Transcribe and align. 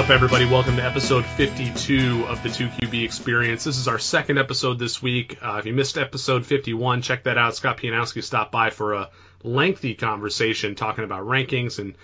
Up, 0.00 0.08
everybody? 0.08 0.46
Welcome 0.46 0.76
to 0.76 0.82
episode 0.82 1.26
52 1.26 2.24
of 2.26 2.42
the 2.42 2.48
2QB 2.48 3.04
Experience. 3.04 3.64
This 3.64 3.76
is 3.76 3.86
our 3.86 3.98
second 3.98 4.38
episode 4.38 4.78
this 4.78 5.02
week. 5.02 5.36
Uh, 5.42 5.56
if 5.58 5.66
you 5.66 5.74
missed 5.74 5.98
episode 5.98 6.46
51, 6.46 7.02
check 7.02 7.24
that 7.24 7.36
out. 7.36 7.54
Scott 7.54 7.76
Pianowski 7.76 8.24
stopped 8.24 8.50
by 8.50 8.70
for 8.70 8.94
a 8.94 9.10
lengthy 9.42 9.94
conversation 9.94 10.74
talking 10.74 11.04
about 11.04 11.24
rankings 11.26 11.78
and 11.78 11.96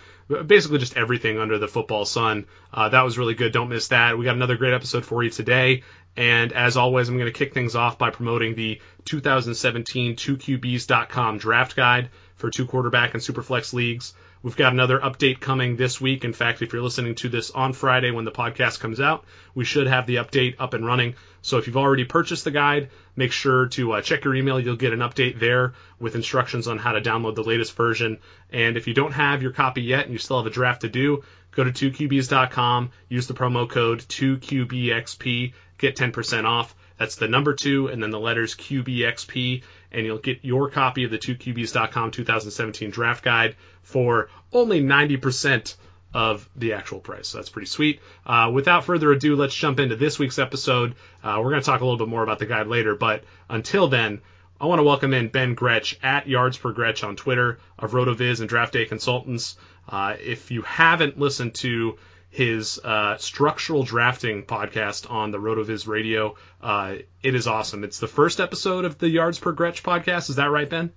basically 0.46 0.76
just 0.76 0.94
everything 0.94 1.38
under 1.38 1.56
the 1.56 1.68
football 1.68 2.04
sun. 2.04 2.44
Uh, 2.70 2.90
that 2.90 3.00
was 3.00 3.16
really 3.16 3.32
good. 3.32 3.54
Don't 3.54 3.70
miss 3.70 3.88
that. 3.88 4.18
We 4.18 4.26
got 4.26 4.36
another 4.36 4.58
great 4.58 4.74
episode 4.74 5.06
for 5.06 5.22
you 5.22 5.30
today. 5.30 5.82
And 6.18 6.52
as 6.52 6.76
always, 6.76 7.08
I'm 7.08 7.16
going 7.16 7.32
to 7.32 7.38
kick 7.38 7.54
things 7.54 7.74
off 7.76 7.96
by 7.96 8.10
promoting 8.10 8.56
the 8.56 8.78
2017 9.06 10.16
2QBs.com 10.16 11.38
draft 11.38 11.74
guide 11.74 12.10
for 12.34 12.50
two 12.50 12.66
quarterback 12.66 13.14
and 13.14 13.22
superflex 13.22 13.72
leagues. 13.72 14.12
We've 14.46 14.54
got 14.54 14.72
another 14.72 15.00
update 15.00 15.40
coming 15.40 15.74
this 15.74 16.00
week. 16.00 16.24
In 16.24 16.32
fact, 16.32 16.62
if 16.62 16.72
you're 16.72 16.80
listening 16.80 17.16
to 17.16 17.28
this 17.28 17.50
on 17.50 17.72
Friday 17.72 18.12
when 18.12 18.24
the 18.24 18.30
podcast 18.30 18.78
comes 18.78 19.00
out, 19.00 19.24
we 19.56 19.64
should 19.64 19.88
have 19.88 20.06
the 20.06 20.18
update 20.18 20.54
up 20.60 20.72
and 20.72 20.86
running. 20.86 21.16
So 21.42 21.58
if 21.58 21.66
you've 21.66 21.76
already 21.76 22.04
purchased 22.04 22.44
the 22.44 22.52
guide, 22.52 22.90
make 23.16 23.32
sure 23.32 23.66
to 23.70 23.94
uh, 23.94 24.02
check 24.02 24.22
your 24.22 24.36
email. 24.36 24.60
You'll 24.60 24.76
get 24.76 24.92
an 24.92 25.00
update 25.00 25.40
there 25.40 25.74
with 25.98 26.14
instructions 26.14 26.68
on 26.68 26.78
how 26.78 26.92
to 26.92 27.00
download 27.00 27.34
the 27.34 27.42
latest 27.42 27.74
version. 27.74 28.18
And 28.52 28.76
if 28.76 28.86
you 28.86 28.94
don't 28.94 29.10
have 29.10 29.42
your 29.42 29.50
copy 29.50 29.82
yet 29.82 30.04
and 30.04 30.12
you 30.12 30.18
still 30.18 30.36
have 30.36 30.46
a 30.46 30.54
draft 30.54 30.82
to 30.82 30.88
do, 30.88 31.24
go 31.50 31.64
to 31.64 31.72
2qbs.com, 31.72 32.92
use 33.08 33.26
the 33.26 33.34
promo 33.34 33.68
code 33.68 33.98
2QBXP, 33.98 35.54
get 35.78 35.96
10% 35.96 36.44
off. 36.44 36.72
That's 36.98 37.16
the 37.16 37.26
number 37.26 37.54
two 37.54 37.88
and 37.88 38.00
then 38.00 38.10
the 38.10 38.20
letters 38.20 38.54
QBXP, 38.54 39.64
and 39.92 40.06
you'll 40.06 40.18
get 40.18 40.44
your 40.44 40.70
copy 40.70 41.04
of 41.04 41.10
the 41.10 41.18
2QBs.com 41.18 42.10
2017 42.10 42.90
draft 42.90 43.24
guide 43.24 43.56
for 43.82 44.28
only 44.52 44.82
90% 44.82 45.76
of 46.14 46.48
the 46.56 46.72
actual 46.72 47.00
price. 47.00 47.28
So 47.28 47.38
that's 47.38 47.50
pretty 47.50 47.66
sweet. 47.66 48.00
Uh, 48.24 48.50
without 48.52 48.84
further 48.84 49.12
ado, 49.12 49.36
let's 49.36 49.54
jump 49.54 49.80
into 49.80 49.96
this 49.96 50.18
week's 50.18 50.38
episode. 50.38 50.94
Uh, 51.22 51.40
we're 51.42 51.50
going 51.50 51.62
to 51.62 51.66
talk 51.66 51.80
a 51.80 51.84
little 51.84 51.98
bit 51.98 52.08
more 52.08 52.22
about 52.22 52.38
the 52.38 52.46
guide 52.46 52.68
later, 52.68 52.94
but 52.94 53.24
until 53.48 53.88
then, 53.88 54.22
I 54.58 54.64
want 54.64 54.78
to 54.78 54.84
welcome 54.84 55.12
in 55.12 55.28
Ben 55.28 55.54
Gretch 55.54 55.98
at 56.02 56.26
Yards 56.26 56.56
Per 56.56 56.72
Gretch 56.72 57.04
on 57.04 57.16
Twitter 57.16 57.58
of 57.78 57.92
RotoViz 57.92 58.40
and 58.40 58.48
Draft 58.48 58.72
Day 58.72 58.86
Consultants. 58.86 59.56
Uh, 59.86 60.16
if 60.18 60.50
you 60.50 60.62
haven't 60.62 61.18
listened 61.18 61.54
to 61.56 61.98
his 62.36 62.78
uh, 62.84 63.16
structural 63.16 63.82
drafting 63.82 64.42
podcast 64.42 65.10
on 65.10 65.30
the 65.30 65.38
RotoViz 65.38 65.88
Radio. 65.88 66.36
Uh, 66.60 66.96
it 67.22 67.34
is 67.34 67.46
awesome. 67.46 67.82
It's 67.82 67.98
the 67.98 68.08
first 68.08 68.40
episode 68.40 68.84
of 68.84 68.98
the 68.98 69.08
Yards 69.08 69.38
Per 69.38 69.52
Gretch 69.52 69.82
podcast. 69.82 70.28
Is 70.28 70.36
that 70.36 70.50
right, 70.50 70.68
Ben? 70.68 70.92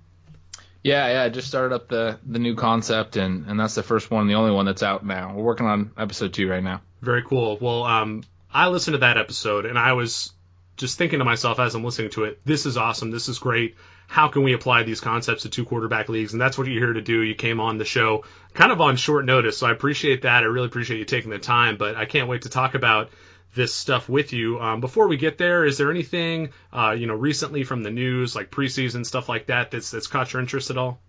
Yeah, 0.83 1.07
yeah. 1.13 1.23
I 1.23 1.29
just 1.29 1.47
started 1.47 1.73
up 1.73 1.87
the 1.87 2.19
the 2.25 2.39
new 2.39 2.55
concept, 2.55 3.15
and 3.15 3.45
and 3.47 3.57
that's 3.57 3.75
the 3.75 3.83
first 3.83 4.11
one, 4.11 4.27
the 4.27 4.35
only 4.35 4.51
one 4.51 4.65
that's 4.65 4.83
out 4.83 5.05
now. 5.05 5.33
We're 5.33 5.43
working 5.43 5.65
on 5.65 5.91
episode 5.97 6.33
two 6.33 6.49
right 6.49 6.63
now. 6.63 6.81
Very 7.01 7.23
cool. 7.23 7.57
Well, 7.61 7.83
um, 7.83 8.23
I 8.53 8.67
listened 8.67 8.95
to 8.95 8.99
that 8.99 9.17
episode, 9.17 9.65
and 9.65 9.79
I 9.79 9.93
was 9.93 10.33
just 10.79 10.97
thinking 10.97 11.19
to 11.19 11.25
myself 11.25 11.59
as 11.59 11.75
I'm 11.75 11.83
listening 11.83 12.09
to 12.11 12.23
it, 12.23 12.41
this 12.43 12.65
is 12.65 12.77
awesome. 12.77 13.11
This 13.11 13.29
is 13.29 13.37
great 13.37 13.75
how 14.09 14.27
can 14.27 14.41
we 14.41 14.53
apply 14.53 14.81
these 14.83 15.01
concepts 15.01 15.43
to 15.43 15.49
two 15.49 15.63
quarterback 15.63 16.09
leagues? 16.09 16.33
And 16.33 16.41
that's 16.41 16.57
what 16.57 16.65
you're 16.65 16.83
here 16.83 16.93
to 16.93 17.01
do. 17.01 17.21
You 17.21 17.35
came 17.35 17.59
on 17.59 17.77
the 17.77 17.85
show 17.85 18.25
kind 18.55 18.71
of 18.71 18.81
on 18.81 18.95
short 18.95 19.23
notice, 19.23 19.59
so 19.59 19.67
I 19.67 19.71
appreciate 19.71 20.23
that. 20.23 20.41
I 20.41 20.47
really 20.47 20.65
appreciate 20.65 20.97
you 20.97 21.05
taking 21.05 21.29
the 21.29 21.37
time, 21.37 21.77
but 21.77 21.95
I 21.95 22.05
can't 22.05 22.27
wait 22.27 22.41
to 22.41 22.49
talk 22.49 22.73
about 22.73 23.11
this 23.53 23.71
stuff 23.71 24.09
with 24.09 24.33
you. 24.33 24.59
Um, 24.59 24.81
before 24.81 25.07
we 25.07 25.17
get 25.17 25.37
there, 25.37 25.63
is 25.63 25.77
there 25.77 25.91
anything 25.91 26.49
uh, 26.73 26.95
you 26.97 27.05
know 27.05 27.13
recently 27.13 27.63
from 27.63 27.83
the 27.83 27.91
news, 27.91 28.35
like 28.35 28.49
preseason 28.49 29.05
stuff 29.05 29.29
like 29.29 29.45
that, 29.45 29.69
that's 29.69 29.91
that's 29.91 30.07
caught 30.07 30.33
your 30.33 30.41
interest 30.41 30.71
at 30.71 30.77
all? 30.77 30.99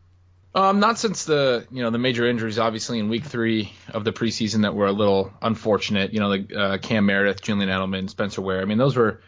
Um, 0.54 0.78
not 0.78 0.98
since 0.98 1.24
the 1.24 1.66
you 1.70 1.82
know 1.82 1.88
the 1.88 1.98
major 1.98 2.28
injuries, 2.28 2.58
obviously 2.58 2.98
in 2.98 3.08
week 3.08 3.24
three 3.24 3.72
of 3.94 4.04
the 4.04 4.12
preseason 4.12 4.62
that 4.62 4.74
were 4.74 4.88
a 4.88 4.92
little 4.92 5.32
unfortunate. 5.40 6.12
You 6.12 6.20
know 6.20 6.36
the 6.36 6.54
uh, 6.54 6.78
Cam 6.78 7.06
Meredith, 7.06 7.40
Julian 7.40 7.70
Edelman, 7.70 8.10
Spencer 8.10 8.42
Ware. 8.42 8.60
I 8.60 8.66
mean 8.66 8.78
those 8.78 8.94
were 8.96 9.22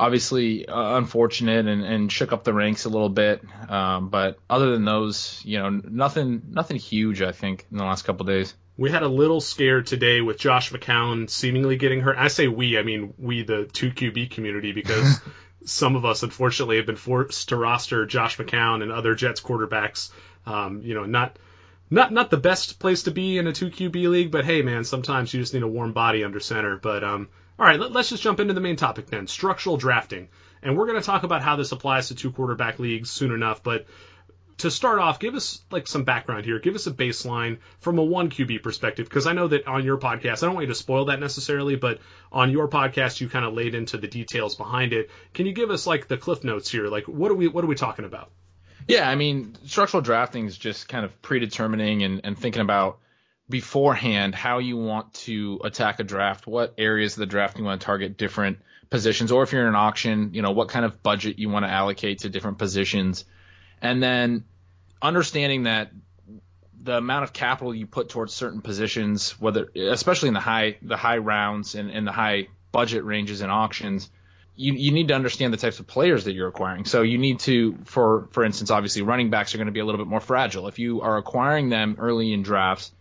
obviously 0.00 0.66
uh, 0.66 0.96
unfortunate 0.96 1.66
and, 1.66 1.84
and 1.84 2.10
shook 2.10 2.32
up 2.32 2.42
the 2.42 2.54
ranks 2.54 2.86
a 2.86 2.88
little 2.88 3.10
bit. 3.10 3.42
Um, 3.68 4.08
but 4.08 4.38
other 4.48 4.70
than 4.70 4.86
those, 4.86 5.42
you 5.44 5.58
know, 5.58 5.68
nothing 5.68 6.42
nothing 6.48 6.78
huge. 6.78 7.20
I 7.20 7.32
think 7.32 7.66
in 7.70 7.76
the 7.76 7.84
last 7.84 8.02
couple 8.02 8.24
days. 8.24 8.54
We 8.78 8.90
had 8.90 9.02
a 9.02 9.08
little 9.08 9.42
scare 9.42 9.82
today 9.82 10.22
with 10.22 10.38
Josh 10.38 10.72
McCown 10.72 11.28
seemingly 11.28 11.76
getting 11.76 12.00
hurt. 12.00 12.16
I 12.16 12.28
say 12.28 12.48
we, 12.48 12.78
I 12.78 12.82
mean 12.82 13.12
we, 13.18 13.42
the 13.42 13.66
two 13.66 13.90
QB 13.90 14.30
community, 14.30 14.72
because 14.72 15.20
some 15.66 15.96
of 15.96 16.06
us 16.06 16.22
unfortunately 16.22 16.78
have 16.78 16.86
been 16.86 16.96
forced 16.96 17.50
to 17.50 17.56
roster 17.56 18.06
Josh 18.06 18.38
McCown 18.38 18.82
and 18.82 18.90
other 18.90 19.14
Jets 19.14 19.42
quarterbacks. 19.42 20.10
Um, 20.46 20.80
you 20.82 20.94
know, 20.94 21.04
not 21.04 21.38
not 21.90 22.10
not 22.10 22.30
the 22.30 22.38
best 22.38 22.78
place 22.78 23.02
to 23.02 23.10
be 23.10 23.36
in 23.36 23.46
a 23.46 23.52
two 23.52 23.68
QB 23.68 24.08
league, 24.08 24.30
but 24.30 24.46
hey, 24.46 24.62
man, 24.62 24.84
sometimes 24.84 25.34
you 25.34 25.40
just 25.40 25.52
need 25.52 25.62
a 25.62 25.68
warm 25.68 25.92
body 25.92 26.24
under 26.24 26.40
center. 26.40 26.78
But 26.78 27.04
um, 27.04 27.28
all 27.60 27.66
right, 27.66 27.78
let, 27.78 27.94
us 27.94 28.08
just 28.08 28.22
jump 28.22 28.40
into 28.40 28.54
the 28.54 28.60
main 28.60 28.76
topic 28.76 29.06
then 29.06 29.26
structural 29.26 29.76
drafting. 29.76 30.28
And 30.62 30.78
we're 30.78 30.86
going 30.86 30.98
to 30.98 31.04
talk 31.04 31.24
about 31.24 31.42
how 31.42 31.56
this 31.56 31.72
applies 31.72 32.08
to 32.08 32.14
two 32.14 32.32
quarterback 32.32 32.78
leagues 32.78 33.10
soon 33.10 33.32
enough. 33.32 33.62
But 33.62 33.86
to 34.58 34.70
start 34.70 34.98
off, 34.98 35.20
give 35.20 35.34
us 35.34 35.62
like 35.70 35.86
some 35.86 36.04
background 36.04 36.46
here. 36.46 36.58
Give 36.58 36.74
us 36.74 36.86
a 36.86 36.90
baseline 36.90 37.58
from 37.80 37.98
a 37.98 38.02
one 38.02 38.30
QB 38.30 38.62
perspective, 38.62 39.06
because 39.06 39.26
I 39.26 39.34
know 39.34 39.48
that 39.48 39.66
on 39.66 39.84
your 39.84 39.98
podcast, 39.98 40.42
I 40.42 40.46
don't 40.46 40.54
want 40.54 40.68
you 40.68 40.72
to 40.72 40.78
spoil 40.78 41.06
that 41.06 41.20
necessarily, 41.20 41.76
but 41.76 41.98
on 42.32 42.50
your 42.50 42.66
podcast, 42.66 43.20
you 43.20 43.28
kind 43.28 43.44
of 43.44 43.52
laid 43.52 43.74
into 43.74 43.98
the 43.98 44.08
details 44.08 44.54
behind 44.54 44.94
it. 44.94 45.10
Can 45.34 45.44
you 45.44 45.52
give 45.52 45.70
us 45.70 45.86
like 45.86 46.08
the 46.08 46.16
cliff 46.16 46.42
notes 46.42 46.70
here? 46.70 46.86
Like, 46.86 47.08
what 47.08 47.30
are 47.30 47.34
we 47.34 47.46
what 47.48 47.62
are 47.62 47.68
we 47.68 47.74
talking 47.74 48.06
about? 48.06 48.30
Yeah, 48.88 49.08
I 49.08 49.16
mean, 49.16 49.56
structural 49.66 50.02
drafting 50.02 50.46
is 50.46 50.56
just 50.56 50.88
kind 50.88 51.04
of 51.04 51.22
predetermining 51.22 52.02
and, 52.02 52.22
and 52.24 52.38
thinking 52.38 52.62
about 52.62 52.98
beforehand 53.50 54.34
how 54.34 54.58
you 54.58 54.76
want 54.76 55.12
to 55.12 55.60
attack 55.64 56.00
a 56.00 56.04
draft, 56.04 56.46
what 56.46 56.74
areas 56.78 57.14
of 57.14 57.20
the 57.20 57.26
draft 57.26 57.58
you 57.58 57.64
want 57.64 57.80
to 57.80 57.84
target 57.84 58.16
different 58.16 58.58
positions, 58.88 59.32
or 59.32 59.42
if 59.42 59.52
you're 59.52 59.62
in 59.62 59.68
an 59.68 59.74
auction, 59.74 60.30
you 60.32 60.42
know, 60.42 60.52
what 60.52 60.68
kind 60.68 60.84
of 60.84 61.02
budget 61.02 61.38
you 61.38 61.48
want 61.48 61.64
to 61.64 61.70
allocate 61.70 62.20
to 62.20 62.28
different 62.28 62.58
positions. 62.58 63.24
And 63.82 64.02
then 64.02 64.44
understanding 65.02 65.64
that 65.64 65.90
the 66.82 66.96
amount 66.96 67.24
of 67.24 67.32
capital 67.32 67.74
you 67.74 67.86
put 67.86 68.08
towards 68.08 68.32
certain 68.32 68.62
positions, 68.62 69.32
whether 69.40 69.68
especially 69.76 70.28
in 70.28 70.34
the 70.34 70.40
high 70.40 70.76
the 70.80 70.96
high 70.96 71.18
rounds 71.18 71.74
and, 71.74 71.90
and 71.90 72.06
the 72.06 72.12
high 72.12 72.48
budget 72.72 73.04
ranges 73.04 73.42
in 73.42 73.50
auctions, 73.50 74.10
you, 74.56 74.72
you 74.72 74.92
need 74.92 75.08
to 75.08 75.14
understand 75.14 75.52
the 75.52 75.58
types 75.58 75.78
of 75.80 75.86
players 75.86 76.24
that 76.24 76.32
you're 76.32 76.48
acquiring. 76.48 76.84
So 76.84 77.02
you 77.02 77.18
need 77.18 77.40
to, 77.40 77.76
for 77.84 78.28
for 78.32 78.44
instance, 78.44 78.70
obviously 78.70 79.02
running 79.02 79.30
backs 79.30 79.54
are 79.54 79.58
going 79.58 79.66
to 79.66 79.72
be 79.72 79.80
a 79.80 79.84
little 79.84 79.98
bit 79.98 80.06
more 80.08 80.20
fragile. 80.20 80.68
If 80.68 80.78
you 80.78 81.02
are 81.02 81.18
acquiring 81.18 81.68
them 81.68 81.96
early 81.98 82.32
in 82.32 82.42
drafts, 82.42 82.92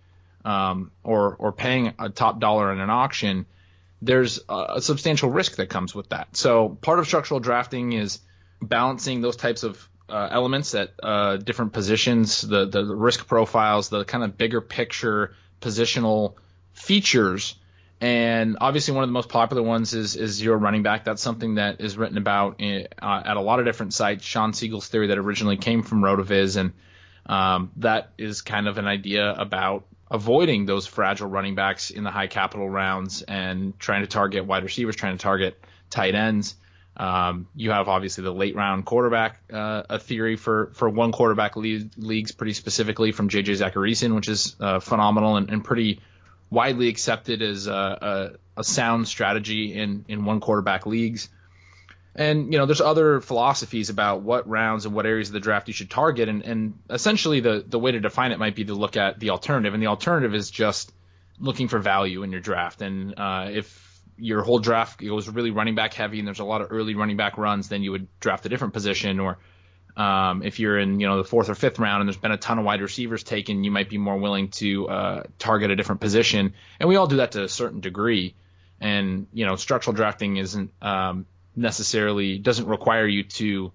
um, 0.45 0.91
or 1.03 1.35
or 1.37 1.51
paying 1.51 1.93
a 1.99 2.09
top 2.09 2.39
dollar 2.39 2.71
in 2.71 2.79
an 2.79 2.89
auction, 2.89 3.45
there's 4.01 4.39
a, 4.49 4.65
a 4.75 4.81
substantial 4.81 5.29
risk 5.29 5.55
that 5.57 5.69
comes 5.69 5.93
with 5.93 6.09
that. 6.09 6.35
So 6.35 6.69
part 6.69 6.99
of 6.99 7.07
structural 7.07 7.39
drafting 7.39 7.93
is 7.93 8.19
balancing 8.61 9.21
those 9.21 9.35
types 9.35 9.63
of 9.63 9.89
uh, 10.09 10.27
elements 10.31 10.73
at 10.75 10.93
uh, 11.01 11.37
different 11.37 11.73
positions, 11.73 12.41
the 12.41 12.65
the 12.65 12.83
risk 12.83 13.27
profiles, 13.27 13.89
the 13.89 14.05
kind 14.05 14.23
of 14.23 14.37
bigger 14.37 14.61
picture 14.61 15.35
positional 15.61 16.35
features. 16.73 17.55
And 18.01 18.57
obviously, 18.61 18.93
one 18.93 19.03
of 19.03 19.09
the 19.09 19.13
most 19.13 19.29
popular 19.29 19.61
ones 19.61 19.93
is 19.93 20.15
is 20.15 20.41
your 20.41 20.57
running 20.57 20.83
back. 20.83 21.03
That's 21.03 21.21
something 21.21 21.55
that 21.55 21.81
is 21.81 21.97
written 21.97 22.17
about 22.17 22.61
in, 22.61 22.87
uh, 23.01 23.21
at 23.25 23.35
a 23.35 23.41
lot 23.41 23.59
of 23.59 23.65
different 23.65 23.93
sites. 23.93 24.23
Shawn 24.23 24.53
Siegele's 24.53 24.87
theory 24.87 25.07
that 25.07 25.17
originally 25.17 25.57
came 25.57 25.83
from 25.83 26.01
Rotoviz, 26.01 26.55
and 26.55 26.71
um, 27.25 27.71
that 27.77 28.13
is 28.17 28.41
kind 28.41 28.67
of 28.69 28.77
an 28.77 28.87
idea 28.87 29.33
about 29.33 29.85
avoiding 30.11 30.65
those 30.65 30.87
fragile 30.87 31.27
running 31.27 31.55
backs 31.55 31.91
in 31.91 32.03
the 32.03 32.11
high 32.11 32.27
capital 32.27 32.69
rounds 32.69 33.21
and 33.21 33.77
trying 33.79 34.01
to 34.01 34.07
target 34.07 34.45
wide 34.45 34.63
receivers, 34.63 34.95
trying 34.95 35.17
to 35.17 35.21
target 35.21 35.59
tight 35.89 36.15
ends. 36.15 36.55
Um, 36.97 37.47
you 37.55 37.71
have 37.71 37.87
obviously 37.87 38.23
the 38.23 38.33
late 38.33 38.55
round 38.55 38.85
quarterback, 38.85 39.41
uh, 39.53 39.83
a 39.89 39.99
theory 39.99 40.35
for, 40.35 40.71
for 40.73 40.89
one 40.89 41.11
quarterback 41.11 41.55
league, 41.55 41.91
leagues 41.95 42.33
pretty 42.33 42.53
specifically 42.53 43.13
from 43.13 43.29
JJ 43.29 43.57
Zachariason, 43.59 44.15
which 44.15 44.27
is 44.27 44.55
uh, 44.59 44.79
phenomenal 44.79 45.37
and, 45.37 45.49
and, 45.49 45.63
pretty 45.63 46.01
widely 46.49 46.89
accepted 46.89 47.41
as 47.41 47.67
a, 47.67 47.71
a, 47.71 48.59
a, 48.59 48.63
sound 48.65 49.07
strategy 49.07 49.73
in, 49.73 50.03
in 50.09 50.25
one 50.25 50.41
quarterback 50.41 50.85
leagues. 50.85 51.29
And 52.15 52.51
you 52.51 52.59
know, 52.59 52.65
there's 52.65 52.81
other 52.81 53.21
philosophies 53.21 53.89
about 53.89 54.21
what 54.21 54.47
rounds 54.49 54.85
and 54.85 54.95
what 54.95 55.05
areas 55.05 55.29
of 55.29 55.33
the 55.33 55.39
draft 55.39 55.67
you 55.67 55.73
should 55.73 55.89
target, 55.89 56.27
and, 56.27 56.43
and 56.43 56.79
essentially 56.89 57.39
the 57.39 57.63
the 57.65 57.79
way 57.79 57.91
to 57.91 57.99
define 57.99 58.31
it 58.31 58.39
might 58.39 58.55
be 58.55 58.65
to 58.65 58.73
look 58.73 58.97
at 58.97 59.19
the 59.19 59.29
alternative, 59.29 59.73
and 59.73 59.81
the 59.81 59.87
alternative 59.87 60.33
is 60.33 60.49
just 60.49 60.91
looking 61.39 61.67
for 61.67 61.79
value 61.79 62.23
in 62.23 62.31
your 62.31 62.41
draft. 62.41 62.81
And 62.81 63.17
uh, 63.17 63.47
if 63.51 64.01
your 64.17 64.43
whole 64.43 64.59
draft 64.59 64.99
goes 64.99 65.29
really 65.29 65.51
running 65.51 65.75
back 65.75 65.93
heavy 65.93 66.19
and 66.19 66.27
there's 66.27 66.39
a 66.39 66.45
lot 66.45 66.61
of 66.61 66.67
early 66.71 66.95
running 66.95 67.17
back 67.17 67.37
runs, 67.37 67.69
then 67.69 67.83
you 67.83 67.91
would 67.91 68.07
draft 68.19 68.45
a 68.45 68.49
different 68.49 68.73
position. 68.73 69.19
Or 69.19 69.37
um, 69.95 70.43
if 70.43 70.59
you're 70.59 70.77
in 70.77 70.99
you 70.99 71.07
know 71.07 71.17
the 71.17 71.23
fourth 71.23 71.49
or 71.49 71.55
fifth 71.55 71.79
round 71.79 72.01
and 72.01 72.07
there's 72.09 72.17
been 72.17 72.31
a 72.31 72.37
ton 72.37 72.59
of 72.59 72.65
wide 72.65 72.81
receivers 72.81 73.23
taken, 73.23 73.63
you 73.63 73.71
might 73.71 73.89
be 73.89 73.97
more 73.97 74.17
willing 74.17 74.49
to 74.49 74.89
uh, 74.89 75.23
target 75.37 75.71
a 75.71 75.75
different 75.75 76.01
position. 76.01 76.53
And 76.79 76.89
we 76.89 76.95
all 76.95 77.07
do 77.07 77.17
that 77.17 77.33
to 77.33 77.43
a 77.43 77.49
certain 77.49 77.79
degree. 77.79 78.35
And 78.81 79.27
you 79.33 79.45
know 79.45 79.55
structural 79.55 79.95
drafting 79.95 80.37
isn't 80.37 80.71
um, 80.81 81.25
necessarily 81.59 82.37
doesn't 82.37 82.67
require 82.67 83.07
you 83.07 83.23
to 83.23 83.71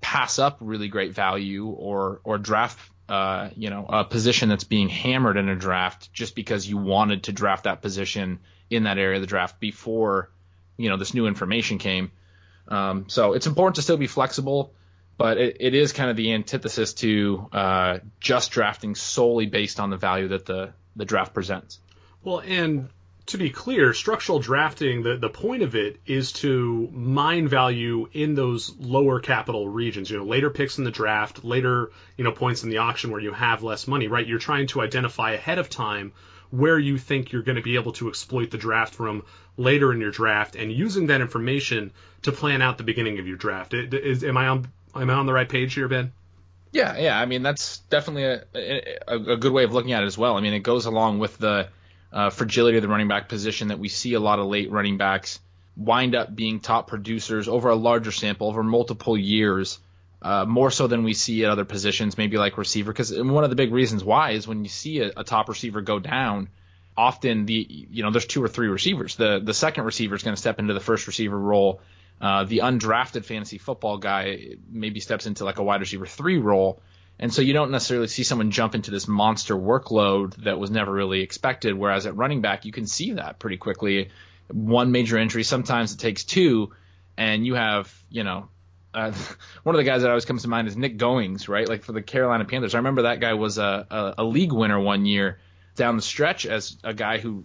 pass 0.00 0.38
up 0.38 0.58
really 0.60 0.88
great 0.88 1.12
value 1.12 1.66
or 1.66 2.20
or 2.24 2.38
draft 2.38 2.78
uh, 3.08 3.50
you 3.54 3.70
know, 3.70 3.86
a 3.88 4.04
position 4.04 4.48
that's 4.48 4.64
being 4.64 4.88
hammered 4.88 5.36
in 5.36 5.48
a 5.48 5.54
draft 5.54 6.12
just 6.12 6.34
because 6.34 6.68
you 6.68 6.76
wanted 6.76 7.24
to 7.24 7.32
draft 7.32 7.64
that 7.64 7.80
position 7.80 8.40
in 8.68 8.82
that 8.82 8.98
area 8.98 9.16
of 9.16 9.20
the 9.20 9.28
draft 9.28 9.60
before, 9.60 10.30
you 10.76 10.88
know, 10.88 10.96
this 10.96 11.14
new 11.14 11.28
information 11.28 11.78
came. 11.78 12.10
Um, 12.66 13.08
so 13.08 13.34
it's 13.34 13.46
important 13.46 13.76
to 13.76 13.82
still 13.82 13.96
be 13.96 14.08
flexible, 14.08 14.74
but 15.16 15.38
it, 15.38 15.58
it 15.60 15.74
is 15.74 15.92
kind 15.92 16.10
of 16.10 16.16
the 16.16 16.32
antithesis 16.32 16.94
to 16.94 17.48
uh, 17.52 17.98
just 18.18 18.50
drafting 18.50 18.96
solely 18.96 19.46
based 19.46 19.78
on 19.78 19.90
the 19.90 19.96
value 19.96 20.28
that 20.28 20.46
the 20.46 20.72
the 20.96 21.04
draft 21.04 21.32
presents. 21.32 21.78
Well, 22.24 22.40
and 22.40 22.88
to 23.26 23.38
be 23.38 23.50
clear, 23.50 23.92
structural 23.92 24.38
drafting, 24.38 25.02
the, 25.02 25.16
the 25.16 25.28
point 25.28 25.62
of 25.62 25.74
it 25.74 26.00
is 26.06 26.32
to 26.32 26.88
mine 26.92 27.48
value 27.48 28.08
in 28.12 28.34
those 28.34 28.74
lower 28.78 29.18
capital 29.18 29.68
regions, 29.68 30.10
you 30.10 30.18
know, 30.18 30.24
later 30.24 30.48
picks 30.48 30.78
in 30.78 30.84
the 30.84 30.90
draft, 30.90 31.44
later, 31.44 31.90
you 32.16 32.24
know, 32.24 32.32
points 32.32 32.62
in 32.62 32.70
the 32.70 32.78
auction 32.78 33.10
where 33.10 33.20
you 33.20 33.32
have 33.32 33.62
less 33.62 33.88
money, 33.88 34.06
right? 34.06 34.26
You're 34.26 34.38
trying 34.38 34.68
to 34.68 34.80
identify 34.80 35.32
ahead 35.32 35.58
of 35.58 35.68
time 35.68 36.12
where 36.50 36.78
you 36.78 36.98
think 36.98 37.32
you're 37.32 37.42
going 37.42 37.56
to 37.56 37.62
be 37.62 37.74
able 37.74 37.92
to 37.92 38.08
exploit 38.08 38.50
the 38.52 38.58
draft 38.58 39.00
room 39.00 39.24
later 39.56 39.92
in 39.92 40.00
your 40.00 40.12
draft 40.12 40.54
and 40.54 40.70
using 40.70 41.08
that 41.08 41.20
information 41.20 41.92
to 42.22 42.30
plan 42.30 42.62
out 42.62 42.78
the 42.78 42.84
beginning 42.84 43.18
of 43.18 43.26
your 43.26 43.36
draft. 43.36 43.74
Is, 43.74 44.22
am 44.22 44.36
I 44.36 44.46
on 44.48 44.68
am 44.94 45.10
I 45.10 45.14
on 45.14 45.26
the 45.26 45.32
right 45.32 45.48
page 45.48 45.74
here, 45.74 45.88
Ben? 45.88 46.12
Yeah, 46.70 46.96
yeah. 46.98 47.18
I 47.18 47.26
mean, 47.26 47.42
that's 47.42 47.78
definitely 47.90 48.24
a, 48.24 48.44
a, 49.08 49.32
a 49.32 49.36
good 49.36 49.52
way 49.52 49.64
of 49.64 49.72
looking 49.72 49.92
at 49.92 50.02
it 50.02 50.06
as 50.06 50.16
well. 50.16 50.36
I 50.36 50.40
mean, 50.40 50.52
it 50.52 50.60
goes 50.60 50.86
along 50.86 51.18
with 51.18 51.36
the 51.38 51.68
uh, 52.12 52.30
fragility 52.30 52.78
of 52.78 52.82
the 52.82 52.88
running 52.88 53.08
back 53.08 53.28
position 53.28 53.68
that 53.68 53.78
we 53.78 53.88
see 53.88 54.14
a 54.14 54.20
lot 54.20 54.38
of 54.38 54.46
late 54.46 54.70
running 54.70 54.96
backs 54.96 55.40
wind 55.76 56.14
up 56.14 56.34
being 56.34 56.60
top 56.60 56.86
producers 56.88 57.48
over 57.48 57.68
a 57.68 57.76
larger 57.76 58.10
sample 58.10 58.48
over 58.48 58.62
multiple 58.62 59.16
years, 59.16 59.78
uh, 60.22 60.44
more 60.44 60.70
so 60.70 60.86
than 60.86 61.04
we 61.04 61.12
see 61.12 61.44
at 61.44 61.50
other 61.50 61.64
positions, 61.64 62.16
maybe 62.16 62.38
like 62.38 62.56
receiver. 62.56 62.92
Because 62.92 63.12
one 63.16 63.44
of 63.44 63.50
the 63.50 63.56
big 63.56 63.72
reasons 63.72 64.02
why 64.02 64.30
is 64.30 64.48
when 64.48 64.64
you 64.64 64.70
see 64.70 65.00
a, 65.00 65.12
a, 65.16 65.24
top 65.24 65.48
receiver 65.48 65.82
go 65.82 65.98
down, 65.98 66.48
often 66.96 67.44
the 67.44 67.66
you 67.90 68.02
know 68.02 68.10
there's 68.10 68.26
two 68.26 68.42
or 68.42 68.48
three 68.48 68.68
receivers. 68.68 69.16
The 69.16 69.40
the 69.42 69.54
second 69.54 69.84
receiver 69.84 70.14
is 70.14 70.22
going 70.22 70.34
to 70.34 70.40
step 70.40 70.58
into 70.58 70.72
the 70.72 70.80
first 70.80 71.06
receiver 71.06 71.38
role. 71.38 71.80
Uh, 72.18 72.44
the 72.44 72.58
undrafted 72.58 73.26
fantasy 73.26 73.58
football 73.58 73.98
guy 73.98 74.54
maybe 74.70 75.00
steps 75.00 75.26
into 75.26 75.44
like 75.44 75.58
a 75.58 75.62
wide 75.62 75.80
receiver 75.80 76.06
three 76.06 76.38
role. 76.38 76.80
And 77.18 77.32
so 77.32 77.42
you 77.42 77.52
don't 77.52 77.70
necessarily 77.70 78.08
see 78.08 78.24
someone 78.24 78.50
jump 78.50 78.74
into 78.74 78.90
this 78.90 79.08
monster 79.08 79.54
workload 79.54 80.34
that 80.44 80.58
was 80.58 80.70
never 80.70 80.92
really 80.92 81.22
expected. 81.22 81.74
Whereas 81.74 82.06
at 82.06 82.16
running 82.16 82.42
back, 82.42 82.64
you 82.64 82.72
can 82.72 82.86
see 82.86 83.12
that 83.12 83.38
pretty 83.38 83.56
quickly. 83.56 84.10
One 84.48 84.92
major 84.92 85.16
injury, 85.16 85.42
sometimes 85.42 85.94
it 85.94 85.98
takes 85.98 86.24
two, 86.24 86.72
and 87.16 87.46
you 87.46 87.54
have, 87.54 87.92
you 88.10 88.22
know, 88.22 88.48
uh, 88.92 89.12
one 89.62 89.74
of 89.74 89.78
the 89.78 89.84
guys 89.84 90.02
that 90.02 90.08
always 90.08 90.26
comes 90.26 90.42
to 90.42 90.48
mind 90.48 90.68
is 90.68 90.76
Nick 90.76 90.98
Goings, 90.98 91.48
right? 91.48 91.68
Like 91.68 91.84
for 91.84 91.92
the 91.92 92.02
Carolina 92.02 92.44
Panthers. 92.44 92.74
I 92.74 92.78
remember 92.78 93.02
that 93.02 93.20
guy 93.20 93.34
was 93.34 93.58
a, 93.58 93.86
a, 93.90 94.14
a 94.18 94.24
league 94.24 94.52
winner 94.52 94.78
one 94.78 95.06
year 95.06 95.38
down 95.74 95.96
the 95.96 96.02
stretch 96.02 96.46
as 96.46 96.76
a 96.84 96.94
guy 96.94 97.18
who 97.18 97.44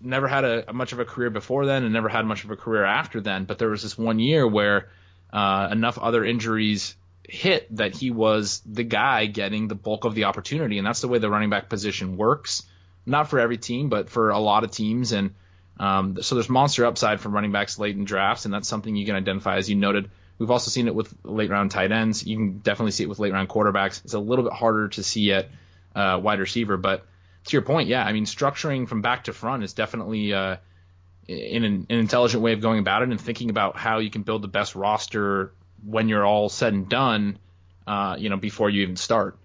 never 0.00 0.28
had 0.28 0.44
a, 0.44 0.70
a, 0.70 0.72
much 0.72 0.92
of 0.92 1.00
a 1.00 1.04
career 1.04 1.30
before 1.30 1.66
then 1.66 1.82
and 1.82 1.92
never 1.92 2.08
had 2.08 2.24
much 2.24 2.44
of 2.44 2.50
a 2.50 2.56
career 2.56 2.84
after 2.84 3.20
then. 3.20 3.44
But 3.44 3.58
there 3.58 3.68
was 3.68 3.82
this 3.82 3.98
one 3.98 4.18
year 4.18 4.46
where 4.46 4.88
uh, 5.32 5.68
enough 5.72 5.98
other 5.98 6.24
injuries 6.24 6.94
hit 7.28 7.76
that 7.76 7.94
he 7.94 8.10
was 8.10 8.62
the 8.66 8.82
guy 8.82 9.26
getting 9.26 9.68
the 9.68 9.74
bulk 9.74 10.04
of 10.04 10.14
the 10.14 10.24
opportunity, 10.24 10.78
and 10.78 10.86
that's 10.86 11.02
the 11.02 11.08
way 11.08 11.18
the 11.18 11.30
running 11.30 11.50
back 11.50 11.68
position 11.68 12.16
works. 12.16 12.64
Not 13.06 13.28
for 13.28 13.38
every 13.38 13.58
team, 13.58 13.88
but 13.88 14.10
for 14.10 14.30
a 14.30 14.38
lot 14.38 14.64
of 14.64 14.70
teams, 14.70 15.12
and 15.12 15.34
um, 15.78 16.20
so 16.22 16.34
there's 16.34 16.48
monster 16.48 16.84
upside 16.84 17.20
from 17.20 17.32
running 17.32 17.52
backs 17.52 17.78
late 17.78 17.96
in 17.96 18.04
drafts, 18.04 18.44
and 18.44 18.52
that's 18.52 18.68
something 18.68 18.96
you 18.96 19.06
can 19.06 19.14
identify, 19.14 19.56
as 19.56 19.70
you 19.70 19.76
noted. 19.76 20.10
We've 20.38 20.50
also 20.50 20.70
seen 20.70 20.88
it 20.88 20.94
with 20.94 21.12
late 21.24 21.50
round 21.50 21.70
tight 21.70 21.92
ends. 21.92 22.26
You 22.26 22.36
can 22.36 22.58
definitely 22.58 22.92
see 22.92 23.04
it 23.04 23.08
with 23.08 23.18
late 23.18 23.32
round 23.32 23.48
quarterbacks. 23.48 24.04
It's 24.04 24.14
a 24.14 24.18
little 24.18 24.44
bit 24.44 24.52
harder 24.52 24.88
to 24.88 25.02
see 25.02 25.32
at 25.32 25.48
uh, 25.94 26.20
wide 26.22 26.40
receiver, 26.40 26.76
but 26.76 27.06
to 27.46 27.52
your 27.52 27.62
point, 27.62 27.88
yeah, 27.88 28.04
I 28.04 28.12
mean 28.12 28.24
structuring 28.24 28.88
from 28.88 29.02
back 29.02 29.24
to 29.24 29.32
front 29.32 29.64
is 29.64 29.72
definitely 29.72 30.32
uh, 30.32 30.56
in 31.26 31.64
an, 31.64 31.86
an 31.88 31.98
intelligent 31.98 32.42
way 32.42 32.52
of 32.52 32.60
going 32.60 32.78
about 32.78 33.02
it 33.02 33.08
and 33.10 33.20
thinking 33.20 33.50
about 33.50 33.76
how 33.76 33.98
you 33.98 34.10
can 34.10 34.22
build 34.22 34.42
the 34.42 34.48
best 34.48 34.74
roster 34.74 35.52
when 35.84 36.08
you're 36.08 36.24
all 36.24 36.48
said 36.48 36.72
and 36.72 36.88
done, 36.88 37.38
uh, 37.86 38.16
you 38.18 38.28
know, 38.28 38.36
before 38.36 38.70
you 38.70 38.82
even 38.82 38.96
start. 38.96 39.38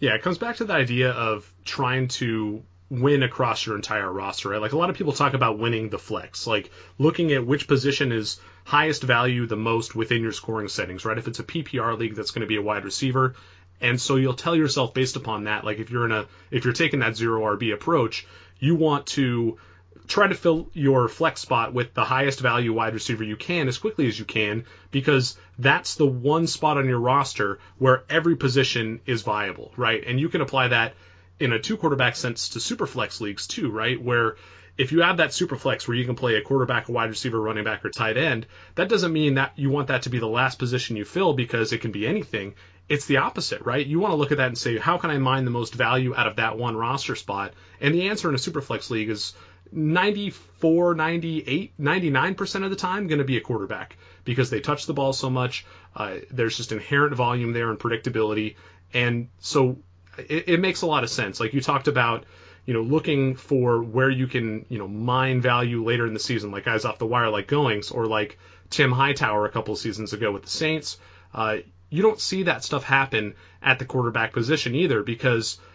Yeah, 0.00 0.14
it 0.14 0.22
comes 0.22 0.38
back 0.38 0.56
to 0.56 0.64
the 0.64 0.72
idea 0.72 1.10
of 1.10 1.50
trying 1.64 2.08
to 2.08 2.62
win 2.90 3.22
across 3.22 3.64
your 3.64 3.76
entire 3.76 4.12
roster, 4.12 4.50
right? 4.50 4.60
Like 4.60 4.72
a 4.72 4.76
lot 4.76 4.90
of 4.90 4.96
people 4.96 5.12
talk 5.12 5.32
about 5.32 5.58
winning 5.58 5.88
the 5.88 5.98
flex, 5.98 6.46
like 6.46 6.70
looking 6.98 7.32
at 7.32 7.46
which 7.46 7.66
position 7.66 8.12
is 8.12 8.38
highest 8.64 9.02
value 9.02 9.46
the 9.46 9.56
most 9.56 9.94
within 9.94 10.22
your 10.22 10.32
scoring 10.32 10.68
settings, 10.68 11.04
right? 11.04 11.16
If 11.16 11.26
it's 11.26 11.38
a 11.38 11.44
PPR 11.44 11.98
league, 11.98 12.14
that's 12.14 12.32
going 12.32 12.42
to 12.42 12.46
be 12.46 12.56
a 12.56 12.62
wide 12.62 12.84
receiver. 12.84 13.34
And 13.80 14.00
so 14.00 14.16
you'll 14.16 14.34
tell 14.34 14.54
yourself 14.54 14.92
based 14.92 15.16
upon 15.16 15.44
that, 15.44 15.64
like 15.64 15.78
if 15.78 15.90
you're 15.90 16.04
in 16.04 16.12
a, 16.12 16.26
if 16.50 16.64
you're 16.64 16.74
taking 16.74 17.00
that 17.00 17.16
zero 17.16 17.40
RB 17.56 17.72
approach, 17.72 18.26
you 18.58 18.74
want 18.74 19.06
to 19.06 19.58
try 20.06 20.26
to 20.26 20.34
fill 20.34 20.68
your 20.72 21.08
flex 21.08 21.40
spot 21.40 21.72
with 21.72 21.94
the 21.94 22.04
highest 22.04 22.40
value 22.40 22.72
wide 22.72 22.94
receiver 22.94 23.24
you 23.24 23.36
can 23.36 23.68
as 23.68 23.78
quickly 23.78 24.08
as 24.08 24.18
you 24.18 24.24
can 24.24 24.64
because 24.90 25.38
that's 25.58 25.94
the 25.94 26.06
one 26.06 26.46
spot 26.46 26.76
on 26.76 26.88
your 26.88 26.98
roster 26.98 27.58
where 27.78 28.04
every 28.10 28.36
position 28.36 29.00
is 29.06 29.22
viable, 29.22 29.72
right? 29.76 30.04
And 30.06 30.18
you 30.18 30.28
can 30.28 30.40
apply 30.40 30.68
that 30.68 30.94
in 31.38 31.52
a 31.52 31.58
two 31.58 31.76
quarterback 31.76 32.16
sense 32.16 32.50
to 32.50 32.60
super 32.60 32.86
flex 32.86 33.20
leagues 33.20 33.46
too, 33.46 33.70
right? 33.70 34.00
Where 34.00 34.36
if 34.78 34.90
you 34.90 35.02
have 35.02 35.18
that 35.18 35.34
super 35.34 35.56
flex 35.56 35.86
where 35.86 35.96
you 35.96 36.04
can 36.04 36.14
play 36.14 36.36
a 36.36 36.42
quarterback, 36.42 36.88
a 36.88 36.92
wide 36.92 37.10
receiver, 37.10 37.40
running 37.40 37.64
back, 37.64 37.84
or 37.84 37.90
tight 37.90 38.16
end, 38.16 38.46
that 38.74 38.88
doesn't 38.88 39.12
mean 39.12 39.34
that 39.34 39.52
you 39.56 39.70
want 39.70 39.88
that 39.88 40.02
to 40.02 40.10
be 40.10 40.18
the 40.18 40.26
last 40.26 40.58
position 40.58 40.96
you 40.96 41.04
fill 41.04 41.34
because 41.34 41.72
it 41.72 41.82
can 41.82 41.92
be 41.92 42.06
anything. 42.06 42.54
It's 42.88 43.06
the 43.06 43.18
opposite, 43.18 43.62
right? 43.62 43.86
You 43.86 44.00
want 44.00 44.12
to 44.12 44.16
look 44.16 44.32
at 44.32 44.38
that 44.38 44.48
and 44.48 44.58
say, 44.58 44.78
how 44.78 44.98
can 44.98 45.10
I 45.10 45.18
mine 45.18 45.44
the 45.44 45.50
most 45.50 45.74
value 45.74 46.14
out 46.14 46.26
of 46.26 46.36
that 46.36 46.58
one 46.58 46.76
roster 46.76 47.14
spot? 47.14 47.52
And 47.80 47.94
the 47.94 48.08
answer 48.08 48.28
in 48.28 48.34
a 48.34 48.38
super 48.38 48.60
flex 48.60 48.90
league 48.90 49.10
is 49.10 49.34
94, 49.72 50.94
98, 50.94 51.80
99% 51.80 52.64
of 52.64 52.70
the 52.70 52.76
time 52.76 53.06
going 53.06 53.18
to 53.18 53.24
be 53.24 53.36
a 53.36 53.40
quarterback 53.40 53.96
because 54.24 54.50
they 54.50 54.60
touch 54.60 54.86
the 54.86 54.92
ball 54.92 55.12
so 55.12 55.30
much. 55.30 55.64
Uh, 55.96 56.16
there's 56.30 56.56
just 56.56 56.72
inherent 56.72 57.14
volume 57.14 57.52
there 57.52 57.70
and 57.70 57.78
predictability. 57.78 58.56
And 58.92 59.28
so 59.38 59.78
it, 60.18 60.48
it 60.48 60.60
makes 60.60 60.82
a 60.82 60.86
lot 60.86 61.04
of 61.04 61.10
sense. 61.10 61.40
Like 61.40 61.54
you 61.54 61.60
talked 61.60 61.88
about, 61.88 62.24
you 62.66 62.74
know, 62.74 62.82
looking 62.82 63.34
for 63.34 63.82
where 63.82 64.10
you 64.10 64.26
can, 64.26 64.66
you 64.68 64.78
know, 64.78 64.88
mine 64.88 65.40
value 65.40 65.84
later 65.84 66.06
in 66.06 66.14
the 66.14 66.20
season, 66.20 66.50
like 66.50 66.64
guys 66.64 66.84
off 66.84 66.98
the 66.98 67.06
wire 67.06 67.30
like 67.30 67.48
Goings 67.48 67.90
or 67.90 68.06
like 68.06 68.38
Tim 68.70 68.92
Hightower 68.92 69.46
a 69.46 69.50
couple 69.50 69.74
seasons 69.76 70.12
ago 70.12 70.30
with 70.30 70.42
the 70.42 70.50
Saints. 70.50 70.98
Uh, 71.34 71.58
you 71.88 72.02
don't 72.02 72.20
see 72.20 72.44
that 72.44 72.64
stuff 72.64 72.84
happen 72.84 73.34
at 73.62 73.78
the 73.78 73.84
quarterback 73.84 74.32
position 74.32 74.74
either 74.74 75.02
because– 75.02 75.58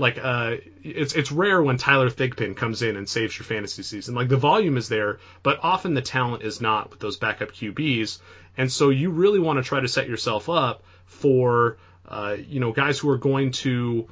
like 0.00 0.18
uh, 0.20 0.56
it's 0.82 1.14
it's 1.14 1.30
rare 1.30 1.62
when 1.62 1.76
Tyler 1.76 2.10
Thigpen 2.10 2.56
comes 2.56 2.82
in 2.82 2.96
and 2.96 3.08
saves 3.08 3.38
your 3.38 3.44
fantasy 3.44 3.82
season. 3.82 4.14
Like 4.14 4.28
the 4.28 4.36
volume 4.36 4.76
is 4.76 4.88
there, 4.88 5.18
but 5.42 5.60
often 5.62 5.94
the 5.94 6.02
talent 6.02 6.42
is 6.42 6.60
not 6.60 6.90
with 6.90 7.00
those 7.00 7.16
backup 7.16 7.52
QBs, 7.52 8.18
and 8.56 8.72
so 8.72 8.88
you 8.88 9.10
really 9.10 9.38
want 9.38 9.58
to 9.58 9.62
try 9.62 9.80
to 9.80 9.88
set 9.88 10.08
yourself 10.08 10.48
up 10.48 10.82
for 11.04 11.78
uh, 12.08 12.36
you 12.38 12.60
know 12.60 12.72
guys 12.72 12.98
who 12.98 13.10
are 13.10 13.18
going 13.18 13.52
to 13.52 14.08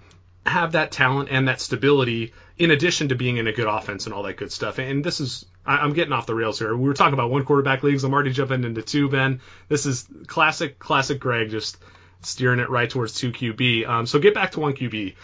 have 0.46 0.72
that 0.72 0.92
talent 0.92 1.28
and 1.30 1.48
that 1.48 1.60
stability 1.60 2.32
in 2.56 2.70
addition 2.70 3.08
to 3.08 3.14
being 3.14 3.36
in 3.36 3.46
a 3.46 3.52
good 3.52 3.66
offense 3.66 4.06
and 4.06 4.14
all 4.14 4.22
that 4.24 4.36
good 4.36 4.52
stuff. 4.52 4.78
And 4.78 5.04
this 5.04 5.20
is 5.20 5.46
I, 5.64 5.84
am 5.84 5.92
getting 5.92 6.12
off 6.12 6.26
the 6.26 6.34
rails 6.34 6.58
here. 6.58 6.76
We 6.76 6.88
were 6.88 6.94
talking 6.94 7.14
about 7.14 7.30
one 7.30 7.44
quarterback 7.44 7.82
leagues. 7.82 8.04
I'm 8.04 8.12
already 8.12 8.32
jumping 8.32 8.64
into 8.64 8.82
two, 8.82 9.08
Ben. 9.08 9.40
This 9.68 9.86
is 9.86 10.06
classic, 10.26 10.78
classic 10.78 11.20
Greg, 11.20 11.50
just 11.50 11.78
steering 12.22 12.58
it 12.60 12.70
right 12.70 12.88
towards 12.88 13.14
two 13.14 13.32
QB. 13.32 13.88
Um, 13.88 14.06
so 14.06 14.18
get 14.18 14.34
back 14.34 14.52
to 14.52 14.60
one 14.60 14.72
QB. 14.74 15.14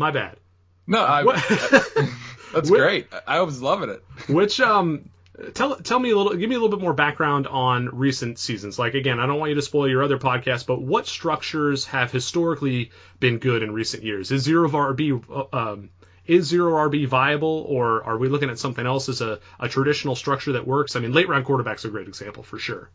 My 0.00 0.10
bad. 0.12 0.38
No, 0.86 1.04
I, 1.04 1.22
that's 2.54 2.70
Which, 2.70 2.80
great. 2.80 3.06
I 3.26 3.42
was 3.42 3.60
loving 3.60 3.90
it. 3.90 4.02
Which 4.30 4.58
um 4.58 5.10
tell 5.52 5.76
tell 5.76 5.98
me 5.98 6.10
a 6.10 6.16
little 6.16 6.34
give 6.34 6.48
me 6.48 6.56
a 6.56 6.58
little 6.58 6.74
bit 6.74 6.82
more 6.82 6.94
background 6.94 7.46
on 7.46 7.90
recent 7.92 8.38
seasons. 8.38 8.78
Like 8.78 8.94
again, 8.94 9.20
I 9.20 9.26
don't 9.26 9.38
want 9.38 9.50
you 9.50 9.56
to 9.56 9.62
spoil 9.62 9.90
your 9.90 10.02
other 10.02 10.16
podcast, 10.16 10.64
but 10.64 10.80
what 10.80 11.06
structures 11.06 11.84
have 11.84 12.10
historically 12.10 12.92
been 13.18 13.40
good 13.40 13.62
in 13.62 13.72
recent 13.72 14.02
years? 14.02 14.30
Is 14.30 14.42
zero 14.42 14.70
RB 14.70 15.22
uh, 15.30 15.54
um, 15.54 15.90
is 16.24 16.46
zero 16.46 16.72
RB 16.88 17.06
viable, 17.06 17.66
or 17.68 18.02
are 18.02 18.16
we 18.16 18.30
looking 18.30 18.48
at 18.48 18.58
something 18.58 18.86
else 18.86 19.10
as 19.10 19.20
a, 19.20 19.38
a 19.58 19.68
traditional 19.68 20.16
structure 20.16 20.52
that 20.52 20.66
works? 20.66 20.96
I 20.96 21.00
mean, 21.00 21.12
late 21.12 21.28
round 21.28 21.44
quarterback's 21.44 21.84
are 21.84 21.88
a 21.88 21.90
great 21.90 22.08
example 22.08 22.42
for 22.42 22.58
sure. 22.58 22.88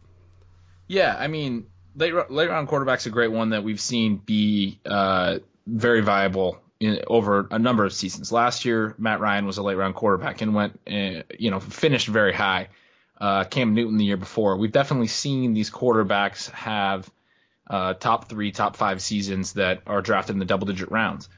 Yeah, 0.87 1.15
I 1.15 1.27
mean, 1.27 1.67
late 1.95 2.15
late 2.31 2.49
round 2.49 2.67
quarterback's 2.67 3.05
a 3.05 3.11
great 3.11 3.31
one 3.31 3.51
that 3.51 3.63
we've 3.63 3.79
seen 3.79 4.17
be 4.17 4.79
uh, 4.87 5.37
very 5.67 6.01
viable 6.01 6.59
in, 6.79 7.01
over 7.07 7.47
a 7.51 7.59
number 7.59 7.85
of 7.85 7.93
seasons. 7.93 8.31
Last 8.31 8.65
year, 8.65 8.95
Matt 8.97 9.19
Ryan 9.19 9.45
was 9.45 9.57
a 9.57 9.63
late 9.63 9.75
round 9.75 9.95
quarterback 9.95 10.41
and 10.41 10.53
went, 10.53 10.79
uh, 10.87 11.23
you 11.37 11.51
know, 11.51 11.59
finished 11.59 12.07
very 12.07 12.33
high. 12.33 12.69
Uh, 13.19 13.45
Cam 13.45 13.73
Newton 13.73 13.97
the 13.97 14.05
year 14.05 14.17
before. 14.17 14.57
We've 14.57 14.71
definitely 14.71 15.07
seen 15.07 15.53
these 15.53 15.71
quarterbacks 15.71 16.49
have 16.51 17.09
uh, 17.69 17.93
top 17.93 18.27
three, 18.29 18.51
top 18.51 18.75
five 18.75 19.01
seasons 19.01 19.53
that 19.53 19.81
are 19.87 20.01
drafted 20.01 20.35
in 20.35 20.39
the 20.39 20.45
double 20.45 20.67
digit 20.67 20.91
rounds. 20.91 21.29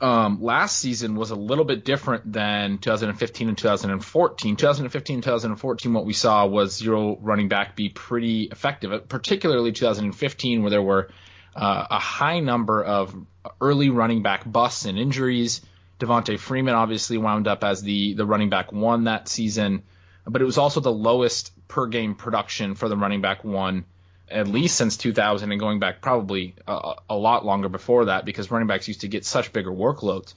Um, 0.00 0.42
last 0.42 0.78
season 0.78 1.14
was 1.14 1.30
a 1.30 1.36
little 1.36 1.64
bit 1.64 1.84
different 1.84 2.32
than 2.32 2.78
2015 2.78 3.48
and 3.48 3.58
2014. 3.58 4.56
2015 4.56 5.14
and 5.14 5.22
2014, 5.22 5.92
what 5.92 6.06
we 6.06 6.14
saw 6.14 6.46
was 6.46 6.74
zero 6.74 7.18
running 7.20 7.48
back 7.48 7.76
be 7.76 7.90
pretty 7.90 8.44
effective, 8.44 9.08
particularly 9.08 9.72
2015, 9.72 10.62
where 10.62 10.70
there 10.70 10.82
were 10.82 11.10
uh, 11.54 11.86
a 11.90 11.98
high 11.98 12.40
number 12.40 12.82
of 12.82 13.14
early 13.60 13.90
running 13.90 14.22
back 14.22 14.50
busts 14.50 14.84
and 14.84 14.98
injuries. 14.98 15.60
Devonta 15.98 16.38
Freeman 16.38 16.74
obviously 16.74 17.18
wound 17.18 17.46
up 17.46 17.62
as 17.64 17.82
the 17.82 18.14
the 18.14 18.24
running 18.24 18.48
back 18.48 18.72
one 18.72 19.04
that 19.04 19.28
season, 19.28 19.82
but 20.26 20.40
it 20.40 20.44
was 20.46 20.58
also 20.58 20.80
the 20.80 20.92
lowest 20.92 21.52
per 21.68 21.86
game 21.86 22.14
production 22.14 22.74
for 22.74 22.88
the 22.88 22.96
running 22.96 23.20
back 23.20 23.44
one 23.44 23.84
at 24.30 24.46
least 24.46 24.76
since 24.76 24.96
2000 24.96 25.50
and 25.50 25.60
going 25.60 25.80
back 25.80 26.00
probably 26.00 26.54
a, 26.66 26.94
a 27.10 27.16
lot 27.16 27.44
longer 27.44 27.68
before 27.68 28.06
that 28.06 28.24
because 28.24 28.50
running 28.50 28.68
backs 28.68 28.86
used 28.86 29.00
to 29.00 29.08
get 29.08 29.24
such 29.24 29.52
bigger 29.52 29.70
workloads. 29.70 30.34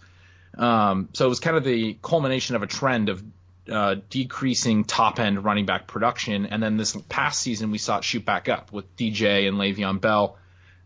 Um, 0.58 1.10
so 1.14 1.26
it 1.26 1.30
was 1.30 1.40
kind 1.40 1.58
of 1.58 1.64
the 1.64 1.98
culmination 2.02 2.56
of 2.56 2.64
a 2.64 2.68
trend 2.68 3.10
of 3.10 3.24
uh, 3.70 3.96
decreasing 4.10 4.84
top 4.84 5.20
end 5.20 5.44
running 5.44 5.66
back 5.66 5.88
production. 5.88 6.46
And 6.48 6.62
then 6.62 6.78
this 6.78 6.96
past 7.08 7.40
season, 7.40 7.72
we 7.72 7.78
saw 7.78 8.00
it 8.00 8.04
shoot 8.04 8.26
back 8.26 8.50
up 8.50 8.72
with 8.72 8.96
DJ 8.98 9.48
and 9.48 9.58
Le'Veon 9.58 10.02
Bell, 10.02 10.38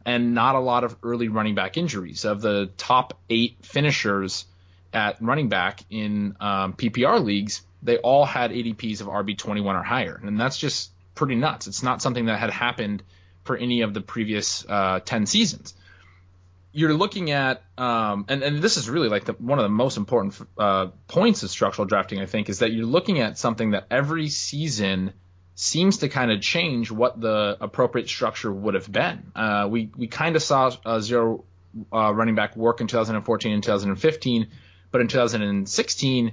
and 0.08 0.34
not 0.34 0.56
a 0.56 0.60
lot 0.60 0.84
of 0.86 0.96
early 1.04 1.28
running 1.28 1.54
back 1.54 1.78
injuries. 1.78 2.26
Of 2.26 2.42
the 2.42 2.72
top 2.78 3.20
eight 3.30 3.58
finishers 3.62 4.46
at 4.94 5.22
running 5.22 5.50
back 5.50 5.82
in 5.90 6.38
um, 6.40 6.74
PPR 6.74 7.24
leagues, 7.24 7.62
they 7.84 7.98
all 7.98 8.26
had 8.26 8.52
ADPs 8.52 9.02
of 9.02 9.08
RB21 9.08 9.66
or 9.66 9.84
higher. 9.84 10.20
And 10.24 10.40
that's 10.40 10.58
just 10.58 10.92
pretty 11.14 11.36
nuts. 11.36 11.68
It's 11.68 11.84
not 11.84 12.02
something 12.02 12.28
that 12.28 12.40
had 12.40 12.52
happened 12.52 13.04
for 13.44 13.58
any 13.58 13.82
of 13.82 13.94
the 13.94 14.02
previous 14.02 14.66
uh, 14.68 15.02
10 15.02 15.26
seasons 15.26 15.76
you're 16.74 16.94
looking 16.94 17.32
at, 17.32 17.64
um, 17.80 18.26
and, 18.28 18.44
and 18.44 18.62
this 18.62 18.78
is 18.78 18.88
really 18.88 19.10
like 19.10 19.26
the, 19.26 19.34
one 19.34 19.58
of 19.58 19.64
the 19.64 19.70
most 19.70 19.98
important 19.98 20.40
uh, 20.60 20.88
points 21.08 21.42
of 21.42 21.50
structural 21.50 21.88
drafting, 21.88 22.20
I 22.20 22.28
think, 22.28 22.50
is 22.50 22.60
that 22.60 22.72
you're 22.72 22.86
looking 22.86 23.20
at 23.20 23.40
something 23.40 23.72
that 23.72 23.88
every 23.90 24.30
season 24.30 25.14
seems 25.60 25.98
to 25.98 26.10
kind 26.10 26.32
of 26.32 26.40
change 26.40 26.92
what 26.92 27.20
the 27.20 27.58
appropriate 27.60 28.08
structure 28.08 28.52
would 28.52 28.76
have 28.76 28.90
been. 28.92 29.32
Uh, 29.36 29.68
we 29.70 29.90
we 29.98 30.08
kind 30.08 30.36
of 30.36 30.44
saw 30.44 30.72
a 30.86 31.02
zero 31.02 31.44
uh, 31.92 32.14
running 32.14 32.36
back 32.36 32.56
work 32.56 32.80
in 32.80 32.88
2014 32.88 33.52
and 33.52 33.64
2015, 33.64 34.48
but 34.92 35.02
in 35.02 35.08
2016, 35.08 36.32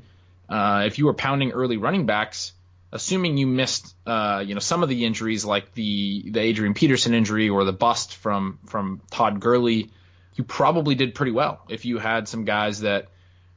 uh, 0.48 0.82
if 0.86 0.98
you 0.98 1.06
were 1.06 1.14
pounding 1.14 1.52
early 1.52 1.78
running 1.78 2.06
backs, 2.06 2.52
assuming 2.92 3.36
you 3.36 3.46
missed, 3.46 3.96
uh, 4.06 4.44
you 4.46 4.54
know, 4.54 4.60
some 4.60 4.82
of 4.82 4.88
the 4.88 5.04
injuries 5.04 5.44
like 5.44 5.72
the 5.72 6.30
the 6.30 6.40
Adrian 6.40 6.74
Peterson 6.74 7.14
injury 7.14 7.48
or 7.48 7.64
the 7.64 7.72
bust 7.72 8.14
from 8.16 8.58
from 8.66 9.00
Todd 9.10 9.40
Gurley 9.40 9.90
you 10.36 10.44
probably 10.44 10.94
did 10.94 11.14
pretty 11.14 11.32
well 11.32 11.60
if 11.68 11.84
you 11.84 11.98
had 11.98 12.28
some 12.28 12.44
guys 12.44 12.80
that, 12.80 13.08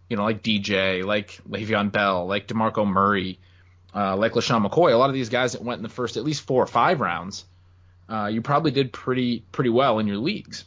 you 0.09 0.17
know, 0.17 0.23
like 0.23 0.43
DJ, 0.43 1.03
like 1.03 1.39
Le'Veon 1.49 1.91
Bell, 1.91 2.27
like 2.27 2.47
DeMarco 2.47 2.87
Murray, 2.87 3.39
uh, 3.97 4.15
like 4.15 4.33
LeSean 4.33 4.63
McCoy, 4.63 4.93
a 4.93 4.95
lot 4.95 5.09
of 5.09 5.15
these 5.15 5.29
guys 5.29 5.53
that 5.53 5.63
went 5.63 5.79
in 5.79 5.83
the 5.83 5.89
first 5.89 6.17
at 6.17 6.23
least 6.23 6.45
four 6.45 6.61
or 6.61 6.67
five 6.67 7.01
rounds, 7.01 7.45
uh, 8.07 8.27
you 8.31 8.41
probably 8.41 8.71
did 8.71 8.93
pretty 8.93 9.43
pretty 9.51 9.71
well 9.71 9.97
in 9.99 10.07
your 10.07 10.17
leagues. 10.17 10.65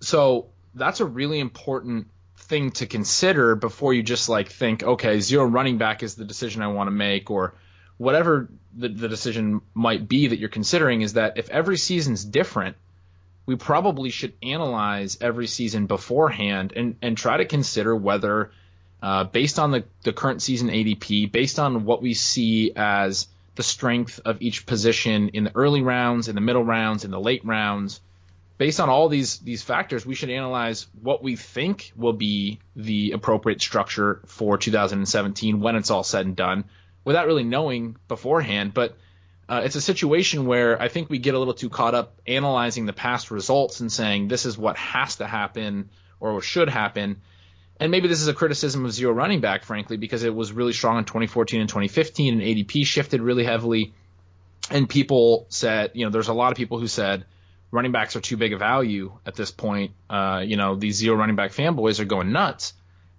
So 0.00 0.46
that's 0.74 1.00
a 1.00 1.04
really 1.04 1.40
important 1.40 2.06
thing 2.36 2.70
to 2.70 2.86
consider 2.86 3.56
before 3.56 3.92
you 3.94 4.02
just 4.02 4.28
like 4.28 4.48
think, 4.48 4.82
okay, 4.82 5.20
zero 5.20 5.44
running 5.44 5.78
back 5.78 6.02
is 6.02 6.14
the 6.14 6.24
decision 6.24 6.62
I 6.62 6.68
want 6.68 6.86
to 6.86 6.92
make, 6.92 7.30
or 7.30 7.54
whatever 7.96 8.48
the, 8.76 8.88
the 8.88 9.08
decision 9.08 9.60
might 9.74 10.08
be 10.08 10.28
that 10.28 10.38
you're 10.38 10.48
considering. 10.48 11.02
Is 11.02 11.14
that 11.14 11.36
if 11.36 11.50
every 11.50 11.76
season's 11.76 12.24
different, 12.24 12.76
we 13.44 13.56
probably 13.56 14.10
should 14.10 14.34
analyze 14.42 15.18
every 15.20 15.46
season 15.48 15.86
beforehand 15.86 16.72
and, 16.76 16.96
and 17.02 17.16
try 17.16 17.38
to 17.38 17.44
consider 17.44 17.96
whether, 17.96 18.52
uh, 19.02 19.24
based 19.24 19.58
on 19.58 19.70
the, 19.70 19.84
the 20.02 20.12
current 20.12 20.42
season 20.42 20.68
ADP, 20.68 21.30
based 21.30 21.58
on 21.58 21.84
what 21.84 22.02
we 22.02 22.14
see 22.14 22.72
as 22.74 23.28
the 23.54 23.62
strength 23.62 24.20
of 24.24 24.40
each 24.42 24.66
position 24.66 25.30
in 25.30 25.44
the 25.44 25.56
early 25.56 25.82
rounds, 25.82 26.28
in 26.28 26.34
the 26.34 26.40
middle 26.40 26.64
rounds, 26.64 27.04
in 27.04 27.10
the 27.10 27.20
late 27.20 27.44
rounds, 27.44 28.00
based 28.56 28.80
on 28.80 28.88
all 28.88 29.08
these 29.08 29.38
these 29.38 29.62
factors, 29.62 30.04
we 30.04 30.14
should 30.14 30.30
analyze 30.30 30.86
what 31.00 31.22
we 31.22 31.36
think 31.36 31.92
will 31.96 32.12
be 32.12 32.58
the 32.76 33.12
appropriate 33.12 33.62
structure 33.62 34.20
for 34.26 34.58
2017 34.58 35.60
when 35.60 35.76
it's 35.76 35.90
all 35.90 36.04
said 36.04 36.26
and 36.26 36.36
done, 36.36 36.64
without 37.04 37.26
really 37.26 37.44
knowing 37.44 37.96
beforehand. 38.08 38.74
But 38.74 38.96
uh, 39.48 39.62
it's 39.64 39.76
a 39.76 39.80
situation 39.80 40.46
where 40.46 40.80
I 40.80 40.88
think 40.88 41.08
we 41.08 41.18
get 41.18 41.34
a 41.34 41.38
little 41.38 41.54
too 41.54 41.70
caught 41.70 41.94
up 41.94 42.20
analyzing 42.26 42.84
the 42.84 42.92
past 42.92 43.30
results 43.30 43.80
and 43.80 43.90
saying 43.90 44.28
this 44.28 44.44
is 44.44 44.58
what 44.58 44.76
has 44.76 45.16
to 45.16 45.26
happen 45.26 45.88
or 46.20 46.42
should 46.42 46.68
happen. 46.68 47.22
And 47.80 47.90
maybe 47.90 48.08
this 48.08 48.20
is 48.20 48.28
a 48.28 48.34
criticism 48.34 48.84
of 48.84 48.92
zero 48.92 49.12
running 49.12 49.40
back, 49.40 49.64
frankly, 49.64 49.96
because 49.96 50.24
it 50.24 50.34
was 50.34 50.52
really 50.52 50.72
strong 50.72 50.98
in 50.98 51.04
2014 51.04 51.60
and 51.60 51.68
2015, 51.68 52.34
and 52.34 52.42
ADP 52.42 52.84
shifted 52.84 53.20
really 53.20 53.44
heavily. 53.44 53.94
And 54.70 54.88
people 54.88 55.46
said, 55.48 55.92
you 55.94 56.04
know, 56.04 56.10
there's 56.10 56.28
a 56.28 56.34
lot 56.34 56.50
of 56.50 56.58
people 56.58 56.78
who 56.78 56.88
said 56.88 57.24
running 57.70 57.92
backs 57.92 58.16
are 58.16 58.20
too 58.20 58.36
big 58.36 58.52
a 58.52 58.58
value 58.58 59.12
at 59.24 59.34
this 59.34 59.50
point. 59.50 59.92
Uh, 60.10 60.42
you 60.44 60.56
know, 60.56 60.74
these 60.74 60.96
zero 60.96 61.16
running 61.16 61.36
back 61.36 61.52
fanboys 61.52 62.00
are 62.00 62.04
going 62.04 62.32
nuts 62.32 62.72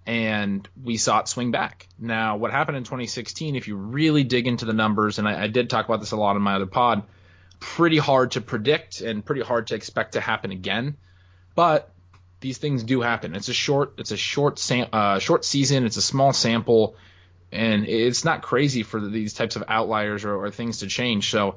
and 0.09 0.67
we 0.81 0.97
saw 0.97 1.19
it 1.19 1.27
swing 1.27 1.51
back. 1.51 1.87
Now, 1.99 2.37
what 2.37 2.49
happened 2.51 2.77
in 2.77 2.83
2016, 2.83 3.55
if 3.55 3.67
you 3.67 3.75
really 3.75 4.23
dig 4.23 4.47
into 4.47 4.65
the 4.65 4.73
numbers, 4.73 5.19
and 5.19 5.27
I, 5.27 5.43
I, 5.43 5.47
did 5.47 5.69
talk 5.69 5.85
about 5.85 5.99
this 5.99 6.11
a 6.11 6.17
lot 6.17 6.35
in 6.35 6.41
my 6.41 6.55
other 6.55 6.65
pod, 6.65 7.03
pretty 7.59 7.97
hard 7.97 8.31
to 8.31 8.41
predict 8.41 9.01
and 9.01 9.23
pretty 9.23 9.41
hard 9.41 9.67
to 9.67 9.75
expect 9.75 10.13
to 10.13 10.19
happen 10.19 10.51
again. 10.51 10.97
But 11.53 11.91
these 12.39 12.57
things 12.57 12.83
do 12.83 13.01
happen. 13.01 13.35
It's 13.35 13.49
a 13.49 13.53
short, 13.53 13.93
it's 13.97 14.11
a 14.11 14.17
short, 14.17 14.59
sam- 14.59 14.89
uh, 14.93 15.19
short 15.19 15.45
season. 15.45 15.85
It's 15.85 15.97
a 15.97 16.01
small 16.01 16.33
sample, 16.33 16.95
and 17.51 17.85
it's 17.87 18.23
not 18.23 18.41
crazy 18.41 18.83
for 18.83 18.99
these 18.99 19.33
types 19.33 19.55
of 19.55 19.63
outliers 19.67 20.25
or, 20.25 20.35
or 20.35 20.51
things 20.51 20.79
to 20.79 20.87
change. 20.87 21.29
So, 21.31 21.55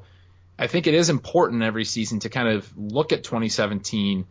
I 0.57 0.67
think 0.67 0.85
it 0.85 0.93
is 0.93 1.09
important 1.09 1.63
every 1.63 1.83
season 1.83 2.19
to 2.19 2.29
kind 2.29 2.47
of 2.47 2.77
look 2.77 3.11
at 3.11 3.23
2017 3.23 4.25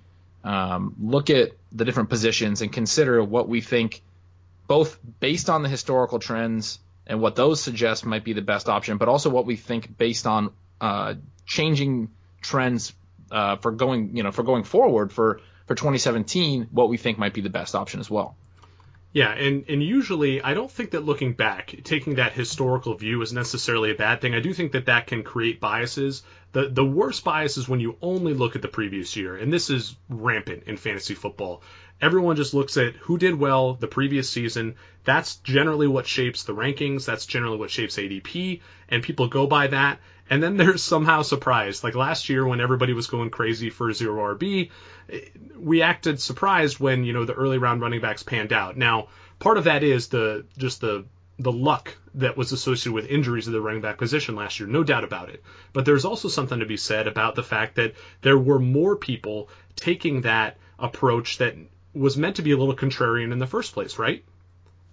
um, 0.45 0.95
look 1.01 1.31
at 1.31 1.53
the 1.71 1.85
different 1.85 2.09
positions 2.09 2.63
and 2.63 2.73
consider 2.73 3.23
what 3.23 3.49
we 3.49 3.61
think, 3.61 4.03
both 4.67 4.99
based 5.21 5.49
on 5.49 5.63
the 5.63 5.69
historical 5.69 6.19
trends 6.19 6.79
and 7.07 7.21
what 7.21 7.37
those 7.37 7.61
suggest 7.61 8.05
might 8.05 8.25
be 8.25 8.33
the 8.33 8.43
best 8.43 8.69
option, 8.69 8.97
but 8.97 9.09
also 9.09 9.31
what 9.31 9.47
we 9.47 9.57
think 9.57 9.97
based 9.97 10.27
on 10.27 10.51
uh, 10.81 11.15
changing 11.47 12.11
trends 12.41 12.93
uh, 13.31 13.57
for 13.57 13.73
going, 13.73 14.17
you 14.17 14.23
know, 14.23 14.33
for 14.33 14.43
going 14.43 14.65
forward 14.65 15.13
for 15.13 15.41
for 15.73 15.77
2017, 15.77 16.69
what 16.71 16.91
we 16.91 16.99
think 16.99 17.17
might 17.19 17.33
be 17.33 17.41
the 17.41 17.49
best 17.49 17.75
option 17.75 17.99
as 17.99 18.11
well. 18.11 18.37
Yeah, 19.15 19.33
and, 19.33 19.65
and 19.69 19.83
usually 19.83 20.43
I 20.43 20.53
don't 20.53 20.71
think 20.71 20.91
that 20.91 21.05
looking 21.05 21.33
back, 21.33 21.75
taking 21.85 22.17
that 22.17 22.33
historical 22.33 22.95
view 22.95 23.23
is 23.23 23.33
necessarily 23.33 23.91
a 23.91 23.95
bad 23.95 24.21
thing. 24.21 24.35
I 24.35 24.41
do 24.41 24.53
think 24.53 24.73
that 24.73 24.87
that 24.87 25.07
can 25.07 25.23
create 25.23 25.61
biases. 25.61 26.23
The 26.53 26.69
the 26.69 26.85
worst 26.85 27.25
bias 27.25 27.57
is 27.57 27.69
when 27.69 27.81
you 27.81 27.97
only 28.03 28.35
look 28.35 28.57
at 28.57 28.63
the 28.63 28.69
previous 28.69 29.17
year, 29.17 29.37
and 29.37 29.53
this 29.53 29.71
is 29.71 29.97
rampant 30.11 30.65
in 30.67 30.77
fantasy 30.77 31.15
football. 31.15 31.63
Everyone 32.01 32.37
just 32.37 32.55
looks 32.55 32.77
at 32.77 32.95
who 32.97 33.17
did 33.17 33.35
well 33.35 33.75
the 33.75 33.87
previous 33.87 34.29
season. 34.29 34.77
That's 35.05 35.37
generally 35.37 35.87
what 35.87 36.07
shapes 36.07 36.45
the 36.45 36.55
rankings. 36.55 37.07
That's 37.07 37.27
generally 37.27 37.59
what 37.59 37.71
shapes 37.71 37.97
ADP, 37.97 38.61
and 38.89 39.03
people 39.03 39.29
go 39.29 39.47
by 39.47 39.69
that. 39.69 40.01
And 40.33 40.43
then 40.43 40.57
there's 40.57 40.83
somehow 40.83 41.21
surprised. 41.21 41.85
Like 41.85 41.95
last 41.95 42.31
year 42.31 42.47
when 42.47 42.63
everybody 42.63 42.95
was 42.95 43.07
going 43.07 43.29
crazy 43.29 43.69
for 43.69 43.93
zero 43.93 44.35
RB, 44.35 44.71
we 45.59 45.83
acted 45.83 46.23
surprised 46.23 46.81
when 46.81 47.05
you 47.05 47.13
know 47.13 47.27
the 47.27 47.35
early 47.35 47.59
round 47.59 47.83
running 47.83 48.01
backs 48.01 48.23
panned 48.23 48.51
out. 48.51 48.79
Now, 48.79 49.09
part 49.41 49.59
of 49.59 49.65
that 49.65 49.83
is 49.83 50.09
the 50.09 50.47
just 50.57 50.81
the 50.81 51.05
the 51.39 51.53
luck 51.53 51.95
that 52.15 52.39
was 52.39 52.53
associated 52.53 52.95
with 52.95 53.11
injuries 53.11 53.47
of 53.47 53.53
the 53.53 53.61
running 53.61 53.83
back 53.83 53.99
position 53.99 54.35
last 54.35 54.59
year, 54.59 54.67
no 54.67 54.83
doubt 54.83 55.05
about 55.05 55.29
it. 55.29 55.43
But 55.75 55.85
there's 55.85 56.07
also 56.07 56.29
something 56.29 56.61
to 56.61 56.67
be 56.67 56.79
said 56.79 57.09
about 57.09 57.35
the 57.35 57.43
fact 57.43 57.75
that 57.75 57.95
there 58.23 58.39
were 58.39 58.59
more 58.59 58.97
people 58.97 59.51
taking 59.77 60.23
that 60.23 60.57
approach 60.79 61.37
that 61.39 61.57
was 61.93 62.17
meant 62.17 62.37
to 62.37 62.43
be 62.43 62.53
a 62.53 62.57
little 62.57 62.75
contrarian 62.75 63.33
in 63.33 63.39
the 63.39 63.47
first 63.47 63.75
place, 63.75 63.99
right? 63.99 64.25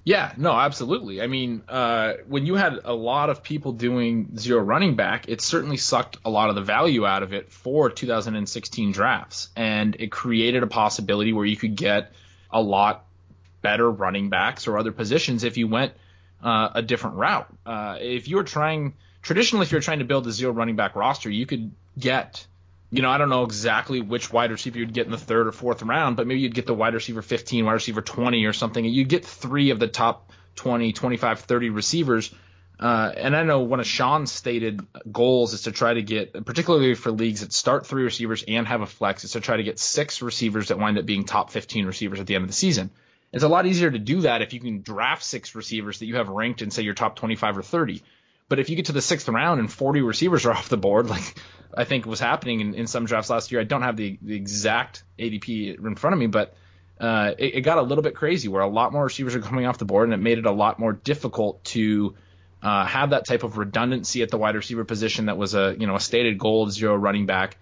Yeah, 0.03 0.34
no, 0.38 0.53
absolutely. 0.53 1.22
I 1.22 1.27
mean, 1.27 1.62
uh, 1.68 2.13
when 2.27 2.46
you 2.46 2.56
had 2.56 2.79
a 2.84 2.94
lot 2.94 3.29
of 3.29 3.44
people 3.44 3.74
doing 3.74 4.38
zero 4.38 4.62
running 4.62 4.96
back, 4.96 5.27
it 5.27 5.41
certainly 5.41 5.77
sucked 5.77 6.18
a 6.25 6.29
lot 6.29 6.50
of 6.50 6.56
the 6.56 6.62
value 6.62 7.06
out 7.06 7.22
of 7.22 7.34
it 7.34 7.51
for 7.51 7.89
2016 7.89 8.91
drafts, 8.91 9.50
and 9.56 9.96
it 10.00 10.12
created 10.12 10.63
a 10.63 10.68
possibility 10.68 11.34
where 11.34 11.46
you 11.46 11.58
could 11.58 11.75
get 11.75 12.13
a 12.50 12.62
lot 12.62 13.06
better 13.62 13.89
running 13.89 14.29
backs 14.29 14.68
or 14.68 14.77
other 14.77 14.91
positions 14.91 15.44
if 15.44 15.58
you 15.58 15.68
went 15.68 15.94
uh, 16.44 16.70
a 16.75 16.82
different 16.82 17.18
route. 17.18 17.48
Uh, 17.65 17.98
if 18.00 18.27
you 18.27 18.38
were 18.38 18.44
trying 18.44 18.94
traditionally, 19.22 19.63
if 19.63 19.72
you're 19.72 19.82
trying 19.82 20.00
to 20.00 20.06
build 20.06 20.25
a 20.27 20.32
zero 20.32 20.53
running 20.53 20.75
back 20.75 20.96
roster, 20.96 21.29
you 21.29 21.46
could 21.46 21.72
get 21.98 22.46
you 22.91 23.01
know, 23.01 23.10
I 23.10 23.17
don't 23.17 23.29
know 23.29 23.43
exactly 23.43 24.01
which 24.01 24.31
wide 24.31 24.51
receiver 24.51 24.79
you'd 24.79 24.93
get 24.93 25.05
in 25.05 25.12
the 25.12 25.17
third 25.17 25.48
or 25.48 25.51
fourth 25.51 25.84
round, 25.84 26.17
but 26.17 26.25
maybe 26.25 26.39
you'd 26.39 26.55
get 26.55 26.65
the 26.65 26.74
wide 26.74 26.96
receiver 26.96 27.22
15, 27.22 27.65
wide 27.65 27.74
receiver 27.74 28.01
20 28.01 28.46
or 28.46 28.53
something. 28.53 28.84
You'd 28.84 29.10
get 29.10 29.25
three 29.25 29.69
of 29.69 29.79
the 29.79 29.88
top 29.88 30.31
20, 30.55 30.93
25, 30.93 31.41
30 31.41 31.69
receivers. 31.69 32.34
Uh, 32.79 33.12
and 33.15 33.36
I 33.36 33.43
know 33.43 33.60
one 33.60 33.79
of 33.79 33.86
Shawn's 33.86 34.31
stated 34.31 34.81
goals 35.12 35.53
is 35.53 35.63
to 35.63 35.72
try 35.72 35.93
to 35.93 36.01
get, 36.01 36.46
particularly 36.46 36.96
for 36.96 37.12
leagues 37.12 37.41
that 37.41 37.53
start 37.53 37.86
three 37.86 38.03
receivers 38.03 38.43
and 38.48 38.67
have 38.67 38.81
a 38.81 38.86
flex, 38.86 39.24
is 39.24 39.34
to 39.34 39.41
try 39.41 39.58
to 39.58 39.63
get 39.63 39.79
six 39.79 40.22
receivers 40.22 40.69
that 40.69 40.79
wind 40.79 40.98
up 40.98 41.05
being 41.05 41.25
top 41.25 41.51
15 41.51 41.86
receivers 41.86 42.19
at 42.19 42.25
the 42.25 42.36
end 42.36 42.43
of 42.43 42.50
the 42.50 42.53
season. 42.53 42.89
It's 43.31 43.43
a 43.43 43.50
lot 43.50 43.67
easier 43.67 43.91
to 43.91 44.00
do 44.00 44.22
that 44.22 44.41
if 44.41 44.53
you 44.53 44.60
can 44.60 44.81
draft 44.81 45.24
six 45.24 45.53
receivers 45.53 46.00
that 46.00 46.08
you 46.08 46.15
have 46.15 46.29
ranked 46.29 46.62
in, 46.62 46.72
say, 46.72 46.81
your 46.81 46.96
top 46.96 47.17
25 47.17 47.60
or 47.60 47.62
30. 47.62 48.01
But 48.48 48.60
if 48.60 48.69
you 48.69 48.75
get 48.75 48.86
to 48.86 48.93
the 48.93 49.01
sixth 49.01 49.29
round 49.29 49.60
and 49.60 49.72
40 49.72 50.01
receivers 50.01 50.46
are 50.46 50.51
off 50.53 50.69
the 50.69 50.77
board, 50.77 51.10
like 51.10 51.36
I 51.75 51.83
think 51.83 52.05
was 52.05 52.19
happening 52.19 52.61
in, 52.61 52.73
in 52.73 52.88
some 52.88 53.05
drafts 53.05 53.29
last 53.29 53.51
year. 53.51 53.61
I 53.61 53.63
don't 53.63 53.81
have 53.81 53.97
the, 53.97 54.17
the 54.21 54.35
exact 54.35 55.03
ADP 55.17 55.85
in 55.85 55.95
front 55.95 56.13
of 56.13 56.19
me, 56.19 56.27
but 56.27 56.55
uh, 56.99 57.33
it, 57.38 57.55
it, 57.55 57.61
got 57.61 57.77
a 57.77 57.81
little 57.81 58.01
bit 58.01 58.15
crazy 58.15 58.47
where 58.47 58.61
a 58.61 58.67
lot 58.67 58.91
more 58.91 59.03
receivers 59.03 59.35
are 59.35 59.39
coming 59.39 59.65
off 59.65 59.77
the 59.77 59.85
board, 59.85 60.05
and 60.05 60.13
it 60.13 60.17
made 60.17 60.38
it 60.38 60.45
a 60.45 60.51
lot 60.51 60.79
more 60.79 60.93
difficult 60.93 61.63
to 61.63 62.15
uh, 62.61 62.85
have 62.85 63.11
that 63.11 63.25
type 63.25 63.43
of 63.43 63.57
redundancy 63.57 64.21
at 64.21 64.29
the 64.29 64.38
wide 64.38 64.55
receiver 64.55 64.83
position 64.83 65.27
that 65.27 65.38
was 65.38 65.55
a 65.55 65.75
you 65.79 65.88
know 65.88 65.95
a 65.95 65.99
stated 65.99 66.38
goal 66.38 66.63
of 66.63 66.71
zero 66.71 66.95
running 66.95 67.25
back, 67.25 67.57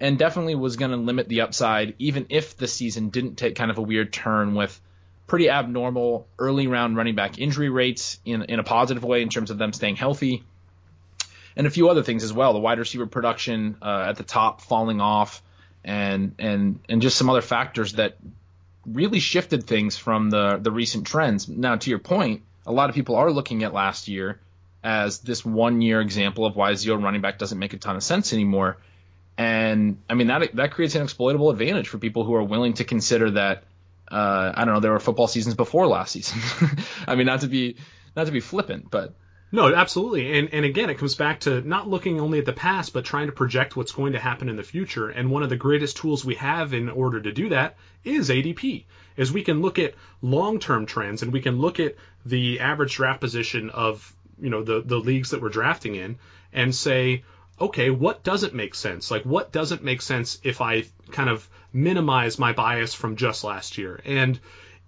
and 0.00 0.18
definitely 0.18 0.54
was 0.54 0.76
going 0.76 0.90
to 0.90 0.96
limit 0.96 1.28
the 1.28 1.42
upside, 1.42 1.94
even 1.98 2.26
if 2.30 2.56
the 2.56 2.66
season 2.66 3.10
didn't 3.10 3.36
take 3.36 3.56
kind 3.56 3.70
of 3.70 3.76
a 3.76 3.82
weird 3.82 4.12
turn 4.12 4.54
with 4.54 4.80
pretty 5.26 5.50
abnormal 5.50 6.26
early 6.38 6.66
round 6.66 6.96
running 6.96 7.14
back 7.14 7.38
injury 7.38 7.68
rates 7.68 8.18
in 8.24 8.44
in 8.44 8.58
a 8.58 8.64
positive 8.64 9.04
way 9.04 9.20
in 9.20 9.28
terms 9.28 9.50
of 9.50 9.58
them 9.58 9.74
staying 9.74 9.96
healthy 9.96 10.44
and 11.58 11.66
a 11.66 11.70
few 11.70 11.90
other 11.90 12.04
things 12.04 12.22
as 12.22 12.32
well. 12.32 12.52
The 12.52 12.60
wide 12.60 12.78
receiver 12.78 13.06
production 13.06 13.76
uh, 13.82 14.06
at 14.08 14.16
the 14.16 14.22
top 14.22 14.62
falling 14.62 15.00
off, 15.00 15.42
and 15.84 16.36
and 16.38 16.78
and 16.88 17.02
just 17.02 17.18
some 17.18 17.28
other 17.28 17.42
factors 17.42 17.94
that 17.94 18.16
really 18.86 19.18
shifted 19.18 19.64
things 19.64 19.98
from 19.98 20.30
the 20.30 20.56
the 20.56 20.70
recent 20.70 21.06
trends. 21.06 21.48
Now, 21.48 21.76
to 21.76 21.90
your 21.90 21.98
point, 21.98 22.42
a 22.64 22.72
lot 22.72 22.88
of 22.88 22.94
people 22.94 23.16
are 23.16 23.30
looking 23.32 23.64
at 23.64 23.74
last 23.74 24.06
year 24.06 24.40
as 24.84 25.18
this 25.18 25.44
one 25.44 25.82
year 25.82 26.00
example 26.00 26.46
of 26.46 26.54
why 26.54 26.72
zero 26.74 26.96
running 26.96 27.20
back 27.20 27.38
doesn't 27.38 27.58
make 27.58 27.72
a 27.72 27.76
ton 27.76 27.96
of 27.96 28.04
sense 28.04 28.32
anymore. 28.32 28.78
And 29.36 29.98
I 30.08 30.14
mean 30.14 30.28
that 30.28 30.54
that 30.54 30.70
creates 30.70 30.94
an 30.94 31.02
exploitable 31.02 31.50
advantage 31.50 31.88
for 31.88 31.98
people 31.98 32.22
who 32.24 32.34
are 32.34 32.44
willing 32.44 32.74
to 32.74 32.84
consider 32.84 33.32
that. 33.32 33.64
Uh, 34.10 34.52
I 34.54 34.64
don't 34.64 34.72
know. 34.72 34.80
There 34.80 34.92
were 34.92 35.00
football 35.00 35.26
seasons 35.26 35.54
before 35.54 35.86
last 35.86 36.12
season. 36.12 36.40
I 37.06 37.14
mean, 37.14 37.26
not 37.26 37.40
to 37.40 37.48
be 37.48 37.76
not 38.16 38.26
to 38.26 38.32
be 38.32 38.40
flippant, 38.40 38.90
but 38.90 39.12
no, 39.50 39.74
absolutely. 39.74 40.38
And 40.38 40.52
and 40.52 40.64
again, 40.64 40.90
it 40.90 40.98
comes 40.98 41.14
back 41.14 41.40
to 41.40 41.62
not 41.62 41.88
looking 41.88 42.20
only 42.20 42.38
at 42.38 42.44
the 42.44 42.52
past, 42.52 42.92
but 42.92 43.04
trying 43.04 43.26
to 43.26 43.32
project 43.32 43.76
what's 43.76 43.92
going 43.92 44.12
to 44.12 44.18
happen 44.18 44.48
in 44.48 44.56
the 44.56 44.62
future. 44.62 45.08
And 45.08 45.30
one 45.30 45.42
of 45.42 45.48
the 45.48 45.56
greatest 45.56 45.96
tools 45.96 46.24
we 46.24 46.34
have 46.34 46.74
in 46.74 46.88
order 46.88 47.20
to 47.20 47.32
do 47.32 47.48
that 47.50 47.76
is 48.04 48.28
ADP. 48.28 48.84
Is 49.16 49.32
we 49.32 49.42
can 49.42 49.62
look 49.62 49.78
at 49.78 49.94
long-term 50.22 50.86
trends 50.86 51.22
and 51.22 51.32
we 51.32 51.40
can 51.40 51.58
look 51.58 51.80
at 51.80 51.96
the 52.24 52.60
average 52.60 52.94
draft 52.94 53.20
position 53.20 53.70
of, 53.70 54.14
you 54.40 54.50
know, 54.50 54.62
the 54.62 54.82
the 54.82 54.98
leagues 54.98 55.30
that 55.30 55.40
we're 55.40 55.48
drafting 55.48 55.94
in 55.94 56.18
and 56.52 56.74
say, 56.74 57.24
okay, 57.60 57.90
what 57.90 58.22
doesn't 58.22 58.54
make 58.54 58.74
sense? 58.74 59.10
Like 59.10 59.24
what 59.24 59.50
doesn't 59.50 59.82
make 59.82 60.02
sense 60.02 60.38
if 60.44 60.60
I 60.60 60.84
kind 61.10 61.30
of 61.30 61.48
minimize 61.72 62.38
my 62.38 62.52
bias 62.52 62.94
from 62.94 63.16
just 63.16 63.44
last 63.44 63.78
year? 63.78 64.00
And 64.04 64.38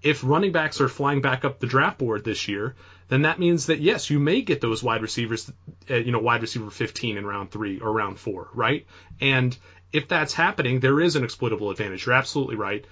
if 0.02 0.24
running 0.24 0.52
backs 0.52 0.80
are 0.80 0.88
flying 0.88 1.20
back 1.20 1.44
up 1.44 1.58
the 1.58 1.66
draft 1.66 1.98
board 1.98 2.24
this 2.24 2.48
year, 2.48 2.74
then 3.08 3.22
that 3.22 3.38
means 3.38 3.66
that 3.66 3.80
yes, 3.80 4.08
you 4.08 4.18
may 4.18 4.40
get 4.42 4.60
those 4.60 4.82
wide 4.82 5.02
receivers, 5.02 5.50
uh, 5.90 5.96
you 5.96 6.12
know, 6.12 6.20
wide 6.20 6.40
receiver 6.40 6.70
15 6.70 7.18
in 7.18 7.26
round 7.26 7.50
three 7.50 7.80
or 7.80 7.92
round 7.92 8.18
four, 8.18 8.48
right? 8.54 8.86
And 9.20 9.56
if 9.92 10.08
that's 10.08 10.32
happening, 10.32 10.80
there 10.80 11.00
is 11.00 11.16
an 11.16 11.24
exploitable 11.24 11.70
advantage. 11.70 12.06
You're 12.06 12.14
absolutely 12.14 12.56
right. 12.56 12.84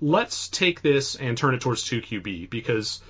Let's 0.00 0.48
take 0.48 0.82
this 0.82 1.14
and 1.14 1.36
turn 1.36 1.54
it 1.54 1.60
towards 1.60 1.84
2QB 1.84 2.50
because 2.50 3.00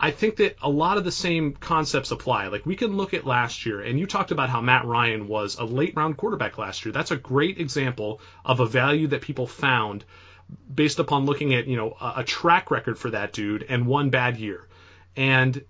I 0.00 0.10
think 0.10 0.36
that 0.36 0.56
a 0.60 0.68
lot 0.68 0.98
of 0.98 1.04
the 1.04 1.12
same 1.12 1.52
concepts 1.52 2.10
apply. 2.10 2.48
Like 2.48 2.66
we 2.66 2.74
can 2.74 2.96
look 2.96 3.14
at 3.14 3.26
last 3.26 3.66
year, 3.66 3.80
and 3.80 4.00
you 4.00 4.06
talked 4.06 4.32
about 4.32 4.48
how 4.48 4.60
Matt 4.60 4.84
Ryan 4.84 5.28
was 5.28 5.56
a 5.56 5.64
late 5.64 5.94
round 5.94 6.16
quarterback 6.16 6.58
last 6.58 6.84
year. 6.84 6.92
That's 6.92 7.12
a 7.12 7.16
great 7.16 7.60
example 7.60 8.20
of 8.44 8.58
a 8.58 8.66
value 8.66 9.06
that 9.08 9.22
people 9.22 9.46
found 9.46 10.04
based 10.72 10.98
upon 10.98 11.26
looking 11.26 11.54
at 11.54 11.66
you 11.66 11.76
know 11.76 11.96
a, 12.00 12.14
a 12.18 12.24
track 12.24 12.70
record 12.70 12.98
for 12.98 13.10
that 13.10 13.32
dude 13.32 13.64
and 13.68 13.86
one 13.86 14.10
bad 14.10 14.36
year. 14.36 14.66
And 15.16 15.64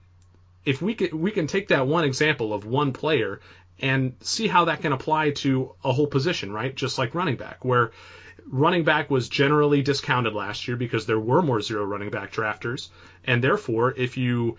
if 0.64 0.80
we 0.80 0.94
can, 0.94 1.18
we 1.18 1.30
can 1.30 1.46
take 1.46 1.68
that 1.68 1.86
one 1.86 2.04
example 2.04 2.52
of 2.52 2.64
one 2.64 2.92
player 2.92 3.40
and 3.80 4.14
see 4.20 4.46
how 4.46 4.66
that 4.66 4.80
can 4.80 4.92
apply 4.92 5.30
to 5.30 5.72
a 5.84 5.92
whole 5.92 6.06
position, 6.06 6.52
right? 6.52 6.74
Just 6.74 6.98
like 6.98 7.14
running 7.14 7.36
back, 7.36 7.64
where 7.64 7.90
running 8.46 8.84
back 8.84 9.10
was 9.10 9.28
generally 9.28 9.82
discounted 9.82 10.34
last 10.34 10.68
year 10.68 10.76
because 10.76 11.06
there 11.06 11.18
were 11.18 11.42
more 11.42 11.60
zero 11.60 11.84
running 11.84 12.10
back 12.10 12.32
drafters. 12.32 12.90
And 13.24 13.42
therefore, 13.42 13.94
if 13.96 14.16
you 14.16 14.56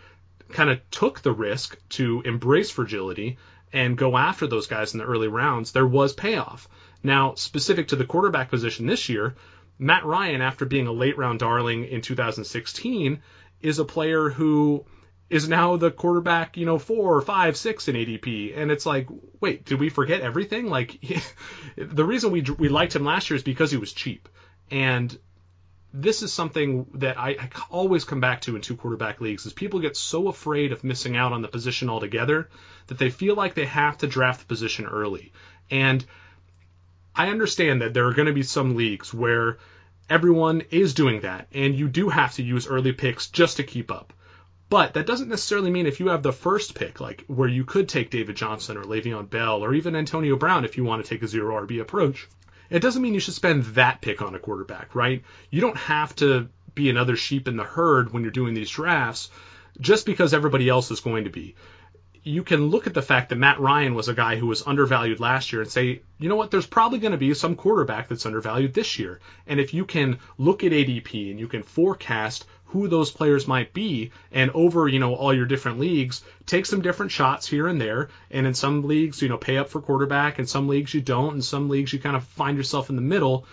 kind 0.49 0.69
of 0.69 0.79
took 0.91 1.21
the 1.21 1.31
risk 1.31 1.77
to 1.89 2.21
embrace 2.25 2.69
fragility 2.69 3.37
and 3.71 3.97
go 3.97 4.17
after 4.17 4.45
those 4.45 4.67
guys 4.67 4.93
in 4.93 4.99
the 4.99 5.05
early 5.05 5.27
rounds, 5.27 5.71
there 5.71 5.87
was 5.87 6.13
payoff. 6.13 6.67
Now, 7.01 7.33
specific 7.35 7.89
to 7.89 7.95
the 7.95 8.05
quarterback 8.05 8.49
position 8.49 8.85
this 8.85 9.09
year, 9.09 9.35
Matt 9.83 10.05
Ryan, 10.05 10.41
after 10.41 10.65
being 10.65 10.87
a 10.87 10.93
late 10.93 11.17
round 11.17 11.39
darling 11.39 11.85
in 11.85 12.01
2016, 12.01 13.21
is 13.61 13.79
a 13.79 13.85
player 13.85 14.29
who 14.29 14.85
is 15.29 15.49
now 15.49 15.75
the 15.75 15.91
quarterback, 15.91 16.57
you 16.57 16.65
know, 16.65 16.77
four 16.79 17.19
five, 17.21 17.57
six 17.57 17.87
in 17.87 17.95
ADP. 17.95 18.57
And 18.57 18.71
it's 18.71 18.85
like, 18.85 19.07
wait, 19.41 19.65
did 19.65 19.79
we 19.79 19.89
forget 19.89 20.21
everything? 20.21 20.67
Like, 20.67 20.97
he, 21.01 21.19
the 21.75 22.05
reason 22.05 22.31
we, 22.31 22.41
we 22.41 22.69
liked 22.69 22.95
him 22.95 23.03
last 23.03 23.29
year 23.29 23.35
is 23.35 23.43
because 23.43 23.71
he 23.71 23.77
was 23.77 23.91
cheap. 23.91 24.29
And 24.71 25.17
this 25.93 26.23
is 26.23 26.31
something 26.31 26.87
that 26.95 27.19
I, 27.19 27.31
I 27.31 27.49
always 27.69 28.05
come 28.05 28.21
back 28.21 28.41
to 28.41 28.55
in 28.55 28.61
two 28.61 28.77
quarterback 28.77 29.21
leagues 29.21 29.45
is 29.45 29.53
people 29.53 29.79
get 29.79 29.97
so 29.97 30.27
afraid 30.27 30.71
of 30.71 30.83
missing 30.83 31.17
out 31.17 31.33
on 31.33 31.41
the 31.41 31.47
position 31.47 31.89
altogether 31.89 32.49
that 32.87 32.97
they 32.97 33.09
feel 33.09 33.35
like 33.35 33.53
they 33.53 33.65
have 33.65 33.97
to 33.99 34.07
draft 34.07 34.39
the 34.39 34.45
position 34.45 34.85
early. 34.85 35.33
And 35.69 36.03
I 37.15 37.29
understand 37.29 37.81
that 37.81 37.93
there 37.93 38.07
are 38.07 38.13
going 38.13 38.27
to 38.27 38.33
be 38.33 38.43
some 38.43 38.75
leagues 38.75 39.13
where 39.13 39.57
everyone 40.09 40.63
is 40.71 40.93
doing 40.93 41.21
that, 41.21 41.47
and 41.53 41.75
you 41.75 41.87
do 41.87 42.09
have 42.09 42.33
to 42.35 42.43
use 42.43 42.67
early 42.67 42.91
picks 42.91 43.27
just 43.27 43.57
to 43.57 43.63
keep 43.63 43.91
up. 43.91 44.13
But 44.69 44.95
that 44.95 45.05
doesn't 45.05 45.29
necessarily 45.29 45.69
mean 45.69 45.85
if 45.85 45.99
you 45.99 46.07
have 46.07 46.23
the 46.23 46.33
first 46.33 46.73
pick, 46.73 46.99
like 46.99 47.23
where 47.27 47.47
you 47.47 47.63
could 47.63 47.87
take 47.87 48.09
David 48.09 48.35
Johnson 48.35 48.77
or 48.77 48.83
Le'Veon 48.83 49.29
Bell 49.29 49.63
or 49.63 49.73
even 49.73 49.95
Antonio 49.95 50.35
Brown 50.35 50.65
if 50.65 50.77
you 50.77 50.83
want 50.83 51.03
to 51.03 51.09
take 51.09 51.21
a 51.21 51.27
zero 51.27 51.63
RB 51.65 51.79
approach, 51.79 52.27
it 52.69 52.79
doesn't 52.79 53.01
mean 53.01 53.13
you 53.13 53.19
should 53.19 53.35
spend 53.35 53.63
that 53.75 54.01
pick 54.01 54.21
on 54.21 54.33
a 54.33 54.39
quarterback, 54.39 54.95
right? 54.95 55.21
You 55.51 55.61
don't 55.61 55.77
have 55.77 56.15
to 56.15 56.49
be 56.73 56.89
another 56.89 57.15
sheep 57.15 57.47
in 57.47 57.55
the 57.55 57.63
herd 57.63 58.11
when 58.11 58.23
you're 58.23 58.31
doing 58.31 58.55
these 58.55 58.69
drafts 58.69 59.29
just 59.79 60.05
because 60.05 60.33
everybody 60.33 60.69
else 60.69 60.89
is 60.89 61.01
going 61.01 61.25
to 61.25 61.29
be 61.29 61.55
you 62.23 62.43
can 62.43 62.67
look 62.67 62.87
at 62.87 62.93
the 62.93 63.01
fact 63.01 63.29
that 63.29 63.35
Matt 63.35 63.59
Ryan 63.59 63.95
was 63.95 64.07
a 64.07 64.13
guy 64.13 64.37
who 64.37 64.47
was 64.47 64.65
undervalued 64.65 65.19
last 65.19 65.51
year 65.51 65.61
and 65.61 65.69
say, 65.69 66.01
you 66.19 66.29
know 66.29 66.37
what, 66.37 66.51
there's 66.51 66.65
probably 66.65 66.99
going 66.99 67.11
to 67.11 67.17
be 67.17 67.33
some 67.33 67.55
quarterback 67.55 68.07
that's 68.07 68.25
undervalued 68.25 68.73
this 68.73 68.97
year. 68.97 69.19
And 69.45 69.59
if 69.59 69.73
you 69.73 69.83
can 69.85 70.19
look 70.37 70.63
at 70.63 70.71
ADP 70.71 71.31
and 71.31 71.39
you 71.39 71.47
can 71.47 71.63
forecast 71.63 72.45
who 72.67 72.87
those 72.87 73.11
players 73.11 73.47
might 73.47 73.73
be 73.73 74.11
and 74.31 74.51
over, 74.51 74.87
you 74.87 74.99
know, 74.99 75.15
all 75.15 75.33
your 75.33 75.45
different 75.45 75.79
leagues, 75.79 76.23
take 76.45 76.65
some 76.65 76.81
different 76.81 77.11
shots 77.11 77.45
here 77.45 77.67
and 77.67 77.79
there. 77.79 78.09
And 78.31 78.47
in 78.47 78.53
some 78.53 78.87
leagues, 78.87 79.21
you 79.21 79.27
know, 79.27 79.37
pay 79.37 79.57
up 79.57 79.69
for 79.69 79.81
quarterback. 79.81 80.39
In 80.39 80.47
some 80.47 80.69
leagues 80.69 80.93
you 80.93 81.01
don't. 81.01 81.35
In 81.35 81.41
some 81.41 81.69
leagues 81.69 81.91
you 81.91 81.99
kind 81.99 82.15
of 82.15 82.23
find 82.23 82.55
yourself 82.55 82.89
in 82.89 82.95
the 82.95 83.01
middle. 83.01 83.45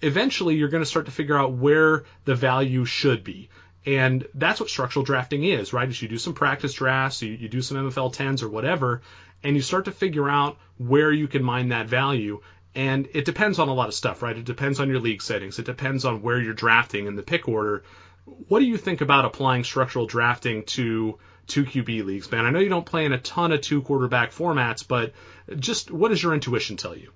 Eventually 0.00 0.56
you're 0.56 0.68
going 0.68 0.82
to 0.82 0.90
start 0.90 1.06
to 1.06 1.12
figure 1.12 1.38
out 1.38 1.52
where 1.52 2.04
the 2.24 2.34
value 2.34 2.84
should 2.84 3.22
be. 3.22 3.48
And 3.84 4.26
that's 4.34 4.60
what 4.60 4.68
structural 4.68 5.04
drafting 5.04 5.42
is, 5.44 5.72
right? 5.72 5.88
Is 5.88 6.00
you 6.00 6.08
do 6.08 6.18
some 6.18 6.34
practice 6.34 6.72
drafts, 6.72 7.22
you, 7.22 7.32
you 7.32 7.48
do 7.48 7.62
some 7.62 7.76
MFL 7.76 8.14
10s 8.14 8.42
or 8.42 8.48
whatever, 8.48 9.02
and 9.42 9.56
you 9.56 9.62
start 9.62 9.86
to 9.86 9.92
figure 9.92 10.28
out 10.28 10.58
where 10.78 11.10
you 11.10 11.26
can 11.26 11.42
mine 11.42 11.68
that 11.70 11.88
value. 11.88 12.40
And 12.74 13.08
it 13.12 13.24
depends 13.24 13.58
on 13.58 13.68
a 13.68 13.74
lot 13.74 13.88
of 13.88 13.94
stuff, 13.94 14.22
right? 14.22 14.36
It 14.36 14.44
depends 14.44 14.78
on 14.78 14.88
your 14.88 15.00
league 15.00 15.20
settings. 15.20 15.58
It 15.58 15.66
depends 15.66 16.04
on 16.04 16.22
where 16.22 16.40
you're 16.40 16.54
drafting 16.54 17.06
in 17.06 17.16
the 17.16 17.22
pick 17.22 17.48
order. 17.48 17.82
What 18.24 18.60
do 18.60 18.66
you 18.66 18.76
think 18.76 19.00
about 19.00 19.24
applying 19.24 19.64
structural 19.64 20.06
drafting 20.06 20.64
to 20.66 21.18
two 21.48 21.64
QB 21.64 22.04
leagues, 22.04 22.30
man? 22.30 22.46
I 22.46 22.50
know 22.50 22.60
you 22.60 22.68
don't 22.68 22.86
play 22.86 23.04
in 23.04 23.12
a 23.12 23.18
ton 23.18 23.50
of 23.50 23.60
two 23.60 23.82
quarterback 23.82 24.30
formats, 24.30 24.86
but 24.86 25.12
just 25.58 25.90
what 25.90 26.10
does 26.10 26.22
your 26.22 26.34
intuition 26.34 26.76
tell 26.76 26.96
you? 26.96 27.10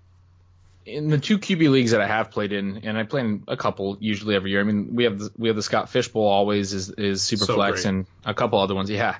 In 0.87 1.09
the 1.09 1.18
two 1.18 1.38
QB 1.38 1.70
leagues 1.70 1.90
that 1.90 2.01
I 2.01 2.07
have 2.07 2.31
played 2.31 2.53
in, 2.53 2.79
and 2.85 2.96
I 2.96 3.03
play 3.03 3.20
in 3.20 3.42
a 3.49 3.57
couple 3.57 3.96
usually 4.01 4.37
every 4.37 4.53
year. 4.53 4.61
I 4.61 4.64
mean, 4.64 4.94
we 4.94 5.05
have 5.05 5.18
the, 5.18 5.31
we 5.37 5.49
have 5.49 5.57
the 5.57 5.62
Scott 5.62 5.88
Fish 5.90 6.09
Bowl 6.09 6.27
always 6.27 6.72
is 6.72 6.90
is 6.90 7.22
Superflex 7.22 7.79
so 7.81 7.88
and 7.88 8.07
a 8.25 8.35
couple 8.35 8.61
other 8.61 8.75
ones. 8.75 8.88
Yeah. 8.88 9.16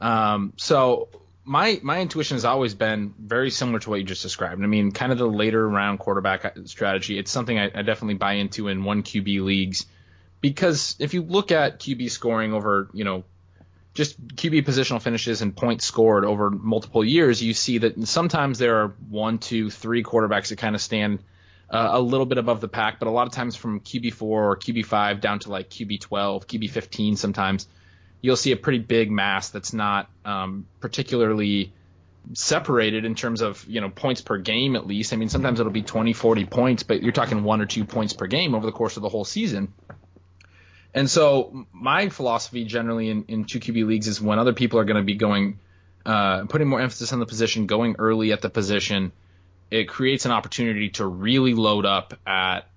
Um, 0.00 0.54
so 0.56 1.08
my 1.44 1.80
my 1.82 2.00
intuition 2.00 2.36
has 2.36 2.44
always 2.44 2.74
been 2.74 3.14
very 3.18 3.50
similar 3.50 3.78
to 3.80 3.90
what 3.90 3.98
you 4.00 4.04
just 4.04 4.22
described. 4.22 4.62
I 4.62 4.66
mean, 4.66 4.92
kind 4.92 5.12
of 5.12 5.18
the 5.18 5.28
later 5.28 5.68
round 5.68 5.98
quarterback 5.98 6.56
strategy. 6.64 7.18
It's 7.18 7.30
something 7.30 7.58
I, 7.58 7.66
I 7.66 7.82
definitely 7.82 8.14
buy 8.14 8.34
into 8.34 8.68
in 8.68 8.84
one 8.84 9.02
QB 9.02 9.44
leagues 9.44 9.86
because 10.40 10.96
if 10.98 11.14
you 11.14 11.22
look 11.22 11.52
at 11.52 11.78
QB 11.78 12.10
scoring 12.10 12.52
over 12.52 12.88
you 12.92 13.04
know 13.04 13.24
just 13.94 14.20
QB 14.36 14.64
positional 14.64 15.02
finishes 15.02 15.42
and 15.42 15.54
points 15.54 15.84
scored 15.84 16.24
over 16.24 16.50
multiple 16.50 17.04
years, 17.04 17.42
you 17.42 17.52
see 17.52 17.78
that 17.78 18.06
sometimes 18.08 18.58
there 18.58 18.82
are 18.82 18.88
one, 19.10 19.38
two, 19.38 19.70
three 19.70 20.02
quarterbacks 20.02 20.48
that 20.48 20.56
kind 20.56 20.74
of 20.74 20.80
stand 20.80 21.18
uh, 21.68 21.90
a 21.92 22.00
little 22.00 22.26
bit 22.26 22.38
above 22.38 22.60
the 22.60 22.68
pack, 22.68 22.98
but 22.98 23.08
a 23.08 23.10
lot 23.10 23.26
of 23.26 23.32
times 23.32 23.56
from 23.56 23.80
QB4 23.80 24.22
or 24.22 24.56
QB5 24.56 25.20
down 25.20 25.38
to 25.40 25.50
like 25.50 25.68
QB12, 25.68 26.46
QB15 26.46 27.18
sometimes, 27.18 27.68
you'll 28.20 28.36
see 28.36 28.52
a 28.52 28.56
pretty 28.56 28.78
big 28.78 29.10
mass 29.10 29.50
that's 29.50 29.72
not 29.72 30.08
um, 30.24 30.66
particularly 30.80 31.72
separated 32.34 33.04
in 33.04 33.16
terms 33.16 33.40
of 33.40 33.64
you 33.66 33.80
know 33.80 33.90
points 33.90 34.20
per 34.20 34.38
game 34.38 34.76
at 34.76 34.86
least. 34.86 35.12
I 35.12 35.16
mean 35.16 35.28
sometimes 35.28 35.60
it'll 35.60 35.72
be 35.72 35.82
20, 35.82 36.12
40 36.12 36.44
points, 36.46 36.82
but 36.82 37.02
you're 37.02 37.12
talking 37.12 37.42
one 37.42 37.60
or 37.60 37.66
two 37.66 37.84
points 37.84 38.12
per 38.12 38.26
game 38.26 38.54
over 38.54 38.64
the 38.64 38.72
course 38.72 38.96
of 38.96 39.02
the 39.02 39.08
whole 39.08 39.24
season. 39.24 39.72
And 40.94 41.08
so 41.10 41.66
my 41.72 42.08
philosophy 42.08 42.64
generally 42.64 43.08
in, 43.08 43.24
in 43.28 43.44
two 43.44 43.60
QB 43.60 43.86
leagues 43.86 44.08
is 44.08 44.20
when 44.20 44.38
other 44.38 44.52
people 44.52 44.78
are 44.78 44.84
going 44.84 44.98
to 44.98 45.02
be 45.02 45.14
going, 45.14 45.58
uh, 46.04 46.44
putting 46.44 46.68
more 46.68 46.80
emphasis 46.80 47.12
on 47.12 47.18
the 47.18 47.26
position, 47.26 47.66
going 47.66 47.96
early 47.98 48.32
at 48.32 48.42
the 48.42 48.50
position, 48.50 49.12
it 49.70 49.88
creates 49.88 50.26
an 50.26 50.32
opportunity 50.32 50.90
to 50.90 51.06
really 51.06 51.54
load 51.54 51.86
up 51.86 52.14
at 52.26 52.68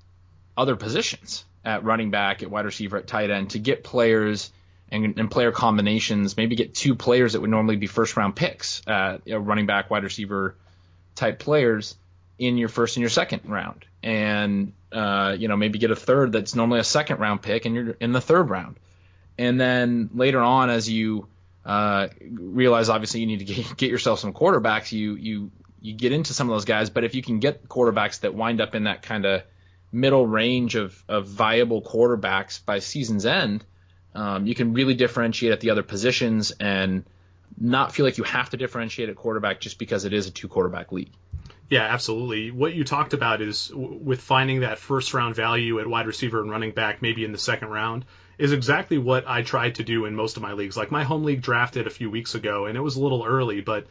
other 0.55 0.77
positions, 0.77 1.43
at 1.65 1.83
running 1.83 2.09
back, 2.09 2.41
at 2.41 2.49
wide 2.49 2.63
receiver, 2.63 2.97
at 2.97 3.07
tight 3.07 3.29
end, 3.29 3.49
to 3.49 3.59
get 3.59 3.83
players 3.83 4.51
and, 4.89 5.19
and 5.19 5.29
player 5.29 5.51
combinations. 5.51 6.37
Maybe 6.37 6.55
get 6.55 6.73
two 6.73 6.95
players 6.95 7.33
that 7.33 7.41
would 7.41 7.49
normally 7.49 7.75
be 7.75 7.87
first 7.87 8.15
round 8.15 8.35
picks, 8.35 8.81
uh, 8.87 9.17
you 9.25 9.33
know, 9.33 9.39
running 9.39 9.65
back, 9.65 9.89
wide 9.89 10.03
receiver 10.03 10.55
type 11.15 11.39
players 11.39 11.95
in 12.37 12.57
your 12.57 12.69
first 12.69 12.95
and 12.95 13.01
your 13.01 13.09
second 13.09 13.41
round, 13.45 13.85
and 14.03 14.73
uh, 14.95 15.35
you 15.37 15.47
know 15.47 15.57
maybe 15.57 15.77
get 15.77 15.91
a 15.91 15.95
third 15.95 16.31
that's 16.31 16.55
normally 16.55 16.79
a 16.79 16.83
second 16.83 17.19
round 17.19 17.41
pick, 17.41 17.65
and 17.65 17.75
you're 17.75 17.91
in 17.99 18.11
the 18.11 18.21
third 18.21 18.49
round, 18.49 18.77
and 19.37 19.59
then 19.59 20.09
later 20.13 20.39
on 20.39 20.69
as 20.69 20.89
you 20.89 21.27
uh, 21.65 22.07
realize 22.21 22.89
obviously 22.89 23.19
you 23.19 23.27
need 23.27 23.39
to 23.39 23.45
get, 23.45 23.77
get 23.77 23.91
yourself 23.91 24.19
some 24.19 24.33
quarterbacks, 24.33 24.91
you 24.91 25.15
you 25.15 25.51
you 25.81 25.93
get 25.93 26.11
into 26.11 26.33
some 26.33 26.49
of 26.49 26.55
those 26.55 26.65
guys, 26.65 26.89
but 26.89 27.03
if 27.03 27.13
you 27.13 27.21
can 27.21 27.39
get 27.39 27.67
quarterbacks 27.67 28.21
that 28.21 28.33
wind 28.33 28.61
up 28.61 28.73
in 28.73 28.85
that 28.85 29.03
kind 29.03 29.25
of 29.25 29.43
middle 29.91 30.25
range 30.25 30.75
of, 30.75 31.03
of 31.07 31.27
viable 31.27 31.81
quarterbacks 31.81 32.63
by 32.65 32.79
season's 32.79 33.25
end, 33.25 33.63
um, 34.15 34.47
you 34.47 34.55
can 34.55 34.73
really 34.73 34.95
differentiate 34.95 35.51
at 35.51 35.59
the 35.59 35.69
other 35.69 35.83
positions 35.83 36.51
and 36.51 37.05
not 37.57 37.93
feel 37.93 38.05
like 38.05 38.17
you 38.17 38.23
have 38.23 38.49
to 38.49 38.57
differentiate 38.57 39.09
at 39.09 39.15
quarterback 39.15 39.59
just 39.59 39.79
because 39.79 40.05
it 40.05 40.13
is 40.13 40.27
a 40.27 40.31
two 40.31 40.47
quarterback 40.47 40.91
league. 40.91 41.11
Yeah, 41.69 41.83
absolutely. 41.83 42.51
What 42.51 42.75
you 42.75 42.83
talked 42.83 43.13
about 43.13 43.41
is 43.41 43.71
with 43.73 44.21
finding 44.21 44.59
that 44.59 44.77
first 44.77 45.13
round 45.13 45.35
value 45.35 45.79
at 45.79 45.87
wide 45.87 46.05
receiver 46.05 46.41
and 46.41 46.51
running 46.51 46.71
back, 46.71 47.01
maybe 47.01 47.25
in 47.25 47.31
the 47.31 47.37
second 47.39 47.69
round, 47.69 48.05
is 48.37 48.51
exactly 48.51 48.97
what 48.97 49.27
I 49.27 49.41
tried 49.41 49.75
to 49.75 49.83
do 49.83 50.05
in 50.05 50.15
most 50.15 50.37
of 50.37 50.43
my 50.43 50.53
leagues. 50.53 50.77
Like 50.77 50.91
my 50.91 51.03
home 51.03 51.23
league 51.23 51.41
drafted 51.41 51.87
a 51.87 51.89
few 51.89 52.11
weeks 52.11 52.35
ago, 52.35 52.65
and 52.65 52.77
it 52.77 52.81
was 52.81 52.97
a 52.97 53.01
little 53.01 53.23
early, 53.25 53.61
but 53.61 53.87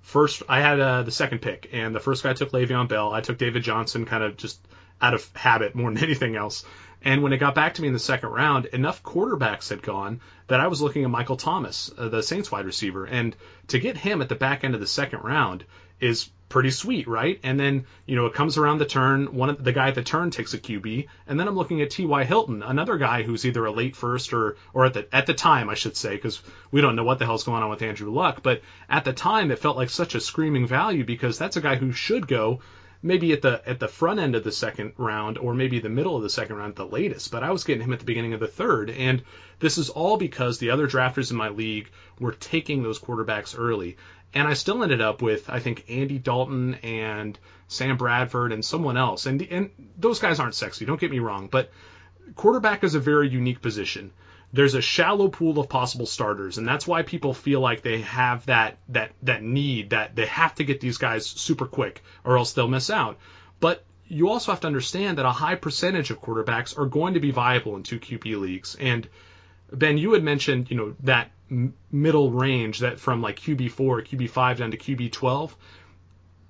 first 0.00 0.42
I 0.48 0.60
had 0.60 0.80
uh, 0.80 1.02
the 1.02 1.10
second 1.10 1.40
pick, 1.40 1.68
and 1.72 1.94
the 1.94 2.00
first 2.00 2.22
guy 2.22 2.30
I 2.30 2.34
took 2.34 2.52
Le'Veon 2.52 2.88
Bell. 2.88 3.12
I 3.12 3.20
took 3.20 3.36
David 3.36 3.62
Johnson, 3.62 4.06
kind 4.06 4.22
of 4.22 4.36
just 4.36 4.58
out 5.00 5.14
of 5.14 5.28
habit 5.34 5.74
more 5.74 5.92
than 5.92 6.02
anything 6.02 6.34
else. 6.34 6.64
And 7.02 7.22
when 7.22 7.32
it 7.32 7.38
got 7.38 7.54
back 7.54 7.74
to 7.74 7.82
me 7.82 7.88
in 7.88 7.94
the 7.94 8.00
second 8.00 8.30
round, 8.30 8.66
enough 8.66 9.02
quarterbacks 9.02 9.70
had 9.70 9.82
gone 9.82 10.20
that 10.48 10.60
I 10.60 10.66
was 10.66 10.82
looking 10.82 11.04
at 11.04 11.10
Michael 11.10 11.36
Thomas, 11.36 11.90
uh, 11.96 12.08
the 12.08 12.22
Saints 12.22 12.50
wide 12.50 12.66
receiver, 12.66 13.04
and 13.04 13.36
to 13.68 13.78
get 13.78 13.96
him 13.96 14.20
at 14.20 14.28
the 14.28 14.34
back 14.34 14.64
end 14.64 14.74
of 14.74 14.80
the 14.80 14.86
second 14.86 15.20
round 15.20 15.64
is 16.00 16.28
pretty 16.48 16.70
sweet, 16.70 17.06
right? 17.06 17.38
And 17.42 17.58
then, 17.60 17.86
you 18.06 18.16
know, 18.16 18.26
it 18.26 18.34
comes 18.34 18.56
around 18.56 18.78
the 18.78 18.86
turn, 18.86 19.34
one 19.34 19.50
of 19.50 19.62
the 19.62 19.72
guy 19.72 19.88
at 19.88 19.94
the 19.94 20.02
turn 20.02 20.30
takes 20.30 20.54
a 20.54 20.58
QB, 20.58 21.08
and 21.26 21.38
then 21.38 21.46
I'm 21.46 21.56
looking 21.56 21.82
at 21.82 21.90
T.Y. 21.90 22.24
Hilton, 22.24 22.62
another 22.62 22.96
guy 22.96 23.22
who's 23.22 23.44
either 23.44 23.64
a 23.66 23.72
late 23.72 23.96
first 23.96 24.32
or 24.32 24.56
or 24.72 24.86
at 24.86 24.94
the 24.94 25.14
at 25.14 25.26
the 25.26 25.34
time, 25.34 25.68
I 25.68 25.74
should 25.74 25.96
say, 25.96 26.14
because 26.14 26.40
we 26.70 26.80
don't 26.80 26.96
know 26.96 27.04
what 27.04 27.18
the 27.18 27.26
hell's 27.26 27.44
going 27.44 27.62
on 27.62 27.70
with 27.70 27.82
Andrew 27.82 28.10
Luck, 28.10 28.42
but 28.42 28.62
at 28.88 29.04
the 29.04 29.12
time 29.12 29.50
it 29.50 29.58
felt 29.58 29.76
like 29.76 29.90
such 29.90 30.14
a 30.14 30.20
screaming 30.20 30.66
value 30.66 31.04
because 31.04 31.38
that's 31.38 31.56
a 31.56 31.60
guy 31.60 31.76
who 31.76 31.92
should 31.92 32.26
go 32.26 32.60
maybe 33.02 33.32
at 33.32 33.42
the 33.42 33.62
at 33.66 33.80
the 33.80 33.88
front 33.88 34.20
end 34.20 34.34
of 34.34 34.44
the 34.44 34.52
second 34.52 34.92
round 34.96 35.38
or 35.38 35.54
maybe 35.54 35.78
the 35.78 35.88
middle 35.88 36.16
of 36.16 36.22
the 36.22 36.30
second 36.30 36.56
round 36.56 36.70
at 36.70 36.76
the 36.76 36.86
latest. 36.86 37.30
But 37.30 37.42
I 37.42 37.50
was 37.50 37.64
getting 37.64 37.82
him 37.82 37.92
at 37.92 38.00
the 38.00 38.04
beginning 38.04 38.32
of 38.32 38.40
the 38.40 38.48
third, 38.48 38.90
and 38.90 39.22
this 39.58 39.78
is 39.78 39.90
all 39.90 40.16
because 40.16 40.58
the 40.58 40.70
other 40.70 40.88
drafters 40.88 41.30
in 41.30 41.36
my 41.36 41.48
league 41.48 41.90
were 42.18 42.32
taking 42.32 42.82
those 42.82 42.98
quarterbacks 42.98 43.58
early. 43.58 43.96
And 44.34 44.46
I 44.46 44.54
still 44.54 44.82
ended 44.82 45.00
up 45.00 45.22
with 45.22 45.48
I 45.48 45.60
think 45.60 45.84
Andy 45.88 46.18
Dalton 46.18 46.74
and 46.76 47.38
Sam 47.68 47.96
Bradford 47.96 48.52
and 48.52 48.64
someone 48.64 48.96
else. 48.96 49.26
And 49.26 49.42
and 49.42 49.70
those 49.96 50.18
guys 50.18 50.40
aren't 50.40 50.54
sexy, 50.54 50.84
don't 50.84 51.00
get 51.00 51.10
me 51.10 51.20
wrong, 51.20 51.48
but 51.48 51.70
quarterback 52.34 52.84
is 52.84 52.94
a 52.94 53.00
very 53.00 53.28
unique 53.28 53.62
position 53.62 54.12
there's 54.52 54.74
a 54.74 54.80
shallow 54.80 55.28
pool 55.28 55.58
of 55.58 55.68
possible 55.68 56.06
starters, 56.06 56.58
and 56.58 56.66
that's 56.66 56.86
why 56.86 57.02
people 57.02 57.34
feel 57.34 57.60
like 57.60 57.82
they 57.82 58.00
have 58.00 58.46
that 58.46 58.78
that 58.88 59.12
that 59.22 59.42
need 59.42 59.90
that 59.90 60.16
they 60.16 60.26
have 60.26 60.54
to 60.54 60.64
get 60.64 60.80
these 60.80 60.98
guys 60.98 61.26
super 61.26 61.66
quick 61.66 62.02
or 62.24 62.38
else 62.38 62.52
they'll 62.52 62.68
miss 62.68 62.88
out. 62.88 63.18
But 63.60 63.84
you 64.06 64.30
also 64.30 64.52
have 64.52 64.60
to 64.60 64.66
understand 64.66 65.18
that 65.18 65.26
a 65.26 65.30
high 65.30 65.56
percentage 65.56 66.10
of 66.10 66.22
quarterbacks 66.22 66.78
are 66.78 66.86
going 66.86 67.14
to 67.14 67.20
be 67.20 67.30
viable 67.30 67.76
in 67.76 67.82
two 67.82 68.00
QB 68.00 68.40
leagues. 68.40 68.74
And 68.74 69.06
Ben, 69.70 69.98
you 69.98 70.14
had 70.14 70.22
mentioned, 70.22 70.70
you 70.70 70.78
know, 70.78 70.94
that 71.00 71.30
m- 71.50 71.74
middle 71.92 72.30
range 72.30 72.78
that 72.78 72.98
from 72.98 73.20
like 73.20 73.38
QB4, 73.38 74.06
QB5 74.08 74.56
down 74.56 74.70
to 74.70 74.78
QB12. 74.78 75.52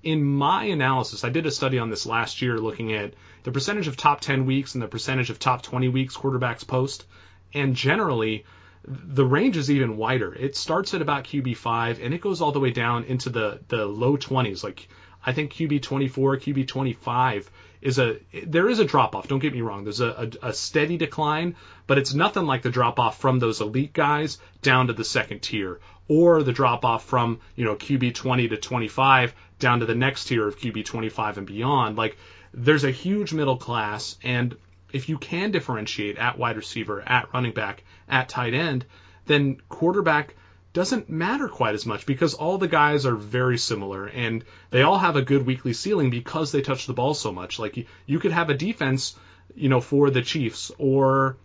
In 0.03 0.23
my 0.23 0.63
analysis, 0.65 1.25
I 1.25 1.29
did 1.29 1.45
a 1.45 1.51
study 1.51 1.79
on 1.79 1.89
this 1.89 2.05
last 2.05 2.41
year 2.41 2.57
looking 2.57 2.93
at 2.93 3.13
the 3.43 3.51
percentage 3.51 3.89
of 3.89 3.97
top 3.97 4.21
10 4.21 4.45
weeks 4.45 4.73
and 4.75 4.81
the 4.81 4.87
percentage 4.87 5.29
of 5.29 5.39
top 5.39 5.61
20 5.61 5.89
weeks 5.89 6.15
quarterbacks 6.15 6.65
post 6.65 7.05
and 7.53 7.75
generally 7.75 8.45
the 8.87 9.25
range 9.25 9.57
is 9.57 9.69
even 9.69 9.97
wider. 9.97 10.33
It 10.33 10.55
starts 10.55 10.93
at 10.93 11.01
about 11.01 11.25
QB5 11.25 12.03
and 12.03 12.13
it 12.13 12.21
goes 12.21 12.41
all 12.41 12.51
the 12.51 12.59
way 12.59 12.71
down 12.71 13.03
into 13.03 13.29
the 13.29 13.59
the 13.67 13.85
low 13.85 14.17
20s. 14.17 14.63
Like 14.63 14.87
I 15.25 15.33
think 15.33 15.51
QB 15.53 15.81
24, 15.81 16.37
QB 16.37 16.67
25 16.67 17.51
is 17.81 17.99
a 17.99 18.19
there 18.45 18.69
is 18.69 18.79
a 18.79 18.85
drop 18.85 19.15
off. 19.15 19.27
Don't 19.27 19.39
get 19.39 19.53
me 19.53 19.61
wrong. 19.61 19.83
There's 19.83 20.01
a, 20.01 20.31
a, 20.41 20.47
a 20.47 20.53
steady 20.53 20.97
decline, 20.97 21.55
but 21.87 21.97
it's 21.97 22.13
nothing 22.13 22.45
like 22.45 22.61
the 22.61 22.69
drop 22.69 22.99
off 22.99 23.19
from 23.19 23.39
those 23.39 23.61
elite 23.61 23.93
guys 23.93 24.37
down 24.61 24.87
to 24.87 24.93
the 24.93 25.03
second 25.03 25.41
tier, 25.41 25.79
or 26.07 26.43
the 26.43 26.53
drop 26.53 26.83
off 26.85 27.05
from 27.05 27.39
you 27.55 27.65
know 27.65 27.75
QB 27.75 28.15
20 28.15 28.49
to 28.49 28.57
25 28.57 29.33
down 29.59 29.81
to 29.81 29.85
the 29.85 29.95
next 29.95 30.25
tier 30.25 30.47
of 30.47 30.57
QB 30.57 30.85
25 30.85 31.37
and 31.37 31.47
beyond. 31.47 31.97
Like 31.97 32.17
there's 32.53 32.83
a 32.83 32.91
huge 32.91 33.33
middle 33.33 33.57
class, 33.57 34.15
and 34.23 34.55
if 34.91 35.09
you 35.09 35.17
can 35.17 35.51
differentiate 35.51 36.17
at 36.17 36.37
wide 36.37 36.57
receiver, 36.57 37.01
at 37.01 37.33
running 37.33 37.53
back, 37.53 37.83
at 38.07 38.29
tight 38.29 38.53
end, 38.53 38.85
then 39.25 39.61
quarterback 39.69 40.35
doesn't 40.73 41.09
matter 41.09 41.47
quite 41.47 41.73
as 41.73 41.85
much 41.85 42.05
because 42.05 42.35
all 42.35 42.57
the 42.57 42.67
guys 42.67 43.05
are 43.05 43.15
very 43.15 43.57
similar 43.57 44.05
and 44.05 44.43
they 44.69 44.83
all 44.83 44.99
have 44.99 45.15
a 45.15 45.21
good 45.21 45.45
weekly 45.45 45.73
ceiling 45.73 46.09
because 46.09 46.51
they 46.51 46.61
touch 46.61 46.85
the 46.85 46.93
ball 46.93 47.13
so 47.13 47.31
much. 47.31 47.57
Like 47.57 47.87
you, 48.05 48.19
could 48.19 48.31
have 48.31 48.49
a 48.49 48.53
defense, 48.53 49.15
you 49.55 49.69
know, 49.69 49.81
for 49.81 50.09
the 50.09 50.21
Chiefs 50.21 50.71
or 50.77 51.37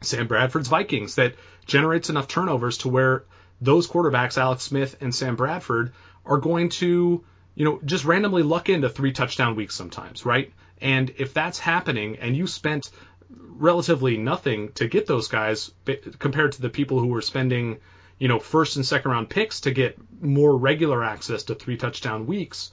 Sam 0.00 0.26
Bradford's 0.28 0.68
Vikings 0.68 1.16
that 1.16 1.34
generates 1.66 2.10
enough 2.10 2.28
turnovers 2.28 2.78
to 2.78 2.88
where 2.88 3.24
those 3.60 3.88
quarterbacks, 3.88 4.38
Alex 4.38 4.64
Smith 4.64 4.96
and 5.00 5.14
Sam 5.14 5.36
Bradford, 5.36 5.92
are 6.24 6.38
going 6.38 6.68
to, 6.68 7.24
you 7.54 7.64
know, 7.64 7.80
just 7.84 8.04
randomly 8.04 8.42
luck 8.42 8.68
into 8.68 8.88
three 8.88 9.12
touchdown 9.12 9.56
weeks 9.56 9.74
sometimes, 9.74 10.24
right? 10.24 10.52
And 10.82 11.14
if 11.16 11.32
that's 11.32 11.58
happening 11.58 12.16
and 12.16 12.36
you 12.36 12.46
spent 12.46 12.90
relatively 13.30 14.16
nothing 14.16 14.72
to 14.72 14.88
get 14.88 15.06
those 15.06 15.28
guys 15.28 15.70
compared 16.18 16.52
to 16.52 16.62
the 16.62 16.68
people 16.68 16.98
who 16.98 17.06
were 17.06 17.22
spending, 17.22 17.78
you 18.18 18.28
know, 18.28 18.40
first 18.40 18.76
and 18.76 18.84
second 18.84 19.10
round 19.10 19.30
picks 19.30 19.60
to 19.62 19.70
get 19.70 19.96
more 20.20 20.56
regular 20.56 21.02
access 21.04 21.44
to 21.44 21.54
three 21.54 21.76
touchdown 21.76 22.26
weeks, 22.26 22.72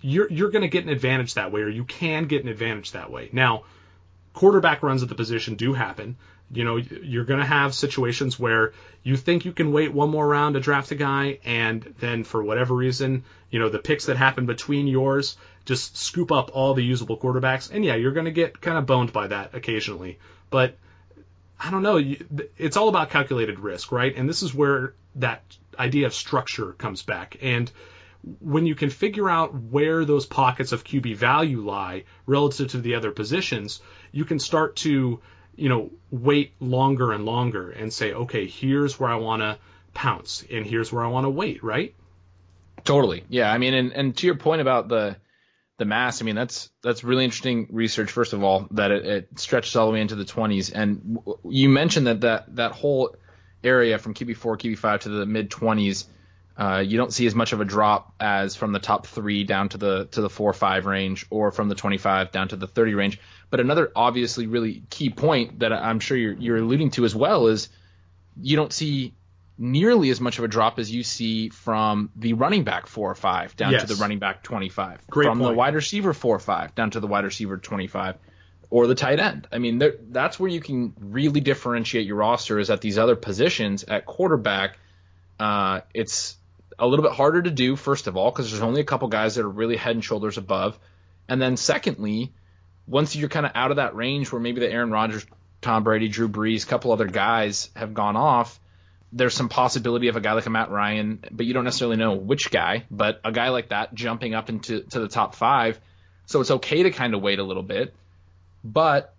you're 0.00 0.30
you're 0.30 0.50
going 0.50 0.62
to 0.62 0.68
get 0.68 0.84
an 0.84 0.90
advantage 0.90 1.34
that 1.34 1.52
way 1.52 1.60
or 1.60 1.68
you 1.68 1.84
can 1.84 2.24
get 2.24 2.42
an 2.42 2.48
advantage 2.48 2.92
that 2.92 3.10
way. 3.10 3.28
Now, 3.32 3.64
quarterback 4.32 4.82
runs 4.82 5.02
at 5.02 5.08
the 5.08 5.14
position 5.14 5.56
do 5.56 5.72
happen. 5.72 6.16
You 6.52 6.64
know, 6.64 6.76
you're 6.76 7.24
going 7.24 7.40
to 7.40 7.46
have 7.46 7.74
situations 7.74 8.38
where 8.38 8.72
you 9.04 9.16
think 9.16 9.44
you 9.44 9.52
can 9.52 9.72
wait 9.72 9.92
one 9.92 10.10
more 10.10 10.26
round 10.26 10.54
to 10.54 10.60
draft 10.60 10.90
a 10.90 10.96
guy, 10.96 11.38
and 11.44 11.94
then 12.00 12.24
for 12.24 12.42
whatever 12.42 12.74
reason, 12.74 13.24
you 13.50 13.60
know, 13.60 13.68
the 13.68 13.78
picks 13.78 14.06
that 14.06 14.16
happen 14.16 14.46
between 14.46 14.88
yours 14.88 15.36
just 15.70 15.96
scoop 15.96 16.32
up 16.32 16.50
all 16.52 16.74
the 16.74 16.82
usable 16.82 17.16
quarterbacks. 17.16 17.70
And 17.70 17.84
yeah, 17.84 17.94
you're 17.94 18.10
going 18.10 18.26
to 18.26 18.32
get 18.32 18.60
kind 18.60 18.76
of 18.76 18.86
boned 18.86 19.12
by 19.12 19.28
that 19.28 19.54
occasionally. 19.54 20.18
But 20.50 20.76
I 21.60 21.70
don't 21.70 21.84
know. 21.84 22.02
It's 22.58 22.76
all 22.76 22.88
about 22.88 23.10
calculated 23.10 23.60
risk, 23.60 23.92
right? 23.92 24.12
And 24.16 24.28
this 24.28 24.42
is 24.42 24.52
where 24.52 24.94
that 25.14 25.42
idea 25.78 26.06
of 26.06 26.14
structure 26.14 26.72
comes 26.72 27.02
back. 27.02 27.36
And 27.40 27.70
when 28.40 28.66
you 28.66 28.74
can 28.74 28.90
figure 28.90 29.30
out 29.30 29.54
where 29.54 30.04
those 30.04 30.26
pockets 30.26 30.72
of 30.72 30.82
QB 30.82 31.14
value 31.16 31.60
lie 31.60 32.02
relative 32.26 32.72
to 32.72 32.80
the 32.80 32.96
other 32.96 33.12
positions, 33.12 33.80
you 34.10 34.24
can 34.24 34.40
start 34.40 34.74
to 34.76 35.20
you 35.54 35.68
know, 35.68 35.90
wait 36.10 36.54
longer 36.58 37.12
and 37.12 37.24
longer 37.24 37.70
and 37.70 37.92
say, 37.92 38.12
okay, 38.12 38.46
here's 38.46 38.98
where 38.98 39.10
I 39.10 39.16
want 39.16 39.42
to 39.42 39.56
pounce 39.94 40.44
and 40.50 40.66
here's 40.66 40.92
where 40.92 41.04
I 41.04 41.08
want 41.08 41.26
to 41.26 41.30
wait, 41.30 41.62
right? 41.62 41.94
Totally. 42.82 43.24
Yeah. 43.28 43.52
I 43.52 43.58
mean, 43.58 43.74
and, 43.74 43.92
and 43.92 44.16
to 44.16 44.26
your 44.26 44.36
point 44.36 44.62
about 44.62 44.88
the, 44.88 45.16
the 45.80 45.86
mass, 45.86 46.20
I 46.20 46.26
mean, 46.26 46.34
that's, 46.34 46.68
that's 46.82 47.02
really 47.02 47.24
interesting 47.24 47.66
research, 47.70 48.10
first 48.10 48.34
of 48.34 48.44
all, 48.44 48.68
that 48.72 48.90
it, 48.90 49.06
it 49.06 49.38
stretches 49.40 49.74
all 49.74 49.86
the 49.86 49.92
way 49.94 50.02
into 50.02 50.14
the 50.14 50.26
20s. 50.26 50.70
And 50.74 51.18
you 51.48 51.70
mentioned 51.70 52.06
that 52.06 52.20
that, 52.20 52.54
that 52.56 52.72
whole 52.72 53.16
area 53.64 53.98
from 53.98 54.12
QB4, 54.12 54.58
QB5 54.58 55.00
to 55.00 55.08
the 55.08 55.24
mid 55.24 55.50
20s, 55.50 56.04
uh, 56.58 56.84
you 56.86 56.98
don't 56.98 57.14
see 57.14 57.26
as 57.26 57.34
much 57.34 57.54
of 57.54 57.62
a 57.62 57.64
drop 57.64 58.14
as 58.20 58.54
from 58.56 58.72
the 58.72 58.78
top 58.78 59.06
three 59.06 59.44
down 59.44 59.70
to 59.70 59.78
the 59.78 60.04
to 60.10 60.20
the 60.20 60.28
four 60.28 60.52
five 60.52 60.84
range, 60.84 61.24
or 61.30 61.50
from 61.50 61.70
the 61.70 61.74
25 61.74 62.30
down 62.32 62.48
to 62.48 62.56
the 62.56 62.66
30 62.66 62.94
range. 62.94 63.18
But 63.48 63.60
another 63.60 63.90
obviously 63.96 64.46
really 64.46 64.82
key 64.90 65.08
point 65.08 65.60
that 65.60 65.72
I'm 65.72 66.00
sure 66.00 66.18
you're, 66.18 66.34
you're 66.34 66.58
alluding 66.58 66.90
to 66.92 67.06
as 67.06 67.14
well 67.16 67.46
is 67.46 67.70
you 68.38 68.56
don't 68.56 68.74
see 68.74 69.14
nearly 69.60 70.08
as 70.08 70.22
much 70.22 70.38
of 70.38 70.44
a 70.44 70.48
drop 70.48 70.78
as 70.78 70.90
you 70.90 71.02
see 71.02 71.50
from 71.50 72.10
the 72.16 72.32
running 72.32 72.64
back 72.64 72.86
four 72.86 73.10
or 73.10 73.14
five 73.14 73.54
down 73.56 73.72
yes. 73.72 73.82
to 73.82 73.88
the 73.88 73.94
running 73.96 74.18
back 74.18 74.42
25. 74.42 75.06
Great 75.08 75.26
from 75.26 75.38
point. 75.38 75.52
the 75.52 75.54
wide 75.54 75.74
receiver 75.74 76.14
four 76.14 76.34
or 76.34 76.40
five 76.40 76.74
down 76.74 76.90
to 76.90 76.98
the 76.98 77.06
wide 77.06 77.24
receiver 77.24 77.58
25 77.58 78.16
or 78.70 78.86
the 78.86 78.94
tight 78.94 79.20
end. 79.20 79.46
I 79.52 79.58
mean, 79.58 79.82
that's 80.08 80.40
where 80.40 80.48
you 80.48 80.60
can 80.60 80.94
really 80.98 81.40
differentiate 81.40 82.06
your 82.06 82.16
roster 82.16 82.58
is 82.58 82.70
at 82.70 82.80
these 82.80 82.96
other 82.96 83.16
positions 83.16 83.84
at 83.84 84.06
quarterback. 84.06 84.78
Uh, 85.38 85.82
it's 85.92 86.38
a 86.78 86.86
little 86.86 87.02
bit 87.02 87.12
harder 87.12 87.42
to 87.42 87.50
do, 87.50 87.76
first 87.76 88.06
of 88.06 88.16
all, 88.16 88.30
because 88.30 88.50
there's 88.50 88.62
only 88.62 88.80
a 88.80 88.84
couple 88.84 89.08
guys 89.08 89.34
that 89.34 89.44
are 89.44 89.48
really 89.48 89.76
head 89.76 89.94
and 89.94 90.02
shoulders 90.02 90.38
above. 90.38 90.78
And 91.28 91.40
then 91.40 91.58
secondly, 91.58 92.32
once 92.86 93.14
you're 93.14 93.28
kind 93.28 93.44
of 93.44 93.52
out 93.54 93.72
of 93.72 93.76
that 93.76 93.94
range 93.94 94.32
where 94.32 94.40
maybe 94.40 94.60
the 94.60 94.72
Aaron 94.72 94.90
Rodgers, 94.90 95.26
Tom 95.60 95.84
Brady, 95.84 96.08
Drew 96.08 96.30
Brees, 96.30 96.64
a 96.64 96.66
couple 96.66 96.92
other 96.92 97.06
guys 97.06 97.68
have 97.76 97.92
gone 97.92 98.16
off, 98.16 98.58
there's 99.12 99.34
some 99.34 99.48
possibility 99.48 100.08
of 100.08 100.16
a 100.16 100.20
guy 100.20 100.32
like 100.32 100.46
a 100.46 100.50
Matt 100.50 100.70
Ryan, 100.70 101.24
but 101.30 101.46
you 101.46 101.54
don't 101.54 101.64
necessarily 101.64 101.96
know 101.96 102.14
which 102.14 102.50
guy, 102.50 102.84
but 102.90 103.20
a 103.24 103.32
guy 103.32 103.48
like 103.48 103.70
that 103.70 103.92
jumping 103.94 104.34
up 104.34 104.48
into 104.48 104.82
to 104.82 105.00
the 105.00 105.08
top 105.08 105.34
five. 105.34 105.80
So 106.26 106.40
it's 106.40 106.50
okay 106.50 106.84
to 106.84 106.90
kind 106.90 107.14
of 107.14 107.20
wait 107.20 107.38
a 107.40 107.42
little 107.42 107.62
bit. 107.62 107.94
But 108.62 109.14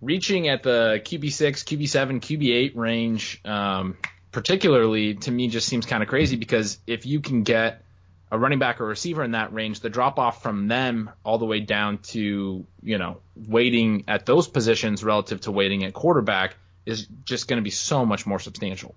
reaching 0.00 0.48
at 0.48 0.62
the 0.62 1.00
QB6, 1.04 1.64
QB7, 1.64 2.20
QB8 2.20 2.76
range, 2.76 3.40
um, 3.44 3.96
particularly 4.32 5.14
to 5.14 5.30
me 5.30 5.48
just 5.48 5.68
seems 5.68 5.86
kind 5.86 6.02
of 6.02 6.08
crazy 6.08 6.36
because 6.36 6.78
if 6.86 7.06
you 7.06 7.20
can 7.20 7.44
get 7.44 7.84
a 8.32 8.38
running 8.38 8.58
back 8.58 8.80
or 8.80 8.86
receiver 8.86 9.22
in 9.22 9.32
that 9.32 9.52
range, 9.52 9.80
the 9.80 9.90
drop 9.90 10.18
off 10.18 10.42
from 10.42 10.66
them 10.66 11.10
all 11.22 11.38
the 11.38 11.44
way 11.44 11.60
down 11.60 11.98
to, 11.98 12.66
you 12.82 12.98
know, 12.98 13.18
waiting 13.36 14.04
at 14.08 14.26
those 14.26 14.48
positions 14.48 15.04
relative 15.04 15.42
to 15.42 15.52
waiting 15.52 15.84
at 15.84 15.92
quarterback 15.92 16.56
is 16.86 17.06
just 17.24 17.46
going 17.46 17.58
to 17.58 17.62
be 17.62 17.70
so 17.70 18.04
much 18.06 18.26
more 18.26 18.40
substantial. 18.40 18.94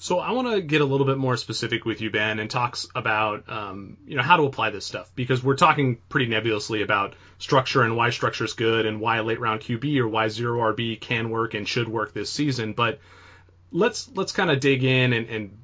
So 0.00 0.20
I 0.20 0.30
want 0.30 0.48
to 0.52 0.60
get 0.60 0.80
a 0.80 0.84
little 0.84 1.06
bit 1.06 1.18
more 1.18 1.36
specific 1.36 1.84
with 1.84 2.00
you, 2.00 2.10
Ben, 2.10 2.38
and 2.38 2.48
talks 2.48 2.86
about 2.94 3.50
um, 3.50 3.96
you 4.06 4.16
know 4.16 4.22
how 4.22 4.36
to 4.36 4.44
apply 4.44 4.70
this 4.70 4.86
stuff 4.86 5.10
because 5.16 5.42
we're 5.42 5.56
talking 5.56 5.98
pretty 6.08 6.26
nebulously 6.26 6.82
about 6.82 7.14
structure 7.38 7.82
and 7.82 7.96
why 7.96 8.10
structure 8.10 8.44
is 8.44 8.52
good 8.52 8.86
and 8.86 9.00
why 9.00 9.18
late 9.20 9.40
round 9.40 9.60
QB 9.60 9.98
or 9.98 10.06
why 10.06 10.28
zero 10.28 10.72
RB 10.72 11.00
can 11.00 11.30
work 11.30 11.54
and 11.54 11.66
should 11.66 11.88
work 11.88 12.14
this 12.14 12.30
season. 12.30 12.74
But 12.74 13.00
let's 13.72 14.08
let's 14.14 14.30
kind 14.30 14.52
of 14.52 14.60
dig 14.60 14.84
in 14.84 15.12
and, 15.12 15.28
and 15.28 15.58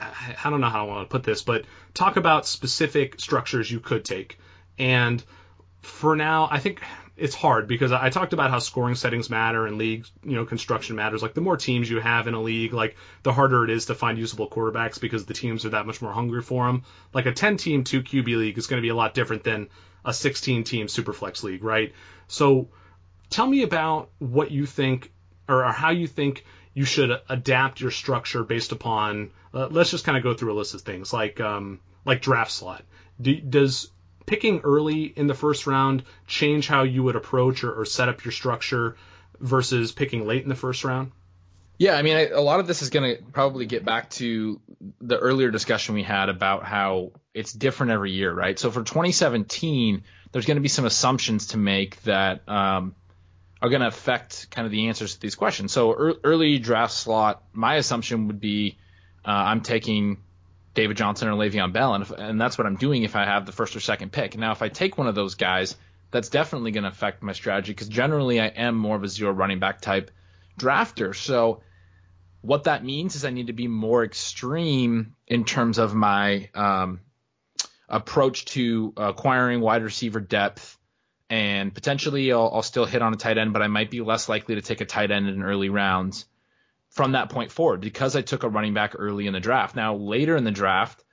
I 0.00 0.48
don't 0.48 0.62
know 0.62 0.70
how 0.70 0.86
I 0.86 0.88
want 0.88 1.08
to 1.08 1.12
put 1.12 1.24
this, 1.24 1.42
but 1.42 1.66
talk 1.92 2.16
about 2.16 2.46
specific 2.46 3.20
structures 3.20 3.70
you 3.70 3.80
could 3.80 4.04
take. 4.04 4.38
And 4.78 5.22
for 5.82 6.16
now, 6.16 6.48
I 6.50 6.58
think 6.58 6.80
it's 7.18 7.34
hard 7.34 7.66
because 7.66 7.90
I 7.90 8.10
talked 8.10 8.32
about 8.32 8.50
how 8.50 8.60
scoring 8.60 8.94
settings 8.94 9.28
matter 9.28 9.66
and 9.66 9.76
league, 9.76 10.06
you 10.24 10.36
know, 10.36 10.44
construction 10.44 10.94
matters. 10.94 11.20
Like 11.20 11.34
the 11.34 11.40
more 11.40 11.56
teams 11.56 11.90
you 11.90 11.98
have 11.98 12.28
in 12.28 12.34
a 12.34 12.40
league, 12.40 12.72
like 12.72 12.96
the 13.24 13.32
harder 13.32 13.64
it 13.64 13.70
is 13.70 13.86
to 13.86 13.94
find 13.94 14.18
usable 14.18 14.48
quarterbacks 14.48 15.00
because 15.00 15.26
the 15.26 15.34
teams 15.34 15.64
are 15.64 15.70
that 15.70 15.84
much 15.84 16.00
more 16.00 16.12
hungry 16.12 16.42
for 16.42 16.66
them. 16.66 16.84
Like 17.12 17.26
a 17.26 17.32
10 17.32 17.56
team 17.56 17.82
2 17.82 18.02
QB 18.02 18.36
league 18.36 18.58
is 18.58 18.68
going 18.68 18.80
to 18.80 18.86
be 18.86 18.90
a 18.90 18.94
lot 18.94 19.14
different 19.14 19.42
than 19.42 19.68
a 20.04 20.12
16 20.12 20.62
team 20.62 20.86
superflex 20.86 21.42
league, 21.42 21.64
right? 21.64 21.92
So 22.28 22.68
tell 23.30 23.46
me 23.46 23.62
about 23.62 24.10
what 24.18 24.52
you 24.52 24.64
think 24.64 25.10
or, 25.48 25.64
or 25.64 25.72
how 25.72 25.90
you 25.90 26.06
think 26.06 26.44
you 26.72 26.84
should 26.84 27.10
adapt 27.28 27.80
your 27.80 27.90
structure 27.90 28.44
based 28.44 28.70
upon. 28.70 29.30
Uh, 29.52 29.66
let's 29.66 29.90
just 29.90 30.04
kind 30.04 30.16
of 30.16 30.22
go 30.22 30.34
through 30.34 30.52
a 30.52 30.56
list 30.56 30.74
of 30.74 30.82
things 30.82 31.12
like 31.12 31.40
um, 31.40 31.80
like 32.04 32.22
draft 32.22 32.52
slot. 32.52 32.84
Do, 33.20 33.34
does 33.40 33.90
picking 34.28 34.60
early 34.60 35.04
in 35.04 35.26
the 35.26 35.34
first 35.34 35.66
round 35.66 36.04
change 36.26 36.68
how 36.68 36.82
you 36.82 37.02
would 37.02 37.16
approach 37.16 37.64
or, 37.64 37.80
or 37.80 37.84
set 37.84 38.08
up 38.08 38.24
your 38.24 38.32
structure 38.32 38.96
versus 39.40 39.90
picking 39.90 40.26
late 40.26 40.42
in 40.42 40.48
the 40.48 40.54
first 40.54 40.84
round? 40.84 41.12
Yeah, 41.78 41.94
I 41.94 42.02
mean, 42.02 42.16
I, 42.16 42.28
a 42.28 42.40
lot 42.40 42.60
of 42.60 42.66
this 42.66 42.82
is 42.82 42.90
going 42.90 43.16
to 43.16 43.22
probably 43.32 43.64
get 43.64 43.84
back 43.84 44.10
to 44.10 44.60
the 45.00 45.16
earlier 45.16 45.50
discussion 45.50 45.94
we 45.94 46.02
had 46.02 46.28
about 46.28 46.64
how 46.64 47.12
it's 47.32 47.52
different 47.52 47.92
every 47.92 48.12
year, 48.12 48.32
right? 48.32 48.58
So 48.58 48.70
for 48.70 48.82
2017, 48.82 50.02
there's 50.32 50.44
going 50.44 50.56
to 50.56 50.60
be 50.60 50.68
some 50.68 50.84
assumptions 50.84 51.48
to 51.48 51.56
make 51.56 52.02
that 52.02 52.46
um, 52.48 52.96
are 53.62 53.70
going 53.70 53.80
to 53.80 53.86
affect 53.86 54.50
kind 54.50 54.66
of 54.66 54.72
the 54.72 54.88
answers 54.88 55.14
to 55.14 55.20
these 55.20 55.36
questions. 55.36 55.72
So 55.72 55.94
early 55.94 56.58
draft 56.58 56.92
slot, 56.92 57.44
my 57.52 57.76
assumption 57.76 58.26
would 58.26 58.40
be 58.40 58.76
uh, 59.24 59.30
I'm 59.30 59.62
taking 59.62 60.18
David 60.78 60.96
Johnson 60.96 61.26
or 61.26 61.32
Le'Veon 61.32 61.72
Bell, 61.72 61.94
and, 61.94 62.04
if, 62.04 62.12
and 62.12 62.40
that's 62.40 62.56
what 62.56 62.64
I'm 62.64 62.76
doing 62.76 63.02
if 63.02 63.16
I 63.16 63.24
have 63.24 63.46
the 63.46 63.50
first 63.50 63.74
or 63.74 63.80
second 63.80 64.12
pick. 64.12 64.38
Now, 64.38 64.52
if 64.52 64.62
I 64.62 64.68
take 64.68 64.96
one 64.96 65.08
of 65.08 65.16
those 65.16 65.34
guys, 65.34 65.74
that's 66.12 66.28
definitely 66.28 66.70
going 66.70 66.84
to 66.84 66.90
affect 66.90 67.20
my 67.20 67.32
strategy 67.32 67.72
because 67.72 67.88
generally 67.88 68.40
I 68.40 68.46
am 68.46 68.76
more 68.76 68.94
of 68.94 69.02
a 69.02 69.08
zero 69.08 69.32
running 69.32 69.58
back 69.58 69.80
type 69.80 70.12
drafter. 70.56 71.16
So 71.16 71.62
what 72.42 72.64
that 72.64 72.84
means 72.84 73.16
is 73.16 73.24
I 73.24 73.30
need 73.30 73.48
to 73.48 73.52
be 73.52 73.66
more 73.66 74.04
extreme 74.04 75.16
in 75.26 75.44
terms 75.44 75.78
of 75.78 75.96
my 75.96 76.48
um, 76.54 77.00
approach 77.88 78.44
to 78.44 78.92
acquiring 78.96 79.60
wide 79.60 79.82
receiver 79.82 80.20
depth 80.20 80.78
and 81.28 81.74
potentially 81.74 82.32
I'll, 82.32 82.52
I'll, 82.54 82.62
still 82.62 82.86
hit 82.86 83.02
on 83.02 83.12
a 83.12 83.16
tight 83.16 83.36
end, 83.36 83.52
but 83.52 83.62
I 83.62 83.66
might 83.66 83.90
be 83.90 84.00
less 84.00 84.28
likely 84.28 84.54
to 84.54 84.62
take 84.62 84.80
a 84.80 84.86
tight 84.86 85.10
end 85.10 85.28
in 85.28 85.42
early 85.42 85.70
rounds 85.70 86.24
from 86.98 87.12
that 87.12 87.30
point 87.30 87.52
forward 87.52 87.80
because 87.80 88.16
I 88.16 88.22
took 88.22 88.42
a 88.42 88.48
running 88.48 88.74
back 88.74 88.94
early 88.98 89.28
in 89.28 89.32
the 89.32 89.38
draft. 89.38 89.76
Now 89.76 89.94
later 89.94 90.36
in 90.36 90.42
the 90.42 90.50
draft, 90.50 91.04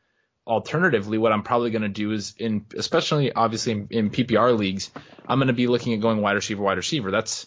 alternatively, 0.47 1.19
what 1.19 1.31
I'm 1.31 1.43
probably 1.43 1.69
going 1.69 1.83
to 1.83 1.89
do 1.89 2.11
is 2.11 2.33
in, 2.39 2.65
especially 2.75 3.31
obviously 3.31 3.73
in, 3.73 3.87
in 3.91 4.09
PPR 4.09 4.57
leagues, 4.57 4.89
I'm 5.27 5.37
going 5.37 5.49
to 5.49 5.53
be 5.53 5.67
looking 5.67 5.93
at 5.93 5.99
going 5.99 6.21
wide 6.21 6.31
receiver, 6.31 6.63
wide 6.63 6.77
receiver. 6.77 7.11
That's 7.11 7.45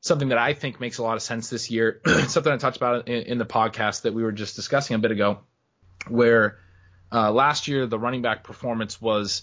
something 0.00 0.30
that 0.30 0.38
I 0.38 0.54
think 0.54 0.80
makes 0.80 0.96
a 0.96 1.02
lot 1.02 1.16
of 1.16 1.22
sense 1.22 1.50
this 1.50 1.70
year. 1.70 2.00
something 2.26 2.50
I 2.50 2.56
talked 2.56 2.78
about 2.78 3.06
in, 3.06 3.24
in, 3.24 3.36
the 3.36 3.44
podcast 3.44 4.02
that 4.02 4.14
we 4.14 4.22
were 4.22 4.32
just 4.32 4.56
discussing 4.56 4.96
a 4.96 4.98
bit 4.98 5.10
ago, 5.10 5.40
where 6.08 6.60
uh, 7.12 7.30
last 7.32 7.68
year 7.68 7.86
the 7.86 7.98
running 7.98 8.22
back 8.22 8.44
performance 8.44 8.98
was 8.98 9.42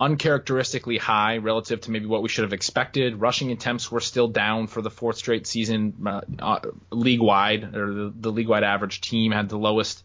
uncharacteristically 0.00 0.96
high 0.96 1.36
relative 1.36 1.82
to 1.82 1.90
maybe 1.90 2.06
what 2.06 2.22
we 2.22 2.28
should 2.28 2.44
have 2.44 2.54
expected. 2.54 3.20
Rushing 3.20 3.52
attempts 3.52 3.92
were 3.92 4.00
still 4.00 4.28
down 4.28 4.66
for 4.66 4.80
the 4.80 4.90
fourth 4.90 5.18
straight 5.18 5.46
season, 5.46 5.94
uh, 6.06 6.22
uh, 6.38 6.60
league 6.90 7.20
wide, 7.20 7.76
or 7.76 7.92
the, 7.92 8.12
the 8.18 8.32
league 8.32 8.48
wide 8.48 8.64
average 8.64 9.02
team 9.02 9.30
had 9.30 9.50
the 9.50 9.58
lowest, 9.58 10.02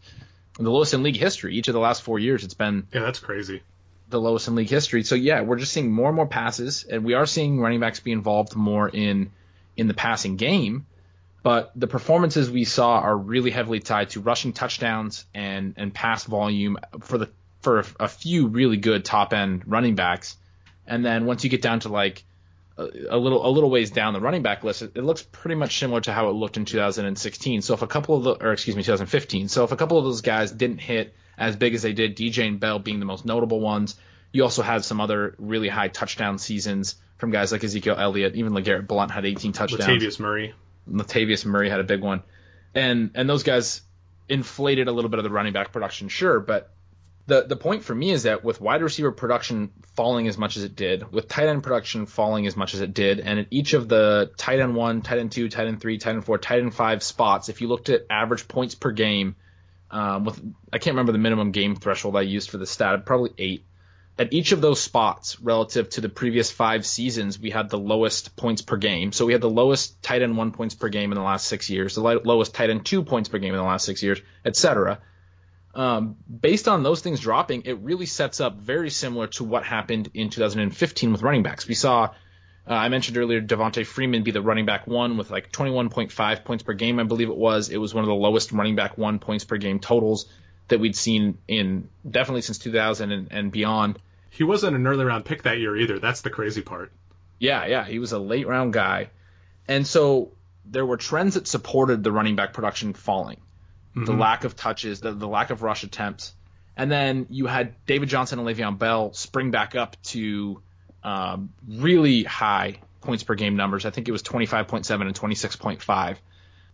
the 0.58 0.70
lowest 0.70 0.92
in 0.92 1.02
league 1.02 1.16
history. 1.16 1.56
Each 1.56 1.68
of 1.68 1.74
the 1.74 1.80
last 1.80 2.02
four 2.02 2.18
years, 2.18 2.44
it's 2.44 2.54
been 2.54 2.86
yeah, 2.92 3.00
that's 3.00 3.20
crazy. 3.20 3.62
The 4.08 4.20
lowest 4.20 4.46
in 4.48 4.54
league 4.54 4.68
history. 4.68 5.02
So 5.02 5.14
yeah, 5.14 5.40
we're 5.40 5.56
just 5.56 5.72
seeing 5.72 5.90
more 5.90 6.08
and 6.08 6.16
more 6.16 6.28
passes, 6.28 6.84
and 6.84 7.02
we 7.02 7.14
are 7.14 7.26
seeing 7.26 7.58
running 7.58 7.80
backs 7.80 8.00
be 8.00 8.12
involved 8.12 8.54
more 8.54 8.88
in 8.88 9.32
in 9.76 9.88
the 9.88 9.94
passing 9.94 10.36
game. 10.36 10.86
But 11.42 11.72
the 11.76 11.86
performances 11.86 12.50
we 12.50 12.64
saw 12.64 12.98
are 12.98 13.16
really 13.16 13.50
heavily 13.50 13.80
tied 13.80 14.10
to 14.10 14.20
rushing 14.20 14.52
touchdowns 14.52 15.24
and 15.32 15.74
and 15.78 15.94
pass 15.94 16.24
volume 16.24 16.76
for 17.00 17.16
the 17.16 17.30
for 17.66 17.82
a, 17.98 18.06
few 18.06 18.46
really 18.46 18.76
good 18.76 19.04
top 19.04 19.32
end 19.32 19.64
running 19.66 19.96
backs, 19.96 20.36
and 20.86 21.04
then 21.04 21.26
once 21.26 21.42
you 21.42 21.50
get 21.50 21.62
down 21.62 21.80
to 21.80 21.88
like 21.88 22.22
a, 22.78 22.86
a 23.10 23.18
little 23.18 23.44
a 23.44 23.50
little 23.50 23.70
ways 23.70 23.90
down 23.90 24.12
the 24.12 24.20
running 24.20 24.42
back 24.42 24.62
list, 24.62 24.82
it, 24.82 24.92
it, 24.94 25.02
looks 25.02 25.22
pretty 25.22 25.56
much 25.56 25.76
similar 25.76 26.00
to 26.02 26.12
how 26.12 26.28
it 26.28 26.34
looked 26.34 26.56
in 26.56 26.64
2016. 26.64 27.62
So 27.62 27.74
if 27.74 27.82
a 27.82 27.88
couple 27.88 28.16
of 28.16 28.22
the 28.22 28.46
or 28.46 28.52
excuse 28.52 28.76
me 28.76 28.84
2015, 28.84 29.48
so 29.48 29.64
if 29.64 29.72
a 29.72 29.76
couple 29.76 29.98
of 29.98 30.04
those 30.04 30.20
guys 30.20 30.52
didn't 30.52 30.78
hit 30.78 31.12
as 31.36 31.56
big 31.56 31.74
as 31.74 31.82
they 31.82 31.92
did, 31.92 32.16
DJ 32.16 32.46
and 32.46 32.60
Bell 32.60 32.78
being 32.78 33.00
the 33.00 33.04
most 33.04 33.24
notable 33.24 33.58
ones, 33.58 33.96
you 34.30 34.44
also 34.44 34.62
had 34.62 34.84
some 34.84 35.00
other 35.00 35.34
really 35.36 35.68
high 35.68 35.88
touchdown 35.88 36.38
seasons 36.38 36.94
from 37.18 37.32
guys 37.32 37.50
like 37.50 37.64
Ezekiel 37.64 37.96
Elliott, 37.98 38.36
even 38.36 38.52
LeGarrette 38.52 38.86
Blunt 38.86 39.10
had 39.10 39.26
18 39.26 39.52
touchdowns. 39.52 39.90
Latavius 39.90 40.20
Murray. 40.20 40.54
Latavius 40.88 41.44
Murray 41.44 41.68
had 41.68 41.80
a 41.80 41.84
big 41.84 42.00
one, 42.00 42.22
and 42.76 43.10
and 43.16 43.28
those 43.28 43.42
guys 43.42 43.80
inflated 44.28 44.86
a 44.86 44.92
little 44.92 45.10
bit 45.10 45.18
of 45.18 45.24
the 45.24 45.30
running 45.30 45.52
back 45.52 45.72
production, 45.72 46.08
sure, 46.08 46.38
but 46.38 46.70
the 47.26 47.42
the 47.42 47.56
point 47.56 47.82
for 47.84 47.94
me 47.94 48.10
is 48.10 48.22
that 48.22 48.44
with 48.44 48.60
wide 48.60 48.82
receiver 48.82 49.10
production 49.10 49.72
falling 49.96 50.28
as 50.28 50.38
much 50.38 50.56
as 50.56 50.62
it 50.62 50.76
did, 50.76 51.12
with 51.12 51.28
tight 51.28 51.48
end 51.48 51.62
production 51.62 52.06
falling 52.06 52.46
as 52.46 52.56
much 52.56 52.74
as 52.74 52.80
it 52.80 52.94
did, 52.94 53.20
and 53.20 53.40
at 53.40 53.46
each 53.50 53.74
of 53.74 53.88
the 53.88 54.30
tight 54.36 54.60
end 54.60 54.76
one, 54.76 55.02
tight 55.02 55.18
end 55.18 55.32
two, 55.32 55.48
tight 55.48 55.66
end 55.66 55.80
three, 55.80 55.98
tight 55.98 56.14
end 56.14 56.24
four, 56.24 56.38
tight 56.38 56.60
end 56.60 56.74
five 56.74 57.02
spots, 57.02 57.48
if 57.48 57.60
you 57.60 57.68
looked 57.68 57.88
at 57.88 58.06
average 58.08 58.46
points 58.46 58.76
per 58.76 58.92
game, 58.92 59.34
um, 59.90 60.24
with 60.24 60.40
I 60.72 60.78
can't 60.78 60.94
remember 60.94 61.12
the 61.12 61.18
minimum 61.18 61.50
game 61.50 61.74
threshold 61.74 62.16
I 62.16 62.22
used 62.22 62.50
for 62.50 62.58
the 62.58 62.66
stat, 62.66 63.04
probably 63.04 63.32
eight. 63.38 63.64
At 64.18 64.32
each 64.32 64.52
of 64.52 64.62
those 64.62 64.80
spots, 64.80 65.40
relative 65.40 65.90
to 65.90 66.00
the 66.00 66.08
previous 66.08 66.50
five 66.50 66.86
seasons, 66.86 67.38
we 67.38 67.50
had 67.50 67.68
the 67.68 67.78
lowest 67.78 68.34
points 68.34 68.62
per 68.62 68.78
game. 68.78 69.12
So 69.12 69.26
we 69.26 69.32
had 69.32 69.42
the 69.42 69.50
lowest 69.50 70.02
tight 70.02 70.22
end 70.22 70.38
one 70.38 70.52
points 70.52 70.74
per 70.74 70.88
game 70.88 71.12
in 71.12 71.18
the 71.18 71.24
last 71.24 71.46
six 71.46 71.68
years, 71.68 71.96
the 71.96 72.00
lowest 72.00 72.54
tight 72.54 72.70
end 72.70 72.86
two 72.86 73.02
points 73.02 73.28
per 73.28 73.38
game 73.38 73.52
in 73.52 73.58
the 73.58 73.66
last 73.66 73.84
six 73.84 74.02
years, 74.02 74.20
etc 74.44 75.00
um, 75.76 76.16
based 76.40 76.68
on 76.68 76.82
those 76.82 77.02
things 77.02 77.20
dropping, 77.20 77.62
it 77.66 77.78
really 77.80 78.06
sets 78.06 78.40
up 78.40 78.56
very 78.56 78.88
similar 78.88 79.26
to 79.28 79.44
what 79.44 79.62
happened 79.62 80.08
in 80.14 80.30
2015 80.30 81.12
with 81.12 81.22
running 81.22 81.42
backs. 81.42 81.68
We 81.68 81.74
saw, 81.74 82.04
uh, 82.66 82.72
I 82.72 82.88
mentioned 82.88 83.18
earlier, 83.18 83.42
Devonta 83.42 83.84
Freeman 83.84 84.22
be 84.22 84.30
the 84.30 84.40
running 84.40 84.64
back 84.64 84.86
one 84.86 85.18
with 85.18 85.30
like 85.30 85.52
21.5 85.52 86.44
points 86.44 86.62
per 86.62 86.72
game, 86.72 86.98
I 86.98 87.02
believe 87.02 87.28
it 87.28 87.36
was. 87.36 87.68
It 87.68 87.76
was 87.76 87.92
one 87.92 88.02
of 88.02 88.08
the 88.08 88.14
lowest 88.14 88.52
running 88.52 88.74
back 88.74 88.96
one 88.96 89.18
points 89.18 89.44
per 89.44 89.58
game 89.58 89.78
totals 89.78 90.24
that 90.68 90.80
we'd 90.80 90.96
seen 90.96 91.36
in 91.46 91.90
definitely 92.08 92.40
since 92.40 92.56
2000 92.58 93.12
and, 93.12 93.28
and 93.30 93.52
beyond. 93.52 93.98
He 94.30 94.44
wasn't 94.44 94.76
an 94.76 94.86
early 94.86 95.04
round 95.04 95.26
pick 95.26 95.42
that 95.42 95.58
year 95.58 95.76
either. 95.76 95.98
That's 95.98 96.22
the 96.22 96.30
crazy 96.30 96.62
part. 96.62 96.90
Yeah, 97.38 97.66
yeah, 97.66 97.84
he 97.84 97.98
was 97.98 98.12
a 98.12 98.18
late 98.18 98.46
round 98.46 98.72
guy. 98.72 99.10
And 99.68 99.86
so 99.86 100.32
there 100.64 100.86
were 100.86 100.96
trends 100.96 101.34
that 101.34 101.46
supported 101.46 102.02
the 102.02 102.12
running 102.12 102.34
back 102.34 102.54
production 102.54 102.94
falling 102.94 103.36
mm-hmm. 103.96 104.04
the 104.04 104.12
lack 104.12 104.44
of 104.44 104.54
touches, 104.54 105.00
the, 105.00 105.12
the 105.12 105.28
lack 105.28 105.50
of 105.50 105.62
rush 105.62 105.82
attempts. 105.82 106.34
And 106.76 106.90
then 106.92 107.26
you 107.30 107.46
had 107.46 107.74
David 107.86 108.08
Johnson 108.08 108.38
and 108.38 108.46
Le'Veon 108.46 108.78
Bell 108.78 109.12
spring 109.14 109.50
back 109.50 109.74
up 109.74 109.96
to 110.04 110.60
um, 111.02 111.50
really 111.66 112.22
high 112.22 112.80
points 113.00 113.22
per 113.22 113.34
game 113.34 113.56
numbers. 113.56 113.86
I 113.86 113.90
think 113.90 114.08
it 114.08 114.12
was 114.12 114.22
25.7 114.22 115.00
and 115.00 115.14
26.5. 115.18 116.16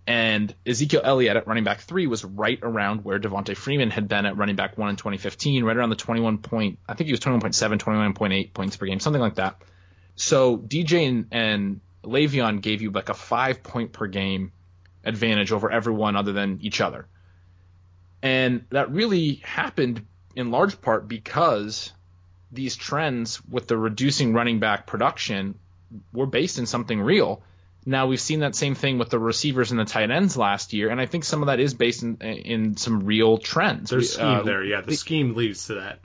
And 0.04 0.52
Ezekiel 0.66 1.02
Elliott 1.04 1.36
at 1.36 1.46
running 1.46 1.62
back 1.62 1.80
three 1.80 2.08
was 2.08 2.24
right 2.24 2.58
around 2.60 3.04
where 3.04 3.20
Devonta 3.20 3.56
Freeman 3.56 3.90
had 3.90 4.08
been 4.08 4.26
at 4.26 4.36
running 4.36 4.56
back 4.56 4.76
one 4.76 4.90
in 4.90 4.96
2015, 4.96 5.62
right 5.62 5.76
around 5.76 5.90
the 5.90 5.96
21 5.96 6.38
point, 6.38 6.80
I 6.88 6.94
think 6.94 7.06
he 7.06 7.12
was 7.12 7.20
21.7, 7.20 7.78
21.8 7.78 8.52
points 8.52 8.76
per 8.76 8.86
game, 8.86 8.98
something 8.98 9.22
like 9.22 9.36
that. 9.36 9.62
So 10.16 10.58
DJ 10.58 11.08
and, 11.08 11.26
and 11.30 11.80
Le'Veon 12.02 12.60
gave 12.60 12.82
you 12.82 12.90
like 12.90 13.10
a 13.10 13.14
five 13.14 13.62
point 13.62 13.92
per 13.92 14.08
game 14.08 14.50
advantage 15.04 15.52
over 15.52 15.70
everyone 15.70 16.16
other 16.16 16.32
than 16.32 16.58
each 16.62 16.80
other. 16.80 17.06
And 18.22 18.64
that 18.70 18.90
really 18.90 19.34
happened 19.42 20.06
in 20.36 20.50
large 20.50 20.80
part 20.80 21.08
because 21.08 21.92
these 22.52 22.76
trends 22.76 23.44
with 23.46 23.66
the 23.66 23.76
reducing 23.76 24.32
running 24.32 24.60
back 24.60 24.86
production 24.86 25.58
were 26.12 26.26
based 26.26 26.58
in 26.58 26.66
something 26.66 27.00
real. 27.00 27.42
Now 27.84 28.06
we've 28.06 28.20
seen 28.20 28.40
that 28.40 28.54
same 28.54 28.76
thing 28.76 28.98
with 28.98 29.10
the 29.10 29.18
receivers 29.18 29.72
and 29.72 29.80
the 29.80 29.84
tight 29.84 30.10
ends 30.10 30.36
last 30.36 30.72
year, 30.72 30.88
and 30.88 31.00
I 31.00 31.06
think 31.06 31.24
some 31.24 31.42
of 31.42 31.46
that 31.46 31.58
is 31.58 31.74
based 31.74 32.04
in 32.04 32.16
in 32.18 32.76
some 32.76 33.04
real 33.04 33.38
trends. 33.38 33.90
There's 33.90 34.12
scheme 34.12 34.26
uh, 34.26 34.42
there, 34.42 34.62
yeah. 34.62 34.82
The, 34.82 34.88
the 34.88 34.96
scheme 34.96 35.34
leads 35.34 35.66
to 35.66 35.74
that. 35.74 35.98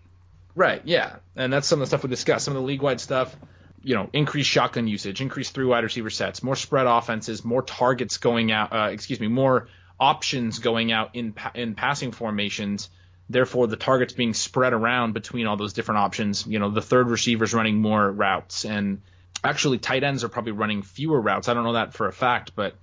Right, 0.55 0.81
yeah, 0.85 1.17
and 1.35 1.53
that's 1.53 1.67
some 1.67 1.79
of 1.79 1.81
the 1.81 1.87
stuff 1.87 2.03
we 2.03 2.09
discussed. 2.09 2.45
Some 2.45 2.55
of 2.55 2.63
the 2.63 2.67
league 2.67 2.81
wide 2.81 2.99
stuff, 2.99 3.35
you 3.83 3.93
know, 3.93 4.09
increased 4.11 4.49
shotgun 4.49 4.87
usage, 4.87 5.21
increased 5.21 5.53
three 5.53 5.65
wide 5.65 5.83
receiver 5.83 6.09
sets, 6.09 6.41
more 6.41 6.55
spread 6.55 6.87
offenses, 6.87 7.45
more 7.45 7.61
targets 7.61 8.17
going 8.17 8.51
out. 8.51 8.73
Uh, 8.73 8.89
excuse 8.91 9.19
me, 9.19 9.27
more 9.27 9.67
options 9.99 10.59
going 10.59 10.91
out 10.91 11.15
in 11.15 11.33
in 11.55 11.75
passing 11.75 12.11
formations. 12.11 12.89
Therefore, 13.29 13.67
the 13.67 13.75
targets 13.75 14.13
being 14.13 14.33
spread 14.33 14.71
around 14.71 15.13
between 15.13 15.47
all 15.47 15.57
those 15.57 15.73
different 15.73 15.99
options. 15.99 16.47
You 16.47 16.59
know, 16.59 16.69
the 16.69 16.81
third 16.81 17.09
receiver's 17.09 17.53
running 17.53 17.81
more 17.81 18.09
routes 18.09 18.63
and 18.63 19.01
actually 19.43 19.79
tight 19.79 20.03
ends 20.03 20.23
are 20.23 20.29
probably 20.29 20.53
running 20.53 20.81
fewer 20.81 21.19
routes. 21.19 21.49
I 21.49 21.53
don't 21.53 21.63
know 21.63 21.73
that 21.73 21.93
for 21.93 22.07
a 22.07 22.13
fact, 22.13 22.53
but 22.55 22.75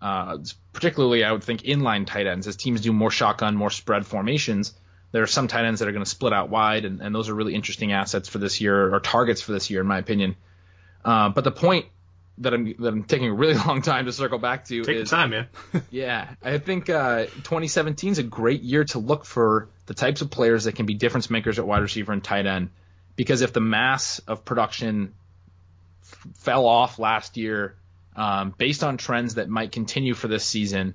uh, 0.00 0.38
particularly 0.72 1.24
I 1.24 1.32
would 1.32 1.44
think 1.44 1.62
inline 1.62 2.06
tight 2.06 2.26
ends 2.26 2.46
as 2.46 2.56
teams 2.56 2.80
do 2.80 2.92
more 2.92 3.10
shotgun, 3.10 3.54
more 3.54 3.70
spread 3.70 4.06
formations. 4.06 4.74
There 5.12 5.22
are 5.22 5.28
some 5.28 5.46
tight 5.46 5.64
ends 5.64 5.80
that 5.80 5.88
are 5.88 5.92
going 5.92 6.04
to 6.04 6.10
split 6.10 6.32
out 6.32 6.48
wide, 6.48 6.84
and, 6.84 7.00
and, 7.00 7.14
those 7.14 7.28
are 7.28 7.34
really 7.34 7.54
interesting 7.54 7.92
assets 7.92 8.30
for 8.30 8.38
this 8.38 8.62
year 8.62 8.94
or 8.94 8.98
targets 8.98 9.42
for 9.42 9.52
this 9.52 9.68
year, 9.68 9.82
in 9.82 9.86
my 9.86 9.98
opinion. 9.98 10.36
Uh, 11.04 11.28
but 11.28 11.44
the 11.44 11.52
point 11.52 11.86
that 12.38 12.54
I'm 12.54 12.74
that 12.78 12.88
I'm 12.88 13.04
taking 13.04 13.28
a 13.28 13.34
really 13.34 13.54
long 13.66 13.82
time 13.82 14.06
to 14.06 14.12
circle 14.12 14.38
back 14.38 14.64
to 14.66 14.82
Take 14.82 14.96
is 14.96 15.10
time, 15.10 15.30
man. 15.30 15.48
yeah, 15.90 16.34
I 16.42 16.58
think 16.58 16.88
uh, 16.88 17.24
2017 17.26 18.12
is 18.12 18.18
a 18.18 18.22
great 18.22 18.62
year 18.62 18.84
to 18.84 18.98
look 18.98 19.24
for 19.24 19.68
the 19.86 19.94
types 19.94 20.22
of 20.22 20.30
players 20.30 20.64
that 20.64 20.74
can 20.74 20.86
be 20.86 20.94
difference 20.94 21.30
makers 21.30 21.58
at 21.58 21.66
wide 21.66 21.82
receiver 21.82 22.12
and 22.12 22.22
tight 22.22 22.46
end. 22.46 22.70
Because 23.14 23.42
if 23.42 23.52
the 23.52 23.60
mass 23.60 24.20
of 24.20 24.44
production 24.44 25.14
fell 26.34 26.66
off 26.66 26.98
last 26.98 27.36
year 27.36 27.76
um, 28.16 28.54
based 28.56 28.82
on 28.82 28.96
trends 28.96 29.34
that 29.34 29.48
might 29.48 29.72
continue 29.72 30.14
for 30.14 30.28
this 30.28 30.44
season, 30.44 30.94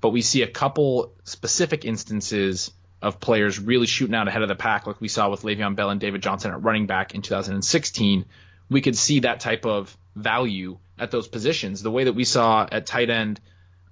but 0.00 0.10
we 0.10 0.22
see 0.22 0.42
a 0.42 0.46
couple 0.46 1.12
specific 1.24 1.84
instances 1.84 2.70
of 3.02 3.20
players 3.20 3.58
really 3.58 3.86
shooting 3.86 4.14
out 4.14 4.28
ahead 4.28 4.42
of 4.42 4.48
the 4.48 4.54
pack, 4.54 4.86
like 4.86 5.00
we 5.00 5.08
saw 5.08 5.28
with 5.28 5.42
Le'Veon 5.42 5.76
Bell 5.76 5.90
and 5.90 6.00
David 6.00 6.22
Johnson 6.22 6.52
at 6.52 6.62
running 6.62 6.86
back 6.86 7.14
in 7.14 7.22
2016. 7.22 8.24
We 8.70 8.80
could 8.80 8.96
see 8.96 9.20
that 9.20 9.40
type 9.40 9.66
of 9.66 9.96
value 10.16 10.78
at 10.98 11.10
those 11.10 11.28
positions, 11.28 11.82
the 11.82 11.90
way 11.90 12.04
that 12.04 12.14
we 12.14 12.24
saw 12.24 12.66
at 12.70 12.86
tight 12.86 13.10
end 13.10 13.40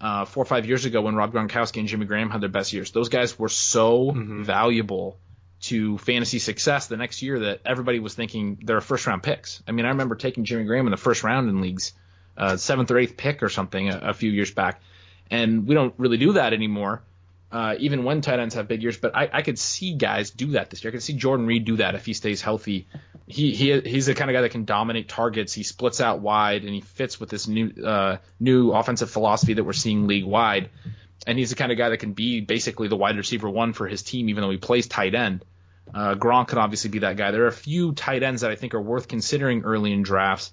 uh, 0.00 0.24
four 0.24 0.42
or 0.42 0.46
five 0.46 0.66
years 0.66 0.84
ago 0.84 1.02
when 1.02 1.14
Rob 1.14 1.32
Gronkowski 1.32 1.78
and 1.78 1.88
Jimmy 1.88 2.06
Graham 2.06 2.30
had 2.30 2.40
their 2.40 2.48
best 2.48 2.72
years. 2.72 2.90
Those 2.90 3.08
guys 3.08 3.38
were 3.38 3.48
so 3.48 4.10
mm-hmm. 4.10 4.42
valuable 4.42 5.18
to 5.62 5.96
fantasy 5.98 6.38
success 6.38 6.88
the 6.88 6.96
next 6.96 7.22
year 7.22 7.40
that 7.40 7.60
everybody 7.64 8.00
was 8.00 8.14
thinking 8.14 8.58
they're 8.64 8.80
first 8.80 9.06
round 9.06 9.22
picks. 9.22 9.62
I 9.66 9.72
mean, 9.72 9.86
I 9.86 9.90
remember 9.90 10.14
taking 10.14 10.44
Jimmy 10.44 10.64
Graham 10.64 10.86
in 10.86 10.90
the 10.90 10.96
first 10.96 11.22
round 11.22 11.48
in 11.48 11.60
leagues, 11.60 11.92
uh, 12.36 12.56
seventh 12.56 12.90
or 12.90 12.98
eighth 12.98 13.16
pick 13.16 13.42
or 13.42 13.48
something 13.48 13.88
a, 13.88 13.98
a, 14.10 14.14
few 14.14 14.30
years 14.30 14.50
back, 14.50 14.82
and 15.30 15.66
we 15.66 15.74
don't 15.74 15.94
really 15.96 16.18
do 16.18 16.32
that 16.34 16.52
anymore. 16.52 17.02
Uh, 17.54 17.76
even 17.78 18.02
when 18.02 18.20
tight 18.20 18.40
ends 18.40 18.56
have 18.56 18.66
big 18.66 18.82
years, 18.82 18.96
but 18.96 19.14
I, 19.14 19.30
I, 19.32 19.42
could 19.42 19.60
see 19.60 19.94
guys 19.94 20.30
do 20.30 20.48
that 20.48 20.70
this 20.70 20.82
year. 20.82 20.90
I 20.90 20.92
could 20.92 21.04
see 21.04 21.12
Jordan 21.12 21.46
Reed 21.46 21.64
do 21.64 21.76
that 21.76 21.94
if 21.94 22.04
he 22.04 22.12
stays 22.12 22.42
healthy. 22.42 22.88
He, 23.28 23.54
he 23.54 23.78
he's 23.78 24.06
the 24.06 24.14
kind 24.16 24.28
of 24.28 24.34
guy 24.34 24.40
that 24.40 24.48
can 24.48 24.64
dominate 24.64 25.08
targets. 25.08 25.52
He 25.52 25.62
splits 25.62 26.00
out 26.00 26.18
wide 26.18 26.64
and 26.64 26.74
he 26.74 26.80
fits 26.80 27.20
with 27.20 27.30
this 27.30 27.46
new 27.46 27.70
uh, 27.86 28.16
new 28.40 28.72
offensive 28.72 29.08
philosophy 29.08 29.54
that 29.54 29.62
we're 29.62 29.72
seeing 29.72 30.08
league 30.08 30.24
wide. 30.24 30.70
And 31.28 31.38
he's 31.38 31.50
the 31.50 31.54
kind 31.54 31.70
of 31.70 31.78
guy 31.78 31.90
that 31.90 31.98
can 31.98 32.12
be 32.12 32.40
basically 32.40 32.88
the 32.88 32.96
wide 32.96 33.16
receiver 33.16 33.48
one 33.48 33.72
for 33.72 33.86
his 33.86 34.02
team, 34.02 34.30
even 34.30 34.42
though 34.42 34.50
he 34.50 34.56
plays 34.56 34.88
tight 34.88 35.14
end. 35.14 35.44
Uh, 35.94 36.16
Gronk 36.16 36.48
could 36.48 36.58
obviously 36.58 36.90
be 36.90 36.98
that 36.98 37.16
guy. 37.16 37.30
There 37.30 37.44
are 37.44 37.46
a 37.46 37.52
few 37.52 37.92
tight 37.92 38.24
ends 38.24 38.40
that 38.40 38.50
I 38.50 38.56
think 38.56 38.74
are 38.74 38.82
worth 38.82 39.06
considering 39.06 39.62
early 39.62 39.92
in 39.92 40.02
drafts. 40.02 40.52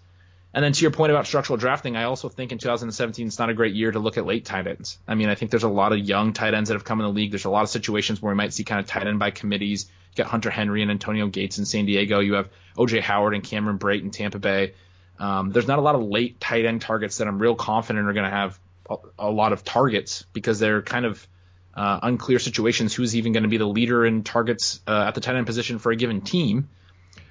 And 0.54 0.64
then 0.64 0.74
to 0.74 0.82
your 0.82 0.92
point 0.92 1.12
about 1.12 1.28
structural 1.28 1.56
drafting, 1.56 1.96
I 1.96 2.04
also 2.04 2.28
think 2.28 2.52
in 2.52 2.58
2017 2.58 3.28
it's 3.28 3.40
not 3.40 3.50
a 3.50 3.54
great 3.54 3.74
year 3.74 3.92
to 3.92 4.00
look 4.00 4.18
at 4.18 4.26
late 4.26 4.44
tight 4.44 4.68
ends. 4.68 5.00
I 5.08 5.16
mean, 5.16 5.30
I 5.30 5.36
think 5.36 5.50
there's 5.50 5.64
a 5.64 5.70
lot 5.70 5.94
of 5.94 6.00
young 6.00 6.34
tight 6.34 6.54
ends 6.54 6.68
that 6.68 6.76
have 6.76 6.84
come 6.84 7.00
in 7.00 7.06
the 7.06 7.14
league. 7.14 7.32
There's 7.32 7.46
a 7.46 7.50
lot 7.50 7.64
of 7.64 7.70
situations 7.70 8.22
where 8.22 8.34
we 8.34 8.38
might 8.38 8.54
see 8.54 8.66
kind 8.66 8.80
of 8.80 8.86
tight 8.86 9.08
end 9.08 9.18
by 9.18 9.32
committees. 9.32 9.90
You 10.12 10.24
got 10.24 10.30
Hunter 10.30 10.50
Henry 10.50 10.82
and 10.82 10.92
Antonio 10.92 11.28
Gates 11.28 11.58
in 11.58 11.66
San 11.66 11.86
Diego. 11.86 12.20
You 12.20 12.34
have 12.34 12.50
OJ 12.76 13.00
Howard 13.02 13.34
and 13.34 13.44
Cameron 13.44 13.80
Brate 13.80 14.02
in 14.02 14.12
Tampa 14.12 14.40
Bay. 14.40 14.74
Um, 15.20 15.52
there's 15.52 15.68
not 15.68 15.80
a 15.80 15.82
lot 15.82 15.96
of 15.96 16.04
late 16.04 16.40
tight 16.42 16.66
end 16.66 16.82
targets 16.82 17.20
that 17.20 17.28
I'm 17.28 17.40
real 17.40 17.56
confident 17.56 18.10
are 18.10 18.14
going 18.14 18.30
to 18.30 18.36
have 18.36 18.60
a, 18.90 18.96
a 19.20 19.30
lot 19.30 19.54
of 19.54 19.64
targets 19.64 20.26
because 20.34 20.60
they're 20.60 20.82
kind 20.82 21.06
of 21.06 21.26
uh, 21.74 22.00
unclear 22.04 22.40
situations. 22.40 22.94
Who's 22.94 23.16
even 23.16 23.32
going 23.32 23.44
to 23.44 23.50
be 23.50 23.58
the 23.58 23.68
leader 23.68 24.06
in 24.06 24.24
targets 24.24 24.82
uh, 24.86 25.06
at 25.08 25.16
the 25.16 25.22
tight 25.22 25.38
end 25.38 25.46
position 25.46 25.80
for 25.80 25.94
a 25.94 25.96
given 25.96 26.20
team? 26.20 26.68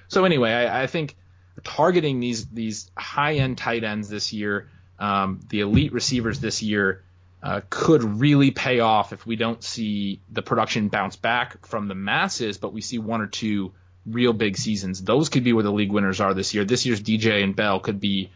So 0.07 0.25
anyway, 0.25 0.51
I, 0.51 0.83
I 0.83 0.87
think 0.87 1.15
targeting 1.63 2.19
these 2.19 2.47
these 2.47 2.89
high 2.95 3.35
end 3.35 3.57
tight 3.57 3.83
ends 3.83 4.09
this 4.09 4.33
year, 4.33 4.69
um, 4.99 5.39
the 5.49 5.61
elite 5.61 5.93
receivers 5.93 6.39
this 6.39 6.61
year, 6.61 7.03
uh, 7.43 7.61
could 7.69 8.03
really 8.03 8.51
pay 8.51 8.79
off 8.79 9.13
if 9.13 9.25
we 9.25 9.35
don't 9.35 9.63
see 9.63 10.21
the 10.31 10.41
production 10.41 10.89
bounce 10.89 11.15
back 11.15 11.65
from 11.65 11.87
the 11.87 11.95
masses, 11.95 12.57
but 12.57 12.73
we 12.73 12.81
see 12.81 12.99
one 12.99 13.21
or 13.21 13.27
two 13.27 13.73
real 14.05 14.33
big 14.33 14.57
seasons. 14.57 15.01
Those 15.01 15.29
could 15.29 15.43
be 15.43 15.53
where 15.53 15.63
the 15.63 15.71
league 15.71 15.91
winners 15.91 16.19
are 16.21 16.33
this 16.33 16.53
year. 16.53 16.65
This 16.65 16.85
year's 16.85 17.01
DJ 17.01 17.43
and 17.43 17.55
Bell 17.55 17.79
could 17.79 17.99
be 17.99 18.31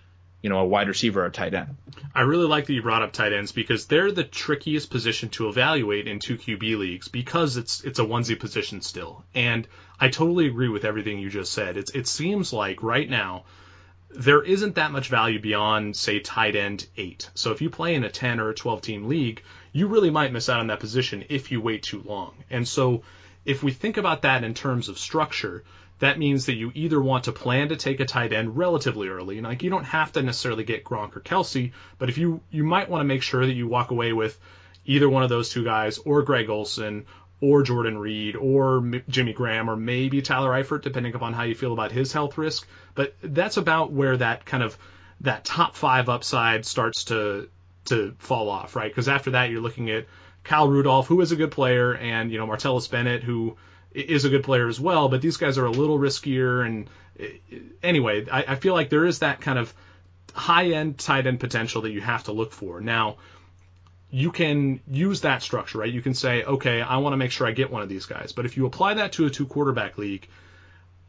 you 0.45 0.49
know, 0.49 0.59
a 0.59 0.65
wide 0.65 0.87
receiver 0.87 1.23
or 1.23 1.25
a 1.25 1.31
tight 1.31 1.55
end. 1.55 1.75
I 2.13 2.21
really 2.21 2.45
like 2.45 2.67
that 2.67 2.73
you 2.73 2.83
brought 2.83 3.01
up 3.01 3.13
tight 3.13 3.33
ends 3.33 3.51
because 3.51 3.87
they're 3.87 4.11
the 4.11 4.23
trickiest 4.23 4.91
position 4.91 5.29
to 5.29 5.49
evaluate 5.49 6.07
in 6.07 6.19
two 6.19 6.37
QB 6.37 6.77
leagues 6.77 7.07
because 7.07 7.57
it's 7.57 7.83
it's 7.83 7.97
a 7.97 8.03
onesie 8.03 8.39
position 8.39 8.81
still. 8.81 9.25
And 9.33 9.67
I 9.99 10.09
totally 10.09 10.47
agree 10.47 10.69
with 10.69 10.85
everything 10.85 11.19
you 11.19 11.29
just 11.29 11.53
said. 11.53 11.77
It's 11.77 11.91
it 11.91 12.07
seems 12.07 12.51
like 12.51 12.83
right 12.83 13.09
now 13.09 13.45
there 14.09 14.41
isn't 14.41 14.75
that 14.75 14.91
much 14.91 15.09
value 15.09 15.39
beyond 15.39 15.95
say 15.95 16.19
tight 16.19 16.55
end 16.55 16.87
8. 16.95 17.29
So 17.33 17.51
if 17.51 17.61
you 17.61 17.69
play 17.69 17.95
in 17.95 18.03
a 18.03 18.09
10 18.09 18.39
or 18.39 18.49
a 18.49 18.55
12 18.55 18.81
team 18.81 19.07
league, 19.07 19.43
you 19.73 19.87
really 19.87 20.09
might 20.09 20.31
miss 20.31 20.49
out 20.49 20.59
on 20.59 20.67
that 20.67 20.79
position 20.79 21.25
if 21.29 21.51
you 21.51 21.59
wait 21.59 21.83
too 21.83 22.01
long. 22.05 22.33
And 22.49 22.67
so 22.67 23.03
if 23.43 23.61
we 23.61 23.71
think 23.71 23.97
about 23.97 24.21
that 24.23 24.43
in 24.43 24.53
terms 24.53 24.89
of 24.89 24.97
structure, 24.97 25.63
that 25.99 26.19
means 26.19 26.45
that 26.45 26.55
you 26.55 26.71
either 26.75 27.01
want 27.01 27.25
to 27.25 27.31
plan 27.31 27.69
to 27.69 27.75
take 27.75 27.99
a 27.99 28.05
tight 28.05 28.33
end 28.33 28.57
relatively 28.57 29.07
early. 29.07 29.37
and 29.37 29.47
Like 29.47 29.63
you 29.63 29.69
don't 29.69 29.85
have 29.85 30.11
to 30.13 30.21
necessarily 30.21 30.63
get 30.63 30.83
Gronk 30.83 31.15
or 31.15 31.21
Kelce, 31.21 31.71
but 31.97 32.09
if 32.09 32.17
you 32.17 32.41
you 32.51 32.63
might 32.63 32.89
want 32.89 33.01
to 33.01 33.05
make 33.05 33.21
sure 33.21 33.45
that 33.45 33.53
you 33.53 33.67
walk 33.67 33.91
away 33.91 34.13
with 34.13 34.37
either 34.85 35.09
one 35.09 35.23
of 35.23 35.29
those 35.29 35.49
two 35.49 35.63
guys 35.63 35.97
or 35.99 36.21
Greg 36.21 36.49
Olsen 36.49 37.05
or 37.45 37.61
Jordan 37.61 37.97
Reed 37.97 38.35
or 38.35 38.91
Jimmy 39.07 39.33
Graham 39.33 39.69
or 39.69 39.75
maybe 39.75 40.21
Tyler 40.21 40.51
Eifert, 40.51 40.81
depending 40.81 41.13
upon 41.13 41.33
how 41.33 41.43
you 41.43 41.53
feel 41.53 41.73
about 41.73 41.91
his 41.91 42.11
health 42.11 42.37
risk. 42.37 42.67
But 42.95 43.15
that's 43.21 43.57
about 43.57 43.91
where 43.91 44.17
that 44.17 44.45
kind 44.45 44.63
of 44.63 44.77
that 45.21 45.45
top 45.45 45.75
five 45.75 46.09
upside 46.09 46.65
starts 46.65 47.05
to 47.05 47.49
to 47.85 48.15
fall 48.17 48.49
off, 48.49 48.75
right? 48.75 48.89
Because 48.89 49.07
after 49.07 49.31
that, 49.31 49.51
you're 49.51 49.61
looking 49.61 49.91
at 49.91 50.07
Kyle 50.43 50.67
Rudolph, 50.67 51.07
who 51.07 51.21
is 51.21 51.31
a 51.31 51.35
good 51.35 51.51
player, 51.51 51.93
and 51.93 52.31
you 52.31 52.39
know 52.39 52.47
Martellus 52.47 52.89
Bennett, 52.89 53.23
who 53.23 53.57
is 53.93 54.25
a 54.25 54.29
good 54.29 54.43
player 54.43 54.67
as 54.67 54.79
well, 54.79 55.07
but 55.07 55.21
these 55.21 55.37
guys 55.37 55.57
are 55.57 55.65
a 55.65 55.71
little 55.71 55.99
riskier. 55.99 56.65
And 56.65 56.89
anyway, 57.83 58.25
I, 58.29 58.43
I 58.49 58.55
feel 58.55 58.73
like 58.73 58.89
there 58.89 59.05
is 59.05 59.19
that 59.19 59.39
kind 59.39 59.59
of 59.59 59.73
high 60.33 60.71
end 60.71 60.97
tight 60.97 61.27
end 61.27 61.39
potential 61.39 61.83
that 61.83 61.91
you 61.91 62.01
have 62.01 62.23
to 62.25 62.31
look 62.31 62.51
for. 62.51 62.81
Now, 62.81 63.17
you 64.09 64.31
can 64.31 64.79
use 64.87 65.21
that 65.21 65.41
structure, 65.41 65.79
right? 65.79 65.91
You 65.91 66.01
can 66.01 66.13
say, 66.13 66.43
okay, 66.43 66.81
I 66.81 66.97
want 66.97 67.13
to 67.13 67.17
make 67.17 67.31
sure 67.31 67.47
I 67.47 67.51
get 67.51 67.71
one 67.71 67.81
of 67.81 67.89
these 67.89 68.05
guys. 68.05 68.31
But 68.31 68.45
if 68.45 68.57
you 68.57 68.65
apply 68.65 68.95
that 68.95 69.13
to 69.13 69.25
a 69.25 69.29
two 69.29 69.45
quarterback 69.45 69.97
league, 69.97 70.27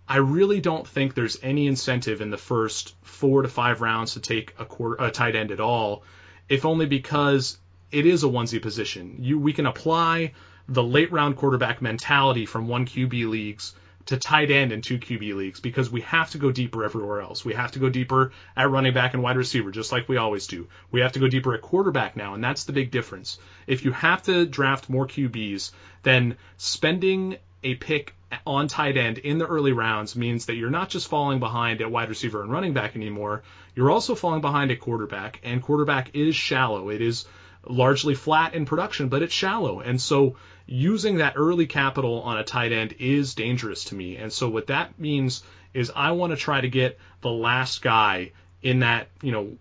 I 0.09 0.19
really 0.19 0.61
don't 0.61 0.87
think 0.87 1.15
there's 1.15 1.39
any 1.43 1.67
incentive 1.67 2.21
in 2.21 2.31
the 2.31 2.39
first 2.39 2.95
four 3.03 3.43
to 3.43 3.49
five 3.49 3.81
rounds 3.81 4.15
to 4.15 4.21
take 4.21 4.55
a, 4.59 4.65
quarter, 4.65 5.05
a 5.05 5.11
tight 5.11 5.35
end 5.35 5.51
at 5.51 5.61
all, 5.61 6.05
if 6.49 6.65
only 6.65 6.87
because 6.87 7.59
it 7.91 8.07
is 8.07 8.25
a 8.25 8.29
onesie 8.29 8.63
position. 8.63 9.17
You 9.21 9.39
we 9.39 9.53
can 9.53 9.67
apply 9.67 10.33
the 10.69 10.83
late 10.83 11.13
round 11.13 11.37
quarterback 11.37 11.83
mentality 11.83 12.47
from 12.47 12.69
one 12.69 12.87
QB 12.87 13.29
leagues 13.29 13.75
to 14.07 14.17
tight 14.17 14.51
end 14.51 14.73
in 14.73 14.81
two 14.81 14.99
QB 14.99 15.35
leagues 15.35 15.61
because 15.61 15.91
we 15.91 16.01
have 16.03 16.31
to 16.31 16.39
go 16.39 16.51
deeper 16.53 16.85
everywhere 16.85 17.21
else. 17.21 17.45
We 17.45 17.55
have 17.55 17.73
to 17.73 17.79
go 17.79 17.89
deeper 17.89 18.33
at 18.57 18.71
running 18.71 18.95
back 18.95 19.15
and 19.15 19.23
wide 19.23 19.37
receiver, 19.37 19.71
just 19.71 19.93
like 19.93 20.09
we 20.09 20.17
always 20.17 20.47
do. 20.47 20.69
We 20.91 21.01
have 21.01 21.13
to 21.13 21.19
go 21.19 21.29
deeper 21.29 21.55
at 21.55 21.63
quarterback 21.63 22.17
now, 22.17 22.35
and 22.35 22.43
that's 22.43 22.65
the 22.65 22.73
big 22.73 22.91
difference. 22.91 23.39
If 23.67 23.85
you 23.85 23.93
have 23.93 24.23
to 24.25 24.47
draft 24.47 24.89
more 24.89 25.07
QBs, 25.07 25.73
then 26.03 26.37
spending 26.57 27.37
a 27.65 27.75
pick 27.75 28.15
on 28.47 28.69
tight 28.69 28.97
end 28.97 29.19
in 29.19 29.39
the 29.39 29.47
early 29.47 29.73
rounds 29.73 30.17
means 30.17 30.47
that 30.47 30.55
you're 30.55 30.71
not 30.71 30.89
just 30.89 31.09
falling 31.09 31.41
behind 31.41 31.81
at 31.81 31.91
wide 31.91 32.09
receiver 32.09 32.43
and 32.43 32.51
running 32.51 32.75
back 32.75 32.97
anymore, 32.97 33.43
you're 33.75 33.91
also 33.91 34.15
falling 34.15 34.41
behind 34.41 34.71
at 34.71 34.81
quarterback, 34.81 35.41
and 35.43 35.63
quarterback 35.63 36.15
is 36.15 36.35
shallow. 36.35 36.91
It 36.91 37.01
is 37.01 37.25
largely 37.69 38.15
flat 38.15 38.55
in 38.55 38.67
production, 38.67 39.09
but 39.09 39.23
it's 39.23 39.35
shallow. 39.35 39.81
And 39.81 40.01
so 40.01 40.37
using 40.67 41.17
that 41.17 41.35
early 41.37 41.67
capital 41.67 42.23
on 42.23 42.39
a 42.39 42.45
tight 42.45 42.73
end 42.73 42.97
is 42.99 43.35
dangerous 43.35 43.85
to 43.85 43.95
me. 43.95 44.17
And 44.17 44.33
so 44.33 44.49
what 44.49 44.67
that 44.67 44.99
means 44.99 45.43
is 45.73 45.93
I 45.95 46.13
want 46.13 46.33
to 46.33 46.37
try 46.37 46.61
to 46.61 46.69
get 46.69 46.99
the 47.21 47.31
last 47.31 47.83
guy 47.83 48.33
in 48.63 48.81
that, 48.81 49.09
you 49.23 49.33
know, 49.33 49.57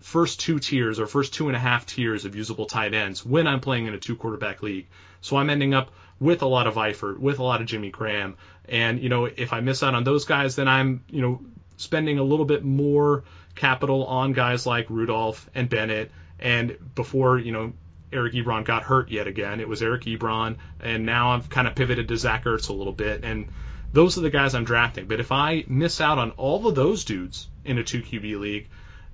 first 0.00 0.40
two 0.40 0.58
tiers 0.58 1.00
or 1.00 1.06
first 1.06 1.34
two 1.34 1.48
and 1.48 1.56
a 1.56 1.58
half 1.58 1.86
tiers 1.86 2.24
of 2.24 2.36
usable 2.36 2.66
tight 2.66 2.94
ends 2.94 3.24
when 3.24 3.46
I'm 3.46 3.60
playing 3.60 3.86
in 3.86 3.94
a 3.94 3.98
two 3.98 4.16
quarterback 4.16 4.62
league. 4.62 4.86
So 5.20 5.36
I'm 5.36 5.50
ending 5.50 5.74
up 5.74 5.90
with 6.20 6.42
a 6.42 6.46
lot 6.46 6.66
of 6.66 6.74
Eifert, 6.74 7.18
with 7.18 7.38
a 7.38 7.42
lot 7.42 7.60
of 7.60 7.66
Jimmy 7.66 7.90
Graham. 7.90 8.36
And, 8.68 9.00
you 9.00 9.08
know, 9.08 9.24
if 9.24 9.52
I 9.52 9.60
miss 9.60 9.82
out 9.82 9.94
on 9.94 10.04
those 10.04 10.24
guys, 10.24 10.56
then 10.56 10.68
I'm, 10.68 11.04
you 11.10 11.22
know, 11.22 11.40
spending 11.76 12.18
a 12.18 12.22
little 12.22 12.44
bit 12.44 12.64
more 12.64 13.24
capital 13.54 14.04
on 14.06 14.32
guys 14.32 14.66
like 14.66 14.90
Rudolph 14.90 15.48
and 15.54 15.68
Bennett. 15.68 16.10
And 16.38 16.76
before, 16.94 17.38
you 17.38 17.52
know, 17.52 17.72
Eric 18.12 18.34
Ebron 18.34 18.64
got 18.64 18.84
hurt 18.84 19.10
yet 19.10 19.26
again, 19.26 19.60
it 19.60 19.68
was 19.68 19.82
Eric 19.82 20.02
Ebron. 20.02 20.56
And 20.80 21.06
now 21.06 21.32
I've 21.32 21.48
kind 21.48 21.66
of 21.66 21.74
pivoted 21.74 22.08
to 22.08 22.16
Zach 22.16 22.44
Ertz 22.44 22.68
a 22.68 22.72
little 22.72 22.92
bit. 22.92 23.24
And 23.24 23.48
those 23.92 24.18
are 24.18 24.22
the 24.22 24.30
guys 24.30 24.54
I'm 24.54 24.64
drafting. 24.64 25.06
But 25.06 25.20
if 25.20 25.32
I 25.32 25.64
miss 25.68 26.00
out 26.00 26.18
on 26.18 26.30
all 26.32 26.66
of 26.66 26.74
those 26.74 27.04
dudes 27.04 27.48
in 27.64 27.78
a 27.78 27.84
2 27.84 28.02
QB 28.02 28.40
league, 28.40 28.68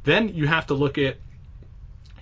then 0.05 0.29
you 0.29 0.47
have 0.47 0.67
to 0.67 0.75
look 0.75 0.99
at 0.99 1.17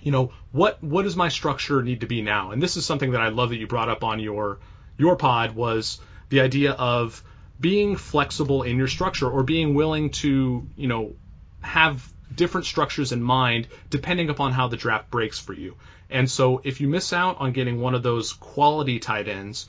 you 0.01 0.11
know 0.11 0.31
what 0.51 0.83
what 0.83 1.03
does 1.03 1.15
my 1.15 1.29
structure 1.29 1.81
need 1.83 2.01
to 2.01 2.07
be 2.07 2.21
now 2.21 2.51
and 2.51 2.61
this 2.61 2.75
is 2.75 2.85
something 2.85 3.11
that 3.11 3.21
i 3.21 3.29
love 3.29 3.49
that 3.49 3.57
you 3.57 3.67
brought 3.67 3.89
up 3.89 4.03
on 4.03 4.19
your 4.19 4.57
your 4.97 5.15
pod 5.15 5.55
was 5.55 5.99
the 6.29 6.41
idea 6.41 6.71
of 6.71 7.23
being 7.59 7.95
flexible 7.95 8.63
in 8.63 8.77
your 8.77 8.87
structure 8.87 9.29
or 9.29 9.43
being 9.43 9.75
willing 9.75 10.09
to 10.09 10.67
you 10.75 10.87
know 10.87 11.13
have 11.61 12.11
different 12.33 12.65
structures 12.65 13.11
in 13.11 13.21
mind 13.21 13.67
depending 13.89 14.29
upon 14.29 14.51
how 14.51 14.67
the 14.67 14.77
draft 14.77 15.11
breaks 15.11 15.39
for 15.39 15.53
you 15.53 15.75
and 16.11 16.29
so 16.29 16.61
if 16.63 16.81
you 16.81 16.87
miss 16.87 17.13
out 17.13 17.39
on 17.39 17.51
getting 17.51 17.79
one 17.79 17.95
of 17.95 18.03
those 18.03 18.33
quality 18.33 18.99
tight 18.99 19.27
ends 19.27 19.67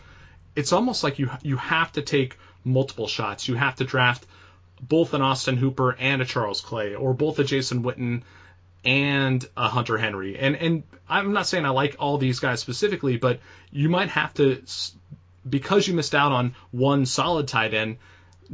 it's 0.55 0.72
almost 0.72 1.03
like 1.03 1.18
you 1.18 1.30
you 1.43 1.57
have 1.57 1.90
to 1.93 2.03
take 2.03 2.38
multiple 2.64 3.09
shots 3.09 3.49
you 3.49 3.55
have 3.55 3.76
to 3.76 3.84
draft 3.84 4.26
both 4.82 5.14
an 5.14 5.22
Austin 5.22 5.57
Hooper 5.57 5.95
and 5.99 6.20
a 6.20 6.24
Charles 6.24 6.61
Clay, 6.61 6.95
or 6.95 7.14
both 7.14 7.38
a 7.38 7.45
Jason 7.45 7.84
Witten 7.84 8.22
and 8.84 9.49
a 9.57 9.68
Hunter 9.68 9.97
Henry. 9.97 10.36
And 10.38 10.57
and 10.57 10.82
I'm 11.09 11.32
not 11.32 11.47
saying 11.47 11.64
I 11.64 11.70
like 11.70 11.97
all 11.99 12.18
these 12.18 12.40
guys 12.40 12.61
specifically, 12.61 13.16
but 13.16 13.38
you 13.70 13.88
might 13.88 14.09
have 14.09 14.34
to 14.34 14.62
because 15.49 15.86
you 15.86 15.95
missed 15.95 16.14
out 16.14 16.32
on 16.32 16.55
one 16.72 17.07
solid 17.07 17.49
tight 17.49 17.74
end, 17.74 17.99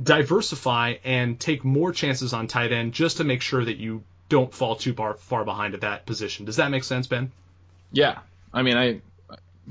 diversify 0.01 0.97
and 1.03 1.41
take 1.41 1.65
more 1.65 1.93
chances 1.93 2.33
on 2.33 2.47
tight 2.47 2.73
end 2.73 2.93
just 2.93 3.17
to 3.17 3.25
make 3.25 3.41
sure 3.43 3.65
that 3.65 3.79
you 3.79 4.05
don't 4.29 4.53
fall 4.53 4.77
too 4.77 4.93
far 4.93 5.15
far 5.15 5.45
behind 5.45 5.73
at 5.75 5.81
that 5.81 6.05
position. 6.05 6.45
Does 6.45 6.57
that 6.57 6.71
make 6.71 6.85
sense, 6.85 7.07
Ben? 7.07 7.33
Yeah, 7.93 8.19
I 8.53 8.63
mean 8.63 8.77
I 8.77 9.01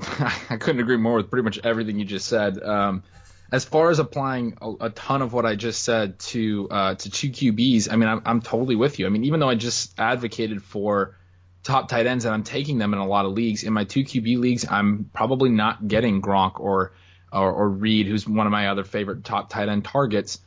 I 0.50 0.56
couldn't 0.58 0.80
agree 0.80 0.96
more 0.96 1.16
with 1.16 1.30
pretty 1.30 1.44
much 1.44 1.58
everything 1.64 1.98
you 1.98 2.04
just 2.04 2.26
said. 2.26 2.62
Um, 2.62 3.02
as 3.50 3.64
far 3.64 3.90
as 3.90 3.98
applying 3.98 4.58
a, 4.60 4.86
a, 4.86 4.90
ton 4.90 5.22
of 5.22 5.32
what 5.32 5.46
I 5.46 5.54
just 5.54 5.82
said 5.82 6.18
to 6.18 6.68
uh, 6.70 6.94
to 6.94 7.10
two 7.10 7.30
QBs, 7.30 7.90
I 7.90 7.96
mean, 7.96 8.08
I'm, 8.08 8.22
I'm 8.24 8.42
totally 8.42 8.76
with 8.76 8.98
you. 8.98 9.06
I 9.06 9.08
mean, 9.08 9.24
even 9.24 9.40
though 9.40 9.48
I 9.48 9.54
just 9.54 9.98
advocated 9.98 10.62
for 10.62 11.16
top 11.62 11.88
tight 11.88 12.06
ends 12.06 12.24
and 12.24 12.34
I'm 12.34 12.44
taking 12.44 12.78
them 12.78 12.92
in 12.92 13.00
a 13.00 13.06
lot 13.06 13.24
of 13.24 13.32
leagues, 13.32 13.64
in 13.64 13.72
my 13.72 13.84
two 13.84 14.04
QB 14.04 14.38
leagues, 14.38 14.66
I'm 14.70 15.10
probably 15.12 15.50
not 15.50 15.86
getting 15.88 16.20
Gronk 16.20 16.60
or 16.60 16.92
or, 17.32 17.52
or 17.52 17.68
Reed, 17.68 18.06
who's 18.06 18.26
one 18.26 18.46
of 18.46 18.52
my 18.52 18.68
other 18.68 18.84
favorite 18.84 19.24
top 19.24 19.50
tight 19.50 19.68
end 19.68 19.84
targets, 19.84 20.40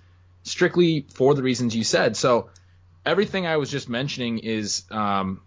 strictly 0.43 1.05
for 1.13 1.33
the 1.33 1.43
reasons 1.43 1.75
you 1.75 1.83
said. 1.83 2.15
So 2.15 2.49
everything 3.05 3.45
I 3.45 3.57
was 3.57 3.69
just 3.69 3.89
mentioning 3.89 4.39
is 4.39 4.83
um, 4.89 5.41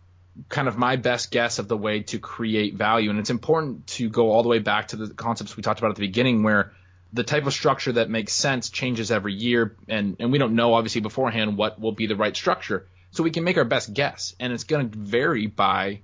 kind 0.49 0.69
of 0.69 0.77
my 0.77 0.97
best 0.97 1.31
guess 1.31 1.59
of 1.59 1.69
the 1.69 1.77
way 1.77 2.01
to 2.01 2.19
create 2.19 2.75
value, 2.75 3.11
and 3.11 3.19
it's 3.19 3.31
important 3.31 3.87
to 3.87 4.09
go 4.09 4.31
all 4.31 4.43
the 4.43 4.49
way 4.49 4.59
back 4.59 4.89
to 4.89 4.97
the 4.97 5.15
concepts 5.15 5.57
we 5.57 5.63
talked 5.63 5.81
about 5.81 5.91
at 5.91 5.97
the 5.97 6.07
beginning, 6.07 6.43
where 6.43 6.73
the 7.13 7.23
type 7.23 7.47
of 7.47 7.53
structure 7.53 7.93
that 7.93 8.11
makes 8.11 8.33
sense 8.33 8.71
changes 8.71 9.11
every 9.11 9.35
year, 9.35 9.77
and 9.89 10.17
and 10.19 10.33
we 10.33 10.39
don't 10.39 10.55
know 10.55 10.75
obviously 10.75 11.01
beforehand 11.01 11.57
what 11.57 11.81
will 11.81 11.93
be 11.93 12.07
the 12.07 12.17
right 12.17 12.37
structure. 12.37 12.87
So 13.13 13.23
we 13.23 13.31
can 13.31 13.45
make 13.45 13.57
our 13.57 13.65
best 13.65 13.95
guess, 13.95 14.35
and 14.41 14.53
it's 14.53 14.65
going 14.65 14.91
to 14.91 14.99
vary 14.99 15.47
by 15.47 16.01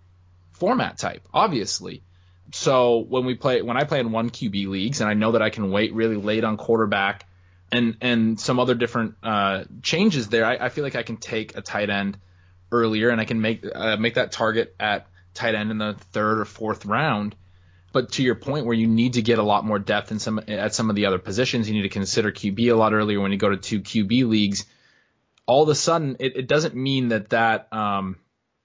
format 0.52 0.98
type, 0.98 1.26
obviously. 1.34 2.02
So 2.52 2.98
when 2.98 3.24
we 3.24 3.34
play, 3.34 3.62
when 3.62 3.76
I 3.76 3.84
play 3.84 3.98
in 3.98 4.12
one 4.12 4.30
QB 4.30 4.68
leagues, 4.68 5.00
and 5.00 5.10
I 5.10 5.14
know 5.14 5.32
that 5.32 5.42
I 5.42 5.50
can 5.50 5.72
wait 5.72 5.92
really 5.92 6.16
late 6.16 6.44
on 6.44 6.56
quarterback, 6.56 7.26
and 7.72 7.96
and 8.00 8.38
some 8.38 8.60
other 8.60 8.74
different 8.74 9.14
uh, 9.22 9.64
changes 9.82 10.28
there, 10.28 10.44
I, 10.44 10.66
I, 10.66 10.68
feel 10.68 10.84
like 10.84 10.96
I 10.96 11.02
can 11.02 11.16
take 11.16 11.56
a 11.56 11.60
tight 11.60 11.90
end 11.90 12.18
earlier, 12.72 13.10
and 13.10 13.20
I 13.20 13.24
can 13.24 13.40
make 13.40 13.64
uh, 13.74 13.96
make 13.96 14.14
that 14.14 14.32
target 14.32 14.74
at 14.78 15.06
tight 15.34 15.54
end 15.54 15.70
in 15.70 15.78
the 15.78 15.96
third 16.12 16.40
or 16.40 16.44
fourth 16.44 16.86
round, 16.86 17.36
but 17.92 18.12
to 18.12 18.22
your 18.22 18.34
point, 18.34 18.66
where 18.66 18.74
you 18.74 18.86
need 18.86 19.14
to 19.14 19.22
get 19.22 19.38
a 19.38 19.42
lot 19.42 19.64
more 19.64 19.78
depth 19.78 20.12
in 20.12 20.18
some 20.18 20.40
at 20.48 20.74
some 20.74 20.90
of 20.90 20.96
the 20.96 21.06
other 21.06 21.18
positions, 21.18 21.68
you 21.68 21.74
need 21.74 21.82
to 21.82 21.88
consider 21.88 22.30
QB 22.30 22.70
a 22.70 22.76
lot 22.76 22.92
earlier 22.92 23.20
when 23.20 23.32
you 23.32 23.38
go 23.38 23.50
to 23.50 23.56
two 23.56 23.80
QB 23.80 24.28
leagues. 24.28 24.66
All 25.46 25.64
of 25.64 25.68
a 25.68 25.74
sudden, 25.74 26.16
it, 26.20 26.36
it 26.36 26.48
doesn't 26.48 26.74
mean 26.74 27.08
that 27.08 27.30
that. 27.30 27.72
Um, 27.72 28.16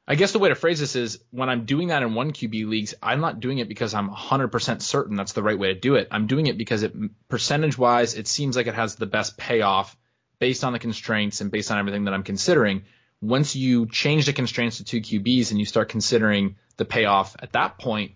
I 0.07 0.13
guess 0.13 0.31
the 0.31 0.39
way 0.39 0.49
to 0.49 0.55
phrase 0.55 0.79
this 0.79 0.95
is 0.95 1.19
when 1.31 1.49
I'm 1.49 1.65
doing 1.65 1.87
that 1.87 2.03
in 2.03 2.13
one 2.13 2.31
QB 2.31 2.67
leagues, 2.67 2.93
I'm 3.01 3.21
not 3.21 3.39
doing 3.39 3.57
it 3.57 3.67
because 3.67 3.95
I'm 3.95 4.07
100% 4.07 4.81
certain 4.83 5.15
that's 5.15 5.33
the 5.33 5.41
right 5.41 5.57
way 5.57 5.73
to 5.73 5.79
do 5.79 5.95
it. 5.95 6.09
I'm 6.11 6.27
doing 6.27 6.45
it 6.45 6.59
because 6.59 6.83
it 6.83 6.93
percentage 7.27 7.75
wise, 7.75 8.13
it 8.13 8.27
seems 8.27 8.55
like 8.55 8.67
it 8.67 8.75
has 8.75 8.95
the 8.95 9.07
best 9.07 9.35
payoff 9.35 9.97
based 10.37 10.63
on 10.63 10.73
the 10.73 10.79
constraints 10.79 11.41
and 11.41 11.49
based 11.49 11.71
on 11.71 11.79
everything 11.79 12.03
that 12.03 12.13
I'm 12.13 12.21
considering. 12.21 12.83
Once 13.25 13.55
you 13.55 13.87
change 13.87 14.25
the 14.25 14.33
constraints 14.33 14.77
to 14.77 14.83
two 14.83 15.01
QBs 15.01 15.51
and 15.51 15.59
you 15.59 15.65
start 15.65 15.89
considering 15.89 16.55
the 16.77 16.85
payoff 16.85 17.35
at 17.39 17.53
that 17.53 17.77
point, 17.77 18.11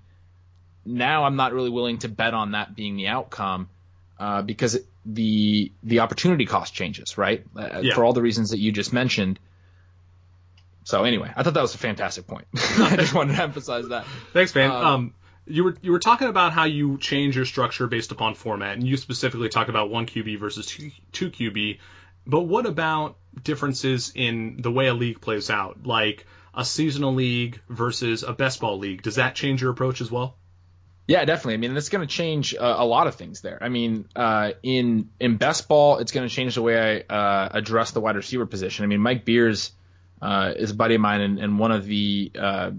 now 0.86 1.24
I'm 1.24 1.36
not 1.36 1.54
really 1.54 1.70
willing 1.70 2.00
to 2.00 2.10
bet 2.10 2.34
on 2.34 2.52
that 2.52 2.76
being 2.76 2.96
the 2.96 3.08
outcome 3.08 3.70
uh, 4.20 4.42
because 4.42 4.78
the 5.06 5.72
the 5.84 6.00
opportunity 6.00 6.46
cost 6.46 6.74
changes, 6.74 7.18
right? 7.18 7.44
Uh, 7.56 7.80
yeah. 7.82 7.96
For 7.96 8.04
all 8.04 8.14
the 8.14 8.22
reasons 8.22 8.52
that 8.52 8.60
you 8.60 8.72
just 8.72 8.94
mentioned. 8.94 9.40
So 10.84 11.04
anyway, 11.04 11.32
I 11.36 11.44
thought 11.44 11.54
that 11.54 11.62
was 11.62 11.76
a 11.76 11.80
fantastic 11.80 12.28
point. 12.28 12.46
I 12.56 12.96
just 12.98 13.14
wanted 13.14 13.36
to 13.36 13.44
emphasize 13.44 13.88
that. 13.90 14.06
Thanks, 14.34 14.54
man. 14.56 14.72
Uh, 14.72 14.76
um, 14.76 15.14
you 15.46 15.64
were 15.64 15.76
you 15.82 15.92
were 15.92 16.00
talking 16.00 16.28
about 16.28 16.54
how 16.54 16.66
you 16.66 16.98
change 16.98 17.36
your 17.36 17.46
structure 17.46 17.88
based 17.88 18.12
upon 18.12 18.36
format, 18.36 18.78
and 18.78 18.88
you 18.88 18.98
specifically 18.98 19.50
talked 19.50 19.70
about 19.70 19.90
one 19.90 20.06
QB 20.06 20.40
versus 20.40 20.66
two, 20.68 20.92
two 21.12 21.32
QB. 21.32 21.80
But 22.26 22.42
what 22.42 22.66
about 22.66 23.18
differences 23.44 24.12
in 24.16 24.62
the 24.62 24.72
way 24.72 24.88
a 24.88 24.94
league 24.94 25.22
plays 25.22 25.50
out, 25.50 25.86
like 25.86 26.26
a 26.54 26.66
seasonal 26.66 27.14
league 27.14 27.62
versus 27.70 28.24
a 28.24 28.34
best 28.34 28.60
ball 28.60 28.78
league? 28.78 29.02
Does 29.02 29.16
that 29.16 29.36
change 29.36 29.62
your 29.62 29.72
approach 29.72 30.02
as 30.02 30.12
well? 30.12 30.36
Yeah, 31.08 31.26
definitely. 31.26 31.56
I 31.56 31.58
mean, 31.58 31.76
it's 31.76 31.90
going 31.90 32.08
to 32.08 32.14
change 32.14 32.54
uh, 32.54 32.76
a 32.78 32.86
lot 32.86 33.08
of 33.08 33.16
things 33.16 33.42
there. 33.42 33.58
I 33.62 33.70
mean, 33.70 34.06
uh, 34.16 34.52
in 34.62 35.10
in 35.20 35.38
best 35.38 35.68
ball, 35.68 35.98
it's 35.98 36.12
going 36.12 36.30
to 36.30 36.34
change 36.34 36.54
the 36.54 36.62
way 36.62 37.04
I 37.10 37.14
uh, 37.14 37.50
address 37.52 37.92
the 37.92 38.00
wide 38.00 38.16
receiver 38.16 38.46
position. 38.46 38.84
I 38.84 38.88
mean, 38.88 39.02
Mike 39.02 39.26
Beers 39.26 39.72
uh, 40.22 40.54
is 40.56 40.70
a 40.70 40.76
buddy 40.76 40.96
of 40.96 41.02
mine 41.02 41.22
and, 41.22 41.40
and 41.40 41.58
one 41.58 41.72
of 41.72 41.86
the 41.86 42.32
uh, 42.38 42.72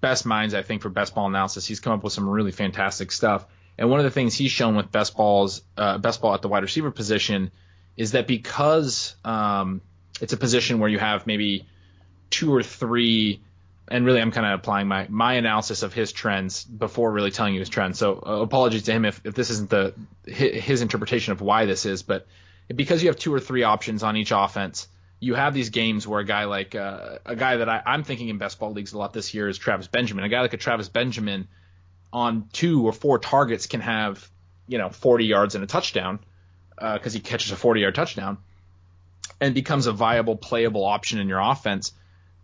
best 0.00 0.26
minds, 0.26 0.54
I 0.54 0.62
think, 0.62 0.82
for 0.82 0.90
best 0.90 1.16
ball 1.16 1.26
analysis. 1.26 1.66
He's 1.66 1.80
come 1.80 1.92
up 1.92 2.04
with 2.04 2.12
some 2.12 2.28
really 2.28 2.52
fantastic 2.52 3.10
stuff. 3.10 3.44
And 3.78 3.90
one 3.90 3.98
of 3.98 4.04
the 4.04 4.10
things 4.12 4.34
he's 4.34 4.52
shown 4.52 4.76
with 4.76 4.92
best 4.92 5.16
balls, 5.16 5.62
uh, 5.76 5.98
best 5.98 6.20
ball 6.20 6.34
at 6.34 6.42
the 6.42 6.48
wide 6.48 6.62
receiver 6.62 6.92
position, 6.92 7.50
is 7.96 8.12
that 8.12 8.26
because 8.26 9.14
um, 9.24 9.80
it's 10.20 10.32
a 10.32 10.36
position 10.36 10.78
where 10.78 10.90
you 10.90 10.98
have 10.98 11.26
maybe 11.26 11.66
two 12.30 12.54
or 12.54 12.62
three 12.62 13.40
and 13.88 14.04
really 14.04 14.20
I'm 14.20 14.32
kind 14.32 14.46
of 14.46 14.58
applying 14.58 14.88
my 14.88 15.06
my 15.08 15.34
analysis 15.34 15.82
of 15.82 15.92
his 15.92 16.12
trends 16.12 16.64
before 16.64 17.10
really 17.12 17.30
telling 17.30 17.54
you 17.54 17.60
his 17.60 17.68
trends. 17.68 17.98
So 17.98 18.22
uh, 18.26 18.40
apologies 18.40 18.84
to 18.84 18.92
him 18.92 19.04
if, 19.04 19.20
if 19.24 19.34
this 19.34 19.50
isn't 19.50 19.70
the 19.70 19.94
his, 20.24 20.82
interpretation 20.82 21.32
of 21.32 21.40
why 21.40 21.66
this 21.66 21.86
is, 21.86 22.02
but 22.02 22.26
because 22.74 23.02
you 23.02 23.08
have 23.08 23.16
two 23.16 23.32
or 23.32 23.40
three 23.40 23.62
options 23.62 24.02
on 24.02 24.16
each 24.16 24.32
offense, 24.32 24.88
you 25.20 25.34
have 25.34 25.54
these 25.54 25.70
games 25.70 26.06
where 26.06 26.20
a 26.20 26.24
guy 26.24 26.44
like 26.44 26.74
uh, 26.74 27.18
a 27.24 27.36
guy 27.36 27.58
that 27.58 27.68
I, 27.68 27.82
I'm 27.86 28.02
thinking 28.02 28.28
in 28.28 28.38
best 28.38 28.58
ball 28.58 28.72
leagues 28.72 28.92
a 28.92 28.98
lot 28.98 29.12
this 29.12 29.34
year 29.34 29.48
is 29.48 29.56
Travis 29.56 29.86
Benjamin. 29.86 30.24
A 30.24 30.28
guy 30.28 30.40
like 30.40 30.52
a 30.52 30.58
Travis 30.58 30.88
Benjamin 30.88 31.46
on 32.12 32.48
two 32.52 32.86
or 32.86 32.92
four 32.92 33.18
targets 33.18 33.66
can 33.66 33.80
have 33.80 34.28
you 34.66 34.78
know 34.78 34.90
40 34.90 35.26
yards 35.26 35.54
and 35.54 35.62
a 35.62 35.66
touchdown 35.66 36.18
because 36.76 37.14
uh, 37.14 37.18
he 37.18 37.20
catches 37.20 37.52
a 37.52 37.56
40 37.56 37.80
yard 37.80 37.94
touchdown 37.94 38.38
and 39.40 39.54
becomes 39.54 39.86
a 39.86 39.92
viable 39.92 40.36
playable 40.36 40.84
option 40.84 41.18
in 41.18 41.28
your 41.28 41.40
offense 41.40 41.92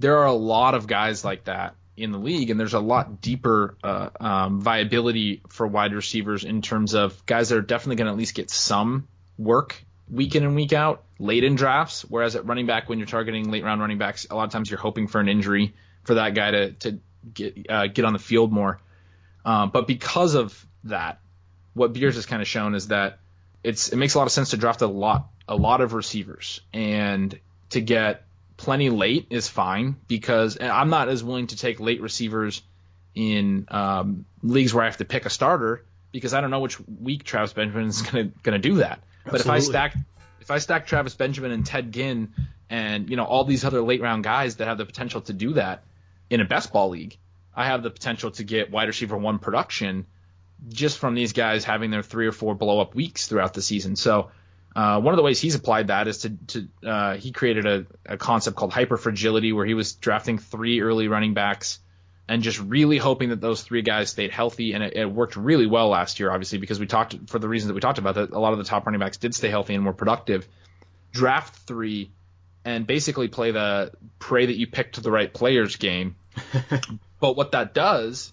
there 0.02 0.18
are 0.18 0.26
a 0.26 0.32
lot 0.32 0.74
of 0.74 0.86
guys 0.86 1.24
like 1.24 1.44
that 1.44 1.76
in 1.96 2.10
the 2.10 2.18
league, 2.18 2.50
and 2.50 2.58
there's 2.58 2.74
a 2.74 2.80
lot 2.80 3.20
deeper 3.20 3.76
uh, 3.84 4.10
um, 4.18 4.60
viability 4.60 5.42
for 5.48 5.66
wide 5.66 5.94
receivers 5.94 6.44
in 6.44 6.60
terms 6.60 6.94
of 6.94 7.24
guys 7.24 7.50
that 7.50 7.58
are 7.58 7.62
definitely 7.62 7.96
going 7.96 8.06
to 8.06 8.12
at 8.12 8.18
least 8.18 8.34
get 8.34 8.50
some 8.50 9.06
work 9.38 9.82
week 10.10 10.34
in 10.34 10.44
and 10.44 10.56
week 10.56 10.72
out, 10.72 11.04
late 11.18 11.44
in 11.44 11.54
drafts. 11.54 12.02
Whereas 12.02 12.34
at 12.34 12.46
running 12.46 12.66
back, 12.66 12.88
when 12.88 12.98
you're 12.98 13.06
targeting 13.06 13.50
late 13.50 13.62
round 13.62 13.80
running 13.80 13.98
backs, 13.98 14.26
a 14.28 14.34
lot 14.34 14.44
of 14.44 14.50
times 14.50 14.70
you're 14.70 14.80
hoping 14.80 15.06
for 15.06 15.20
an 15.20 15.28
injury 15.28 15.74
for 16.02 16.14
that 16.14 16.34
guy 16.34 16.50
to 16.50 16.72
to 16.72 16.98
get 17.32 17.66
uh, 17.70 17.86
get 17.86 18.04
on 18.04 18.12
the 18.12 18.18
field 18.18 18.52
more. 18.52 18.80
Um, 19.44 19.70
but 19.70 19.86
because 19.86 20.34
of 20.34 20.66
that, 20.84 21.20
what 21.74 21.92
Beers 21.92 22.16
has 22.16 22.26
kind 22.26 22.42
of 22.42 22.48
shown 22.48 22.74
is 22.74 22.88
that 22.88 23.18
it's 23.64 23.90
it 23.90 23.96
makes 23.96 24.14
a 24.14 24.18
lot 24.18 24.26
of 24.26 24.32
sense 24.32 24.50
to 24.50 24.56
draft 24.56 24.82
a 24.82 24.86
lot 24.86 25.28
a 25.48 25.56
lot 25.56 25.80
of 25.80 25.92
receivers 25.92 26.60
and 26.72 27.38
to 27.70 27.80
get 27.80 28.24
plenty 28.56 28.90
late 28.90 29.26
is 29.30 29.48
fine 29.48 29.96
because 30.06 30.58
I'm 30.60 30.90
not 30.90 31.08
as 31.08 31.24
willing 31.24 31.48
to 31.48 31.56
take 31.56 31.80
late 31.80 32.00
receivers 32.00 32.62
in 33.14 33.66
um, 33.70 34.24
leagues 34.42 34.72
where 34.72 34.84
I 34.84 34.86
have 34.86 34.98
to 34.98 35.04
pick 35.04 35.26
a 35.26 35.30
starter 35.30 35.84
because 36.12 36.34
I 36.34 36.40
don't 36.40 36.50
know 36.50 36.60
which 36.60 36.78
week 36.80 37.24
Travis 37.24 37.52
Benjamin 37.52 37.86
is 37.86 38.02
gonna 38.10 38.30
gonna 38.42 38.58
do 38.58 38.76
that. 38.76 39.00
But 39.24 39.40
if 39.40 39.48
I 39.48 39.58
stack 39.58 39.96
if 40.40 40.50
I 40.50 40.58
stack 40.58 40.86
Travis 40.86 41.14
Benjamin 41.14 41.50
and 41.50 41.64
Ted 41.64 41.92
Ginn 41.92 42.32
and 42.70 43.10
you 43.10 43.16
know 43.16 43.24
all 43.24 43.44
these 43.44 43.64
other 43.64 43.82
late 43.82 44.00
round 44.00 44.24
guys 44.24 44.56
that 44.56 44.68
have 44.68 44.78
the 44.78 44.86
potential 44.86 45.20
to 45.22 45.32
do 45.32 45.54
that 45.54 45.82
in 46.30 46.40
a 46.40 46.44
best 46.44 46.72
ball 46.72 46.90
league, 46.90 47.16
I 47.54 47.66
have 47.66 47.82
the 47.82 47.90
potential 47.90 48.30
to 48.32 48.44
get 48.44 48.70
wide 48.70 48.88
receiver 48.88 49.16
one 49.16 49.38
production 49.38 50.06
just 50.68 50.98
from 50.98 51.14
these 51.14 51.32
guys 51.32 51.64
having 51.64 51.90
their 51.90 52.02
three 52.02 52.26
or 52.26 52.32
four 52.32 52.54
blow 52.54 52.80
up 52.80 52.94
weeks 52.94 53.26
throughout 53.26 53.54
the 53.54 53.62
season. 53.62 53.96
So 53.96 54.30
uh, 54.74 55.00
one 55.00 55.12
of 55.12 55.16
the 55.16 55.22
ways 55.22 55.40
he's 55.40 55.54
applied 55.54 55.88
that 55.88 56.08
is 56.08 56.18
to, 56.18 56.30
to 56.30 56.68
uh, 56.88 57.16
he 57.16 57.32
created 57.32 57.66
a, 57.66 57.86
a 58.06 58.16
concept 58.16 58.56
called 58.56 58.72
hyper 58.72 58.96
fragility 58.96 59.52
where 59.52 59.66
he 59.66 59.74
was 59.74 59.92
drafting 59.92 60.38
three 60.38 60.80
early 60.80 61.08
running 61.08 61.34
backs 61.34 61.78
and 62.28 62.42
just 62.42 62.60
really 62.60 62.96
hoping 62.96 63.30
that 63.30 63.40
those 63.40 63.62
three 63.62 63.82
guys 63.82 64.10
stayed 64.10 64.30
healthy. 64.30 64.72
And 64.72 64.82
it, 64.82 64.96
it, 64.96 65.06
worked 65.06 65.36
really 65.36 65.66
well 65.66 65.88
last 65.88 66.20
year, 66.20 66.30
obviously, 66.30 66.58
because 66.58 66.80
we 66.80 66.86
talked 66.86 67.28
for 67.28 67.38
the 67.38 67.48
reasons 67.48 67.68
that 67.68 67.74
we 67.74 67.80
talked 67.80 67.98
about 67.98 68.14
that 68.14 68.30
a 68.30 68.38
lot 68.38 68.52
of 68.52 68.58
the 68.58 68.64
top 68.64 68.86
running 68.86 69.00
backs 69.00 69.18
did 69.18 69.34
stay 69.34 69.50
healthy 69.50 69.74
and 69.74 69.84
were 69.84 69.92
productive. 69.92 70.48
Draft 71.12 71.54
three 71.66 72.10
and 72.64 72.86
basically 72.86 73.28
play 73.28 73.50
the 73.50 73.92
pray 74.18 74.46
that 74.46 74.56
you 74.56 74.66
picked 74.66 75.02
the 75.02 75.10
right 75.10 75.32
players 75.32 75.76
game. 75.76 76.16
but 77.20 77.36
what 77.36 77.52
that 77.52 77.74
does 77.74 78.32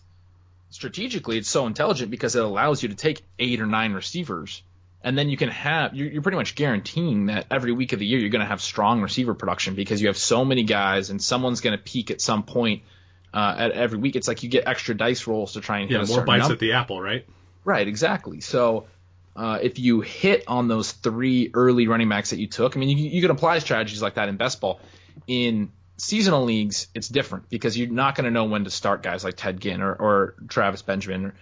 strategically, 0.69 1.37
it's 1.37 1.49
so 1.49 1.67
intelligent 1.67 2.11
because 2.11 2.35
it 2.35 2.43
allows 2.43 2.81
you 2.81 2.89
to 2.89 2.95
take 2.95 3.21
eight 3.37 3.61
or 3.61 3.65
nine 3.65 3.93
receivers. 3.93 4.63
And 5.01 5.17
then 5.17 5.29
you 5.29 5.37
can 5.37 5.49
have, 5.49 5.95
you're, 5.95 6.09
you're 6.09 6.21
pretty 6.21 6.37
much 6.37 6.55
guaranteeing 6.55 7.27
that 7.27 7.45
every 7.49 7.71
week 7.71 7.93
of 7.93 7.99
the 7.99 8.05
year 8.05 8.19
you're 8.19 8.29
going 8.29 8.41
to 8.41 8.47
have 8.47 8.61
strong 8.61 9.01
receiver 9.01 9.33
production 9.33 9.75
because 9.75 10.01
you 10.01 10.07
have 10.07 10.17
so 10.17 10.43
many 10.43 10.63
guys 10.63 11.09
and 11.09 11.21
someone's 11.21 11.61
going 11.61 11.77
to 11.77 11.81
peak 11.81 12.11
at 12.11 12.19
some 12.19 12.43
point 12.43 12.83
uh, 13.33 13.55
at 13.57 13.71
every 13.71 13.97
week. 13.97 14.17
It's 14.17 14.27
like 14.27 14.43
you 14.43 14.49
get 14.49 14.67
extra 14.67 14.95
dice 14.95 15.25
rolls 15.25 15.53
to 15.53 15.61
try 15.61 15.79
and 15.79 15.89
yeah, 15.89 15.99
hit 15.99 16.09
more 16.09 16.23
bites 16.23 16.41
number. 16.41 16.53
at 16.53 16.59
the 16.59 16.73
apple, 16.73 17.01
right? 17.01 17.25
Right, 17.63 17.87
exactly. 17.87 18.41
So 18.41 18.87
uh, 19.37 19.59
if 19.61 19.79
you 19.79 20.01
hit 20.01 20.43
on 20.47 20.67
those 20.67 20.91
three 20.91 21.49
early 21.53 21.87
running 21.87 22.09
backs 22.09 22.31
that 22.31 22.39
you 22.39 22.47
took, 22.47 22.75
I 22.75 22.79
mean, 22.79 22.97
you, 22.97 23.09
you 23.09 23.21
can 23.21 23.31
apply 23.31 23.59
strategies 23.59 24.01
like 24.01 24.15
that 24.15 24.27
in 24.27 24.35
best 24.35 24.59
ball. 24.59 24.81
In 25.27 25.71
seasonal 25.99 26.45
leagues, 26.45 26.87
it's 26.95 27.07
different 27.07 27.49
because 27.49 27.77
you're 27.77 27.89
not 27.89 28.15
going 28.15 28.25
to 28.25 28.31
know 28.31 28.45
when 28.45 28.63
to 28.63 28.69
start 28.69 29.03
guys 29.03 29.23
like 29.23 29.35
Ted 29.35 29.59
Ginn 29.59 29.81
or, 29.81 29.93
or 29.93 30.35
Travis 30.47 30.81
Benjamin 30.81 31.33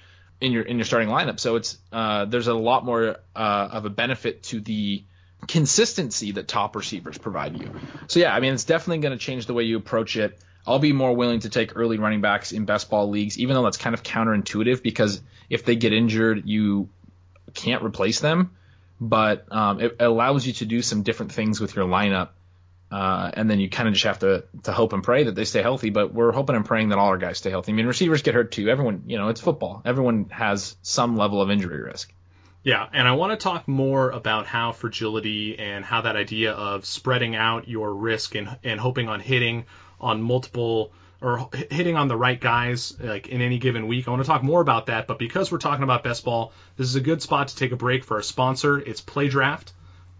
in 0.41 0.51
your 0.51 0.63
in 0.63 0.77
your 0.77 0.85
starting 0.85 1.09
lineup. 1.09 1.39
So 1.39 1.55
it's 1.55 1.77
uh, 1.91 2.25
there's 2.25 2.47
a 2.47 2.53
lot 2.53 2.85
more 2.85 3.17
uh, 3.35 3.69
of 3.71 3.85
a 3.85 3.89
benefit 3.89 4.43
to 4.43 4.59
the 4.59 5.03
consistency 5.47 6.31
that 6.33 6.47
top 6.47 6.75
receivers 6.75 7.17
provide 7.17 7.59
you. 7.59 7.71
So 8.07 8.19
yeah, 8.19 8.33
I 8.33 8.39
mean, 8.39 8.53
it's 8.53 8.65
definitely 8.65 8.99
going 8.99 9.17
to 9.17 9.23
change 9.23 9.45
the 9.45 9.53
way 9.53 9.63
you 9.63 9.77
approach 9.77 10.17
it. 10.17 10.37
I'll 10.65 10.79
be 10.79 10.91
more 10.91 11.15
willing 11.15 11.39
to 11.41 11.49
take 11.49 11.77
early 11.77 11.97
running 11.97 12.21
backs 12.21 12.51
in 12.51 12.65
best 12.65 12.89
ball 12.89 13.09
leagues, 13.09 13.39
even 13.39 13.55
though 13.55 13.63
that's 13.63 13.77
kind 13.77 13.93
of 13.93 14.03
counterintuitive 14.03 14.83
because 14.83 15.21
if 15.49 15.63
they 15.63 15.75
get 15.75 15.93
injured, 15.93 16.43
you 16.45 16.89
can't 17.53 17.83
replace 17.83 18.19
them. 18.19 18.51
But 18.99 19.51
um, 19.51 19.79
it 19.79 19.97
allows 19.99 20.45
you 20.45 20.53
to 20.53 20.65
do 20.65 20.81
some 20.81 21.03
different 21.03 21.31
things 21.31 21.61
with 21.61 21.75
your 21.75 21.87
lineup. 21.87 22.29
Uh, 22.89 23.29
and 23.33 23.49
then 23.49 23.59
you 23.59 23.69
kind 23.69 23.87
of 23.87 23.93
just 23.93 24.05
have 24.05 24.19
to, 24.19 24.45
to 24.63 24.71
hope 24.71 24.93
and 24.93 25.03
pray 25.03 25.23
that 25.23 25.35
they 25.35 25.45
stay 25.45 25.61
healthy. 25.61 25.89
But 25.89 26.13
we're 26.13 26.31
hoping 26.31 26.55
and 26.55 26.65
praying 26.65 26.89
that 26.89 26.97
all 26.97 27.07
our 27.07 27.17
guys 27.17 27.37
stay 27.37 27.49
healthy. 27.49 27.71
I 27.71 27.75
mean, 27.75 27.85
receivers 27.85 28.21
get 28.21 28.33
hurt 28.33 28.51
too. 28.51 28.69
Everyone, 28.69 29.03
you 29.07 29.17
know, 29.17 29.27
it's 29.27 29.41
football. 29.41 29.81
Everyone 29.83 30.27
has 30.29 30.77
some 30.81 31.17
level 31.17 31.41
of 31.41 31.51
injury 31.51 31.81
risk. 31.81 32.13
Yeah, 32.63 32.85
and 32.91 33.07
I 33.07 33.13
want 33.13 33.31
to 33.31 33.41
talk 33.41 33.67
more 33.67 34.09
about 34.09 34.45
how 34.45 34.73
fragility 34.73 35.57
and 35.57 35.85
how 35.85 36.01
that 36.01 36.15
idea 36.15 36.51
of 36.51 36.85
spreading 36.85 37.35
out 37.35 37.67
your 37.67 37.93
risk 37.93 38.35
and, 38.35 38.57
and 38.63 38.79
hoping 38.79 39.07
on 39.07 39.19
hitting 39.19 39.65
on 40.01 40.21
multiple 40.21 40.91
or 41.21 41.49
hitting 41.71 41.95
on 41.95 42.07
the 42.07 42.15
right 42.15 42.39
guys 42.39 42.95
like 42.99 43.27
in 43.27 43.41
any 43.41 43.57
given 43.57 43.87
week. 43.87 44.07
I 44.07 44.11
want 44.11 44.21
to 44.23 44.27
talk 44.27 44.43
more 44.43 44.61
about 44.61 44.87
that, 44.87 45.07
but 45.07 45.17
because 45.17 45.51
we're 45.51 45.57
talking 45.57 45.83
about 45.83 46.03
best 46.03 46.25
ball, 46.25 46.51
this 46.75 46.87
is 46.87 46.95
a 46.95 47.01
good 47.01 47.21
spot 47.21 47.49
to 47.49 47.55
take 47.55 47.71
a 47.71 47.77
break 47.77 48.03
for 48.03 48.17
our 48.17 48.23
sponsor. 48.23 48.77
It's 48.77 49.01
Play 49.01 49.29
Draft. 49.29 49.71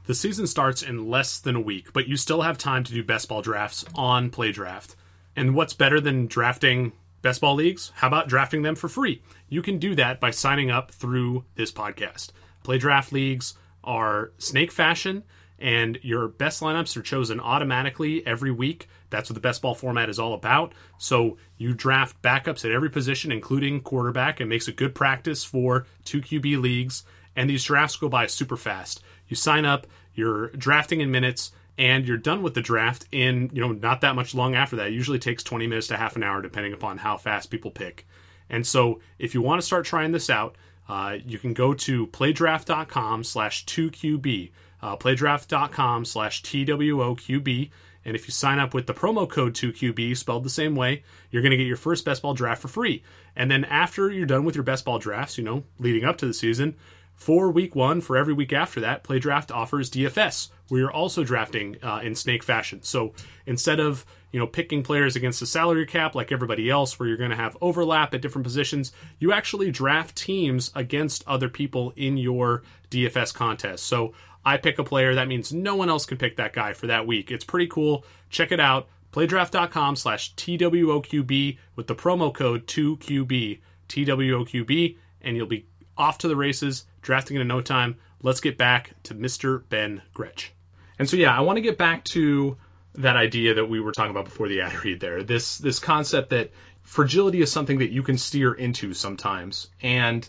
The 0.08 0.16
season 0.16 0.48
starts 0.48 0.84
in 0.84 1.10
less 1.10 1.38
than 1.38 1.58
a 1.58 1.62
week, 1.62 1.92
but 1.92 2.08
you 2.08 2.16
still 2.16 2.44
have 2.44 2.58
time 2.58 2.86
to 2.86 2.94
do 2.94 3.04
best 3.04 3.28
ball 3.28 3.42
drafts 3.42 3.84
on 3.94 4.30
Play 4.30 4.54
Draft. 4.54 4.96
And 5.36 5.54
what's 5.54 5.74
better 5.74 6.00
than 6.00 6.28
drafting 6.28 6.94
best 7.22 7.42
ball 7.42 7.56
leagues? 7.56 7.92
How 7.96 8.08
about 8.08 8.30
drafting 8.30 8.62
them 8.62 8.76
for 8.76 8.88
free? 8.88 9.22
You 9.50 9.62
can 9.62 9.80
do 9.80 9.96
that 9.96 10.22
by 10.22 10.32
signing 10.32 10.72
up 10.72 10.92
through 10.92 11.44
this 11.56 11.74
podcast. 11.74 12.30
Play 12.64 12.78
Draft 12.78 13.12
leagues 13.12 13.56
are 13.84 14.32
snake 14.38 14.72
fashion 14.72 15.26
and 15.60 16.00
your 16.02 16.30
best 16.30 16.62
lineups 16.62 16.96
are 16.96 17.02
chosen 17.02 17.42
automatically 17.42 18.26
every 18.26 18.52
week. 18.52 18.88
That's 19.10 19.30
what 19.30 19.36
the 19.36 19.42
best 19.42 19.62
ball 19.62 19.76
format 19.76 20.08
is 20.08 20.20
all 20.20 20.34
about. 20.34 20.72
So 20.98 21.36
you 21.58 21.74
draft 21.74 22.22
backups 22.22 22.64
at 22.64 22.72
every 22.72 22.90
position, 22.90 23.30
including 23.30 23.82
quarterback. 23.82 24.40
It 24.40 24.46
makes 24.46 24.70
a 24.70 24.72
good 24.72 24.96
practice 24.96 25.44
for 25.44 25.86
two 26.06 26.22
QB 26.22 26.62
leagues, 26.62 27.04
and 27.36 27.50
these 27.50 27.66
drafts 27.66 27.98
go 27.98 28.08
by 28.08 28.28
super 28.28 28.56
fast. 28.56 29.04
You 29.28 29.36
sign 29.36 29.66
up, 29.66 29.88
you're 30.14 30.50
drafting 30.50 31.02
in 31.02 31.12
minutes, 31.12 31.52
and 31.78 32.08
you're 32.08 32.18
done 32.18 32.42
with 32.42 32.54
the 32.54 32.62
draft 32.62 33.08
in 33.12 33.50
you 33.54 33.62
know 33.62 33.72
not 33.72 34.02
that 34.02 34.16
much 34.16 34.34
long 34.34 34.56
after 34.56 34.76
that. 34.78 34.88
It 34.88 34.94
usually 34.94 35.20
takes 35.20 35.44
20 35.44 35.68
minutes 35.68 35.88
to 35.88 35.98
half 35.98 36.16
an 36.16 36.24
hour, 36.24 36.42
depending 36.42 36.74
upon 36.74 37.00
how 37.00 37.18
fast 37.18 37.50
people 37.50 37.72
pick. 37.72 38.08
And 38.50 38.66
so 38.66 39.00
if 39.20 39.34
you 39.34 39.42
want 39.42 39.62
to 39.62 39.66
start 39.66 39.86
trying 39.86 40.12
this 40.12 40.30
out, 40.30 40.56
uh, 40.88 41.18
you 41.26 41.38
can 41.38 41.54
go 41.54 41.74
to 41.74 42.08
playdraft.com 42.08 43.24
slash 43.24 43.66
2QB 43.66 44.52
uh, 44.82 44.96
playdraft.com 44.96 46.06
slash 46.06 46.44
TWOQB. 46.44 47.70
And 48.06 48.16
if 48.16 48.26
you 48.26 48.32
sign 48.32 48.60
up 48.60 48.74
with 48.74 48.88
the 48.88 48.94
promo 48.94 49.30
code 49.30 49.54
2QB, 49.54 50.16
spelled 50.16 50.46
the 50.46 50.50
same 50.50 50.76
way, 50.76 51.04
you're 51.30 51.42
going 51.42 51.52
to 51.52 51.58
get 51.58 51.68
your 51.68 51.78
first 51.78 52.06
best 52.06 52.22
ball 52.22 52.34
draft 52.34 52.62
for 52.62 52.70
free. 52.70 53.04
And 53.36 53.52
then 53.52 53.66
after 53.66 54.10
you're 54.10 54.26
done 54.26 54.46
with 54.46 54.56
your 54.56 54.64
best 54.64 54.86
ball 54.86 54.98
drafts, 54.98 55.38
you 55.38 55.44
know, 55.44 55.64
leading 55.78 56.06
up 56.06 56.18
to 56.18 56.26
the 56.26 56.34
season, 56.34 56.76
for 57.18 57.50
week 57.50 57.76
one, 57.76 58.00
for 58.00 58.16
every 58.16 58.34
week 58.34 58.54
after 58.54 58.80
that, 58.80 59.04
PlayDraft 59.04 59.52
offers 59.52 59.90
DFS, 59.90 60.50
where 60.68 60.82
you're 60.82 60.92
also 60.92 61.24
drafting 61.24 61.76
uh, 61.82 62.00
in 62.04 62.14
snake 62.14 62.44
fashion. 62.44 62.84
So 62.84 63.14
instead 63.48 63.80
of 63.80 64.06
you 64.32 64.40
know 64.40 64.46
picking 64.46 64.84
players 64.84 65.16
against 65.16 65.40
the 65.40 65.48
salary 65.48 65.88
cap 65.88 66.14
like 66.14 66.32
everybody 66.32 66.70
else, 66.70 67.00
where 67.00 67.10
you're 67.10 67.18
going 67.18 67.32
to 67.32 67.36
have 67.36 67.58
overlap 67.60 68.14
at 68.14 68.22
different 68.22 68.46
positions, 68.46 68.92
you 69.18 69.34
actually 69.34 69.72
draft 69.72 70.16
teams 70.16 70.72
against 70.76 71.28
other 71.28 71.50
people 71.50 71.92
in 71.96 72.18
your 72.18 72.62
DFS 72.92 73.34
contest. 73.34 73.86
So 73.86 74.14
I 74.46 74.58
pick 74.58 74.78
a 74.78 74.84
player, 74.84 75.16
that 75.16 75.28
means 75.28 75.52
no 75.52 75.76
one 75.76 75.90
else 75.90 76.06
can 76.06 76.20
pick 76.20 76.38
that 76.38 76.54
guy 76.54 76.74
for 76.74 76.86
that 76.86 77.08
week. 77.08 77.32
It's 77.32 77.44
pretty 77.44 77.68
cool. 77.68 78.06
Check 78.30 78.52
it 78.52 78.60
out. 78.60 78.88
Playdraft.com 79.12 79.96
slash 79.96 80.36
TWOQB 80.36 81.58
with 81.76 81.88
the 81.88 81.96
promo 81.96 82.32
code 82.32 82.68
2QB, 82.68 83.60
TWOQB, 83.90 84.98
and 85.22 85.36
you'll 85.36 85.48
be 85.48 85.66
off 85.98 86.20
to 86.20 86.28
the 86.28 86.36
races, 86.36 86.86
drafting 87.02 87.38
in 87.38 87.48
no 87.48 87.62
time. 87.62 87.98
Let's 88.22 88.40
get 88.40 88.58
back 88.58 88.94
to 89.04 89.16
Mr. 89.16 89.64
Ben 89.70 90.02
Gretch. 90.14 90.54
And 91.00 91.10
so, 91.10 91.18
yeah, 91.18 91.36
I 91.36 91.42
want 91.42 91.58
to 91.58 91.62
get 91.62 91.78
back 91.78 92.04
to 92.06 92.58
that 92.96 93.16
idea 93.16 93.56
that 93.56 93.66
we 93.66 93.80
were 93.80 93.92
talking 93.92 94.12
about 94.12 94.26
before 94.26 94.48
the 94.48 94.62
ad 94.62 94.84
read 94.84 95.00
there. 95.00 95.24
This, 95.24 95.60
this 95.60 95.80
concept 95.80 96.32
that 96.32 96.52
fragility 96.82 97.42
is 97.42 97.52
something 97.52 97.80
that 97.80 97.92
you 97.92 98.02
can 98.02 98.18
steer 98.18 98.54
into 98.54 98.94
sometimes. 98.94 99.68
And 99.82 100.28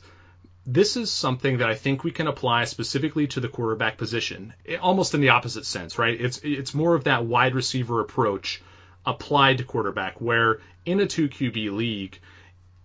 this 0.68 0.98
is 0.98 1.10
something 1.10 1.58
that 1.58 1.70
I 1.70 1.74
think 1.74 2.04
we 2.04 2.10
can 2.10 2.26
apply 2.26 2.64
specifically 2.64 3.26
to 3.28 3.40
the 3.40 3.48
quarterback 3.48 3.96
position, 3.96 4.52
eh, 4.66 4.76
almost 4.76 5.14
in 5.14 5.22
the 5.22 5.30
opposite 5.30 5.64
sense, 5.64 5.98
right? 5.98 6.20
It's 6.20 6.38
it's 6.44 6.74
more 6.74 6.94
of 6.94 7.04
that 7.04 7.24
wide 7.24 7.54
receiver 7.54 8.00
approach 8.00 8.60
applied 9.06 9.58
to 9.58 9.64
quarterback, 9.64 10.20
where 10.20 10.60
in 10.84 11.00
a 11.00 11.06
two 11.06 11.30
QB 11.30 11.74
league, 11.74 12.20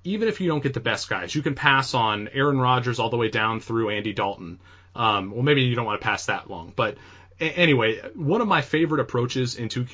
even 0.03 0.27
if 0.27 0.41
you 0.41 0.47
don't 0.47 0.63
get 0.63 0.73
the 0.73 0.79
best 0.79 1.09
guys, 1.09 1.33
you 1.33 1.41
can 1.41 1.55
pass 1.55 1.93
on 1.93 2.29
Aaron 2.33 2.59
Rodgers 2.59 2.99
all 2.99 3.09
the 3.09 3.17
way 3.17 3.29
down 3.29 3.59
through 3.59 3.89
Andy 3.89 4.13
Dalton. 4.13 4.59
Um, 4.95 5.31
well, 5.31 5.43
maybe 5.43 5.63
you 5.63 5.75
don't 5.75 5.85
want 5.85 5.99
to 5.99 6.05
pass 6.05 6.27
that 6.27 6.49
long, 6.49 6.73
but 6.75 6.97
anyway, 7.39 7.99
one 8.15 8.41
of 8.41 8.47
my 8.47 8.61
favorite 8.61 9.01
approaches 9.01 9.55
in 9.55 9.69
two 9.69 9.85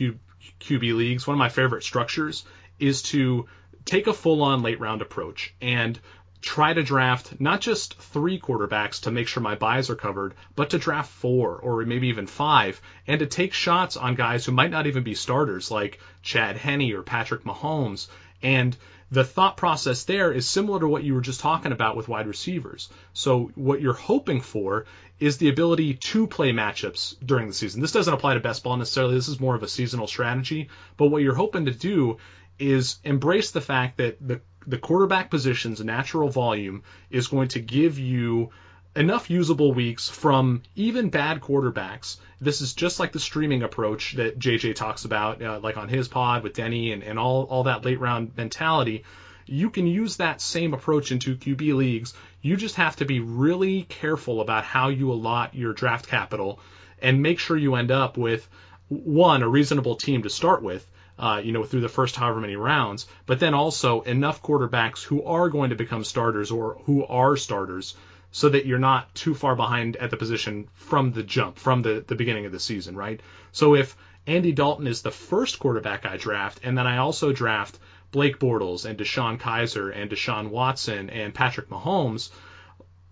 QB 0.60 0.96
leagues, 0.96 1.26
one 1.26 1.36
of 1.36 1.40
my 1.40 1.50
favorite 1.50 1.84
structures, 1.84 2.46
is 2.80 3.02
to 3.04 3.48
take 3.86 4.08
a 4.08 4.14
full 4.14 4.42
on 4.42 4.62
late 4.62 4.80
round 4.80 5.02
approach 5.02 5.54
and 5.62 6.00
try 6.42 6.74
to 6.74 6.84
draft 6.84 7.40
not 7.40 7.60
just 7.60 7.96
three 8.00 8.40
quarterbacks 8.40 9.02
to 9.02 9.12
make 9.12 9.28
sure 9.28 9.44
my 9.44 9.56
buys 9.56 9.90
are 9.90 9.96
covered, 9.96 10.34
but 10.56 10.70
to 10.70 10.78
draft 10.78 11.12
four 11.12 11.58
or 11.58 11.84
maybe 11.86 12.08
even 12.08 12.28
five, 12.28 12.82
and 13.08 13.20
to 13.20 13.26
take 13.26 13.54
shots 13.54 13.98
on 13.98 14.16
guys 14.16 14.46
who 14.46 14.52
might 14.52 14.72
not 14.72 14.88
even 14.88 15.04
be 15.04 15.16
starters, 15.16 15.70
like 15.70 16.00
Chad 16.22 16.56
Henne 16.56 16.94
or 16.94 17.04
Patrick 17.04 17.44
Mahomes. 17.44 18.08
And 18.42 18.76
the 19.12 19.24
thought 19.24 19.58
process 19.58 20.04
there 20.04 20.32
is 20.32 20.48
similar 20.48 20.80
to 20.80 20.88
what 20.88 21.04
you 21.04 21.14
were 21.16 21.22
just 21.22 21.40
talking 21.40 21.72
about 21.72 21.98
with 21.98 22.08
wide 22.08 22.28
receivers. 22.28 22.90
So 23.14 23.52
what 23.56 23.82
you're 23.82 23.94
hoping 23.94 24.42
for 24.42 24.86
is 25.20 25.38
the 25.38 25.50
ability 25.50 25.96
to 25.96 26.28
play 26.28 26.52
matchups 26.52 27.16
during 27.26 27.48
the 27.48 27.54
season. 27.54 27.82
This 27.82 27.92
doesn't 27.92 28.14
apply 28.14 28.36
to 28.36 28.40
best 28.40 28.64
ball 28.64 28.78
necessarily. 28.78 29.16
This 29.16 29.28
is 29.28 29.40
more 29.40 29.56
of 29.56 29.64
a 29.64 29.68
seasonal 29.68 30.08
strategy. 30.08 30.70
But 30.96 31.08
what 31.08 31.24
you're 31.24 31.34
hoping 31.34 31.66
to 31.66 31.72
do 31.72 32.18
is 32.60 33.00
embrace 33.04 33.52
the 33.52 33.62
fact 33.62 33.98
that 33.98 34.18
the 34.26 34.42
the 34.68 34.78
quarterback 34.78 35.32
position's 35.32 35.84
natural 35.84 36.30
volume 36.30 36.84
is 37.10 37.28
going 37.28 37.48
to 37.48 37.60
give 37.60 37.98
you 37.98 38.52
enough 39.00 39.30
usable 39.30 39.72
weeks 39.72 40.10
from 40.10 40.62
even 40.76 41.10
bad 41.10 41.40
quarterbacks. 41.40 42.18
This 42.42 42.60
is 42.60 42.74
just 42.74 43.00
like 43.00 43.14
the 43.14 43.20
streaming 43.20 43.64
approach 43.64 44.16
that 44.16 44.38
JJ 44.38 44.76
talks 44.76 45.06
about, 45.06 45.42
uh, 45.42 45.62
like 45.64 45.78
on 45.78 45.88
his 45.88 46.10
pod 46.10 46.44
with 46.44 46.54
Denny 46.54 46.92
and, 46.92 47.02
and 47.02 47.18
all, 47.18 47.44
all 47.44 47.64
that 47.64 47.86
late 47.86 48.02
round 48.02 48.36
mentality. 48.36 49.06
you 49.46 49.70
can 49.70 49.88
use 49.88 50.18
that 50.18 50.42
same 50.42 50.74
approach 50.74 51.14
into 51.14 51.38
QB 51.38 51.76
leagues. 51.76 52.14
You 52.42 52.58
just 52.58 52.76
have 52.76 52.98
to 52.98 53.06
be 53.06 53.22
really 53.22 53.84
careful 53.84 54.42
about 54.42 54.66
how 54.66 54.90
you 54.90 55.14
allot 55.14 55.56
your 55.56 55.72
draft 55.72 56.08
capital 56.08 56.60
and 57.02 57.24
make 57.24 57.40
sure 57.40 57.56
you 57.56 57.76
end 57.76 57.92
up 57.92 58.18
with 58.18 58.48
one, 58.90 59.44
a 59.44 59.48
reasonable 59.48 59.96
team 59.96 60.24
to 60.24 60.30
start 60.30 60.62
with, 60.62 60.86
uh, 61.18 61.42
you 61.42 61.54
know, 61.54 61.64
through 61.64 61.82
the 61.82 61.90
first 61.90 62.18
however 62.18 62.42
many 62.42 62.58
rounds, 62.58 63.08
but 63.26 63.40
then 63.40 63.54
also 63.54 64.02
enough 64.02 64.44
quarterbacks 64.44 65.02
who 65.04 65.24
are 65.24 65.48
going 65.48 65.70
to 65.70 65.78
become 65.78 66.04
starters 66.04 66.52
or 66.52 66.82
who 66.84 67.06
are 67.06 67.38
starters 67.38 67.96
so 68.32 68.50
that 68.50 68.66
you're 68.66 68.80
not 68.80 69.14
too 69.16 69.34
far 69.34 69.56
behind 69.56 69.96
at 69.98 70.12
the 70.12 70.18
position 70.18 70.68
from 70.74 71.12
the 71.12 71.24
jump, 71.24 71.58
from 71.58 71.82
the, 71.82 72.04
the 72.08 72.16
beginning 72.16 72.46
of 72.46 72.52
the 72.52 72.60
season, 72.60 72.96
right? 72.96 73.22
So 73.52 73.76
if 73.76 73.96
Andy 74.28 74.52
Dalton 74.52 74.88
is 74.88 75.02
the 75.02 75.12
first 75.12 75.60
quarterback 75.60 76.06
I 76.06 76.18
draft, 76.18 76.60
and 76.64 76.78
then 76.78 76.86
I 76.86 76.98
also 76.98 77.34
draft 77.34 77.80
Blake 78.12 78.40
Bortles 78.40 78.86
and 78.86 78.98
DeShone 78.98 79.40
Kizer 79.40 79.96
and 79.96 80.10
Deshaun 80.10 80.50
Watson 80.50 81.10
and 81.10 81.34
Patrick 81.34 81.70
Mahomes, 81.70 82.30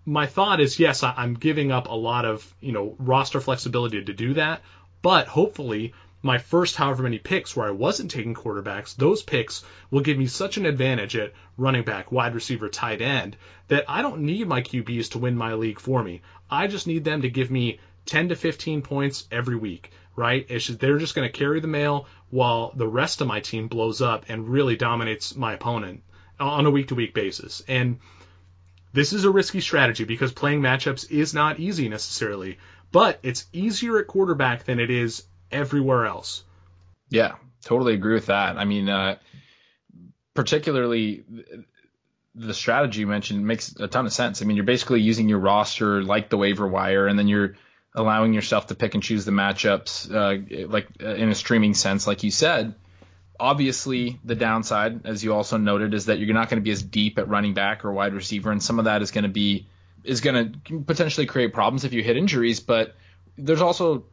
my 0.04 0.26
thought 0.26 0.60
is 0.60 0.78
yes, 0.78 1.02
I'm 1.02 1.34
giving 1.34 1.70
up 1.70 1.88
a 1.88 1.94
lot 1.94 2.24
of 2.24 2.54
you 2.60 2.72
know 2.72 2.94
roster 2.98 3.40
flexibility 3.40 4.02
to 4.02 4.12
do 4.12 4.34
that, 4.34 4.62
but 5.02 5.26
hopefully 5.26 5.92
my 6.22 6.38
first 6.38 6.76
however 6.76 7.02
many 7.02 7.18
picks 7.18 7.54
where 7.54 7.68
I 7.68 7.70
wasn't 7.70 8.10
taking 8.10 8.34
quarterbacks, 8.34 8.96
those 8.96 9.22
picks 9.22 9.64
will 9.90 10.00
give 10.00 10.18
me 10.18 10.26
such 10.26 10.56
an 10.56 10.66
advantage 10.66 11.16
at 11.16 11.32
running 11.56 11.84
back, 11.84 12.10
wide 12.10 12.34
receiver, 12.34 12.68
tight 12.68 13.00
end 13.00 13.36
that 13.68 13.84
I 13.88 14.02
don't 14.02 14.22
need 14.22 14.48
my 14.48 14.62
QBs 14.62 15.10
to 15.10 15.18
win 15.18 15.36
my 15.36 15.54
league 15.54 15.78
for 15.78 16.02
me. 16.02 16.22
I 16.50 16.66
just 16.66 16.86
need 16.86 17.04
them 17.04 17.22
to 17.22 17.30
give 17.30 17.50
me 17.50 17.78
10 18.06 18.30
to 18.30 18.36
15 18.36 18.82
points 18.82 19.28
every 19.30 19.56
week, 19.56 19.92
right? 20.16 20.46
It's 20.48 20.66
just, 20.66 20.80
they're 20.80 20.98
just 20.98 21.14
going 21.14 21.30
to 21.30 21.38
carry 21.38 21.60
the 21.60 21.68
mail 21.68 22.06
while 22.30 22.72
the 22.74 22.88
rest 22.88 23.20
of 23.20 23.28
my 23.28 23.40
team 23.40 23.68
blows 23.68 24.02
up 24.02 24.24
and 24.28 24.48
really 24.48 24.76
dominates 24.76 25.36
my 25.36 25.54
opponent 25.54 26.02
on 26.40 26.66
a 26.66 26.70
week 26.70 26.88
to 26.88 26.94
week 26.94 27.14
basis. 27.14 27.62
And 27.68 27.98
this 28.92 29.12
is 29.12 29.24
a 29.24 29.30
risky 29.30 29.60
strategy 29.60 30.04
because 30.04 30.32
playing 30.32 30.62
matchups 30.62 31.10
is 31.10 31.34
not 31.34 31.60
easy 31.60 31.88
necessarily, 31.88 32.58
but 32.90 33.20
it's 33.22 33.46
easier 33.52 33.98
at 33.98 34.06
quarterback 34.06 34.64
than 34.64 34.80
it 34.80 34.90
is 34.90 35.24
everywhere 35.50 36.06
else. 36.06 36.44
Yeah, 37.10 37.36
totally 37.64 37.94
agree 37.94 38.14
with 38.14 38.26
that. 38.26 38.56
I 38.56 38.64
mean, 38.64 38.88
uh, 38.88 39.16
particularly 40.34 41.24
the 42.34 42.54
strategy 42.54 43.00
you 43.00 43.06
mentioned 43.06 43.44
makes 43.44 43.74
a 43.76 43.88
ton 43.88 44.06
of 44.06 44.12
sense. 44.12 44.40
I 44.40 44.44
mean, 44.44 44.56
you're 44.56 44.64
basically 44.64 45.00
using 45.00 45.28
your 45.28 45.38
roster 45.38 46.02
like 46.02 46.28
the 46.28 46.36
waiver 46.36 46.66
wire, 46.66 47.06
and 47.06 47.18
then 47.18 47.28
you're 47.28 47.56
allowing 47.94 48.32
yourself 48.32 48.68
to 48.68 48.74
pick 48.74 48.94
and 48.94 49.02
choose 49.02 49.24
the 49.24 49.32
matchups, 49.32 50.10
uh, 50.12 50.68
like 50.68 50.88
uh, 51.02 51.14
in 51.14 51.28
a 51.28 51.34
streaming 51.34 51.74
sense, 51.74 52.06
like 52.06 52.22
you 52.22 52.30
said. 52.30 52.74
Obviously, 53.40 54.18
the 54.24 54.34
downside, 54.34 55.06
as 55.06 55.22
you 55.22 55.32
also 55.32 55.56
noted, 55.56 55.94
is 55.94 56.06
that 56.06 56.18
you're 56.18 56.34
not 56.34 56.48
going 56.48 56.60
to 56.60 56.64
be 56.64 56.72
as 56.72 56.82
deep 56.82 57.18
at 57.18 57.28
running 57.28 57.54
back 57.54 57.84
or 57.84 57.92
wide 57.92 58.14
receiver, 58.14 58.50
and 58.50 58.62
some 58.62 58.78
of 58.78 58.84
that 58.86 59.02
is 59.02 59.10
going 59.10 59.24
to 59.24 59.30
be 59.30 59.68
is 60.04 60.20
going 60.20 60.52
to 60.68 60.80
potentially 60.80 61.26
create 61.26 61.52
problems 61.52 61.84
if 61.84 61.92
you 61.92 62.02
hit 62.02 62.16
injuries. 62.16 62.60
But 62.60 62.94
there's 63.36 63.60
also 63.62 64.04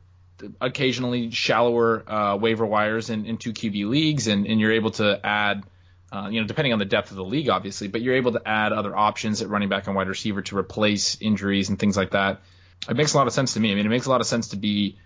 occasionally 0.61 1.31
shallower 1.31 2.03
uh, 2.11 2.35
waiver 2.37 2.65
wires 2.65 3.09
in, 3.09 3.25
in 3.25 3.37
two 3.37 3.53
QB 3.53 3.89
leagues, 3.89 4.27
and, 4.27 4.45
and 4.47 4.59
you're 4.59 4.73
able 4.73 4.91
to 4.91 5.25
add, 5.25 5.63
uh, 6.11 6.29
you 6.29 6.41
know, 6.41 6.47
depending 6.47 6.73
on 6.73 6.79
the 6.79 6.85
depth 6.85 7.11
of 7.11 7.17
the 7.17 7.23
league, 7.23 7.49
obviously, 7.49 7.87
but 7.87 8.01
you're 8.01 8.15
able 8.15 8.33
to 8.33 8.41
add 8.45 8.73
other 8.73 8.95
options 8.95 9.41
at 9.41 9.49
running 9.49 9.69
back 9.69 9.87
and 9.87 9.95
wide 9.95 10.07
receiver 10.07 10.41
to 10.41 10.57
replace 10.57 11.17
injuries 11.21 11.69
and 11.69 11.79
things 11.79 11.95
like 11.95 12.11
that. 12.11 12.41
It 12.89 12.95
makes 12.95 13.13
a 13.13 13.17
lot 13.17 13.27
of 13.27 13.33
sense 13.33 13.53
to 13.53 13.59
me. 13.59 13.71
I 13.71 13.75
mean, 13.75 13.85
it 13.85 13.89
makes 13.89 14.05
a 14.05 14.09
lot 14.09 14.21
of 14.21 14.27
sense 14.27 14.49
to 14.49 14.57
be 14.57 14.97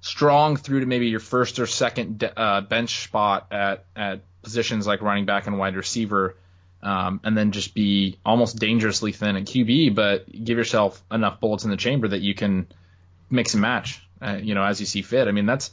strong 0.00 0.56
through 0.56 0.80
to 0.80 0.86
maybe 0.86 1.06
your 1.06 1.20
first 1.20 1.58
or 1.58 1.66
second 1.66 2.18
de- 2.18 2.38
uh, 2.38 2.60
bench 2.60 3.04
spot 3.04 3.46
at 3.52 3.86
at 3.96 4.20
positions 4.42 4.86
like 4.86 5.00
running 5.00 5.24
back 5.24 5.46
and 5.46 5.58
wide 5.58 5.76
receiver. 5.76 6.36
Um, 6.82 7.20
and 7.24 7.34
then 7.34 7.52
just 7.52 7.72
be 7.72 8.18
almost 8.26 8.58
dangerously 8.58 9.12
thin 9.12 9.36
at 9.36 9.44
QB, 9.44 9.94
but 9.94 10.30
give 10.30 10.58
yourself 10.58 11.02
enough 11.10 11.40
bullets 11.40 11.64
in 11.64 11.70
the 11.70 11.78
chamber 11.78 12.08
that 12.08 12.20
you 12.20 12.34
can 12.34 12.66
mix 13.30 13.54
and 13.54 13.62
match 13.62 14.03
uh, 14.20 14.38
you 14.42 14.54
know, 14.54 14.62
as 14.62 14.80
you 14.80 14.86
see 14.86 15.02
fit. 15.02 15.28
I 15.28 15.32
mean, 15.32 15.46
that's 15.46 15.70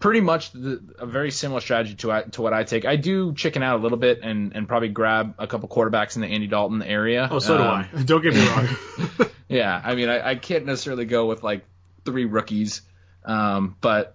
pretty 0.00 0.20
much 0.20 0.52
the, 0.52 0.80
a 0.98 1.06
very 1.06 1.30
similar 1.30 1.60
strategy 1.60 1.94
to 1.96 2.24
to 2.32 2.42
what 2.42 2.52
I 2.52 2.64
take. 2.64 2.84
I 2.84 2.96
do 2.96 3.34
chicken 3.34 3.62
out 3.62 3.80
a 3.80 3.82
little 3.82 3.98
bit 3.98 4.20
and 4.22 4.54
and 4.54 4.68
probably 4.68 4.88
grab 4.88 5.34
a 5.38 5.46
couple 5.46 5.68
quarterbacks 5.68 6.16
in 6.16 6.22
the 6.22 6.28
Andy 6.28 6.46
Dalton 6.46 6.82
area. 6.82 7.28
Oh, 7.30 7.38
so 7.38 7.56
um, 7.58 7.88
do 7.92 7.98
I. 7.98 8.02
Don't 8.04 8.22
get 8.22 8.34
me 8.34 8.46
wrong. 8.46 9.30
yeah, 9.48 9.80
I 9.82 9.94
mean, 9.94 10.08
I, 10.08 10.30
I, 10.30 10.34
can't 10.36 10.66
necessarily 10.66 11.04
go 11.04 11.26
with 11.26 11.42
like 11.42 11.64
three 12.04 12.24
rookies, 12.24 12.82
um, 13.24 13.76
but 13.80 14.14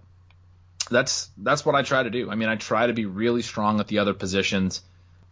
that's 0.90 1.30
that's 1.38 1.64
what 1.64 1.74
I 1.74 1.82
try 1.82 2.02
to 2.02 2.10
do. 2.10 2.30
I 2.30 2.34
mean, 2.34 2.48
I 2.48 2.56
try 2.56 2.86
to 2.86 2.92
be 2.92 3.06
really 3.06 3.42
strong 3.42 3.80
at 3.80 3.88
the 3.88 3.98
other 3.98 4.14
positions 4.14 4.82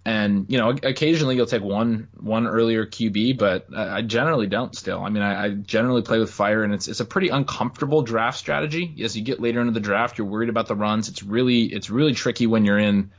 and 0.04 0.46
you 0.48 0.58
know 0.58 0.70
occasionally 0.70 1.36
you'll 1.36 1.46
take 1.46 1.62
one 1.62 2.08
one 2.18 2.46
earlier 2.46 2.86
QB, 2.86 3.38
but 3.38 3.66
I 3.74 4.02
generally 4.02 4.48
don't. 4.48 4.74
Still, 4.74 5.00
I 5.00 5.10
mean, 5.10 5.22
I, 5.22 5.44
I, 5.44 5.50
generally 5.50 6.02
play 6.02 6.18
with 6.18 6.32
fire, 6.32 6.64
and 6.64 6.74
it's 6.74 6.88
it's 6.88 7.00
a 7.00 7.04
pretty 7.04 7.28
uncomfortable 7.28 8.02
draft 8.02 8.38
strategy. 8.38 8.96
As 9.02 9.16
you 9.16 9.22
get 9.22 9.40
later 9.40 9.60
into 9.60 9.72
the 9.72 9.80
draft, 9.80 10.18
you're 10.18 10.26
worried 10.26 10.48
about 10.48 10.66
the 10.66 10.74
runs. 10.74 11.08
It's 11.08 11.22
really 11.22 11.62
it's 11.64 11.88
really 11.88 12.14
tricky 12.14 12.48
when 12.48 12.64
you're 12.64 12.78
in 12.78 13.12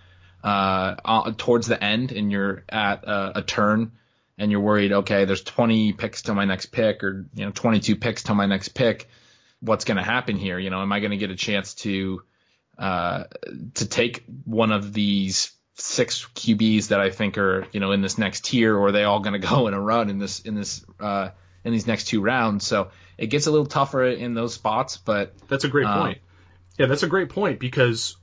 uh, 0.43 1.31
towards 1.38 1.67
the 1.67 1.81
end 1.81 2.11
and 2.11 2.31
you're 2.31 2.65
at 2.67 3.05
a, 3.05 3.39
a 3.39 3.41
turn 3.43 3.93
and 4.38 4.51
you're 4.51 4.59
worried. 4.59 4.91
Okay, 4.91 5.23
there's 5.23 5.43
20 5.43 5.93
picks 5.93 6.23
to 6.23 6.34
my 6.34 6.43
next 6.43 6.67
pick, 6.67 7.03
or 7.03 7.25
you 7.34 7.45
know 7.45 7.51
22 7.51 7.95
picks 7.95 8.23
to 8.23 8.34
my 8.34 8.45
next 8.45 8.69
pick. 8.69 9.07
What's 9.61 9.86
going 9.86 9.97
to 9.97 10.03
happen 10.03 10.36
here? 10.36 10.59
You 10.59 10.69
know, 10.69 10.81
am 10.81 10.91
I 10.91 10.99
going 10.99 11.11
to 11.11 11.17
get 11.17 11.31
a 11.31 11.36
chance 11.38 11.75
to 11.75 12.23
uh, 12.77 13.23
to 13.75 13.88
take 13.88 14.25
one 14.43 14.73
of 14.73 14.91
these 14.91 15.53
six 15.76 16.28
QBs 16.36 16.89
that 16.89 16.99
I 16.99 17.09
think 17.09 17.38
are 17.38 17.67
you 17.71 17.80
know 17.80 17.91
in 17.91 18.01
this 18.01 18.17
next 18.17 18.45
tier, 18.45 18.76
or 18.76 18.88
are 18.88 18.91
they 18.91 19.03
all 19.03 19.19
going 19.19 19.34
to 19.41 19.47
go 19.47 19.67
in 19.67 19.74
a 19.74 19.82
run 19.82 20.09
in 20.09 20.19
this 20.19 20.39
in 20.41 20.55
this 20.55 20.86
uh, 20.99 21.30
in 21.63 21.71
these 21.71 21.88
next 21.88 22.05
two 22.05 22.21
rounds? 22.21 22.65
So 22.65 22.91
it 23.17 23.28
gets 23.28 23.47
a 23.47 23.51
little 23.51 23.65
tougher 23.65 24.03
in 24.05 24.34
those 24.34 24.53
spots, 24.53 24.97
but 24.97 25.34
that's 25.47 25.63
a 25.63 25.69
great 25.69 25.86
um, 25.86 25.99
point. 25.99 26.17
Yeah, 26.78 26.88
that's 26.88 27.03
a 27.03 27.07
great 27.07 27.30
point 27.30 27.59
because 27.59 28.17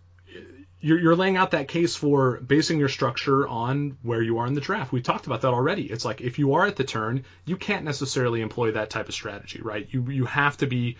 you're, 0.81 0.99
you're 0.99 1.17
laying 1.17 1.37
out 1.37 1.53
that 1.53 1.69
case 1.69 1.95
for 1.95 2.41
basing 2.41 2.79
your 2.79 2.89
structure 2.89 3.47
on 3.47 3.99
where 4.03 4.23
you 4.23 4.39
are 4.39 4.47
in 4.47 4.55
the 4.55 4.61
draft. 4.61 4.93
We 4.93 5.03
talked 5.03 5.27
about 5.27 5.43
that 5.43 5.53
already. 5.53 5.85
It's 5.85 6.05
like 6.05 6.21
if 6.21 6.39
you 6.39 6.55
are 6.55 6.67
at 6.67 6.77
the 6.77 6.85
turn, 6.85 7.25
you 7.45 7.57
can't 7.57 7.85
necessarily 7.85 8.41
employ 8.41 8.73
that 8.73 8.91
type 8.91 9.09
of 9.09 9.15
strategy, 9.15 9.61
right? 9.63 9.87
You 9.91 10.11
you 10.11 10.25
have 10.25 10.57
to 10.59 10.67
be 10.67 10.97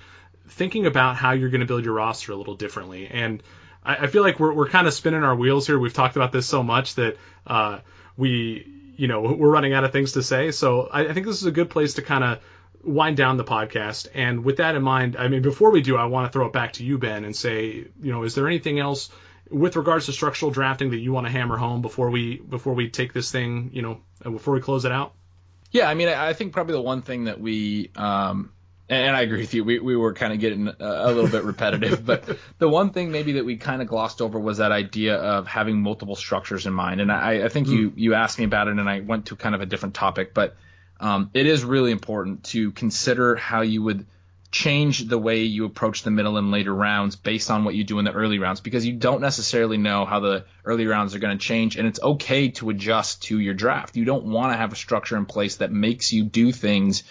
thinking 0.49 0.87
about 0.87 1.17
how 1.17 1.33
you're 1.33 1.51
going 1.51 1.61
to 1.61 1.67
build 1.67 1.85
your 1.85 1.95
roster 1.95 2.33
a 2.33 2.37
little 2.37 2.57
differently 2.57 3.07
and 3.07 3.43
I, 3.85 3.97
I 3.97 4.07
feel 4.07 4.23
like 4.23 4.39
we're 4.41 4.53
we're 4.53 4.69
kind 4.69 4.87
of 4.87 4.95
spinning 4.95 5.23
our 5.23 5.35
wheels 5.35 5.67
here. 5.67 5.79
We've 5.79 5.93
talked 5.93 6.17
about 6.17 6.33
this 6.33 6.47
so 6.47 6.63
much 6.63 6.95
that 6.97 7.17
uh, 7.47 7.81
we 8.17 8.93
you 8.97 9.09
know 9.09 9.21
we're 9.21 9.51
running 9.51 9.73
out 9.73 9.85
of 9.85 9.93
things 9.93 10.13
to 10.13 10.23
say. 10.23 10.51
So 10.51 10.89
I, 10.91 11.09
I 11.09 11.13
think 11.13 11.27
this 11.27 11.37
is 11.37 11.47
a 11.47 11.53
good 11.53 11.71
place 11.71 11.95
to 11.95 12.03
kind 12.03 12.25
of 12.25 12.41
wind 12.83 13.17
down 13.17 13.37
the 13.37 13.45
podcast. 13.45 14.09
And 14.15 14.45
with 14.45 14.59
that 14.59 14.75
in 14.75 14.83
mind, 14.83 15.17
I 15.17 15.29
mean, 15.29 15.43
before 15.43 15.71
we 15.71 15.83
do, 15.83 15.97
I 15.97 16.07
want 16.07 16.27
to 16.27 16.33
throw 16.33 16.47
it 16.47 16.53
back 16.53 16.75
to 16.75 16.85
you, 16.85 16.99
Ben, 16.99 17.25
and 17.25 17.35
say, 17.37 17.87
you 18.03 18.13
know, 18.13 18.23
is 18.23 18.35
there 18.35 18.47
anything 18.47 18.79
else 18.79 19.11
with 19.51 19.77
regards 19.77 20.07
to 20.07 20.13
structural 20.13 20.51
drafting 20.51 20.91
that 20.91 20.99
you 20.99 21.13
want 21.13 21.27
to 21.27 21.33
hammer 21.33 21.57
home 21.57 21.83
before 21.83 22.11
we 22.11 22.39
before 22.39 22.75
we 22.75 22.89
take 22.89 23.13
this 23.13 23.31
thing, 23.31 23.71
you 23.73 23.83
know, 23.83 24.01
before 24.23 24.55
we 24.55 24.61
close 24.61 24.85
it 24.85 24.93
out? 24.93 25.15
Yeah, 25.73 25.89
I 25.89 25.95
mean, 25.95 26.09
I 26.09 26.33
think 26.33 26.53
probably 26.53 26.73
the 26.73 26.83
one 26.83 27.03
thing 27.03 27.25
that 27.25 27.41
we 27.41 27.91
um, 27.95 28.53
and 28.91 29.17
I 29.17 29.23
agree 29.23 29.41
with 29.41 29.55
you. 29.55 29.63
We, 29.63 29.79
we 29.79 29.97
were 29.97 30.13
kind 30.15 30.33
of 30.33 30.41
getting 30.41 30.69
a 30.69 31.07
little 31.07 31.29
bit 31.29 31.45
repetitive, 31.45 32.05
but 32.07 32.37
the 32.59 32.69
one 32.69 32.91
thing 32.91 33.13
maybe 33.13 33.33
that 33.33 33.45
we 33.45 33.57
kind 33.57 33.81
of 33.81 33.89
glossed 33.89 34.21
over 34.21 34.39
was 34.39 34.59
that 34.59 34.73
idea 34.73 35.17
of 35.17 35.47
having 35.47 35.81
multiple 35.81 36.17
structures 36.17 36.67
in 36.67 36.73
mind. 36.73 37.01
And 37.01 37.13
I, 37.13 37.45
I 37.45 37.49
think 37.49 37.69
mm. 37.69 37.73
you 37.73 37.93
you 37.95 38.15
asked 38.15 38.39
me 38.39 38.45
about 38.45 38.67
it, 38.67 38.79
and 38.79 38.89
I 38.89 39.01
went 39.01 39.27
to 39.27 39.37
kind 39.37 39.55
of 39.55 39.61
a 39.61 39.67
different 39.67 39.95
topic, 39.95 40.35
but 40.35 40.57
um, 40.99 41.31
it 41.35 41.47
is 41.47 41.65
really 41.65 41.93
important 41.93 42.45
to 42.45 42.73
consider 42.73 43.37
how 43.37 43.63
you 43.63 43.83
would 43.83 44.07
change 44.51 45.07
the 45.07 45.19
way 45.19 45.43
you 45.45 45.65
approach 45.65 46.03
the 46.03 46.11
middle 46.11 46.37
and 46.37 46.51
later 46.51 46.75
rounds 46.75 47.15
based 47.15 47.53
on 47.53 47.65
what 47.65 47.77
you 47.77 47.85
do 47.85 48.01
in 48.01 48.05
the 48.05 48.11
early 48.11 48.41
rounds 48.41 48.61
because 48.61 48.85
you 48.85 48.95
don't 48.95 49.21
necessarily 49.21 49.77
know 49.77 50.05
how 50.05 50.19
the 50.19 50.45
early 50.65 50.87
rounds 50.87 51.15
are 51.15 51.21
going 51.21 51.39
to 51.39 51.43
change 51.43 51.77
and 51.77 51.87
it's 51.87 52.03
okay 52.03 52.49
to 52.49 52.69
adjust 52.71 53.23
to 53.23 53.39
your 53.39 53.55
draft. 53.55 53.97
You 53.97 54.05
don't 54.05 54.25
want 54.25 54.53
to 54.53 54.57
have 54.57 54.73
a 54.73 54.77
structure 54.77 55.17
in 55.17 55.25
place 55.25 55.59
that 55.59 55.71
makes 55.71 56.13
you 56.13 56.25
do 56.25 56.51
things 56.51 57.05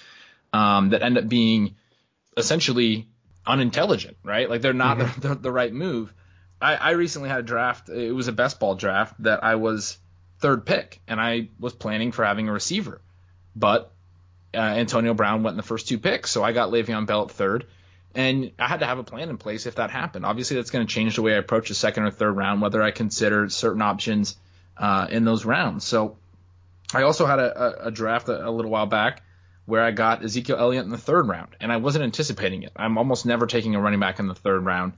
um, 0.53 0.89
that 0.89 1.01
end 1.01 1.17
up 1.17 1.27
being 1.27 1.75
essentially 2.37 3.07
unintelligent, 3.45 4.17
right? 4.23 4.49
Like 4.49 4.61
they're 4.61 4.73
not 4.73 4.97
mm-hmm. 4.97 5.21
the, 5.21 5.27
the, 5.35 5.35
the, 5.35 5.51
right 5.51 5.73
move. 5.73 6.13
I, 6.61 6.75
I 6.75 6.89
recently 6.91 7.29
had 7.29 7.39
a 7.39 7.43
draft. 7.43 7.89
It 7.89 8.11
was 8.11 8.27
a 8.27 8.31
best 8.31 8.59
ball 8.59 8.75
draft 8.75 9.15
that 9.23 9.43
I 9.43 9.55
was 9.55 9.97
third 10.39 10.65
pick, 10.65 11.01
and 11.07 11.19
I 11.19 11.49
was 11.59 11.73
planning 11.73 12.11
for 12.11 12.25
having 12.25 12.47
a 12.47 12.53
receiver, 12.53 13.01
but 13.55 13.91
uh, 14.53 14.57
Antonio 14.57 15.13
Brown 15.13 15.43
went 15.43 15.53
in 15.53 15.57
the 15.57 15.63
first 15.63 15.87
two 15.87 15.99
picks, 15.99 16.31
so 16.31 16.43
I 16.43 16.53
got 16.53 16.71
Le'Veon 16.71 17.05
Bell 17.05 17.23
at 17.23 17.31
third, 17.31 17.67
and 18.15 18.51
I 18.57 18.67
had 18.67 18.79
to 18.79 18.85
have 18.85 18.97
a 18.97 19.03
plan 19.03 19.29
in 19.29 19.37
place 19.37 19.65
if 19.65 19.75
that 19.75 19.91
happened. 19.91 20.25
Obviously, 20.25 20.55
that's 20.55 20.71
going 20.71 20.85
to 20.85 20.91
change 20.91 21.15
the 21.15 21.21
way 21.21 21.35
I 21.35 21.37
approach 21.37 21.69
the 21.69 21.75
second 21.75 22.03
or 22.03 22.11
third 22.11 22.31
round, 22.31 22.61
whether 22.61 22.81
I 22.81 22.91
consider 22.91 23.49
certain 23.49 23.81
options 23.81 24.37
uh, 24.77 25.07
in 25.09 25.25
those 25.25 25.45
rounds. 25.45 25.85
So 25.85 26.17
I 26.93 27.03
also 27.03 27.25
had 27.25 27.39
a, 27.39 27.85
a, 27.85 27.87
a 27.87 27.91
draft 27.91 28.29
a, 28.29 28.47
a 28.47 28.49
little 28.49 28.71
while 28.71 28.87
back 28.87 29.21
where 29.69 29.83
I 29.83 29.91
got 29.91 30.23
Ezekiel 30.23 30.57
Elliott 30.59 30.83
in 30.83 30.91
the 30.91 30.97
third 30.97 31.27
round, 31.27 31.55
and 31.61 31.71
I 31.71 31.77
wasn't 31.77 32.03
anticipating 32.03 32.63
it. 32.63 32.71
I'm 32.75 32.97
almost 32.97 33.25
never 33.25 33.45
taking 33.45 33.75
a 33.75 33.81
running 33.81 33.99
back 33.99 34.19
in 34.19 34.27
the 34.27 34.35
third 34.35 34.65
round, 34.65 34.93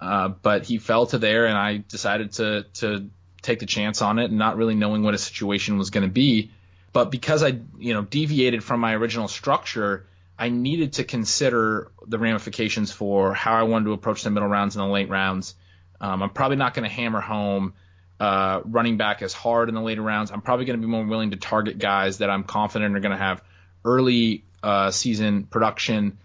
uh, 0.00 0.28
but 0.28 0.64
he 0.64 0.78
fell 0.78 1.06
to 1.06 1.18
there, 1.18 1.46
and 1.46 1.58
I 1.58 1.78
decided 1.78 2.32
to 2.34 2.66
to 2.74 3.10
take 3.42 3.58
the 3.58 3.66
chance 3.66 4.00
on 4.00 4.20
it 4.20 4.30
not 4.30 4.56
really 4.56 4.76
knowing 4.76 5.02
what 5.02 5.14
a 5.14 5.18
situation 5.18 5.76
was 5.76 5.90
going 5.90 6.04
to 6.04 6.12
be. 6.12 6.52
But 6.92 7.10
because 7.10 7.42
I, 7.42 7.58
you 7.78 7.94
know, 7.94 8.02
deviated 8.02 8.62
from 8.62 8.80
my 8.80 8.94
original 8.94 9.26
structure, 9.26 10.06
I 10.38 10.48
needed 10.50 10.94
to 10.94 11.04
consider 11.04 11.90
the 12.06 12.18
ramifications 12.18 12.92
for 12.92 13.34
how 13.34 13.54
I 13.54 13.64
wanted 13.64 13.86
to 13.86 13.92
approach 13.92 14.22
the 14.22 14.30
middle 14.30 14.48
rounds 14.48 14.76
and 14.76 14.84
the 14.84 14.92
late 14.92 15.08
rounds. 15.08 15.54
Um, 16.00 16.22
I'm 16.22 16.30
probably 16.30 16.56
not 16.56 16.74
going 16.74 16.88
to 16.88 16.94
hammer 16.94 17.20
home 17.20 17.74
uh, 18.20 18.60
running 18.64 18.98
back 18.98 19.22
as 19.22 19.32
hard 19.32 19.68
in 19.68 19.74
the 19.74 19.80
later 19.80 20.02
rounds. 20.02 20.30
I'm 20.30 20.42
probably 20.42 20.64
going 20.64 20.80
to 20.80 20.86
be 20.86 20.90
more 20.90 21.04
willing 21.04 21.30
to 21.30 21.36
target 21.36 21.78
guys 21.78 22.18
that 22.18 22.30
I'm 22.30 22.44
confident 22.44 22.96
are 22.96 23.00
going 23.00 23.12
to 23.12 23.22
have 23.22 23.42
early 23.84 24.44
uh, 24.62 24.90
season 24.90 25.44
production. 25.44 26.18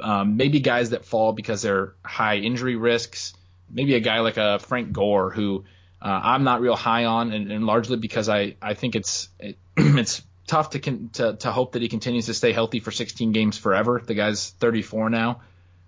Um, 0.00 0.36
maybe 0.36 0.60
guys 0.60 0.90
that 0.90 1.04
fall 1.04 1.32
because 1.32 1.62
they're 1.62 1.94
high 2.04 2.36
injury 2.36 2.76
risks. 2.76 3.32
Maybe 3.70 3.94
a 3.94 4.00
guy 4.00 4.20
like 4.20 4.36
a 4.36 4.58
Frank 4.58 4.92
Gore 4.92 5.30
who 5.30 5.64
uh, 6.00 6.20
I'm 6.22 6.44
not 6.44 6.60
real 6.60 6.76
high 6.76 7.06
on, 7.06 7.32
and, 7.32 7.50
and 7.50 7.66
largely 7.66 7.96
because 7.96 8.28
I, 8.28 8.56
I 8.62 8.74
think 8.74 8.94
it's 8.94 9.28
it, 9.38 9.58
it's 9.76 10.22
tough 10.46 10.70
to, 10.70 10.78
con- 10.78 11.10
to 11.14 11.36
to 11.36 11.50
hope 11.50 11.72
that 11.72 11.82
he 11.82 11.88
continues 11.88 12.26
to 12.26 12.34
stay 12.34 12.52
healthy 12.52 12.80
for 12.80 12.90
16 12.90 13.32
games 13.32 13.58
forever. 13.58 14.00
The 14.04 14.14
guy's 14.14 14.50
34 14.50 15.10
now, 15.10 15.40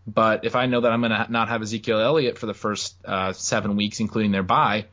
but 0.06 0.44
if 0.44 0.56
I 0.56 0.66
know 0.66 0.80
that 0.80 0.92
I'm 0.92 1.00
going 1.00 1.12
to 1.12 1.30
not 1.30 1.48
have 1.48 1.62
Ezekiel 1.62 2.00
Elliott 2.00 2.38
for 2.38 2.46
the 2.46 2.54
first 2.54 2.96
uh, 3.04 3.32
seven 3.32 3.76
weeks, 3.76 4.00
including 4.00 4.32
their 4.32 4.42
bye, 4.42 4.86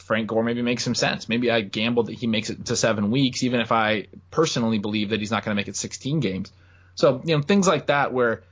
Frank 0.00 0.28
Gore 0.28 0.42
maybe 0.42 0.62
makes 0.62 0.84
some 0.84 0.94
sense. 0.94 1.28
Maybe 1.28 1.50
I 1.50 1.60
gamble 1.60 2.04
that 2.04 2.14
he 2.14 2.26
makes 2.26 2.50
it 2.50 2.66
to 2.66 2.76
seven 2.76 3.10
weeks, 3.10 3.42
even 3.42 3.60
if 3.60 3.72
I 3.72 4.06
personally 4.30 4.78
believe 4.78 5.10
that 5.10 5.20
he's 5.20 5.30
not 5.30 5.44
going 5.44 5.54
to 5.54 5.60
make 5.60 5.68
it 5.68 5.76
16 5.76 6.20
games. 6.20 6.52
So, 6.94 7.22
you 7.24 7.36
know, 7.36 7.42
things 7.42 7.68
like 7.68 7.86
that 7.86 8.12
where 8.12 8.42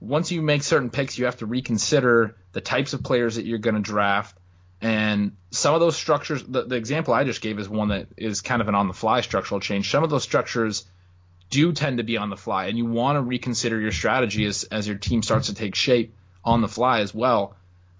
once 0.00 0.30
you 0.30 0.42
make 0.42 0.62
certain 0.62 0.90
picks, 0.90 1.18
you 1.18 1.24
have 1.24 1.38
to 1.38 1.46
reconsider 1.46 2.36
the 2.52 2.60
types 2.60 2.92
of 2.92 3.02
players 3.02 3.36
that 3.36 3.46
you're 3.46 3.58
going 3.58 3.74
to 3.76 3.80
draft. 3.80 4.36
And 4.80 5.36
some 5.50 5.74
of 5.74 5.80
those 5.80 5.96
structures, 5.96 6.42
the, 6.42 6.64
the 6.64 6.76
example 6.76 7.14
I 7.14 7.24
just 7.24 7.40
gave 7.40 7.58
is 7.58 7.68
one 7.68 7.88
that 7.88 8.08
is 8.16 8.42
kind 8.42 8.60
of 8.60 8.68
an 8.68 8.74
on 8.74 8.88
the 8.88 8.94
fly 8.94 9.22
structural 9.22 9.60
change. 9.60 9.90
Some 9.90 10.04
of 10.04 10.10
those 10.10 10.22
structures 10.22 10.84
do 11.48 11.72
tend 11.72 11.98
to 11.98 12.04
be 12.04 12.16
on 12.16 12.30
the 12.30 12.36
fly, 12.36 12.66
and 12.66 12.76
you 12.76 12.84
want 12.84 13.16
to 13.16 13.22
reconsider 13.22 13.80
your 13.80 13.92
strategy 13.92 14.44
as, 14.44 14.64
as 14.64 14.86
your 14.86 14.98
team 14.98 15.22
starts 15.22 15.46
to 15.46 15.54
take 15.54 15.74
shape 15.74 16.14
on 16.44 16.60
the 16.60 16.68
fly 16.68 17.00
as 17.00 17.14
well. 17.14 17.56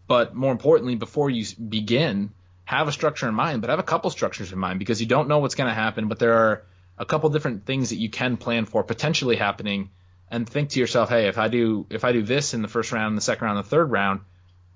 But 0.07 0.35
more 0.35 0.53
importantly, 0.53 0.95
before 0.95 1.31
you 1.31 1.45
begin, 1.57 2.31
have 2.67 2.89
a 2.89 2.93
structure 2.93 3.29
in 3.29 3.35
mind, 3.35 3.63
but 3.63 3.71
have 3.71 3.79
a 3.79 3.85
couple 3.85 4.11
structures 4.11 4.53
in 4.53 4.59
mind 4.59 4.81
because 4.81 5.01
you 5.01 5.07
don't 5.07 5.29
know 5.29 5.39
what's 5.39 5.55
going 5.55 5.69
to 5.69 5.75
happen, 5.75 6.09
but 6.09 6.19
there 6.19 6.35
are 6.35 6.65
a 6.99 7.07
couple 7.07 7.31
different 7.31 7.65
things 7.65 7.91
that 7.91 7.97
you 7.97 8.11
can 8.11 8.37
plan 8.37 8.67
for 8.67 8.83
potentially 8.83 9.37
happening 9.37 9.91
and 10.31 10.49
think 10.49 10.71
to 10.71 10.81
yourself, 10.81 11.09
hey, 11.09 11.29
if 11.29 11.39
I 11.39 11.47
do 11.47 11.87
if 11.91 12.05
I 12.05 12.11
do 12.11 12.23
this 12.23 12.55
in 12.55 12.63
the 12.63 12.69
first 12.69 12.91
round, 12.91 13.17
the 13.17 13.23
second 13.23 13.47
round, 13.47 13.59
the 13.59 13.69
third 13.69 13.91
round, 13.93 14.21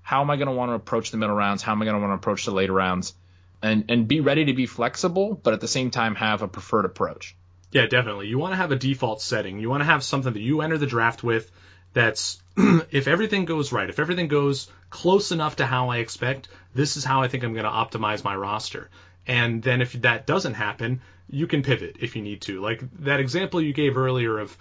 how 0.01 0.21
am 0.21 0.29
I 0.31 0.37
going 0.37 0.47
to 0.47 0.53
want 0.53 0.69
to 0.69 0.75
approach 0.75 1.11
the 1.11 1.17
middle 1.17 1.35
rounds? 1.35 1.61
How 1.61 1.73
am 1.73 1.81
I 1.81 1.85
going 1.85 1.95
to 1.95 2.01
want 2.01 2.11
to 2.11 2.15
approach 2.15 2.45
the 2.45 2.51
later 2.51 2.73
rounds? 2.73 3.13
And 3.61 3.85
and 3.89 4.07
be 4.07 4.21
ready 4.21 4.45
to 4.45 4.53
be 4.53 4.67
flexible, 4.67 5.33
but 5.33 5.53
at 5.53 5.59
the 5.59 5.67
same 5.67 5.91
time 5.91 6.15
have 6.15 6.43
a 6.43 6.47
preferred 6.47 6.85
approach. 6.85 7.35
Yeah, 7.71 7.87
definitely. 7.87 8.27
You 8.27 8.39
want 8.39 8.53
to 8.53 8.57
have 8.57 8.71
a 8.71 8.77
default 8.77 9.21
setting. 9.21 9.59
You 9.59 9.69
want 9.69 9.81
to 9.81 9.85
have 9.85 10.03
something 10.03 10.31
that 10.31 10.39
you 10.39 10.61
enter 10.61 10.77
the 10.77 10.87
draft 10.87 11.23
with 11.23 11.51
that's 11.93 12.41
if 12.57 13.07
everything 13.07 13.45
goes 13.45 13.71
right, 13.71 13.89
if 13.89 13.99
everything 13.99 14.27
goes 14.27 14.69
close 14.89 15.31
enough 15.31 15.57
to 15.57 15.65
how 15.65 15.89
I 15.89 15.97
expect, 15.97 16.49
this 16.73 16.97
is 16.97 17.03
how 17.03 17.21
I 17.21 17.27
think 17.27 17.43
I'm 17.43 17.53
going 17.53 17.65
to 17.65 17.69
optimize 17.69 18.23
my 18.23 18.35
roster. 18.35 18.89
And 19.27 19.61
then 19.61 19.81
if 19.81 19.93
that 20.01 20.25
doesn't 20.25 20.55
happen, 20.55 21.01
you 21.29 21.47
can 21.47 21.63
pivot 21.63 21.97
if 21.99 22.15
you 22.15 22.21
need 22.21 22.41
to. 22.41 22.61
Like 22.61 22.81
that 23.03 23.19
example 23.19 23.61
you 23.61 23.73
gave 23.73 23.97
earlier 23.97 24.39
of 24.39 24.57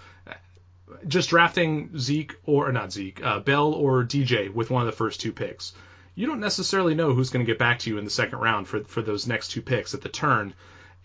just 1.07 1.31
drafting 1.31 1.99
Zeke 1.99 2.35
or 2.45 2.71
not 2.73 2.93
Zeke, 2.93 3.25
uh, 3.25 3.41
Bell 3.41 3.73
or 3.73 4.05
DJ 4.05 4.53
with 4.53 4.71
one 4.71 4.83
of 4.83 4.87
the 4.87 4.97
first 4.97 5.21
two 5.21 5.33
picks. 5.33 5.73
You 6.15 6.27
don't 6.27 6.41
necessarily 6.41 6.95
know 6.95 7.15
who's 7.15 7.31
going 7.31 7.45
to 7.45 7.51
get 7.51 7.59
back 7.59 7.79
to 7.81 7.91
you 7.91 7.99
in 7.99 8.05
the 8.05 8.11
second 8.11 8.39
round 8.41 8.69
for 8.69 8.85
for 8.85 9.03
those 9.03 9.27
next 9.27 9.53
two 9.53 9.63
picks 9.63 9.95
at 9.95 10.03
the 10.03 10.09
turn. 10.09 10.55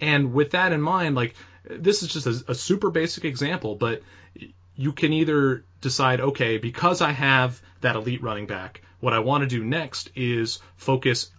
And 0.01 0.33
with 0.33 0.51
that 0.51 0.73
in 0.73 0.81
mind, 0.81 1.15
like 1.15 1.35
this 1.63 2.03
is 2.03 2.09
just 2.09 2.27
a, 2.27 2.51
a 2.51 2.55
super 2.55 2.89
basic 2.89 3.25
example, 3.25 3.75
but 3.75 4.01
you 4.75 4.91
can 4.91 5.13
either 5.13 5.65
decide, 5.81 6.19
okay, 6.19 6.57
because 6.57 7.01
I 7.01 7.11
have 7.11 7.61
that 7.81 7.95
elite 7.95 8.21
running 8.21 8.47
back, 8.47 8.81
what 8.99 9.13
I 9.13 9.19
want 9.19 9.41
to 9.41 9.47
do 9.47 9.63
next 9.63 10.09
is 10.15 10.59
focus 10.77 11.31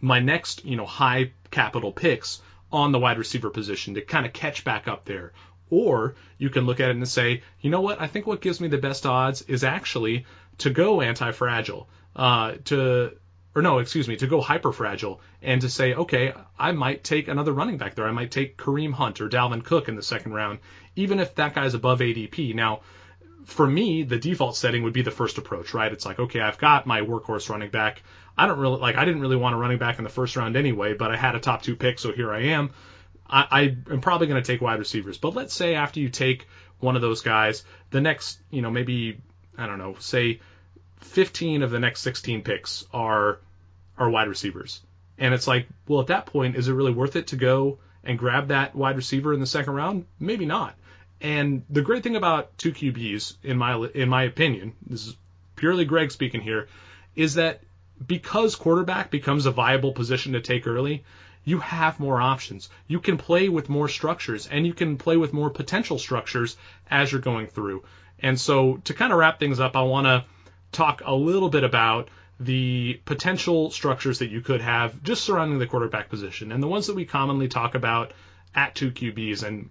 my 0.00 0.20
next, 0.20 0.64
you 0.64 0.76
know, 0.76 0.86
high 0.86 1.32
capital 1.50 1.92
picks 1.92 2.42
on 2.70 2.92
the 2.92 2.98
wide 2.98 3.18
receiver 3.18 3.50
position 3.50 3.94
to 3.94 4.02
kind 4.02 4.26
of 4.26 4.32
catch 4.32 4.64
back 4.64 4.88
up 4.88 5.04
there. 5.04 5.32
Or 5.70 6.14
you 6.38 6.50
can 6.50 6.66
look 6.66 6.80
at 6.80 6.90
it 6.90 6.96
and 6.96 7.08
say, 7.08 7.42
you 7.60 7.70
know 7.70 7.80
what, 7.80 8.00
I 8.00 8.06
think 8.06 8.26
what 8.26 8.40
gives 8.40 8.60
me 8.60 8.68
the 8.68 8.78
best 8.78 9.06
odds 9.06 9.42
is 9.42 9.64
actually 9.64 10.26
to 10.58 10.70
go 10.70 11.00
anti-fragile, 11.00 11.88
uh, 12.14 12.52
to 12.66 13.16
or 13.56 13.62
no, 13.62 13.78
excuse 13.78 14.06
me, 14.06 14.16
to 14.16 14.26
go 14.26 14.42
hyper 14.42 14.70
fragile 14.70 15.18
and 15.40 15.62
to 15.62 15.70
say, 15.70 15.94
okay, 15.94 16.34
I 16.58 16.72
might 16.72 17.02
take 17.02 17.26
another 17.26 17.54
running 17.54 17.78
back 17.78 17.94
there. 17.94 18.06
I 18.06 18.12
might 18.12 18.30
take 18.30 18.58
Kareem 18.58 18.92
Hunt 18.92 19.22
or 19.22 19.30
Dalvin 19.30 19.64
Cook 19.64 19.88
in 19.88 19.96
the 19.96 20.02
second 20.02 20.34
round, 20.34 20.58
even 20.94 21.18
if 21.20 21.34
that 21.36 21.54
guy's 21.54 21.72
above 21.72 22.00
ADP. 22.00 22.54
Now, 22.54 22.80
for 23.46 23.66
me, 23.66 24.02
the 24.02 24.18
default 24.18 24.56
setting 24.56 24.82
would 24.82 24.92
be 24.92 25.00
the 25.00 25.10
first 25.10 25.38
approach, 25.38 25.72
right? 25.72 25.90
It's 25.90 26.04
like, 26.04 26.18
okay, 26.18 26.40
I've 26.40 26.58
got 26.58 26.86
my 26.86 27.00
workhorse 27.00 27.48
running 27.48 27.70
back. 27.70 28.02
I 28.36 28.46
don't 28.46 28.58
really 28.58 28.78
like. 28.78 28.96
I 28.96 29.06
didn't 29.06 29.22
really 29.22 29.36
want 29.36 29.54
a 29.54 29.58
running 29.58 29.78
back 29.78 29.96
in 29.96 30.04
the 30.04 30.10
first 30.10 30.36
round 30.36 30.54
anyway, 30.54 30.92
but 30.92 31.10
I 31.10 31.16
had 31.16 31.34
a 31.34 31.40
top 31.40 31.62
two 31.62 31.76
pick, 31.76 31.98
so 31.98 32.12
here 32.12 32.30
I 32.30 32.40
am. 32.48 32.72
I, 33.26 33.46
I 33.50 33.60
am 33.90 34.02
probably 34.02 34.26
going 34.26 34.42
to 34.42 34.46
take 34.46 34.60
wide 34.60 34.78
receivers, 34.78 35.16
but 35.16 35.34
let's 35.34 35.54
say 35.54 35.76
after 35.76 35.98
you 35.98 36.10
take 36.10 36.46
one 36.78 36.94
of 36.94 37.00
those 37.00 37.22
guys, 37.22 37.64
the 37.88 38.02
next, 38.02 38.38
you 38.50 38.60
know, 38.60 38.70
maybe 38.70 39.22
I 39.56 39.66
don't 39.66 39.78
know, 39.78 39.96
say 39.98 40.40
15 41.00 41.62
of 41.62 41.70
the 41.70 41.80
next 41.80 42.00
16 42.02 42.42
picks 42.42 42.84
are 42.92 43.38
are 43.98 44.10
wide 44.10 44.28
receivers. 44.28 44.80
And 45.18 45.32
it's 45.32 45.46
like, 45.46 45.66
well, 45.88 46.00
at 46.00 46.08
that 46.08 46.26
point, 46.26 46.56
is 46.56 46.68
it 46.68 46.74
really 46.74 46.92
worth 46.92 47.16
it 47.16 47.28
to 47.28 47.36
go 47.36 47.78
and 48.04 48.18
grab 48.18 48.48
that 48.48 48.74
wide 48.74 48.96
receiver 48.96 49.32
in 49.32 49.40
the 49.40 49.46
second 49.46 49.74
round? 49.74 50.06
Maybe 50.20 50.44
not. 50.44 50.74
And 51.20 51.62
the 51.70 51.82
great 51.82 52.02
thing 52.02 52.16
about 52.16 52.56
two 52.58 52.72
QBs, 52.72 53.36
in 53.42 53.56
my 53.56 53.88
in 53.94 54.08
my 54.08 54.24
opinion, 54.24 54.74
this 54.86 55.06
is 55.06 55.16
purely 55.56 55.86
Greg 55.86 56.12
speaking 56.12 56.42
here, 56.42 56.68
is 57.14 57.34
that 57.34 57.62
because 58.06 58.56
quarterback 58.56 59.10
becomes 59.10 59.46
a 59.46 59.50
viable 59.50 59.92
position 59.92 60.34
to 60.34 60.40
take 60.42 60.66
early, 60.66 61.04
you 61.44 61.60
have 61.60 61.98
more 61.98 62.20
options. 62.20 62.68
You 62.86 63.00
can 63.00 63.16
play 63.16 63.48
with 63.48 63.70
more 63.70 63.88
structures 63.88 64.46
and 64.46 64.66
you 64.66 64.74
can 64.74 64.98
play 64.98 65.16
with 65.16 65.32
more 65.32 65.48
potential 65.48 65.98
structures 65.98 66.56
as 66.90 67.10
you're 67.10 67.20
going 67.20 67.46
through. 67.46 67.84
And 68.18 68.38
so 68.38 68.78
to 68.84 68.94
kind 68.94 69.12
of 69.12 69.18
wrap 69.18 69.38
things 69.38 69.60
up, 69.60 69.76
I 69.76 69.82
want 69.82 70.06
to 70.06 70.24
talk 70.72 71.02
a 71.04 71.14
little 71.14 71.48
bit 71.48 71.64
about 71.64 72.08
the 72.38 73.00
potential 73.04 73.70
structures 73.70 74.18
that 74.18 74.28
you 74.28 74.40
could 74.40 74.60
have 74.60 75.02
just 75.02 75.24
surrounding 75.24 75.58
the 75.58 75.66
quarterback 75.66 76.08
position 76.10 76.52
and 76.52 76.62
the 76.62 76.68
ones 76.68 76.86
that 76.86 76.96
we 76.96 77.04
commonly 77.04 77.48
talk 77.48 77.74
about 77.74 78.12
at 78.54 78.74
two 78.74 78.90
QBs. 78.90 79.42
And 79.42 79.70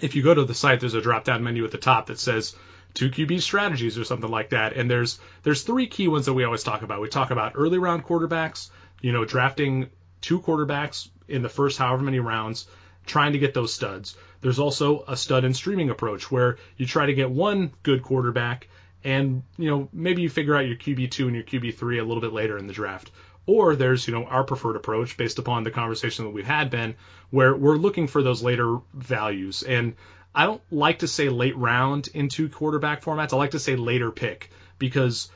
if 0.00 0.16
you 0.16 0.22
go 0.22 0.34
to 0.34 0.44
the 0.44 0.54
site, 0.54 0.80
there's 0.80 0.94
a 0.94 1.00
drop 1.00 1.24
down 1.24 1.44
menu 1.44 1.64
at 1.64 1.70
the 1.70 1.78
top 1.78 2.06
that 2.06 2.18
says 2.18 2.56
two 2.94 3.10
QB 3.10 3.40
strategies 3.42 3.96
or 3.98 4.04
something 4.04 4.30
like 4.30 4.50
that. 4.50 4.72
And 4.72 4.90
there's 4.90 5.20
there's 5.42 5.62
three 5.62 5.86
key 5.86 6.08
ones 6.08 6.26
that 6.26 6.34
we 6.34 6.44
always 6.44 6.64
talk 6.64 6.82
about. 6.82 7.00
We 7.00 7.08
talk 7.08 7.30
about 7.30 7.52
early 7.54 7.78
round 7.78 8.04
quarterbacks, 8.04 8.70
you 9.00 9.12
know, 9.12 9.24
drafting 9.24 9.90
two 10.20 10.40
quarterbacks 10.40 11.08
in 11.28 11.42
the 11.42 11.48
first 11.48 11.78
however 11.78 12.02
many 12.02 12.18
rounds, 12.18 12.66
trying 13.06 13.32
to 13.32 13.38
get 13.38 13.54
those 13.54 13.72
studs. 13.72 14.16
There's 14.40 14.58
also 14.58 15.04
a 15.06 15.16
stud 15.16 15.44
and 15.44 15.54
streaming 15.54 15.90
approach 15.90 16.30
where 16.30 16.58
you 16.76 16.86
try 16.86 17.06
to 17.06 17.14
get 17.14 17.30
one 17.30 17.72
good 17.82 18.02
quarterback 18.02 18.68
and 19.04 19.42
you 19.56 19.70
know 19.70 19.88
maybe 19.92 20.22
you 20.22 20.30
figure 20.30 20.56
out 20.56 20.66
your 20.66 20.76
QB2 20.76 21.26
and 21.26 21.34
your 21.34 21.44
QB3 21.44 22.00
a 22.00 22.04
little 22.04 22.20
bit 22.20 22.32
later 22.32 22.58
in 22.58 22.66
the 22.66 22.72
draft. 22.72 23.10
Or 23.46 23.76
there's, 23.76 24.08
you 24.08 24.14
know, 24.14 24.24
our 24.24 24.42
preferred 24.42 24.76
approach 24.76 25.18
based 25.18 25.38
upon 25.38 25.64
the 25.64 25.70
conversation 25.70 26.24
that 26.24 26.30
we've 26.30 26.46
had, 26.46 26.70
Ben, 26.70 26.94
where 27.28 27.54
we're 27.54 27.76
looking 27.76 28.06
for 28.06 28.22
those 28.22 28.42
later 28.42 28.78
values. 28.94 29.62
And 29.62 29.96
I 30.34 30.46
don't 30.46 30.62
like 30.70 31.00
to 31.00 31.08
say 31.08 31.28
late 31.28 31.56
round 31.56 32.08
into 32.14 32.48
quarterback 32.48 33.02
formats. 33.02 33.34
I 33.34 33.36
like 33.36 33.50
to 33.50 33.58
say 33.58 33.76
later 33.76 34.10
pick 34.10 34.50
because 34.78 35.30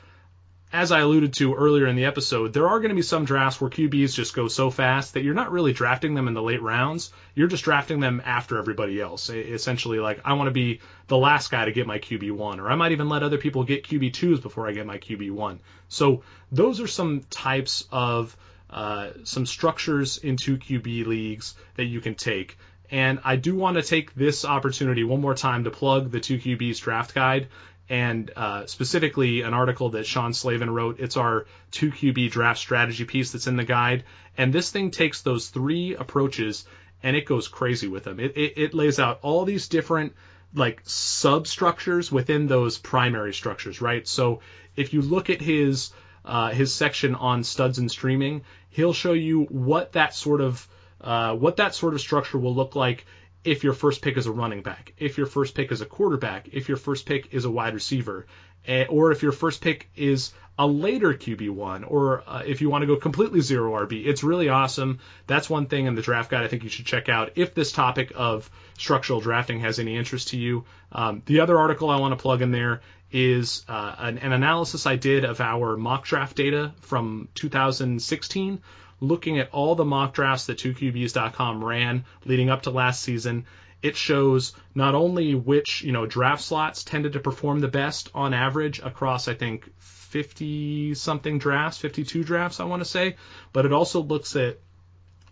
as 0.71 0.91
I 0.91 0.99
alluded 0.99 1.33
to 1.33 1.55
earlier 1.55 1.87
in 1.87 1.95
the 1.95 2.05
episode, 2.05 2.53
there 2.53 2.67
are 2.67 2.79
going 2.79 2.89
to 2.89 2.95
be 2.95 3.01
some 3.01 3.25
drafts 3.25 3.59
where 3.59 3.71
QBs 3.71 4.13
just 4.13 4.35
go 4.35 4.47
so 4.47 4.69
fast 4.69 5.15
that 5.15 5.23
you're 5.23 5.33
not 5.33 5.51
really 5.51 5.73
drafting 5.73 6.13
them 6.13 6.27
in 6.27 6.35
the 6.35 6.43
late 6.43 6.61
rounds. 6.61 7.11
You're 7.33 7.47
just 7.47 7.63
drafting 7.63 7.99
them 7.99 8.21
after 8.23 8.59
everybody 8.59 9.01
else. 9.01 9.31
Essentially, 9.31 9.99
like, 9.99 10.19
I 10.25 10.33
want 10.33 10.47
to 10.47 10.51
be 10.51 10.81
the 11.07 11.17
last 11.17 11.49
guy 11.49 11.65
to 11.65 11.71
get 11.71 11.87
my 11.87 11.97
QB1, 11.97 12.59
or 12.59 12.69
I 12.69 12.75
might 12.75 12.91
even 12.91 13.09
let 13.09 13.23
other 13.23 13.39
people 13.39 13.63
get 13.63 13.87
QB2s 13.87 14.43
before 14.43 14.67
I 14.67 14.73
get 14.73 14.85
my 14.85 14.99
QB1. 14.99 15.57
So, 15.87 16.23
those 16.51 16.79
are 16.81 16.87
some 16.87 17.21
types 17.31 17.87
of 17.91 18.37
uh, 18.69 19.09
some 19.23 19.47
structures 19.47 20.17
in 20.17 20.37
two 20.37 20.57
QB 20.57 21.07
leagues 21.07 21.55
that 21.77 21.85
you 21.85 21.99
can 21.99 22.13
take. 22.13 22.57
And 22.91 23.19
I 23.23 23.35
do 23.35 23.55
want 23.55 23.77
to 23.77 23.83
take 23.83 24.13
this 24.15 24.45
opportunity 24.45 25.03
one 25.03 25.21
more 25.21 25.35
time 25.35 25.63
to 25.63 25.71
plug 25.71 26.11
the 26.11 26.19
2QB's 26.19 26.79
draft 26.79 27.13
guide 27.13 27.47
and 27.89 28.31
uh, 28.35 28.65
specifically 28.67 29.41
an 29.41 29.53
article 29.53 29.89
that 29.91 30.05
Sean 30.05 30.33
Slavin 30.33 30.69
wrote. 30.69 30.99
It's 30.99 31.17
our 31.17 31.47
2QB 31.71 32.31
draft 32.31 32.59
strategy 32.59 33.03
piece 33.03 33.31
that's 33.31 33.47
in 33.47 33.55
the 33.55 33.63
guide. 33.63 34.03
And 34.37 34.53
this 34.53 34.69
thing 34.69 34.91
takes 34.91 35.21
those 35.21 35.49
three 35.49 35.95
approaches 35.95 36.65
and 37.01 37.15
it 37.15 37.25
goes 37.25 37.47
crazy 37.47 37.87
with 37.87 38.03
them. 38.03 38.19
It, 38.19 38.37
it, 38.37 38.53
it 38.57 38.73
lays 38.73 38.99
out 38.99 39.19
all 39.21 39.45
these 39.45 39.67
different 39.67 40.13
like 40.53 40.81
substructures 40.83 42.11
within 42.11 42.47
those 42.47 42.77
primary 42.77 43.33
structures, 43.33 43.81
right? 43.81 44.07
So 44.07 44.41
if 44.75 44.93
you 44.93 45.01
look 45.01 45.29
at 45.29 45.41
his 45.41 45.91
uh, 46.25 46.49
his 46.49 46.73
section 46.73 47.15
on 47.15 47.43
studs 47.43 47.79
and 47.79 47.89
streaming, 47.89 48.43
he'll 48.69 48.93
show 48.93 49.13
you 49.13 49.43
what 49.45 49.93
that 49.93 50.13
sort 50.13 50.41
of 50.41 50.67
uh, 51.01 51.35
what 51.35 51.57
that 51.57 51.73
sort 51.73 51.93
of 51.93 52.01
structure 52.01 52.37
will 52.37 52.53
look 52.53 52.75
like 52.75 53.05
if 53.43 53.63
your 53.63 53.73
first 53.73 54.01
pick 54.01 54.17
is 54.17 54.27
a 54.27 54.31
running 54.31 54.61
back, 54.61 54.93
if 54.97 55.17
your 55.17 55.27
first 55.27 55.55
pick 55.55 55.71
is 55.71 55.81
a 55.81 55.85
quarterback, 55.85 56.49
if 56.51 56.67
your 56.67 56.77
first 56.77 57.05
pick 57.05 57.33
is 57.33 57.45
a 57.45 57.51
wide 57.51 57.73
receiver, 57.73 58.25
eh, 58.67 58.85
or 58.89 59.11
if 59.11 59.23
your 59.23 59.31
first 59.31 59.61
pick 59.61 59.89
is 59.95 60.33
a 60.57 60.67
later 60.67 61.13
QB1, 61.13 61.89
or 61.89 62.21
uh, 62.27 62.43
if 62.45 62.59
you 62.59 62.69
want 62.69 62.81
to 62.81 62.85
go 62.85 62.97
completely 62.97 63.39
zero 63.39 63.71
RB. 63.85 64.05
It's 64.05 64.23
really 64.23 64.49
awesome. 64.49 64.99
That's 65.25 65.49
one 65.49 65.67
thing 65.67 65.85
in 65.85 65.95
the 65.95 66.01
draft 66.01 66.29
guide 66.29 66.43
I 66.43 66.47
think 66.47 66.63
you 66.63 66.69
should 66.69 66.85
check 66.85 67.07
out 67.07 67.31
if 67.35 67.53
this 67.53 67.71
topic 67.71 68.11
of 68.13 68.51
structural 68.77 69.21
drafting 69.21 69.61
has 69.61 69.79
any 69.79 69.95
interest 69.95 70.29
to 70.29 70.37
you. 70.37 70.65
Um, 70.91 71.21
the 71.25 71.39
other 71.39 71.57
article 71.57 71.89
I 71.89 71.99
want 72.01 72.11
to 72.11 72.21
plug 72.21 72.41
in 72.41 72.51
there 72.51 72.81
is 73.09 73.63
uh, 73.69 73.95
an, 73.99 74.17
an 74.17 74.33
analysis 74.33 74.85
I 74.85 74.97
did 74.97 75.23
of 75.23 75.39
our 75.39 75.77
mock 75.77 76.03
draft 76.03 76.35
data 76.35 76.73
from 76.81 77.29
2016 77.35 78.61
looking 78.99 79.39
at 79.39 79.49
all 79.51 79.75
the 79.75 79.85
mock 79.85 80.13
drafts 80.13 80.47
that 80.47 80.57
2QBs.com 80.57 81.63
ran 81.63 82.05
leading 82.25 82.49
up 82.49 82.63
to 82.63 82.69
last 82.69 83.01
season, 83.01 83.45
it 83.81 83.95
shows 83.95 84.53
not 84.75 84.95
only 84.95 85.35
which, 85.35 85.83
you 85.83 85.91
know, 85.91 86.05
draft 86.05 86.41
slots 86.41 86.83
tended 86.83 87.13
to 87.13 87.19
perform 87.19 87.59
the 87.59 87.67
best 87.67 88.09
on 88.13 88.33
average 88.33 88.79
across, 88.79 89.27
I 89.27 89.33
think, 89.33 89.71
50 89.77 90.95
something 90.95 91.37
drafts, 91.37 91.77
52 91.77 92.23
drafts, 92.23 92.59
I 92.59 92.65
want 92.65 92.81
to 92.81 92.89
say, 92.89 93.15
but 93.53 93.65
it 93.65 93.71
also 93.71 94.01
looks 94.01 94.35
at 94.35 94.59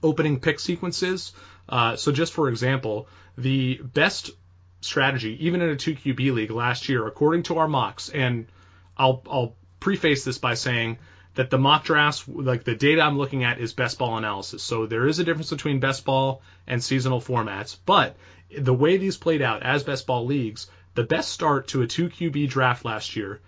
opening 0.02 0.40
pick 0.40 0.60
sequences. 0.60 1.34
Uh, 1.68 1.96
so 1.96 2.12
just 2.12 2.34
for 2.34 2.48
example, 2.50 3.10
the 3.38 3.82
best 3.84 4.32
strategy, 4.82 5.46
even 5.46 5.62
in 5.62 5.72
a 5.72 5.76
2QB 5.76 6.34
league 6.34 6.52
last 6.52 6.88
year, 6.88 7.06
according 7.06 7.44
to 7.44 7.58
our 7.58 7.68
mocks, 7.68 8.10
and 8.10 8.48
I'll, 8.96 9.24
I'll 9.30 9.56
preface 9.80 10.24
this 10.24 10.38
by 10.38 10.54
saying 10.54 11.00
that 11.38 11.52
the 11.52 11.58
mock 11.60 11.84
drafts, 11.84 12.28
like 12.28 12.64
the 12.64 12.74
data 12.74 13.02
I'm 13.02 13.18
looking 13.18 13.44
at, 13.44 13.60
is 13.60 13.72
best 13.72 14.00
ball 14.00 14.18
analysis. 14.18 14.64
So 14.64 14.88
there 14.88 15.08
is 15.08 15.20
a 15.20 15.24
difference 15.24 15.52
between 15.52 15.80
best 15.80 16.04
ball 16.04 16.42
and 16.66 16.84
seasonal 16.84 17.22
formats. 17.22 17.78
But 17.86 18.18
the 18.58 18.74
way 18.74 18.98
these 18.98 19.18
played 19.18 19.44
out 19.44 19.62
as 19.62 19.84
best 19.84 20.08
ball 20.08 20.26
leagues, 20.26 20.68
the 20.96 21.04
best 21.04 21.32
start 21.32 21.68
to 21.70 21.84
a 21.84 21.88
2 21.88 22.10
QB 22.10 22.50
draft 22.50 22.86
last 22.86 23.16
year 23.16 23.40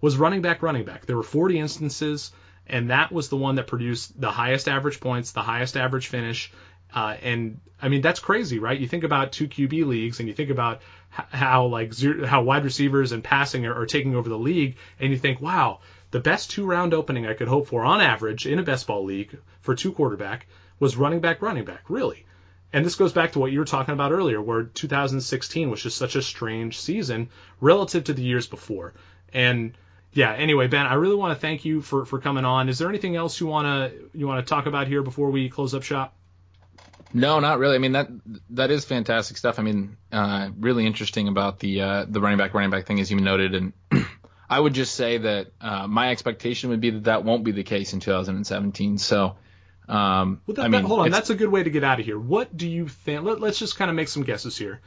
was 0.00 0.16
running 0.16 0.40
back, 0.40 0.62
running 0.62 0.86
back. 0.86 1.04
There 1.04 1.18
were 1.18 1.22
40 1.22 1.58
instances, 1.58 2.32
and 2.66 2.88
that 2.88 3.12
was 3.12 3.28
the 3.28 3.36
one 3.36 3.56
that 3.56 3.66
produced 3.66 4.18
the 4.18 4.30
highest 4.30 4.66
average 4.66 5.00
points, 5.00 5.32
the 5.32 5.42
highest 5.42 5.76
average 5.76 6.06
finish. 6.06 6.50
Uh, 6.94 7.16
and 7.22 7.60
I 7.82 7.88
mean 7.88 8.00
that's 8.00 8.20
crazy, 8.20 8.58
right? 8.58 8.80
You 8.80 8.88
think 8.88 9.04
about 9.04 9.32
two 9.32 9.48
QB 9.48 9.84
leagues, 9.84 10.18
and 10.18 10.28
you 10.30 10.34
think 10.34 10.48
about 10.48 10.80
how 11.10 11.66
like 11.66 11.92
zero, 11.92 12.24
how 12.24 12.42
wide 12.42 12.64
receivers 12.64 13.12
and 13.12 13.22
passing 13.22 13.66
are, 13.66 13.74
are 13.82 13.86
taking 13.86 14.16
over 14.16 14.30
the 14.30 14.38
league, 14.38 14.76
and 14.98 15.10
you 15.10 15.18
think, 15.18 15.42
wow, 15.42 15.80
the 16.14 16.20
best 16.20 16.52
two 16.52 16.64
round 16.64 16.94
opening 16.94 17.26
I 17.26 17.34
could 17.34 17.48
hope 17.48 17.66
for 17.66 17.84
on 17.84 18.00
average 18.00 18.46
in 18.46 18.60
a 18.60 18.62
best 18.62 18.86
ball 18.86 19.04
league 19.04 19.36
for 19.62 19.74
two 19.74 19.90
quarterback 19.90 20.46
was 20.78 20.96
running 20.96 21.18
back, 21.18 21.42
running 21.42 21.64
back, 21.64 21.90
really. 21.90 22.24
And 22.72 22.86
this 22.86 22.94
goes 22.94 23.12
back 23.12 23.32
to 23.32 23.40
what 23.40 23.50
you 23.50 23.58
were 23.58 23.64
talking 23.64 23.94
about 23.94 24.12
earlier, 24.12 24.40
where 24.40 24.62
2016 24.62 25.70
was 25.70 25.82
just 25.82 25.98
such 25.98 26.14
a 26.14 26.22
strange 26.22 26.78
season 26.78 27.30
relative 27.60 28.04
to 28.04 28.12
the 28.12 28.22
years 28.22 28.46
before. 28.46 28.94
And 29.32 29.76
yeah, 30.12 30.32
anyway, 30.32 30.68
Ben, 30.68 30.86
I 30.86 30.94
really 30.94 31.16
want 31.16 31.34
to 31.34 31.40
thank 31.40 31.64
you 31.64 31.82
for, 31.82 32.06
for 32.06 32.20
coming 32.20 32.44
on. 32.44 32.68
Is 32.68 32.78
there 32.78 32.88
anything 32.88 33.16
else 33.16 33.40
you 33.40 33.48
wanna 33.48 33.90
you 34.12 34.28
wanna 34.28 34.42
talk 34.42 34.66
about 34.66 34.86
here 34.86 35.02
before 35.02 35.30
we 35.30 35.48
close 35.48 35.74
up 35.74 35.82
shop? 35.82 36.14
No, 37.12 37.40
not 37.40 37.58
really. 37.58 37.74
I 37.74 37.78
mean 37.78 37.92
that 37.92 38.08
that 38.50 38.70
is 38.70 38.84
fantastic 38.84 39.36
stuff. 39.36 39.58
I 39.58 39.62
mean, 39.62 39.96
uh, 40.12 40.50
really 40.60 40.86
interesting 40.86 41.26
about 41.26 41.58
the 41.58 41.80
uh, 41.80 42.06
the 42.08 42.20
running 42.20 42.38
back 42.38 42.54
running 42.54 42.70
back 42.70 42.86
thing 42.86 43.00
as 43.00 43.10
you 43.10 43.20
noted, 43.20 43.56
and 43.56 43.72
I 44.54 44.60
would 44.60 44.72
just 44.72 44.94
say 44.94 45.18
that 45.18 45.48
uh, 45.60 45.88
my 45.88 46.12
expectation 46.12 46.70
would 46.70 46.80
be 46.80 46.90
that 46.90 47.04
that 47.04 47.24
won't 47.24 47.42
be 47.42 47.50
the 47.50 47.64
case 47.64 47.92
in 47.92 47.98
2017. 47.98 48.98
So, 48.98 49.34
um, 49.88 50.42
well, 50.46 50.54
that, 50.54 50.60
I 50.60 50.68
mean, 50.68 50.82
that, 50.82 50.86
hold 50.86 51.00
on, 51.00 51.10
that's 51.10 51.30
a 51.30 51.34
good 51.34 51.48
way 51.48 51.64
to 51.64 51.70
get 51.70 51.82
out 51.82 51.98
of 51.98 52.06
here. 52.06 52.16
What 52.16 52.56
do 52.56 52.68
you 52.68 52.86
think? 52.86 53.24
Let, 53.24 53.42
us 53.42 53.58
just 53.58 53.76
kind 53.76 53.90
of 53.90 53.96
make 53.96 54.06
some 54.06 54.22
guesses 54.22 54.56
here. 54.56 54.80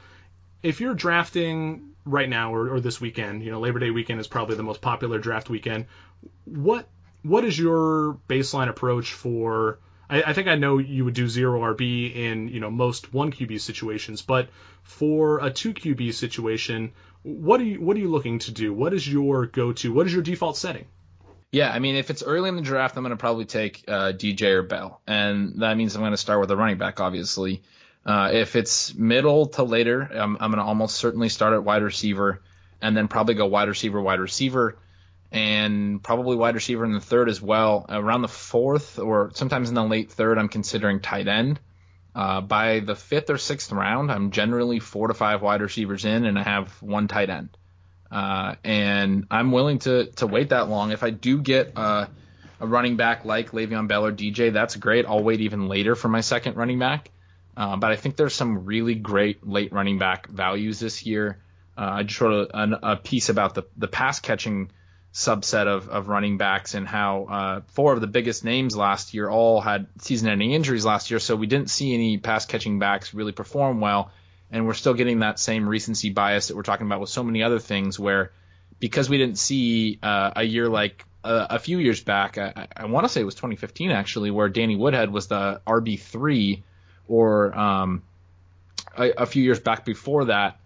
If 0.63 0.79
you're 0.79 0.93
drafting 0.93 1.89
right 2.05 2.29
now 2.29 2.55
or, 2.55 2.75
or 2.75 2.79
this 2.79 3.01
weekend, 3.01 3.43
you 3.43 3.51
know, 3.51 3.59
Labor 3.59 3.79
Day 3.79 3.91
weekend 3.91 4.21
is 4.21 4.27
probably 4.29 4.55
the 4.55 4.63
most 4.63 4.79
popular 4.79 5.19
draft 5.19 5.49
weekend. 5.49 5.87
What 6.45 6.87
what 7.23 7.43
is 7.43 7.59
your 7.59 8.17
baseline 8.29 8.69
approach 8.69 9.11
for? 9.11 9.79
I, 10.09 10.23
I 10.23 10.33
think 10.33 10.47
I 10.47 10.55
know 10.55 10.77
you 10.77 11.03
would 11.03 11.13
do 11.13 11.27
zero 11.27 11.59
RB 11.75 12.15
in 12.15 12.47
you 12.47 12.61
know 12.61 12.71
most 12.71 13.13
one 13.13 13.33
QB 13.33 13.59
situations, 13.59 14.21
but 14.21 14.47
for 14.83 15.43
a 15.43 15.51
two 15.51 15.73
QB 15.73 16.13
situation, 16.13 16.93
what 17.23 17.59
are 17.59 17.65
you 17.65 17.81
what 17.81 17.97
are 17.97 17.99
you 17.99 18.09
looking 18.09 18.39
to 18.39 18.51
do? 18.51 18.73
What 18.73 18.93
is 18.93 19.07
your 19.11 19.45
go 19.45 19.73
to? 19.73 19.93
What 19.93 20.07
is 20.07 20.13
your 20.13 20.23
default 20.23 20.57
setting? 20.57 20.85
Yeah, 21.51 21.71
I 21.71 21.79
mean, 21.79 21.95
if 21.95 22.09
it's 22.09 22.23
early 22.23 22.49
in 22.49 22.55
the 22.55 22.61
draft, 22.61 22.97
I'm 22.97 23.03
going 23.03 23.11
to 23.11 23.17
probably 23.17 23.45
take 23.45 23.85
uh, 23.87 24.11
DJ 24.11 24.53
or 24.55 24.63
Bell, 24.63 25.01
and 25.07 25.61
that 25.61 25.77
means 25.77 25.95
I'm 25.95 26.01
going 26.01 26.11
to 26.11 26.17
start 26.17 26.41
with 26.41 26.51
a 26.51 26.57
running 26.57 26.77
back, 26.77 26.99
obviously. 26.99 27.63
Uh, 28.05 28.31
if 28.33 28.55
it's 28.55 28.93
middle 28.95 29.47
to 29.47 29.63
later, 29.63 30.01
I'm, 30.01 30.37
I'm 30.39 30.51
going 30.51 30.63
to 30.63 30.63
almost 30.63 30.97
certainly 30.97 31.29
start 31.29 31.53
at 31.53 31.63
wide 31.63 31.83
receiver, 31.83 32.41
and 32.81 32.95
then 32.95 33.07
probably 33.07 33.35
go 33.35 33.45
wide 33.45 33.69
receiver, 33.69 34.01
wide 34.01 34.19
receiver, 34.19 34.77
and 35.31 36.03
probably 36.03 36.35
wide 36.35 36.55
receiver 36.55 36.83
in 36.83 36.91
the 36.91 36.99
third 36.99 37.29
as 37.29 37.41
well. 37.41 37.85
Around 37.87 38.23
the 38.23 38.27
fourth, 38.27 38.99
or 38.99 39.31
sometimes 39.33 39.69
in 39.69 39.75
the 39.75 39.83
late 39.83 40.11
third, 40.11 40.37
I'm 40.37 40.49
considering 40.49 40.99
tight 40.99 41.27
end. 41.29 41.59
Uh, 42.17 42.41
by 42.41 42.79
the 42.79 42.95
fifth 42.95 43.29
or 43.29 43.37
sixth 43.37 43.71
round, 43.71 44.11
I'm 44.11 44.31
generally 44.31 44.79
four 44.79 45.07
to 45.07 45.13
five 45.13 45.43
wide 45.43 45.61
receivers 45.61 46.03
in, 46.03 46.25
and 46.25 46.39
I 46.39 46.41
have 46.41 46.81
one 46.81 47.07
tight 47.07 47.29
end. 47.29 47.49
Uh, 48.11 48.55
and 48.63 49.27
I'm 49.29 49.51
willing 49.51 49.77
to 49.79 50.07
to 50.15 50.25
wait 50.25 50.49
that 50.49 50.67
long. 50.67 50.91
If 50.91 51.03
I 51.03 51.11
do 51.11 51.39
get 51.39 51.77
a 51.77 52.07
running 52.59 52.97
back 52.97 53.23
like 53.23 53.51
Le'Veon 53.51 53.87
Bell 53.87 54.07
or 54.07 54.11
DJ, 54.11 54.51
that's 54.51 54.75
great. 54.75 55.05
I'll 55.05 55.21
wait 55.21 55.41
even 55.41 55.67
later 55.67 55.93
for 55.93 56.07
my 56.07 56.21
second 56.21 56.57
running 56.57 56.79
back. 56.79 57.11
Uh, 57.55 57.75
but 57.75 57.91
I 57.91 57.95
think 57.95 58.15
there's 58.15 58.33
some 58.33 58.65
really 58.65 58.95
great 58.95 59.45
late 59.45 59.71
running 59.71 59.99
back 59.99 60.27
values 60.27 60.79
this 60.79 61.05
year. 61.05 61.37
Uh, 61.77 61.97
I 61.97 62.03
just 62.03 62.19
wrote 62.19 62.49
a, 62.51 62.93
a, 62.93 62.95
piece 62.95 63.29
about 63.29 63.53
the 63.53 63.63
the 63.77 63.87
pass 63.87 64.19
catching 64.19 64.71
subset 65.13 65.67
of, 65.67 65.89
of 65.89 66.09
running 66.09 66.37
backs 66.37 66.73
and 66.73 66.87
how 66.87 67.25
uh, 67.25 67.61
four 67.73 67.93
of 67.93 68.01
the 68.01 68.07
biggest 68.07 68.43
names 68.43 68.75
last 68.75 69.13
year 69.13 69.29
all 69.29 69.61
had 69.61 69.87
season-ending 69.99 70.51
injuries 70.51 70.85
last 70.85 71.09
year, 71.09 71.19
so 71.19 71.35
we 71.35 71.47
didn't 71.47 71.69
see 71.69 71.93
any 71.93 72.17
pass-catching 72.17 72.79
backs 72.79 73.13
really 73.13 73.31
perform 73.31 73.79
well, 73.79 74.11
and 74.51 74.67
we're 74.67 74.73
still 74.73 74.93
getting 74.93 75.19
that 75.19 75.39
same 75.39 75.67
recency 75.67 76.09
bias 76.09 76.47
that 76.47 76.55
we're 76.55 76.63
talking 76.63 76.85
about 76.85 76.99
with 76.99 77.09
so 77.09 77.23
many 77.23 77.41
other 77.41 77.59
things, 77.59 77.99
where 77.99 78.31
because 78.79 79.09
we 79.09 79.17
didn't 79.17 79.39
see 79.39 79.97
uh, 80.03 80.31
a 80.35 80.43
year 80.43 80.69
like 80.69 81.03
uh, 81.23 81.47
a 81.49 81.59
few 81.59 81.79
years 81.79 82.01
back, 82.03 82.37
I, 82.37 82.67
I 82.75 82.85
want 82.85 83.05
to 83.05 83.09
say 83.09 83.21
it 83.21 83.25
was 83.25 83.35
2015 83.35 83.91
actually, 83.91 84.31
where 84.31 84.49
Danny 84.49 84.75
Woodhead 84.75 85.11
was 85.11 85.27
the 85.27 85.61
RB 85.65 85.99
three, 85.99 86.63
or 87.07 87.57
um, 87.57 88.03
a, 88.95 89.09
a 89.17 89.25
few 89.25 89.43
years 89.43 89.59
back 89.59 89.83
before 89.83 90.25
that 90.25 90.59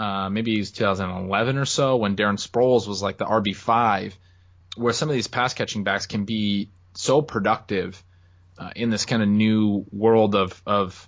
uh, 0.00 0.30
maybe 0.30 0.56
it 0.56 0.60
was 0.60 0.70
2011 0.70 1.58
or 1.58 1.66
so 1.66 1.96
when 1.96 2.16
Darren 2.16 2.38
Sproles 2.38 2.88
was 2.88 3.02
like 3.02 3.18
the 3.18 3.26
RB5, 3.26 4.14
where 4.76 4.94
some 4.94 5.10
of 5.10 5.14
these 5.14 5.28
pass 5.28 5.52
catching 5.52 5.84
backs 5.84 6.06
can 6.06 6.24
be 6.24 6.70
so 6.94 7.20
productive 7.20 8.02
uh, 8.58 8.70
in 8.74 8.88
this 8.88 9.04
kind 9.04 9.22
of 9.22 9.28
new 9.28 9.84
world 9.92 10.34
of, 10.34 10.62
of 10.64 11.06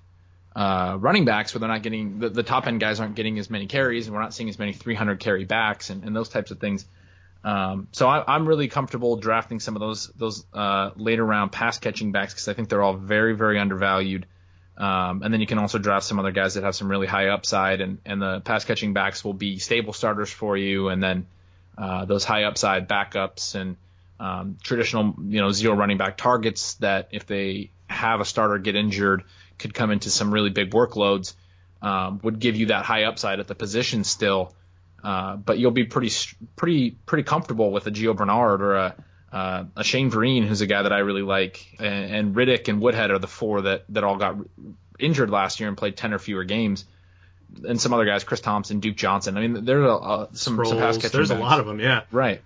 uh, 0.55 0.99
running 1.01 1.25
backs 1.25 1.55
where 1.55 1.61
they're 1.61 1.71
not 1.71 1.83
getting 1.83 2.19
the, 2.19 2.29
the, 2.29 2.43
top 2.43 2.67
end 2.67 2.81
guys 2.81 3.01
aren't 3.01 3.15
getting 3.15 3.39
as 3.39 3.49
many 3.49 3.67
carries 3.67 4.07
and 4.07 4.15
we're 4.15 4.21
not 4.21 4.35
seeing 4.35 4.51
as 4.51 4.59
many 4.59 4.75
300 4.75 5.19
carry 5.21 5.47
backs 5.47 5.89
and, 5.89 6.05
and 6.05 6.15
those 6.15 6.29
types 6.29 6.51
of 6.51 6.61
things. 6.61 6.85
Um, 7.45 7.89
so 7.93 8.07
I, 8.07 8.37
am 8.37 8.47
really 8.47 8.69
comfortable 8.69 9.17
drafting 9.17 9.59
some 9.59 9.75
of 9.75 9.81
those 9.81 10.09
those 10.09 10.45
uh, 10.53 10.91
later 10.97 11.25
round 11.25 11.51
pass 11.51 11.79
catching 11.79 12.13
backs 12.13 12.35
because 12.35 12.49
I 12.49 12.53
think 12.53 12.69
they're 12.69 12.83
all 12.83 12.95
very 12.95 13.35
very 13.35 13.59
undervalued. 13.59 14.27
Um, 14.77 15.23
and 15.23 15.33
then 15.33 15.41
you 15.41 15.47
can 15.47 15.59
also 15.59 15.79
draft 15.79 16.07
some 16.07 16.19
other 16.19 16.33
guys 16.33 16.55
that 16.55 16.65
have 16.65 16.75
some 16.75 16.89
really 16.89 17.07
high 17.07 17.29
upside, 17.29 17.81
and, 17.81 17.99
and 18.05 18.21
the 18.21 18.41
pass 18.41 18.65
catching 18.65 18.95
backs 18.95 19.25
will 19.25 19.35
be 19.35 19.59
stable 19.59 19.93
starters 19.93 20.31
for 20.31 20.57
you, 20.57 20.89
and 20.89 21.03
then 21.03 21.27
uh, 21.77 22.05
those 22.05 22.25
high 22.25 22.45
upside 22.45 22.89
backups 22.89 23.55
and 23.55 23.77
um, 24.19 24.57
traditional, 24.63 25.15
you 25.27 25.41
know, 25.41 25.51
zero 25.51 25.75
running 25.75 25.99
back 25.99 26.17
targets 26.17 26.75
that 26.75 27.09
if 27.11 27.27
they 27.27 27.71
have 27.89 28.21
a 28.21 28.25
starter 28.25 28.59
get 28.59 28.77
injured 28.77 29.25
could 29.59 29.75
come 29.75 29.91
into 29.91 30.11
some 30.11 30.33
really 30.33 30.51
big 30.51 30.71
workloads, 30.71 31.35
um, 31.83 32.21
would 32.23 32.39
give 32.39 32.57
you 32.57 32.67
that 32.67 32.85
high 32.85 33.05
upside 33.05 33.41
at 33.41 33.49
the 33.49 33.55
position 33.55 34.05
still. 34.05 34.55
Uh, 35.03 35.37
but 35.37 35.59
you'll 35.59 35.73
be 35.73 35.85
pretty 35.85 36.11
pretty 36.55 36.93
pretty 36.93 37.25
comfortable 37.25 37.73
with 37.73 37.87
a 37.89 37.91
Gio 37.91 38.17
Bernard 38.17 38.63
or 38.63 38.77
a 38.77 38.95
uh, 39.33 39.65
a 39.77 39.83
Shane 39.83 40.11
Vereen, 40.11 40.47
who's 40.47 40.61
a 40.61 40.67
guy 40.67 40.83
that 40.83 40.93
I 40.93 40.99
really 40.99 41.23
like, 41.23 41.67
and, 41.79 42.15
and 42.15 42.37
Riddick 42.37 42.69
and 42.69 42.81
Woodhead 42.83 43.11
are 43.11 43.19
the 43.19 43.27
four 43.27 43.63
that, 43.63 43.85
that 43.89 44.05
all 44.05 44.17
got 44.17 44.37
injured 44.99 45.31
last 45.31 45.59
year 45.59 45.69
and 45.69 45.77
played 45.77 45.97
10 45.97 46.13
or 46.13 46.19
fewer 46.19 46.45
games. 46.45 46.85
And 47.67 47.81
some 47.81 47.95
other 47.95 48.05
guys, 48.05 48.25
Chris 48.25 48.41
Thompson, 48.41 48.81
Duke 48.81 48.97
Johnson. 48.97 49.37
I 49.37 49.47
mean, 49.47 49.65
there's 49.65 49.85
a, 49.85 50.29
some, 50.33 50.63
some 50.65 50.79
pass 50.79 50.97
catchers. 50.97 51.13
There's 51.13 51.31
a 51.31 51.39
lot 51.39 51.61
of 51.61 51.67
them, 51.67 51.81
yeah. 51.81 52.03
Right. 52.11 52.43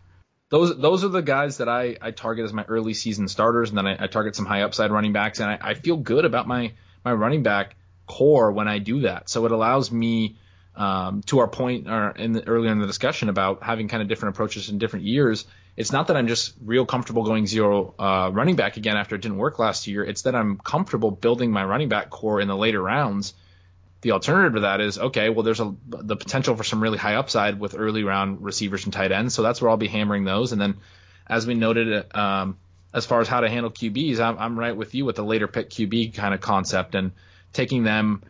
Those 0.49 0.79
those 0.79 1.03
are 1.03 1.09
the 1.09 1.23
guys 1.23 1.59
that 1.59 1.69
I, 1.69 1.97
I 2.01 2.13
target 2.13 2.45
as 2.45 2.53
my 2.53 2.65
early 2.65 2.95
season 2.95 3.27
starters, 3.27 3.71
and 3.71 3.79
then 3.79 3.87
I, 3.87 4.05
I 4.05 4.07
target 4.07 4.37
some 4.37 4.47
high 4.47 4.63
upside 4.63 4.93
running 4.93 5.13
backs, 5.13 5.41
and 5.41 5.51
I, 5.51 5.59
I 5.61 5.75
feel 5.75 5.97
good 5.97 6.25
about 6.25 6.47
my 6.47 6.73
my 7.05 7.13
running 7.13 7.43
back 7.43 7.75
corps 8.07 8.53
when 8.53 8.69
I 8.69 8.79
do 8.79 9.01
that. 9.01 9.29
So 9.29 9.45
it 9.47 9.51
allows 9.51 9.91
me, 9.91 10.39
um, 10.77 11.23
to 11.23 11.41
our 11.41 11.49
point 11.49 11.89
or 11.89 12.11
in 12.11 12.31
the, 12.33 12.47
earlier 12.47 12.71
in 12.71 12.79
the 12.79 12.87
discussion 12.87 13.29
about 13.29 13.65
having 13.65 13.89
kind 13.89 14.03
of 14.03 14.09
different 14.09 14.37
approaches 14.37 14.69
in 14.69 14.79
different 14.79 15.05
years 15.05 15.47
it's 15.77 15.93
not 15.93 16.07
that 16.07 16.17
I'm 16.17 16.27
just 16.27 16.55
real 16.65 16.87
comfortable 16.87 17.25
going 17.25 17.47
zero 17.47 17.95
uh, 17.99 18.31
running 18.33 18.57
back 18.57 18.77
again 18.79 18.97
after 18.97 19.15
it 19.15 19.21
didn't 19.21 19.37
work 19.37 19.59
last 19.59 19.87
year. 19.87 20.05
It's 20.05 20.23
that 20.23 20.35
I'm 20.35 20.59
comfortable 20.59 21.11
building 21.11 21.51
my 21.51 21.65
running 21.65 21.89
back 21.89 22.09
corps 22.09 22.41
in 22.41 22.49
the 22.49 22.57
later 22.57 22.81
rounds. 22.81 23.35
The 24.01 24.13
alternative 24.13 24.55
to 24.55 24.61
that 24.61 24.81
is 24.81 24.99
okay. 24.99 25.29
Well, 25.29 25.43
there's 25.43 25.61
a 25.61 25.75
the 25.89 26.17
potential 26.17 26.57
for 26.57 26.65
some 26.65 26.83
really 26.83 26.99
high 26.99 27.17
upside 27.17 27.61
with 27.61 27.75
early 27.77 28.05
round 28.05 28.43
receivers 28.43 28.85
and 28.85 28.93
tight 28.93 29.13
ends, 29.13 29.35
so 29.35 29.43
that's 29.43 29.61
where 29.61 29.71
I'll 29.71 29.77
be 29.77 29.89
hammering 29.89 30.25
those. 30.25 30.53
And 30.53 30.61
then, 30.61 30.77
as 31.27 31.47
we 31.47 31.55
noted, 31.55 32.15
um, 32.15 32.57
as 32.95 33.05
far 33.05 33.21
as 33.21 33.29
how 33.29 33.41
to 33.41 33.49
handle 33.49 33.71
QBs, 33.71 34.21
I'm, 34.21 34.39
I'm 34.39 34.59
right 34.59 34.77
with 34.77 34.95
you 34.95 35.05
with 35.05 35.17
the 35.17 35.25
later 35.25 35.49
pick 35.49 35.71
QB 35.71 36.15
kind 36.15 36.33
of 36.33 36.41
concept 36.41 36.95
and 36.95 37.13
taking 37.53 37.83
them 37.83 38.23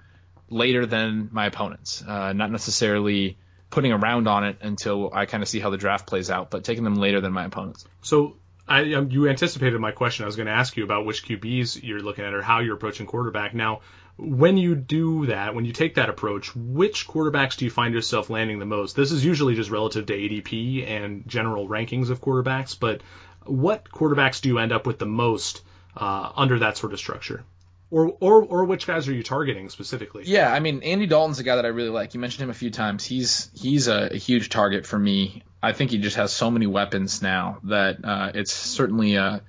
later 0.49 0.87
than 0.87 1.29
my 1.31 1.47
opponents, 1.47 2.03
uh, 2.03 2.33
not 2.33 2.51
necessarily 2.51 3.37
putting 3.71 3.93
a 3.93 3.99
round 3.99 4.29
on 4.29 4.45
it 4.45 4.59
until 4.61 5.11
I 5.13 5.27
kind 5.27 5.43
of 5.43 5.49
see 5.49 5.61
how 5.61 5.71
the 5.71 5.77
draft 5.77 6.07
plays 6.07 6.31
out, 6.31 6.51
but 6.51 6.65
taking 6.65 6.85
them 6.85 6.97
later 6.97 7.21
than 7.21 7.33
my 7.33 7.45
opponents. 7.45 7.85
So 8.01 8.37
I, 8.69 8.95
um, 8.95 9.11
you 9.11 9.29
anticipated 9.29 9.79
my 9.81 9.93
question. 9.93 10.25
I 10.25 10.27
was 10.27 10.37
going 10.37 10.47
to 10.47 10.53
ask 10.53 10.77
you 10.77 10.85
about 10.85 11.07
which 11.07 11.25
QBs 11.25 11.83
you're 11.83 12.01
looking 12.01 12.25
at 12.25 12.35
or 12.35 12.43
how 12.43 12.61
you're 12.61 12.75
approaching 12.75 13.07
quarterback. 13.07 13.55
Now, 13.55 13.81
when 14.17 14.57
you 14.57 14.75
do 14.75 15.27
that, 15.27 15.55
when 15.55 15.65
you 15.65 15.73
take 15.73 15.97
that 15.97 16.09
approach, 16.09 16.55
which 16.57 17.07
quarterbacks 17.07 17.57
do 17.57 17.65
you 17.65 17.71
find 17.71 17.93
yourself 17.93 18.31
landing 18.31 18.59
the 18.59 18.67
most? 18.67 18.97
This 18.97 19.13
is 19.13 19.25
usually 19.25 19.55
just 19.55 19.71
relative 19.71 20.07
to 20.07 20.15
ADP 20.15 20.89
and 20.89 21.29
general 21.29 21.69
rankings 21.69 22.11
of 22.11 22.21
quarterbacks, 22.21 22.79
but 22.79 23.03
what 23.45 23.89
quarterbacks 23.91 24.41
do 24.41 24.49
you 24.49 24.59
end 24.59 24.73
up 24.73 24.87
with 24.87 24.99
the 24.99 25.07
most 25.07 25.63
uh, 25.97 26.33
under 26.35 26.61
that 26.61 26.77
sort 26.77 26.93
of 26.93 26.99
structure? 26.99 27.45
Or, 27.89 28.17
or, 28.19 28.43
or 28.43 28.65
which 28.65 28.87
guys 28.87 29.07
are 29.07 29.15
you 29.15 29.23
targeting 29.23 29.69
specifically? 29.69 30.25
Yeah, 30.27 30.53
I 30.53 30.59
mean 30.59 30.83
Andy 30.83 31.07
Dalton's 31.07 31.39
a 31.39 31.45
guy 31.45 31.57
that 31.57 31.65
I 31.65 31.69
really 31.69 31.91
like. 31.91 32.15
You 32.15 32.21
mentioned 32.21 32.43
him 32.43 32.51
a 32.51 32.55
few 32.55 32.71
times. 32.71 33.05
He's 33.05 33.51
he's 33.55 33.87
a, 33.87 34.09
a 34.13 34.17
huge 34.17 34.49
target 34.49 34.87
for 34.87 34.99
me. 34.99 35.45
I 35.63 35.73
think 35.73 35.93
he 35.93 35.99
just 35.99 36.17
has 36.17 36.33
so 36.33 36.51
many 36.51 36.67
weapons 36.67 37.23
now 37.23 37.59
that 37.65 38.05
uh, 38.05 38.33
it's 38.35 38.53
certainly 38.53 39.15
a, 39.15 39.43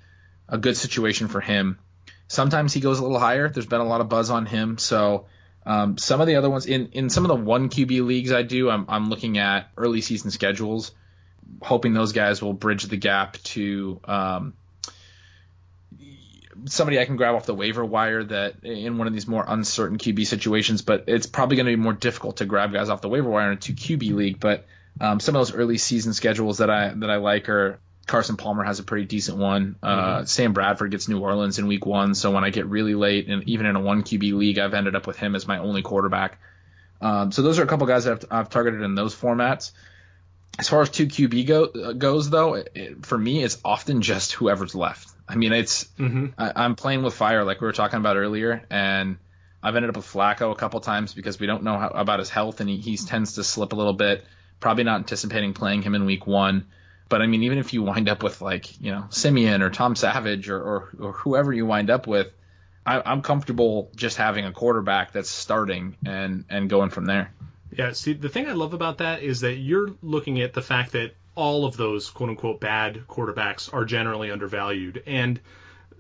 a 0.48 0.58
good 0.58 0.78
situation 0.78 1.28
for 1.28 1.42
him. 1.42 1.80
Sometimes 2.28 2.74
he 2.74 2.80
goes 2.80 3.00
a 3.00 3.04
little 3.04 3.20
higher. 3.20 3.50
There's 3.50 3.66
been 3.66 3.82
a 3.82 3.86
lot 3.86 4.02
of 4.02 4.10
buzz 4.10 4.30
on 4.30 4.46
him. 4.46 4.78
So 4.78 5.26
um, 5.66 5.98
some 5.98 6.22
of 6.22 6.28
the 6.28 6.36
other 6.36 6.50
ones 6.50 6.66
in, 6.66 6.88
in 6.94 7.10
some 7.10 7.24
of 7.24 7.30
the 7.30 7.36
one 7.36 7.70
QB 7.70 8.06
leagues 8.06 8.32
I 8.32 8.42
do, 8.42 8.70
I'm, 8.70 8.86
I'm 8.88 9.10
looking 9.10 9.38
at 9.38 9.70
early 9.78 10.02
season 10.02 10.32
schedules, 10.32 10.92
hoping 11.62 11.94
those 11.94 12.14
guys 12.14 12.42
will 12.42 12.54
bridge 12.54 12.84
the 12.86 12.98
gap 12.98 13.38
to 13.44 14.00
um, 14.06 14.54
somebody 16.66 17.00
I 17.00 17.06
can 17.06 17.16
grab 17.16 17.36
off 17.36 17.46
the 17.46 17.54
waiver 17.54 17.84
wire 17.84 18.24
that 18.24 18.64
in 18.64 18.98
one 18.98 19.08
of 19.08 19.14
these 19.14 19.28
more 19.28 19.44
uncertain 19.48 19.98
QB 19.98 20.28
situations, 20.28 20.82
but 20.82 21.06
it's 21.08 21.28
probably 21.28 21.56
going 21.56 21.66
to 21.68 21.72
be 21.72 21.82
more 21.82 21.94
difficult 21.94 22.38
to 22.38 22.46
grab 22.46 22.74
guys 22.74 22.90
off 22.90 23.02
the 23.02 23.10
waiver 23.10 23.30
wire 23.30 23.52
in 23.52 23.58
a 23.58 23.62
two 23.62 23.74
QB 23.74 24.14
league. 24.14 24.40
But 24.40 24.66
um, 25.00 25.20
some 25.20 25.36
of 25.36 25.40
those 25.40 25.54
early 25.54 25.78
season 25.78 26.14
schedules 26.14 26.60
that 26.60 26.70
I 26.70 26.94
that 26.96 27.10
I 27.10 27.18
like 27.18 27.50
are 27.50 27.80
Carson 28.08 28.38
Palmer 28.38 28.64
has 28.64 28.80
a 28.80 28.84
pretty 28.84 29.06
decent 29.06 29.38
one. 29.38 29.76
Uh, 29.84 29.88
mm-hmm. 29.88 30.26
Sam 30.26 30.54
Bradford 30.54 30.92
gets 30.92 31.08
New 31.08 31.20
Orleans 31.20 31.60
in 31.60 31.68
week 31.68 31.86
one, 31.86 32.16
so 32.16 32.32
when 32.32 32.44
I 32.44 32.50
get 32.50 32.66
really 32.66 32.96
late 32.96 33.28
and 33.28 33.48
even 33.48 33.66
in 33.66 33.76
a 33.76 33.82
one 33.82 34.04
QB 34.04 34.34
league, 34.34 34.60
I've 34.60 34.74
ended 34.74 34.96
up 34.96 35.06
with 35.06 35.18
him 35.18 35.36
as 35.36 35.48
my 35.48 35.60
only 35.60 35.82
quarterback. 35.82 36.40
Um, 37.02 37.32
so 37.32 37.42
those 37.42 37.60
are 37.60 37.64
a 37.64 37.68
couple 37.68 37.86
guys 37.86 38.06
that 38.06 38.14
I've, 38.14 38.26
I've 38.32 38.50
targeted 38.50 38.82
in 38.82 38.96
those 38.96 39.16
formats. 39.16 39.72
As 40.60 40.68
far 40.70 40.82
as 40.82 40.90
two 40.90 41.06
QB 41.06 41.46
go, 41.46 41.66
uh, 41.66 41.94
goes, 41.94 42.30
though, 42.30 42.56
it, 42.56 43.06
for 43.06 43.18
me, 43.18 43.44
it's 43.44 43.60
often 43.64 44.02
just 44.02 44.34
whoever's 44.34 44.74
left. 44.74 45.10
I 45.28 45.36
mean, 45.36 45.54
it's 45.54 45.84
mm-hmm. 46.00 46.28
I, 46.38 46.66
am 46.66 46.76
playing 46.76 47.04
with 47.04 47.14
fire 47.14 47.44
like 47.44 47.62
we 47.62 47.68
were 47.68 47.74
talking 47.74 48.00
about 48.00 48.16
earlier, 48.16 48.64
and 48.70 49.18
I've 49.62 49.76
ended 49.76 49.90
up 49.90 49.98
with 49.98 50.06
Flacco 50.06 50.52
a 50.52 50.56
couple 50.56 50.80
times 50.80 51.14
because 51.14 51.40
we 51.40 51.48
don't 51.48 51.64
know 51.64 51.78
how, 51.78 51.90
about 51.90 52.20
his 52.20 52.30
health, 52.30 52.60
and 52.60 52.70
he, 52.70 52.78
he 52.78 52.98
tends 52.98 53.34
to 53.34 53.44
slip 53.44 53.74
a 53.74 53.76
little 53.76 53.94
bit. 53.94 54.26
Probably 54.60 54.84
not 54.84 55.00
anticipating 55.00 55.54
playing 55.54 55.84
him 55.84 55.94
in 55.94 56.06
week 56.06 56.26
one. 56.26 56.68
But 57.10 57.22
I 57.22 57.28
mean, 57.28 57.44
even 57.44 57.58
if 57.58 57.74
you 57.74 57.84
wind 57.84 58.10
up 58.10 58.24
with 58.24 58.42
like 58.42 58.82
you 58.82 58.92
know 58.92 59.06
Siemian 59.10 59.62
or 59.62 59.70
Tom 59.70 59.96
Savage 59.96 60.50
or 60.50 60.60
or, 60.60 60.90
or 61.00 61.12
whoever 61.14 61.54
you 61.54 61.66
wind 61.66 61.90
up 61.90 62.08
with, 62.08 62.28
I, 62.86 63.02
I'm 63.06 63.22
comfortable 63.22 63.92
just 63.96 64.18
having 64.18 64.46
a 64.46 64.52
quarterback 64.52 65.12
that's 65.12 65.30
starting 65.30 65.96
and 66.06 66.46
and 66.50 66.70
going 66.70 66.90
from 66.90 67.06
there. 67.06 67.34
Yeah, 67.78 67.92
see, 67.92 68.14
the 68.14 68.30
thing 68.30 68.48
I 68.48 68.54
love 68.54 68.74
about 68.74 69.00
that 69.00 69.22
is 69.22 69.42
that 69.42 69.56
you're 69.56 69.92
looking 70.02 70.42
at 70.42 70.54
the 70.54 70.64
fact 70.64 70.94
that 70.94 71.14
all 71.36 71.66
of 71.66 71.78
those 71.78 72.10
quote 72.10 72.30
unquote 72.30 72.60
bad 72.60 73.04
quarterbacks 73.08 73.72
are 73.72 73.86
generally 73.86 74.32
undervalued. 74.32 75.04
And 75.06 75.40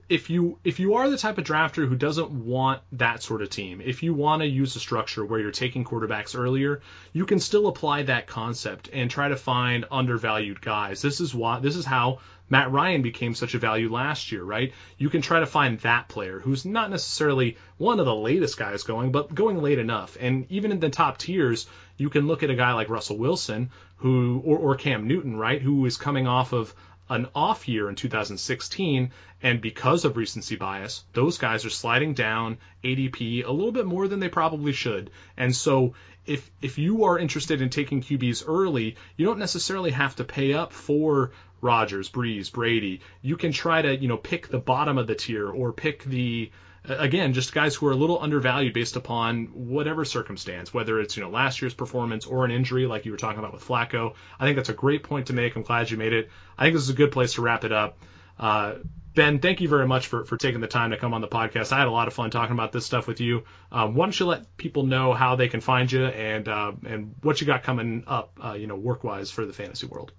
if 0.09 0.29
you 0.31 0.57
if 0.63 0.79
you 0.79 0.95
are 0.95 1.09
the 1.09 1.17
type 1.17 1.37
of 1.37 1.43
drafter 1.43 1.87
who 1.87 1.95
doesn't 1.95 2.31
want 2.31 2.81
that 2.93 3.21
sort 3.21 3.43
of 3.43 3.51
team, 3.51 3.81
if 3.81 4.01
you 4.01 4.15
want 4.15 4.41
to 4.41 4.47
use 4.47 4.75
a 4.75 4.79
structure 4.79 5.23
where 5.23 5.39
you're 5.39 5.51
taking 5.51 5.83
quarterbacks 5.83 6.35
earlier, 6.35 6.81
you 7.13 7.25
can 7.25 7.39
still 7.39 7.67
apply 7.67 8.03
that 8.03 8.25
concept 8.25 8.89
and 8.91 9.11
try 9.11 9.27
to 9.27 9.35
find 9.35 9.85
undervalued 9.91 10.61
guys. 10.61 11.03
This 11.03 11.21
is 11.21 11.35
why 11.35 11.59
this 11.59 11.75
is 11.75 11.85
how 11.85 12.19
Matt 12.49 12.71
Ryan 12.71 13.01
became 13.01 13.35
such 13.35 13.53
a 13.53 13.59
value 13.59 13.91
last 13.91 14.31
year, 14.31 14.43
right? 14.43 14.73
You 14.97 15.09
can 15.09 15.21
try 15.21 15.39
to 15.39 15.45
find 15.45 15.79
that 15.79 16.07
player 16.07 16.39
who's 16.39 16.65
not 16.65 16.89
necessarily 16.89 17.57
one 17.77 17.99
of 17.99 18.05
the 18.05 18.15
latest 18.15 18.57
guys 18.57 18.83
going, 18.83 19.11
but 19.11 19.33
going 19.33 19.61
late 19.61 19.79
enough. 19.79 20.17
And 20.19 20.45
even 20.49 20.71
in 20.71 20.79
the 20.79 20.89
top 20.89 21.17
tiers, 21.17 21.67
you 21.97 22.09
can 22.09 22.27
look 22.27 22.43
at 22.43 22.49
a 22.49 22.55
guy 22.55 22.73
like 22.73 22.89
Russell 22.89 23.17
Wilson, 23.17 23.71
who 23.97 24.41
or, 24.45 24.57
or 24.57 24.75
Cam 24.75 25.07
Newton, 25.07 25.35
right, 25.35 25.61
who 25.61 25.85
is 25.85 25.97
coming 25.97 26.27
off 26.27 26.53
of 26.53 26.73
an 27.09 27.27
off 27.33 27.67
year 27.67 27.89
in 27.89 27.95
2016, 27.95 29.11
and 29.41 29.61
because 29.61 30.03
of 30.03 30.17
recency 30.17 30.55
bias, 30.55 31.03
those 31.13 31.37
guys 31.37 31.63
are 31.65 31.69
sliding 31.69 32.13
down 32.13 32.57
ADP 32.83 33.45
a 33.45 33.51
little 33.51 33.71
bit 33.71 33.85
more 33.85 34.07
than 34.07 34.19
they 34.19 34.29
probably 34.29 34.73
should. 34.73 35.09
And 35.37 35.55
so, 35.55 35.93
if 36.25 36.49
if 36.61 36.77
you 36.77 37.05
are 37.05 37.17
interested 37.17 37.61
in 37.61 37.69
taking 37.69 38.01
QBs 38.01 38.43
early, 38.47 38.97
you 39.15 39.25
don't 39.25 39.39
necessarily 39.39 39.91
have 39.91 40.15
to 40.17 40.25
pay 40.25 40.53
up 40.53 40.73
for 40.73 41.31
Rodgers, 41.61 42.09
Brees, 42.09 42.51
Brady. 42.51 43.01
You 43.21 43.37
can 43.37 43.51
try 43.51 43.81
to, 43.81 43.95
you 43.95 44.07
know, 44.07 44.17
pick 44.17 44.47
the 44.47 44.59
bottom 44.59 44.97
of 44.97 45.07
the 45.07 45.15
tier 45.15 45.49
or 45.49 45.73
pick 45.73 46.03
the 46.03 46.51
again, 46.87 47.33
just 47.33 47.53
guys 47.53 47.75
who 47.75 47.87
are 47.87 47.91
a 47.91 47.95
little 47.95 48.21
undervalued 48.21 48.73
based 48.73 48.95
upon 48.95 49.47
whatever 49.47 50.05
circumstance, 50.05 50.73
whether 50.73 50.99
it's, 50.99 51.17
you 51.17 51.23
know, 51.23 51.29
last 51.29 51.61
year's 51.61 51.73
performance 51.73 52.25
or 52.25 52.45
an 52.45 52.51
injury 52.51 52.85
like 52.85 53.05
you 53.05 53.11
were 53.11 53.17
talking 53.17 53.39
about 53.39 53.53
with 53.53 53.63
Flacco. 53.63 54.13
I 54.39 54.45
think 54.45 54.55
that's 54.55 54.69
a 54.69 54.73
great 54.73 55.03
point 55.03 55.27
to 55.27 55.33
make. 55.33 55.55
I'm 55.55 55.63
glad 55.63 55.91
you 55.91 55.97
made 55.97 56.13
it. 56.13 56.29
I 56.57 56.63
think 56.63 56.75
this 56.75 56.83
is 56.83 56.89
a 56.89 56.93
good 56.93 57.11
place 57.11 57.33
to 57.33 57.41
wrap 57.41 57.63
it 57.63 57.71
up. 57.71 57.99
Uh, 58.39 58.75
Ben, 59.13 59.39
thank 59.39 59.61
you 59.61 59.67
very 59.67 59.87
much 59.87 60.07
for, 60.07 60.25
for 60.25 60.37
taking 60.37 60.61
the 60.61 60.67
time 60.67 60.91
to 60.91 60.97
come 60.97 61.13
on 61.13 61.21
the 61.21 61.27
podcast. 61.27 61.71
I 61.71 61.79
had 61.79 61.87
a 61.87 61.91
lot 61.91 62.07
of 62.07 62.13
fun 62.13 62.29
talking 62.29 62.53
about 62.53 62.71
this 62.71 62.85
stuff 62.85 63.07
with 63.07 63.19
you. 63.19 63.43
Um, 63.71 63.95
why 63.95 64.05
don't 64.05 64.19
you 64.19 64.27
let 64.27 64.55
people 64.57 64.83
know 64.83 65.11
how 65.13 65.35
they 65.35 65.47
can 65.47 65.59
find 65.59 65.91
you 65.91 66.05
and 66.05 66.47
uh, 66.47 66.73
and 66.85 67.15
what 67.23 67.41
you 67.41 67.47
got 67.47 67.63
coming 67.63 68.03
up, 68.05 68.39
uh, 68.43 68.53
you 68.53 68.67
know, 68.67 68.75
work 68.75 69.03
wise 69.03 69.31
for 69.31 69.45
the 69.45 69.53
fantasy 69.53 69.87
world? 69.87 70.11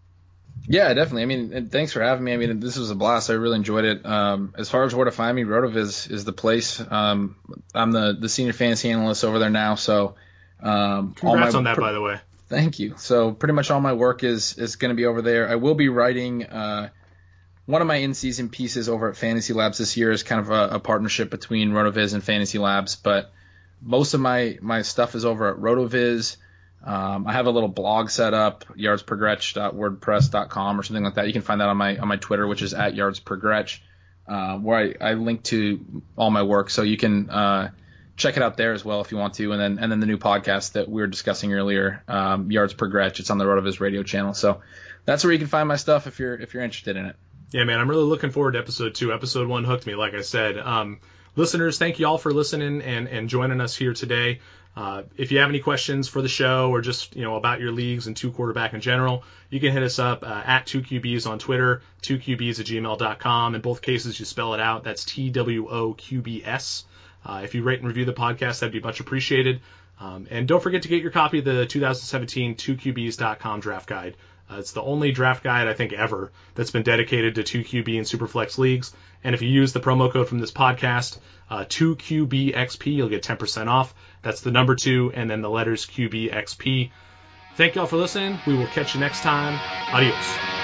Yeah, 0.68 0.92
definitely. 0.92 1.22
I 1.22 1.26
mean, 1.26 1.68
thanks 1.68 1.92
for 1.92 2.02
having 2.02 2.22
me. 2.22 2.34
I 2.34 2.36
mean, 2.36 2.60
this 2.60 2.76
was 2.76 2.90
a 2.90 2.94
blast. 2.94 3.30
I 3.30 3.34
really 3.34 3.56
enjoyed 3.56 3.86
it. 3.86 4.04
Um, 4.04 4.54
as 4.56 4.68
far 4.68 4.84
as 4.84 4.94
where 4.94 5.06
to 5.06 5.10
find 5.10 5.34
me, 5.34 5.44
Rotoviz 5.44 6.10
is 6.10 6.24
the 6.24 6.32
place. 6.32 6.80
Um, 6.90 7.36
I'm 7.74 7.90
the, 7.90 8.16
the 8.18 8.28
senior 8.28 8.52
fantasy 8.52 8.90
analyst 8.90 9.24
over 9.24 9.38
there 9.38 9.48
now. 9.48 9.76
So, 9.76 10.16
um, 10.62 11.14
congrats 11.14 11.54
my, 11.54 11.58
on 11.58 11.64
that, 11.64 11.78
by 11.78 11.92
the 11.92 12.02
way. 12.02 12.20
Thank 12.48 12.78
you. 12.78 12.94
So, 12.98 13.32
pretty 13.32 13.54
much 13.54 13.70
all 13.70 13.80
my 13.80 13.94
work 13.94 14.24
is 14.24 14.58
is 14.58 14.76
going 14.76 14.90
to 14.90 14.94
be 14.94 15.06
over 15.06 15.22
there. 15.22 15.48
I 15.48 15.54
will 15.54 15.74
be 15.74 15.88
writing 15.88 16.44
uh, 16.44 16.90
one 17.64 17.80
of 17.80 17.88
my 17.88 17.96
in 17.96 18.12
season 18.14 18.50
pieces 18.50 18.88
over 18.88 19.08
at 19.08 19.16
Fantasy 19.16 19.54
Labs 19.54 19.78
this 19.78 19.96
year 19.96 20.10
is 20.10 20.22
kind 20.22 20.40
of 20.40 20.50
a, 20.50 20.76
a 20.76 20.80
partnership 20.80 21.30
between 21.30 21.70
Rotoviz 21.70 22.12
and 22.12 22.22
Fantasy 22.22 22.58
Labs, 22.58 22.96
but 22.96 23.32
most 23.80 24.14
of 24.14 24.20
my 24.20 24.58
my 24.60 24.82
stuff 24.82 25.14
is 25.14 25.24
over 25.24 25.48
at 25.48 25.56
Rotoviz. 25.56 26.36
Um, 26.82 27.26
I 27.26 27.32
have 27.32 27.46
a 27.46 27.50
little 27.50 27.68
blog 27.68 28.10
set 28.10 28.34
up, 28.34 28.64
yardspergretch.wordpress.com 28.76 30.80
or 30.80 30.82
something 30.82 31.04
like 31.04 31.14
that. 31.14 31.26
You 31.26 31.32
can 31.32 31.42
find 31.42 31.60
that 31.60 31.68
on 31.68 31.76
my 31.76 31.98
on 31.98 32.08
my 32.08 32.16
Twitter, 32.16 32.46
which 32.46 32.62
is 32.62 32.72
at 32.72 32.94
yardspergretch, 32.94 33.80
uh, 34.28 34.58
where 34.58 34.78
I, 34.78 35.10
I 35.10 35.14
link 35.14 35.42
to 35.44 36.02
all 36.16 36.30
my 36.30 36.42
work, 36.42 36.70
so 36.70 36.82
you 36.82 36.96
can 36.96 37.30
uh, 37.30 37.70
check 38.16 38.36
it 38.36 38.42
out 38.42 38.56
there 38.56 38.72
as 38.72 38.84
well 38.84 39.00
if 39.00 39.10
you 39.10 39.18
want 39.18 39.34
to. 39.34 39.52
And 39.52 39.60
then 39.60 39.78
and 39.80 39.90
then 39.90 40.00
the 40.00 40.06
new 40.06 40.18
podcast 40.18 40.72
that 40.72 40.88
we 40.88 41.00
were 41.00 41.08
discussing 41.08 41.52
earlier, 41.52 42.02
um, 42.06 42.50
Yards. 42.50 42.74
It's 42.78 43.30
on 43.30 43.38
the 43.38 43.44
Rotoviz 43.44 43.80
radio 43.80 44.02
channel, 44.02 44.34
so 44.34 44.60
that's 45.04 45.24
where 45.24 45.32
you 45.32 45.38
can 45.38 45.48
find 45.48 45.66
my 45.66 45.76
stuff 45.76 46.06
if 46.06 46.18
you're 46.18 46.34
if 46.34 46.54
you're 46.54 46.62
interested 46.62 46.96
in 46.96 47.06
it. 47.06 47.16
Yeah, 47.50 47.64
man, 47.64 47.80
I'm 47.80 47.88
really 47.88 48.04
looking 48.04 48.30
forward 48.30 48.52
to 48.52 48.58
episode 48.58 48.94
two. 48.94 49.12
Episode 49.12 49.48
one 49.48 49.64
hooked 49.64 49.86
me, 49.86 49.94
like 49.94 50.12
I 50.12 50.20
said. 50.20 50.58
Um, 50.58 51.00
listeners, 51.34 51.78
thank 51.78 51.98
you 51.98 52.06
all 52.06 52.18
for 52.18 52.32
listening 52.32 52.82
and 52.82 53.08
and 53.08 53.28
joining 53.28 53.60
us 53.60 53.74
here 53.74 53.94
today. 53.94 54.40
Uh, 54.78 55.02
if 55.16 55.32
you 55.32 55.40
have 55.40 55.48
any 55.48 55.58
questions 55.58 56.06
for 56.06 56.22
the 56.22 56.28
show 56.28 56.70
or 56.70 56.80
just 56.80 57.16
you 57.16 57.22
know 57.22 57.34
about 57.34 57.58
your 57.58 57.72
leagues 57.72 58.06
and 58.06 58.16
two 58.16 58.30
quarterback 58.30 58.74
in 58.74 58.80
general, 58.80 59.24
you 59.50 59.58
can 59.58 59.72
hit 59.72 59.82
us 59.82 59.98
up 59.98 60.22
uh, 60.22 60.42
at 60.46 60.66
2QBs 60.66 61.28
on 61.28 61.40
Twitter, 61.40 61.82
2QBs 62.02 62.60
at 62.60 62.66
gmail.com. 62.66 63.56
In 63.56 63.60
both 63.60 63.82
cases, 63.82 64.20
you 64.20 64.24
spell 64.24 64.54
it 64.54 64.60
out. 64.60 64.84
That's 64.84 65.04
T 65.04 65.30
W 65.30 65.68
O 65.68 65.94
Q 65.94 66.22
B 66.22 66.44
S. 66.44 66.84
Uh, 67.26 67.40
if 67.42 67.56
you 67.56 67.64
rate 67.64 67.80
and 67.80 67.88
review 67.88 68.04
the 68.04 68.12
podcast, 68.12 68.60
that'd 68.60 68.72
be 68.72 68.78
much 68.78 69.00
appreciated. 69.00 69.62
Um, 69.98 70.28
and 70.30 70.46
don't 70.46 70.62
forget 70.62 70.82
to 70.82 70.88
get 70.88 71.02
your 71.02 71.10
copy 71.10 71.40
of 71.40 71.44
the 71.44 71.66
2017 71.66 72.54
2QBs.com 72.54 73.58
draft 73.58 73.88
guide. 73.88 74.14
Uh, 74.48 74.58
it's 74.58 74.72
the 74.72 74.82
only 74.82 75.10
draft 75.10 75.42
guide 75.42 75.66
I 75.66 75.74
think 75.74 75.92
ever 75.92 76.30
that's 76.54 76.70
been 76.70 76.84
dedicated 76.84 77.34
to 77.34 77.42
2QB 77.42 77.96
and 77.98 78.06
Superflex 78.06 78.58
leagues. 78.58 78.94
And 79.24 79.34
if 79.34 79.42
you 79.42 79.48
use 79.48 79.72
the 79.72 79.80
promo 79.80 80.10
code 80.12 80.28
from 80.28 80.38
this 80.38 80.52
podcast, 80.52 81.18
uh, 81.50 81.64
2QBXP, 81.64 82.94
you'll 82.94 83.08
get 83.08 83.24
10% 83.24 83.66
off. 83.66 83.92
That's 84.22 84.40
the 84.40 84.50
number 84.50 84.74
two 84.74 85.12
and 85.14 85.30
then 85.30 85.42
the 85.42 85.50
letters 85.50 85.86
QBXP. 85.86 86.90
Thank 87.54 87.74
y'all 87.74 87.86
for 87.86 87.96
listening. 87.96 88.40
We 88.44 88.54
will 88.54 88.66
catch 88.68 88.94
you 88.94 89.00
next 89.00 89.20
time. 89.22 89.54
Adios. 89.92 90.57